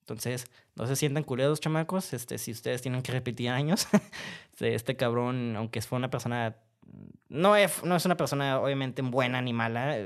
Entonces, 0.00 0.46
no 0.74 0.88
se 0.88 0.96
sientan 0.96 1.22
culeros, 1.22 1.60
chamacos. 1.60 2.12
Este, 2.12 2.36
si 2.38 2.50
ustedes 2.50 2.82
tienen 2.82 3.02
que 3.02 3.12
repetir 3.12 3.50
años, 3.50 3.86
este 4.58 4.96
cabrón, 4.96 5.54
aunque 5.56 5.82
fue 5.82 5.98
una 5.98 6.10
persona... 6.10 6.56
No 7.28 7.54
es, 7.54 7.84
no 7.84 7.94
es 7.94 8.04
una 8.06 8.16
persona, 8.16 8.58
obviamente, 8.58 9.02
buena 9.02 9.40
ni 9.40 9.52
mala. 9.52 9.98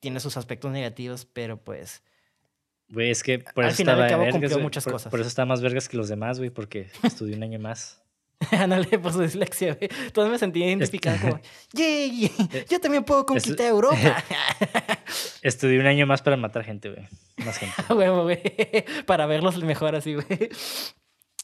Tiene 0.00 0.18
sus 0.18 0.36
aspectos 0.36 0.72
negativos, 0.72 1.24
pero 1.24 1.56
pues 1.56 2.02
Güey, 2.90 3.10
es 3.10 3.22
que 3.22 3.38
por 3.38 3.64
eso 3.64 3.82
estaba 3.82 4.06
vergas, 4.06 4.58
muchas 4.58 4.84
por, 4.84 4.94
cosas. 4.94 5.10
Por 5.10 5.20
eso 5.20 5.28
está 5.28 5.44
más 5.44 5.60
vergas 5.60 5.88
que 5.88 5.96
los 5.96 6.08
demás, 6.08 6.38
güey, 6.38 6.50
porque 6.50 6.90
estudié 7.02 7.36
un 7.36 7.42
año 7.42 7.58
más. 7.58 8.02
Ándale, 8.52 8.98
por 8.98 9.12
su 9.12 9.20
dislexia, 9.20 9.74
güey. 9.74 9.90
Todos 10.12 10.30
me 10.30 10.38
sentí 10.38 10.62
identificado 10.62 11.18
como, 11.20 11.40
¡yay! 11.72 12.30
Yo 12.70 12.80
también 12.80 13.04
puedo 13.04 13.26
conquistar 13.26 13.66
Europa. 13.66 14.24
estudié 15.42 15.80
un 15.80 15.86
año 15.86 16.06
más 16.06 16.22
para 16.22 16.36
matar 16.36 16.64
gente, 16.64 16.90
güey. 16.90 17.06
Más 17.44 17.58
gente. 17.58 17.74
Huevo, 17.92 18.22
güey. 18.22 18.40
Para 19.06 19.26
verlos 19.26 19.62
mejor 19.62 19.94
así, 19.94 20.14
güey. 20.14 20.50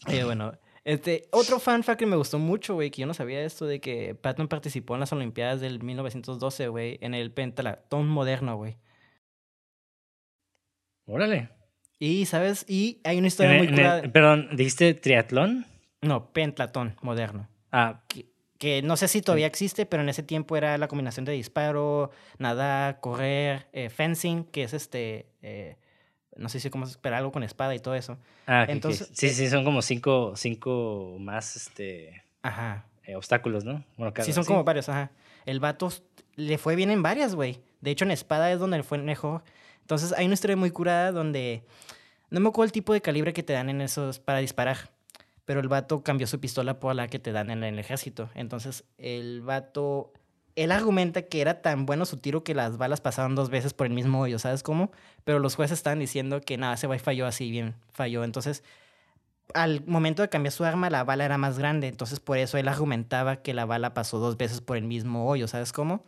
Eh, 0.07 0.25
bueno, 0.25 0.53
este, 0.85 1.29
otro 1.31 1.59
fan 1.59 1.83
fact 1.83 1.99
que 1.99 2.07
me 2.07 2.17
gustó 2.17 2.39
mucho, 2.39 2.75
güey, 2.75 2.91
que 2.91 3.01
yo 3.01 3.07
no 3.07 3.15
sabía 3.15 3.43
esto 3.43 3.67
de 3.67 3.81
que 3.81 4.15
Patton 4.15 4.49
participó 4.49 4.95
en 4.95 5.01
las 5.01 5.13
Olimpiadas 5.13 5.61
del 5.61 5.83
1912, 5.83 6.69
güey, 6.69 6.99
en 7.01 7.15
el 7.15 7.33
pentatón 7.33 8.07
moderno, 8.07 8.57
güey. 8.57 8.77
Órale. 11.07 11.51
Y, 11.99 12.27
¿sabes? 12.27 12.65
Y 12.69 13.01
hay 13.05 13.19
una 13.19 13.29
historia 13.29 13.57
muy 13.57 13.69
clara. 13.69 14.11
Perdón, 14.11 14.49
¿dijiste 14.53 14.95
triatlón? 14.95 15.67
No, 16.03 16.33
pentatón 16.33 16.97
moderno. 17.03 17.49
Ah. 17.73 18.03
Que, 18.59 18.83
no 18.83 18.97
sé 18.97 19.09
si 19.09 19.21
todavía 19.21 19.47
existe, 19.47 19.85
pero 19.85 20.03
en 20.03 20.09
ese 20.09 20.23
tiempo 20.23 20.57
era 20.57 20.79
la 20.79 20.89
combinación 20.89 21.25
de 21.25 21.33
disparo, 21.33 22.11
nadar, 22.39 23.01
correr, 23.01 23.69
eh, 23.73 23.91
fencing, 23.91 24.45
que 24.45 24.63
es 24.63 24.73
este. 24.73 25.27
Eh, 25.43 25.77
no 26.37 26.49
sé 26.49 26.61
si 26.61 26.71
cómo 26.71 26.87
esperar 26.87 27.19
algo 27.19 27.33
con 27.33 27.43
espada 27.43 27.75
y 27.75 27.79
todo 27.79 27.95
eso. 27.95 28.19
Ah, 28.47 28.67
Entonces, 28.69 29.11
sí, 29.13 29.31
sí, 29.31 29.49
son 29.49 29.65
como 29.65 29.83
cinco, 29.83 30.33
cinco 30.37 31.17
más 31.21 31.57
este. 31.57 32.23
Ajá. 32.43 32.87
Eh, 33.05 33.17
obstáculos, 33.17 33.65
¿no? 33.65 33.85
Bueno, 33.97 34.13
sí, 34.23 34.33
son 34.33 34.45
como 34.45 34.65
varios, 34.65 34.89
ajá. 34.89 35.11
El 35.45 35.61
vato 35.61 35.91
le 36.37 36.59
fue 36.59 36.75
bien 36.75 36.91
en 36.91 37.03
varias, 37.03 37.35
güey. 37.35 37.61
De 37.81 37.91
hecho, 37.91 38.05
en 38.05 38.11
espada 38.11 38.51
es 38.51 38.59
donde 38.59 38.79
le 38.79 38.83
fue 38.83 38.99
mejor. 38.99 39.45
Entonces 39.85 40.15
hay 40.17 40.25
una 40.25 40.35
historia 40.35 40.57
muy 40.57 40.71
curada 40.71 41.13
donde 41.13 41.63
no 42.31 42.41
me 42.41 42.49
acuerdo 42.49 42.65
el 42.65 42.73
tipo 42.73 42.95
de 42.95 43.03
calibre 43.03 43.35
que 43.35 43.43
te 43.43 43.53
dan 43.53 43.69
en 43.69 43.83
esos 43.83 44.19
para 44.19 44.39
disparar, 44.39 44.91
pero 45.45 45.61
el 45.61 45.69
vato 45.69 46.03
cambió 46.03 46.27
su 46.27 46.41
pistola 46.41 46.81
por 46.81 46.95
la 46.95 47.07
que 47.09 47.19
te 47.19 47.33
dan 47.33 47.51
en 47.51 47.63
el 47.63 47.79
ejército. 47.79 48.31
Entonces 48.35 48.85
el 48.97 49.43
vato, 49.43 50.13
él 50.57 50.73
argumenta 50.73 51.23
que 51.23 51.43
era 51.43 51.61
tan 51.61 51.85
bueno 51.85 52.07
su 52.07 52.17
tiro 52.17 52.45
que 52.45 52.55
las 52.55 52.79
balas 52.79 53.03
pasaron 53.03 53.35
dos 53.35 53.51
veces 53.51 53.75
por 53.75 53.87
el 53.87 53.93
mismo 53.93 54.21
hoyo, 54.21 54.39
¿sabes 54.39 54.63
cómo? 54.63 54.91
Pero 55.25 55.39
los 55.39 55.55
jueces 55.55 55.79
estaban 55.79 55.99
diciendo 55.99 56.41
que 56.41 56.57
nada, 56.57 56.75
ese 56.75 56.87
güey 56.87 56.99
falló 56.99 57.27
así 57.27 57.51
bien, 57.51 57.75
falló. 57.93 58.25
Entonces 58.25 58.65
al 59.53 59.85
momento 59.87 60.23
de 60.23 60.29
cambiar 60.29 60.53
su 60.53 60.65
arma, 60.65 60.89
la 60.89 61.05
bala 61.05 61.25
era 61.25 61.37
más 61.37 61.59
grande. 61.59 61.89
Entonces, 61.89 62.21
por 62.21 62.39
eso 62.39 62.57
él 62.57 62.69
argumentaba 62.69 63.43
que 63.43 63.53
la 63.53 63.67
bala 63.67 63.95
pasó 63.95 64.19
dos 64.19 64.37
veces 64.37 64.61
por 64.61 64.77
el 64.77 64.85
mismo 64.85 65.29
hoyo, 65.29 65.49
¿sabes 65.49 65.73
cómo? 65.73 66.05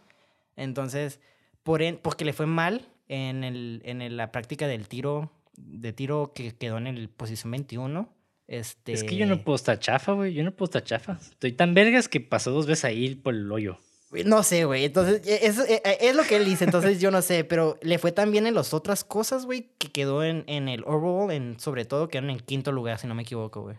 Entonces, 0.57 1.21
por 1.63 1.83
porque 2.01 2.25
le 2.25 2.33
fue 2.33 2.47
mal, 2.47 2.89
en, 3.09 3.45
el, 3.45 3.83
en 3.85 4.17
la 4.17 4.33
práctica 4.33 4.67
del 4.67 4.89
tiro, 4.89 5.31
de 5.57 5.93
tiro 5.93 6.33
que 6.35 6.55
quedó 6.55 6.79
en 6.79 6.87
el 6.87 7.09
posición 7.09 7.51
21. 7.51 8.09
Este... 8.47 8.93
Es 8.93 9.05
que 9.05 9.17
yo 9.17 9.27
no 9.27 9.43
puedo 9.43 9.57
estar 9.57 9.79
chafa, 9.79 10.13
güey. 10.13 10.33
Yo 10.35 10.45
no 10.45 10.53
puedo 10.53 10.67
estar 10.67 10.85
chafa. 10.85 11.19
Estoy 11.21 11.53
tan 11.53 11.75
vergas 11.75 12.09
que 12.09 12.21
pasó 12.21 12.51
dos 12.51 12.67
veces 12.67 12.85
ahí 12.85 13.15
por 13.15 13.35
el 13.35 13.51
hoyo. 13.51 13.79
No 14.25 14.43
sé, 14.43 14.65
güey. 14.65 14.85
Entonces, 14.85 15.27
e, 15.27 15.47
es, 15.47 15.59
e, 15.59 15.83
e, 15.85 16.09
es, 16.09 16.17
lo 16.17 16.23
que 16.23 16.37
él 16.37 16.45
dice. 16.45 16.65
Entonces, 16.65 17.01
yo 17.01 17.11
no 17.11 17.23
sé. 17.23 17.45
Pero 17.45 17.77
le 17.83 17.99
fue 17.99 18.13
tan 18.13 18.31
bien 18.31 18.47
en 18.47 18.55
las 18.55 18.73
otras 18.73 19.05
cosas, 19.05 19.47
güey, 19.47 19.71
que 19.79 19.91
quedó 19.91 20.23
en, 20.25 20.45
en 20.47 20.69
el 20.69 20.85
overall, 20.85 21.33
en, 21.33 21.59
sobre 21.59 21.85
todo, 21.85 22.09
quedaron 22.09 22.31
en 22.31 22.39
quinto 22.39 22.73
lugar, 22.73 22.99
si 22.99 23.07
no 23.07 23.15
me 23.15 23.23
equivoco, 23.23 23.63
güey. 23.63 23.77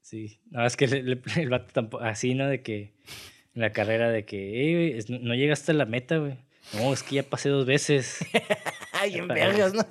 Sí. 0.00 0.40
No, 0.50 0.64
es 0.64 0.76
que 0.76 0.86
el 0.86 1.48
vato 1.50 1.72
tampoco. 1.72 2.02
Así, 2.02 2.34
¿no? 2.34 2.48
De 2.48 2.62
que. 2.62 2.94
En 3.54 3.62
la 3.62 3.72
carrera, 3.72 4.10
de 4.10 4.24
que, 4.24 5.04
no 5.08 5.34
llegaste 5.34 5.72
a 5.72 5.74
la 5.74 5.84
meta, 5.84 6.18
güey. 6.18 6.38
No, 6.74 6.92
es 6.92 7.02
que 7.02 7.16
ya 7.16 7.22
pasé 7.22 7.48
dos 7.48 7.66
veces. 7.66 8.18
Ay, 8.92 9.16
en 9.16 9.28
vergas, 9.28 9.74
¿no? 9.74 9.84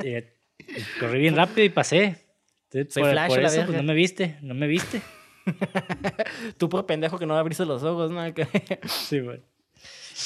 corrí 0.99 1.19
bien 1.19 1.35
rápido 1.35 1.65
y 1.65 1.69
pasé. 1.69 2.25
Soy 2.71 2.85
por, 2.85 3.11
flash, 3.11 3.29
por 3.29 3.39
eso, 3.39 3.65
pues, 3.65 3.77
no 3.77 3.83
me 3.83 3.93
viste, 3.93 4.37
no 4.41 4.53
me 4.53 4.67
viste. 4.67 5.01
Tú 6.57 6.69
por 6.69 6.85
pendejo 6.85 7.17
que 7.17 7.25
no 7.25 7.35
abriste 7.35 7.65
los 7.65 7.83
ojos, 7.83 8.11
¿no? 8.11 8.21
sí, 8.85 9.19
güey. 9.19 9.41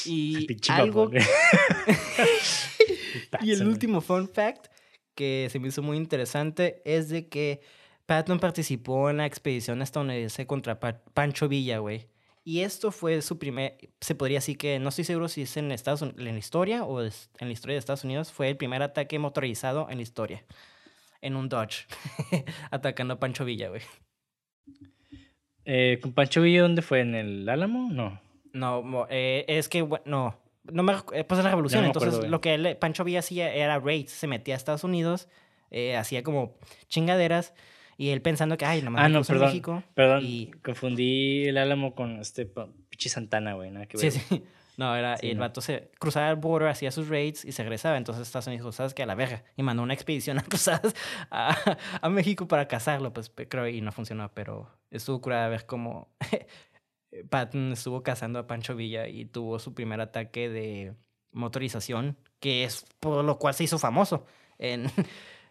Y 0.06 0.48
algo... 0.70 1.12
y 3.42 3.52
el 3.52 3.68
último 3.68 4.02
fun 4.02 4.28
fact 4.28 4.68
que 5.16 5.48
se 5.52 5.60
me 5.60 5.70
hizo 5.70 5.82
muy 5.82 5.98
interesante 5.98 6.82
es 6.84 7.10
de 7.10 7.30
que 7.30 7.62
Patton 8.06 8.40
participó 8.40 9.10
en 9.10 9.18
la 9.18 9.26
expedición 9.26 9.82
estadounidense 9.82 10.48
contra 10.48 10.80
Pancho 10.80 11.48
Villa, 11.48 11.78
güey. 11.78 12.08
Y 12.46 12.62
esto 12.62 12.92
fue 12.92 13.22
su 13.22 13.40
primer, 13.40 13.78
se 14.02 14.16
podría 14.16 14.38
decir 14.38 14.58
que, 14.58 14.78
no 14.78 14.90
estoy 14.90 15.06
seguro 15.06 15.30
si 15.30 15.44
es 15.44 15.56
en, 15.56 15.72
Estados, 15.72 16.02
en 16.02 16.14
la 16.18 16.38
historia 16.38 16.84
o 16.84 17.02
en 17.02 17.12
la 17.40 17.52
historia 17.52 17.76
de 17.76 17.80
Estados 17.80 18.04
Unidos, 18.04 18.34
fue 18.34 18.50
el 18.50 18.58
primer 18.58 18.82
ataque 18.84 19.18
motorizado 19.18 19.88
en 19.90 19.98
la 19.98 20.04
historia. 20.04 20.44
En 21.22 21.38
un 21.38 21.48
Dodge, 21.48 21.88
atacando 22.72 23.14
a 23.14 23.20
Pancho 23.20 23.46
Villa, 23.46 23.70
güey. 23.70 23.82
Eh, 25.64 26.00
¿Con 26.02 26.12
Pancho 26.12 26.42
Villa 26.42 26.64
dónde 26.64 26.82
fue? 26.82 27.00
¿En 27.00 27.16
el 27.16 27.48
Álamo? 27.48 27.90
No. 27.90 28.20
No, 28.52 29.08
eh, 29.10 29.46
es 29.48 29.70
que, 29.70 29.88
no, 30.06 30.38
no 30.64 30.84
me, 30.84 30.94
eh, 31.14 31.24
pues 31.24 31.40
en 31.40 31.46
la 31.46 31.50
revolución, 31.50 31.86
entonces 31.86 32.30
lo 32.30 32.42
que 32.42 32.76
Pancho 32.76 33.06
Villa 33.06 33.20
hacía 33.20 33.54
era 33.54 33.80
raids, 33.80 34.12
se 34.12 34.28
metía 34.28 34.56
a 34.56 34.58
Estados 34.58 34.84
Unidos, 34.84 35.30
hacía 35.98 36.22
como 36.22 36.56
chingaderas 36.88 37.54
y 37.98 38.10
él 38.10 38.22
pensando 38.22 38.58
que, 38.58 38.66
ay, 38.66 38.82
nomás 38.82 39.04
ah, 39.04 39.10
no, 39.10 39.24
perdón, 39.24 39.48
México. 39.48 39.84
Perdón, 39.94 40.24
y... 40.24 40.52
confundí 40.64 41.46
el 41.46 41.58
Álamo 41.58 41.96
con 41.96 42.20
este 42.20 42.46
Pichi 42.90 43.10
Santana, 43.10 43.54
güey, 43.54 43.72
nada 43.72 43.86
que 43.86 43.98
ver. 43.98 44.12
Sí, 44.12 44.20
sí. 44.20 44.44
No, 44.76 44.96
era, 44.96 45.14
el 45.16 45.38
vato 45.38 45.62
se 45.62 45.92
cruzaba 46.00 46.32
el 46.32 46.36
border, 46.38 46.70
hacía 46.70 46.90
sus 46.90 47.08
raids 47.08 47.46
y 47.46 47.52
se 47.52 47.62
regresaba. 47.62 47.96
Entonces 47.96 48.26
Estados 48.26 48.48
Unidos 48.48 48.64
dijo, 48.64 48.72
¿sabes 48.72 48.96
qué? 48.96 49.04
A 49.04 49.06
la 49.06 49.14
verga. 49.14 49.44
Y 49.56 49.62
mandó 49.62 49.84
una 49.84 49.94
expedición 49.94 50.40
a 50.40 50.42
cruzadas 50.42 50.96
a, 51.30 51.78
a, 52.02 52.10
México 52.10 52.48
para 52.48 52.68
cazarlo, 52.68 53.14
pues 53.14 53.32
creo, 53.50 53.68
y 53.68 53.82
no 53.82 53.92
funcionó, 53.92 54.32
pero 54.34 54.68
estuvo 54.90 55.22
curada 55.22 55.48
ver 55.48 55.68
cómo 55.68 56.10
Patton 57.30 57.74
estuvo 57.74 58.02
cazando 58.04 58.40
a 58.40 58.48
Pancho 58.48 58.76
Villa 58.76 59.08
y 59.08 59.26
tuvo 59.26 59.60
su 59.60 59.74
primer 59.74 60.02
ataque 60.02 60.50
de 60.50 60.96
motorización, 61.32 62.18
que 62.40 62.64
es 62.64 62.86
por 63.00 63.24
lo 63.24 63.38
cual 63.38 63.54
se 63.54 63.66
hizo 63.66 63.78
famoso. 63.78 64.26
En, 64.58 64.90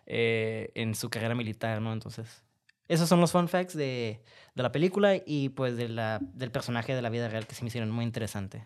eh, 0.07 0.71
en 0.75 0.95
su 0.95 1.11
carrera 1.11 1.35
militar, 1.35 1.81
¿no? 1.81 1.93
Entonces, 1.93 2.43
esos 2.89 3.09
son 3.09 3.21
los 3.21 3.33
fun 3.33 3.49
facts 3.49 3.75
de, 3.75 4.23
de 4.55 4.63
la 4.63 4.73
película 4.73 5.17
y 5.25 5.51
pues 5.51 5.77
de 5.77 5.89
la, 5.89 6.19
del 6.21 6.51
personaje 6.51 6.95
de 6.95 7.03
la 7.03 7.11
vida 7.11 7.29
real 7.29 7.47
que 7.47 7.55
se 7.55 7.63
me 7.63 7.69
hicieron 7.69 7.91
muy 7.91 8.05
interesante. 8.05 8.65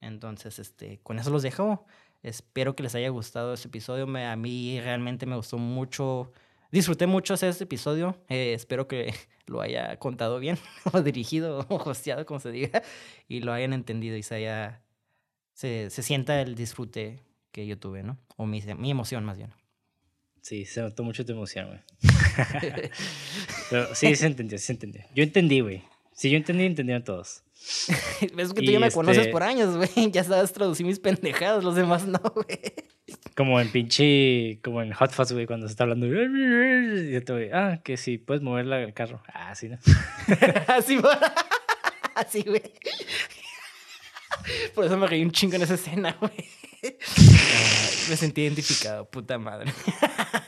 Entonces, 0.00 0.58
este, 0.58 1.00
con 1.02 1.18
eso 1.18 1.30
los 1.30 1.42
dejo. 1.42 1.86
Espero 2.22 2.74
que 2.76 2.82
les 2.82 2.94
haya 2.94 3.08
gustado 3.08 3.54
este 3.54 3.68
episodio. 3.68 4.06
Me, 4.06 4.26
a 4.26 4.36
mí 4.36 4.80
realmente 4.80 5.26
me 5.26 5.36
gustó 5.36 5.58
mucho. 5.58 6.32
Disfruté 6.70 7.06
mucho 7.06 7.34
hacer 7.34 7.50
este 7.50 7.64
episodio. 7.64 8.16
Eh, 8.28 8.52
espero 8.54 8.88
que 8.88 9.14
lo 9.46 9.60
haya 9.60 9.98
contado 9.98 10.38
bien, 10.38 10.58
o 10.92 11.02
dirigido, 11.02 11.66
o 11.68 11.76
hosteado, 11.76 12.24
como 12.26 12.40
se 12.40 12.50
diga, 12.50 12.82
y 13.28 13.40
lo 13.40 13.52
hayan 13.52 13.72
entendido 13.72 14.16
y 14.16 14.22
se 14.22 14.36
haya. 14.36 14.82
Se, 15.52 15.90
se 15.90 16.02
sienta 16.02 16.40
el 16.40 16.54
disfrute 16.54 17.22
que 17.52 17.66
yo 17.66 17.78
tuve, 17.78 18.02
¿no? 18.02 18.18
O 18.36 18.46
mi, 18.46 18.62
mi 18.78 18.90
emoción, 18.90 19.24
más 19.24 19.36
bien. 19.36 19.52
Sí, 20.42 20.64
se 20.64 20.80
notó 20.80 21.02
mucho 21.02 21.24
tu 21.24 21.32
emoción, 21.32 21.68
güey. 21.68 21.80
Pero 23.70 23.94
sí, 23.94 24.14
se 24.16 24.26
entendió, 24.26 24.58
se 24.58 24.72
entendió. 24.72 25.02
Yo 25.14 25.22
entendí, 25.22 25.60
güey. 25.60 25.82
Si 26.14 26.30
yo 26.30 26.36
entendí, 26.36 26.64
entendieron 26.64 27.04
todos. 27.04 27.42
Es 28.36 28.52
que 28.52 28.62
tú 28.62 28.70
ya 28.70 28.80
me 28.80 28.90
conoces 28.90 29.18
este 29.18 29.32
por 29.32 29.42
años, 29.42 29.76
güey. 29.76 29.90
Ya 30.12 30.24
sabes 30.24 30.52
traducir 30.52 30.86
mis 30.86 30.98
pendejadas, 30.98 31.62
los 31.62 31.74
demás 31.74 32.06
no, 32.06 32.18
güey. 32.18 32.60
Como 33.36 33.60
en 33.60 33.70
pinche, 33.70 34.60
como 34.62 34.82
en 34.82 34.92
Hot 34.92 35.12
Fuzz, 35.12 35.32
güey, 35.32 35.46
cuando 35.46 35.66
se 35.66 35.72
está 35.72 35.84
hablando. 35.84 36.06
Y 36.06 37.12
yo 37.12 37.24
te 37.24 37.32
voy, 37.32 37.48
ah, 37.52 37.80
que 37.82 37.96
sí, 37.96 38.18
puedes 38.18 38.42
mover 38.42 38.66
el 38.66 38.94
carro. 38.94 39.22
Ah, 39.32 39.54
sí, 39.54 39.68
¿no? 39.68 39.78
Así, 40.68 40.98
así, 42.14 42.42
güey. 42.42 42.62
Por 44.74 44.84
eso 44.84 44.96
me 44.96 45.06
reí 45.06 45.22
un 45.22 45.32
chingo 45.32 45.56
en 45.56 45.62
esa 45.62 45.74
escena, 45.74 46.16
güey. 46.20 46.48
Me 48.10 48.16
sentí 48.16 48.42
identificado, 48.42 49.08
puta 49.08 49.38
madre. 49.38 49.72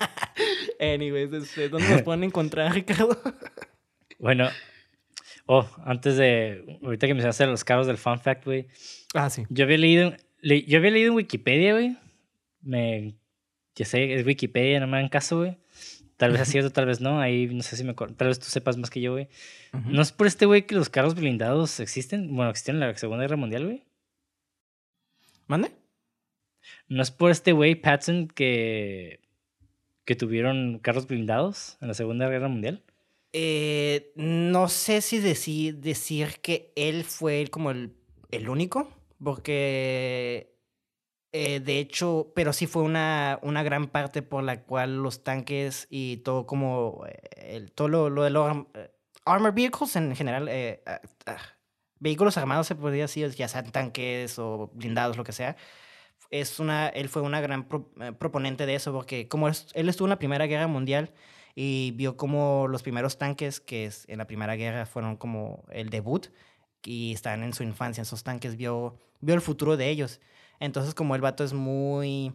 Anyways, 0.81 1.31
¿dónde 1.71 1.89
nos 1.89 2.03
pueden 2.05 2.25
encontrar, 2.25 2.75
Ricardo? 2.75 3.17
Bueno, 4.19 4.49
oh, 5.47 5.69
antes 5.85 6.17
de, 6.17 6.79
ahorita 6.83 7.07
que 7.07 7.15
me 7.15 7.25
hacer 7.25 7.49
los 7.49 7.65
carros 7.65 7.87
del 7.87 7.99
fun 7.99 8.19
fact, 8.19 8.45
güey. 8.45 8.67
Ah, 9.15 9.31
sí. 9.31 9.45
Yo 9.49 9.65
había 9.65 9.79
leído, 9.79 10.15
yo 10.43 10.79
había 10.79 10.91
leído 10.91 11.11
en 11.11 11.17
Wikipedia, 11.17 11.73
güey. 11.73 11.97
Me, 12.63 13.15
ya 13.77 13.85
sé, 13.85 14.15
es 14.15 14.27
Wikipedia, 14.27 14.81
no 14.81 14.89
me 14.89 14.99
hagan 14.99 15.09
caso, 15.09 15.39
güey. 15.39 15.57
Tal 16.17 16.33
vez 16.33 16.41
es 16.43 16.49
cierto, 16.49 16.71
tal 16.71 16.87
vez 16.87 17.01
no. 17.01 17.21
Ahí 17.21 17.47
no 17.47 17.63
sé 17.63 17.77
si 17.77 17.85
me 17.85 17.95
Tal 17.95 18.29
vez 18.29 18.39
tú 18.39 18.47
sepas 18.47 18.77
más 18.77 18.91
que 18.91 19.01
yo, 19.01 19.13
güey. 19.13 19.29
¿No 19.87 20.03
es 20.03 20.13
por 20.13 20.27
este 20.27 20.47
güey 20.47 20.67
que 20.67 20.75
los 20.75 20.89
carros 20.89 21.15
blindados 21.15 21.81
existen? 21.81 22.35
Bueno, 22.35 22.51
existieron 22.51 22.83
en 22.83 22.89
la 22.89 22.97
Segunda 22.97 23.23
Guerra 23.23 23.37
Mundial, 23.37 23.65
güey. 23.65 23.83
¿Mande? 25.47 25.73
¿No 26.89 27.03
es 27.03 27.11
por 27.11 27.31
este 27.31 27.53
güey, 27.53 27.75
Patson, 27.75 28.29
que, 28.29 29.21
que 30.05 30.17
tuvieron 30.17 30.79
carros 30.79 31.07
blindados 31.07 31.79
en 31.81 31.89
la 31.89 31.95
Segunda 31.95 32.29
Guerra 32.29 32.49
Mundial? 32.49 32.83
Eh, 33.33 34.13
no 34.15 34.69
sé 34.69 35.01
si 35.01 35.19
decir, 35.19 35.79
decir 35.79 36.41
que 36.43 36.73
él 36.77 37.05
fue 37.05 37.47
como 37.51 37.71
el, 37.71 37.95
el 38.31 38.49
único, 38.49 38.91
porque 39.23 40.55
eh, 41.33 41.61
de 41.61 41.79
hecho, 41.79 42.31
pero 42.35 42.53
sí 42.53 42.67
fue 42.67 42.83
una, 42.83 43.39
una 43.43 43.63
gran 43.63 43.89
parte 43.89 44.21
por 44.21 44.45
la 44.45 44.63
cual 44.65 45.03
los 45.03 45.25
tanques 45.25 45.87
y 45.89 46.19
todo 46.19 46.47
como 46.47 47.05
eh, 47.09 47.57
el, 47.57 47.73
todo 47.73 47.89
lo, 47.89 48.11
lo 48.11 48.25
de 48.25 48.31
los 48.31 48.67
armor 49.25 49.55
vehicles 49.55 49.97
en 49.97 50.15
general, 50.15 50.51
ah, 50.85 51.01
ah, 51.27 51.37
vehículos 52.01 52.37
armados 52.37 52.67
se 52.67 52.75
podría 52.75 53.05
decir, 53.05 53.31
ya 53.31 53.49
sean 53.49 53.71
tanques 53.73 54.39
o 54.39 54.71
blindados, 54.75 55.17
lo 55.17 55.25
que 55.25 55.33
sea, 55.33 55.57
es 56.33 56.59
una, 56.59 56.89
él 56.89 57.09
fue 57.09 57.23
una 57.23 57.41
gran 57.41 57.69
eh, 58.01 58.13
proponente 58.13 58.67
de 58.67 58.75
eso, 58.75 58.93
porque 58.93 59.29
como 59.29 59.49
él 59.49 59.89
estuvo 59.89 60.07
en 60.07 60.11
la 60.11 60.19
Primera 60.19 60.47
Guerra 60.47 60.67
Mundial 60.67 61.13
y 61.55 61.93
vio 61.95 62.17
como 62.17 62.67
los 62.69 62.83
primeros 62.83 63.19
tanques 63.19 63.61
que 63.61 63.85
es, 63.85 64.07
en 64.09 64.19
la 64.19 64.27
Primera 64.27 64.57
Guerra 64.57 64.87
fueron 64.87 65.17
como 65.17 65.65
el 65.71 65.91
debut 65.91 66.29
y 66.85 67.13
están 67.13 67.45
en 67.45 67.53
su 67.53 67.63
infancia, 67.63 68.01
en 68.01 68.07
esos 68.07 68.25
tanques, 68.25 68.57
vio, 68.57 68.99
vio 69.21 69.35
el 69.35 69.43
futuro 69.43 69.77
de 69.77 69.91
ellos. 69.91 70.21
Entonces 70.59 70.95
como 70.95 71.15
el 71.15 71.21
vato 71.21 71.45
es 71.45 71.53
muy 71.53 72.33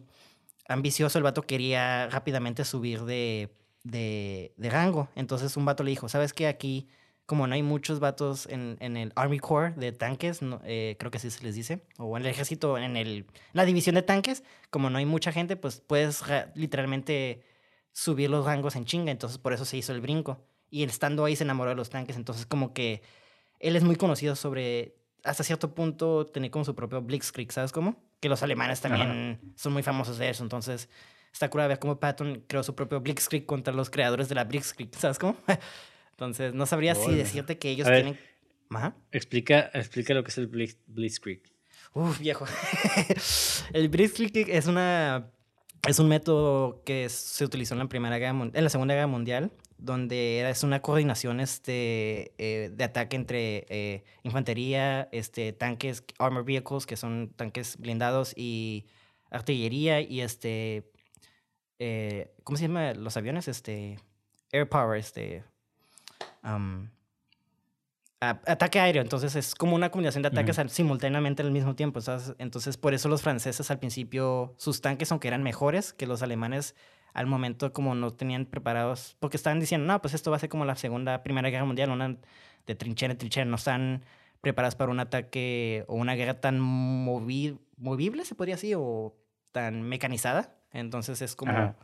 ambicioso, 0.68 1.18
el 1.18 1.24
vato 1.24 1.42
quería 1.42 2.08
rápidamente 2.08 2.64
subir 2.64 3.02
de, 3.02 3.52
de, 3.82 4.54
de 4.56 4.70
rango. 4.70 5.08
Entonces 5.16 5.56
un 5.56 5.64
vato 5.64 5.82
le 5.82 5.90
dijo, 5.90 6.08
¿sabes 6.08 6.32
qué? 6.32 6.46
Aquí 6.46 6.88
como 7.28 7.46
no 7.46 7.54
hay 7.54 7.62
muchos 7.62 8.00
vatos 8.00 8.46
en, 8.46 8.78
en 8.80 8.96
el 8.96 9.12
Army 9.14 9.38
Corps 9.38 9.76
de 9.76 9.92
tanques, 9.92 10.40
eh, 10.64 10.96
creo 10.98 11.10
que 11.10 11.18
así 11.18 11.30
se 11.30 11.44
les 11.44 11.54
dice, 11.54 11.82
o 11.98 12.16
en 12.16 12.22
el 12.22 12.30
ejército, 12.30 12.78
en 12.78 12.96
el, 12.96 13.26
la 13.52 13.66
división 13.66 13.96
de 13.96 14.02
tanques, 14.02 14.42
como 14.70 14.88
no 14.88 14.96
hay 14.96 15.04
mucha 15.04 15.30
gente, 15.30 15.54
pues 15.54 15.82
puedes 15.86 16.24
literalmente 16.54 17.44
subir 17.92 18.30
los 18.30 18.46
rangos 18.46 18.76
en 18.76 18.86
chinga, 18.86 19.12
entonces 19.12 19.36
por 19.36 19.52
eso 19.52 19.66
se 19.66 19.76
hizo 19.76 19.92
el 19.92 20.00
brinco. 20.00 20.42
Y 20.70 20.84
estando 20.84 21.26
ahí 21.26 21.36
se 21.36 21.44
enamoró 21.44 21.68
de 21.68 21.76
los 21.76 21.90
tanques, 21.90 22.16
entonces 22.16 22.46
como 22.46 22.72
que 22.72 23.02
él 23.60 23.76
es 23.76 23.84
muy 23.84 23.96
conocido 23.96 24.34
sobre, 24.34 24.96
hasta 25.22 25.44
cierto 25.44 25.74
punto, 25.74 26.24
tener 26.24 26.50
como 26.50 26.64
su 26.64 26.74
propio 26.74 27.02
Blitzkrieg, 27.02 27.52
¿sabes 27.52 27.72
cómo? 27.72 28.02
Que 28.20 28.30
los 28.30 28.42
alemanes 28.42 28.80
también 28.80 29.52
son 29.54 29.74
muy 29.74 29.82
famosos 29.82 30.16
de 30.16 30.30
eso, 30.30 30.44
entonces 30.44 30.88
está 31.30 31.50
cura 31.50 31.66
ver 31.66 31.78
cómo 31.78 32.00
Patton 32.00 32.44
creó 32.46 32.62
su 32.62 32.74
propio 32.74 33.02
Blitzkrieg 33.02 33.44
contra 33.44 33.74
los 33.74 33.90
creadores 33.90 34.30
de 34.30 34.34
la 34.34 34.44
Blitzkrieg, 34.44 34.94
¿sabes 34.94 35.18
cómo? 35.18 35.36
Entonces, 36.18 36.52
no 36.52 36.66
sabría 36.66 36.96
si 36.96 37.14
decirte 37.14 37.58
que 37.58 37.70
ellos 37.70 37.86
tienen. 37.86 38.18
Explica, 39.12 39.70
explica 39.72 40.14
lo 40.14 40.24
que 40.24 40.30
es 40.32 40.38
el 40.38 40.48
Blitzkrieg. 40.48 41.42
Uf, 41.94 42.18
viejo. 42.18 42.44
el 43.72 43.88
Blitzkrieg 43.88 44.50
es 44.50 44.66
una. 44.66 45.30
Es 45.86 46.00
un 46.00 46.08
método 46.08 46.82
que 46.84 47.08
se 47.08 47.44
utilizó 47.44 47.74
en 47.74 47.78
la 47.78 47.88
primera 47.88 48.18
guerra 48.18 48.50
en 48.52 48.64
la 48.64 48.68
segunda 48.68 48.94
guerra 48.94 49.06
mundial, 49.06 49.52
donde 49.78 50.50
es 50.50 50.64
una 50.64 50.82
coordinación 50.82 51.38
este, 51.38 52.32
eh, 52.36 52.70
de 52.74 52.84
ataque 52.84 53.14
entre 53.14 53.64
eh, 53.68 54.02
infantería, 54.24 55.08
este, 55.12 55.52
tanques, 55.52 56.02
armor 56.18 56.44
vehicles, 56.44 56.84
que 56.84 56.96
son 56.96 57.32
tanques 57.36 57.76
blindados, 57.76 58.34
y 58.36 58.86
artillería 59.30 60.00
y 60.00 60.20
este, 60.22 60.90
eh, 61.78 62.34
¿cómo 62.42 62.56
se 62.56 62.66
llama 62.66 62.92
los 62.94 63.16
aviones? 63.16 63.46
Este, 63.46 64.00
air 64.50 64.68
power, 64.68 64.98
este, 64.98 65.44
ataque 68.20 68.80
aéreo. 68.80 69.02
Entonces 69.02 69.36
es 69.36 69.54
como 69.54 69.76
una 69.76 69.90
combinación 69.90 70.22
de 70.22 70.28
ataques 70.28 70.60
simultáneamente 70.68 71.42
al 71.42 71.50
mismo 71.50 71.74
tiempo. 71.74 72.00
Entonces 72.38 72.76
por 72.76 72.94
eso 72.94 73.08
los 73.08 73.22
franceses 73.22 73.70
al 73.70 73.78
principio, 73.78 74.54
sus 74.56 74.80
tanques, 74.80 75.10
aunque 75.12 75.28
eran 75.28 75.42
mejores 75.42 75.92
que 75.92 76.06
los 76.06 76.22
alemanes, 76.22 76.74
al 77.14 77.26
momento 77.26 77.72
como 77.72 77.94
no 77.94 78.12
tenían 78.12 78.44
preparados, 78.46 79.16
porque 79.18 79.36
estaban 79.36 79.60
diciendo, 79.60 79.86
no, 79.86 80.00
pues 80.00 80.14
esto 80.14 80.30
va 80.30 80.36
a 80.36 80.40
ser 80.40 80.48
como 80.48 80.64
la 80.64 80.76
segunda, 80.76 81.22
primera 81.22 81.48
guerra 81.48 81.64
mundial, 81.64 81.90
una 81.90 82.16
de 82.66 82.74
trinchera 82.74 83.12
en 83.12 83.18
trinchera, 83.18 83.44
no 83.44 83.56
están 83.56 84.04
preparados 84.40 84.76
para 84.76 84.92
un 84.92 85.00
ataque 85.00 85.84
o 85.88 85.94
una 85.94 86.14
guerra 86.14 86.40
tan 86.40 86.60
movible, 86.60 88.24
se 88.24 88.34
podría 88.34 88.56
decir, 88.56 88.76
o 88.78 89.16
tan 89.52 89.82
mecanizada. 89.82 90.54
Entonces 90.70 91.22
es 91.22 91.34
como... 91.34 91.74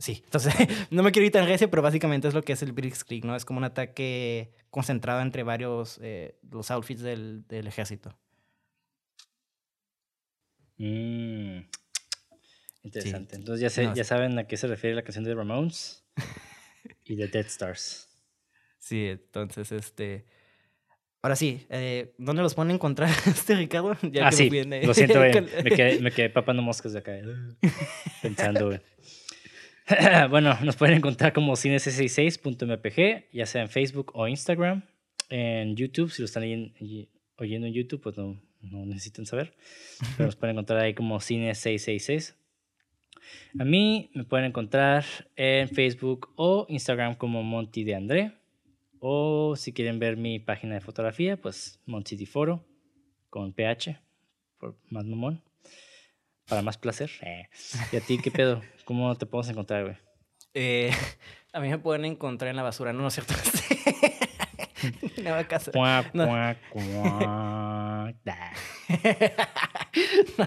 Sí, 0.00 0.22
entonces 0.24 0.54
no 0.90 1.02
me 1.02 1.12
quiero 1.12 1.26
ir 1.26 1.32
tan 1.32 1.46
recio, 1.46 1.68
pero 1.70 1.82
básicamente 1.82 2.26
es 2.26 2.34
lo 2.34 2.42
que 2.42 2.54
es 2.54 2.62
el 2.62 2.72
Blitzkrieg, 2.72 3.24
¿no? 3.24 3.36
Es 3.36 3.44
como 3.44 3.58
un 3.58 3.64
ataque 3.64 4.50
concentrado 4.70 5.20
entre 5.20 5.42
varios, 5.42 6.00
eh, 6.02 6.38
los 6.50 6.70
outfits 6.70 7.02
del, 7.02 7.46
del 7.46 7.66
ejército. 7.66 8.16
Mm, 10.78 11.60
interesante. 12.82 13.36
Entonces 13.36 13.74
ya, 13.74 13.92
ya 13.92 14.04
saben 14.04 14.38
a 14.38 14.46
qué 14.46 14.56
se 14.56 14.66
refiere 14.66 14.96
la 14.96 15.02
canción 15.02 15.24
de 15.24 15.34
Ramones 15.34 16.02
y 17.04 17.16
de 17.16 17.28
Dead 17.28 17.46
Stars. 17.46 18.06
Sí, 18.82 19.08
entonces 19.08 19.70
este... 19.72 20.24
Ahora 21.20 21.36
sí, 21.36 21.66
eh, 21.68 22.14
¿dónde 22.16 22.40
los 22.40 22.54
pueden 22.54 22.70
encontrar 22.70 23.10
este 23.26 23.54
Ricardo? 23.54 23.94
Ya 24.10 24.28
ah, 24.28 24.32
sí, 24.32 24.48
lo 24.48 24.94
siento, 24.94 25.20
me, 25.20 25.70
quedé, 25.70 26.00
me 26.00 26.10
quedé 26.10 26.30
papando 26.30 26.62
moscas 26.62 26.94
de 26.94 27.00
acá, 27.00 27.14
eh, 27.14 27.24
pensando, 28.22 28.68
güey. 28.68 28.80
bueno, 30.30 30.56
nos 30.62 30.76
pueden 30.76 30.96
encontrar 30.96 31.32
como 31.32 31.54
cines66.mpg, 31.54 33.32
ya 33.32 33.46
sea 33.46 33.62
en 33.62 33.68
Facebook 33.68 34.12
o 34.14 34.28
Instagram. 34.28 34.82
En 35.28 35.76
YouTube, 35.76 36.10
si 36.10 36.22
lo 36.22 36.26
están 36.26 36.42
oyendo 37.36 37.66
en 37.66 37.72
YouTube, 37.72 38.00
pues 38.00 38.16
no, 38.16 38.40
no 38.60 38.86
necesitan 38.86 39.26
saber. 39.26 39.54
Pero 40.16 40.26
nos 40.26 40.36
pueden 40.36 40.56
encontrar 40.56 40.80
ahí 40.80 40.94
como 40.94 41.16
Cine666. 41.18 42.34
A 43.58 43.64
mí 43.64 44.10
me 44.14 44.24
pueden 44.24 44.46
encontrar 44.46 45.04
en 45.36 45.68
Facebook 45.68 46.32
o 46.36 46.66
Instagram 46.68 47.14
como 47.14 47.42
Monty 47.42 47.84
de 47.84 47.94
André. 47.94 48.32
O 48.98 49.54
si 49.56 49.72
quieren 49.72 49.98
ver 49.98 50.16
mi 50.16 50.38
página 50.40 50.74
de 50.74 50.80
fotografía, 50.80 51.36
pues 51.40 51.80
Monty 51.86 52.26
Foro 52.26 52.66
con 53.30 53.52
PH, 53.52 53.98
por 54.58 54.76
más 54.90 55.06
mamón 55.06 55.42
para 56.50 56.60
más 56.62 56.76
placer. 56.76 57.10
Eh. 57.22 57.48
¿Y 57.92 57.96
a 57.96 58.00
ti 58.00 58.18
qué 58.18 58.30
pedo? 58.30 58.60
¿Cómo 58.84 59.14
te 59.14 59.24
podemos 59.24 59.48
encontrar, 59.48 59.84
güey? 59.84 59.96
Eh, 60.52 60.90
a 61.52 61.60
mí 61.60 61.68
me 61.68 61.78
pueden 61.78 62.04
encontrar 62.04 62.50
en 62.50 62.56
la 62.56 62.64
basura, 62.64 62.92
no, 62.92 63.00
no 63.02 63.08
es 63.08 63.14
cierto. 63.14 63.32
no, 65.22 65.48
casa. 65.48 65.70
no. 66.12 66.26
no, 66.26 66.26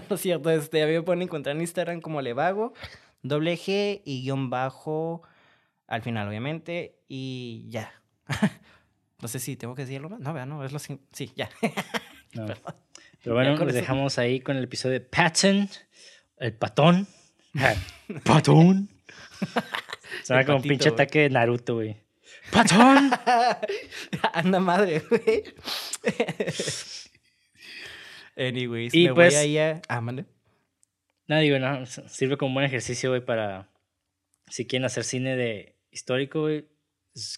no 0.08 0.14
es 0.14 0.20
cierto. 0.20 0.50
Este, 0.50 0.82
a 0.82 0.86
mí 0.86 0.92
me 0.92 1.02
pueden 1.02 1.22
encontrar 1.22 1.56
en 1.56 1.62
Instagram 1.62 2.02
como 2.02 2.20
Levago. 2.20 2.74
Doble 3.22 3.54
G 3.54 4.02
y 4.04 4.22
guion 4.22 4.50
bajo 4.50 5.22
al 5.86 6.02
final, 6.02 6.28
obviamente. 6.28 6.98
Y 7.08 7.64
ya. 7.70 7.90
no 9.22 9.28
sé 9.28 9.38
si 9.38 9.56
tengo 9.56 9.74
que 9.74 9.82
decirlo 9.82 10.10
más. 10.10 10.20
No, 10.20 10.34
vea, 10.34 10.44
no, 10.44 10.62
es 10.64 10.72
lo 10.72 10.78
Sí, 10.78 11.32
ya. 11.34 11.48
No. 12.34 12.46
Pero 13.24 13.36
bueno, 13.36 13.56
nos 13.56 13.72
dejamos 13.72 14.18
ahí 14.18 14.40
con 14.40 14.58
el 14.58 14.64
episodio 14.64 14.92
de 14.92 15.00
Patton, 15.00 15.68
el 16.36 16.52
patón. 16.52 17.06
¡Patón! 18.24 18.90
Suena 20.24 20.44
como 20.44 20.58
un 20.58 20.62
pinche 20.62 20.90
ataque 20.90 21.20
de 21.20 21.30
Naruto, 21.30 21.76
güey. 21.76 21.96
¡Patón! 22.52 23.10
Anda 24.34 24.60
madre, 24.60 25.02
güey. 25.08 25.42
Anyways, 28.36 28.94
y 28.94 29.08
me 29.08 29.14
pues, 29.14 29.32
voy 29.32 29.42
ahí 29.42 29.58
a... 29.58 29.80
Ah, 29.88 30.02
mande. 30.02 30.26
Digo, 31.26 31.58
no, 31.58 31.86
sirve 31.86 32.36
como 32.36 32.48
un 32.48 32.54
buen 32.54 32.66
ejercicio, 32.66 33.08
güey, 33.08 33.24
para... 33.24 33.70
Si 34.48 34.66
quieren 34.66 34.84
hacer 34.84 35.04
cine 35.04 35.34
de 35.36 35.78
histórico, 35.90 36.42
güey, 36.42 36.68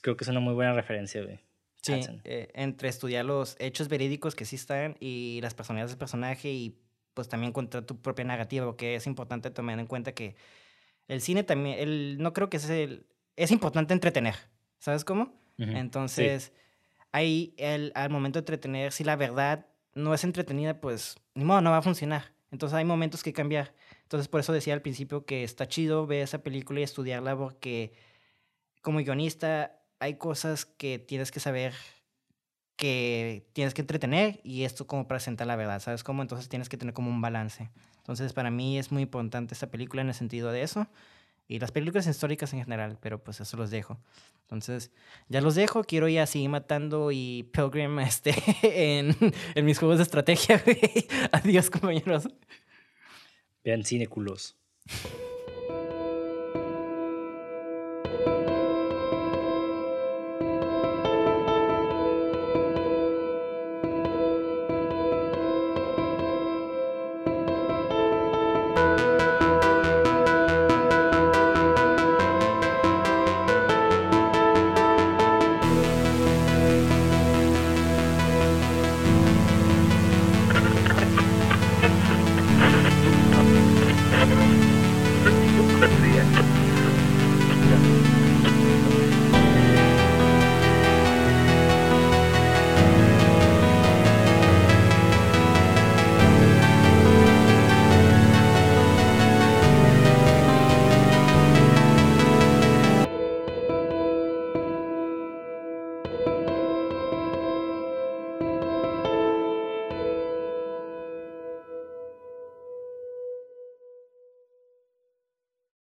creo 0.03 0.17
que 0.17 0.25
es 0.25 0.29
una 0.29 0.41
muy 0.41 0.55
buena 0.55 0.73
referencia, 0.73 1.23
güey. 1.23 1.46
Sí, 1.87 2.21
eh, 2.25 2.49
entre 2.55 2.89
estudiar 2.89 3.25
los 3.25 3.57
hechos 3.59 3.89
verídicos 3.89 4.35
que 4.35 4.45
sí 4.45 4.57
están 4.57 4.97
y 5.01 5.41
las 5.43 5.55
personalidades 5.55 5.93
del 5.93 5.99
personaje 5.99 6.51
y 6.51 6.79
pues 7.15 7.29
también 7.29 7.51
encontrar 7.51 7.85
tu 7.85 8.01
propia 8.01 8.25
narrativa, 8.25 8.67
porque 8.67 8.95
es 8.95 9.07
importante 9.07 9.51
tomar 9.51 9.79
en 9.79 9.87
cuenta 9.87 10.13
que 10.13 10.37
el 11.09 11.21
cine 11.21 11.45
también, 11.45 11.79
el, 11.79 12.19
no 12.19 12.33
creo 12.33 12.51
que 12.51 12.59
es 12.59 12.69
el, 12.69 13.07
es 13.37 13.51
importante 13.51 13.95
entretener, 13.95 14.35
¿sabes 14.79 15.05
cómo? 15.05 15.33
Entonces, 15.59 16.53
ahí 17.13 17.55
el, 17.57 17.93
al 17.95 18.11
momento 18.11 18.39
de 18.39 18.41
entretener, 18.41 18.93
si 18.93 19.05
la 19.05 19.17
verdad 19.17 19.67
no 19.95 20.13
es 20.13 20.25
entretenida, 20.25 20.81
pues 20.81 21.17
ni 21.35 21.45
modo, 21.45 21.63
no 21.63 21.71
va 21.71 21.79
a 21.79 21.83
funcionar. 21.83 22.33
Entonces 22.51 22.77
hay 22.77 22.85
momentos 22.85 23.23
que 23.23 23.33
cambiar. 23.33 23.75
Entonces 24.03 24.29
por 24.29 24.41
eso 24.41 24.53
decía 24.53 24.75
al 24.75 24.83
principio 24.83 25.25
que 25.25 25.43
está 25.43 25.67
chido 25.67 26.07
ver 26.07 26.23
esa 26.23 26.43
película 26.43 26.81
y 26.81 26.83
estudiarla 26.83 27.37
porque 27.37 27.93
como 28.83 28.99
guionista 28.99 29.76
hay 29.99 30.15
cosas 30.15 30.65
que 30.65 30.99
tienes 30.99 31.31
que 31.31 31.41
saber 31.41 31.75
que 32.77 33.49
tienes 33.55 33.73
que 33.73 33.81
entretener 33.81 34.41
y 34.45 34.65
esto 34.65 34.87
como 34.87 35.09
presenta 35.09 35.45
la 35.47 35.57
verdad, 35.57 35.81
¿sabes 35.81 36.05
cómo? 36.05 36.23
Entonces 36.23 36.49
tienes 36.49 36.69
que 36.69 36.77
tener 36.77 36.93
como 36.93 37.11
un 37.11 37.21
balance. 37.21 37.71
Entonces 37.99 38.33
para 38.33 38.51
mí 38.51 38.79
es 38.79 38.93
muy 38.93 39.03
importante 39.03 39.55
esta 39.55 39.71
película 39.71 40.03
en 40.03 40.09
el 40.09 40.15
sentido 40.15 40.53
de 40.53 40.63
eso 40.63 40.87
y 41.49 41.59
las 41.59 41.73
películas 41.73 42.07
históricas 42.07 42.53
en 42.53 42.63
general, 42.63 42.99
pero 43.01 43.23
pues 43.23 43.41
eso 43.41 43.57
los 43.57 43.71
dejo. 43.71 43.99
Entonces 44.43 44.91
ya 45.29 45.41
los 45.41 45.55
dejo, 45.55 45.85
quiero 45.85 46.09
ir 46.09 46.21
a 46.21 46.27
seguir 46.27 46.51
matando 46.51 47.11
y 47.13 47.49
Pilgrim 47.53 47.99
este, 48.01 48.35
en, 48.63 49.17
en 49.55 49.65
mis 49.65 49.79
juegos 49.79 49.99
de 49.99 50.05
estrategia. 50.05 50.63
Adiós 51.33 51.71
compañeros. 51.71 52.29
Vean 53.65 53.85
cine 53.85 54.07
culos. 54.07 54.57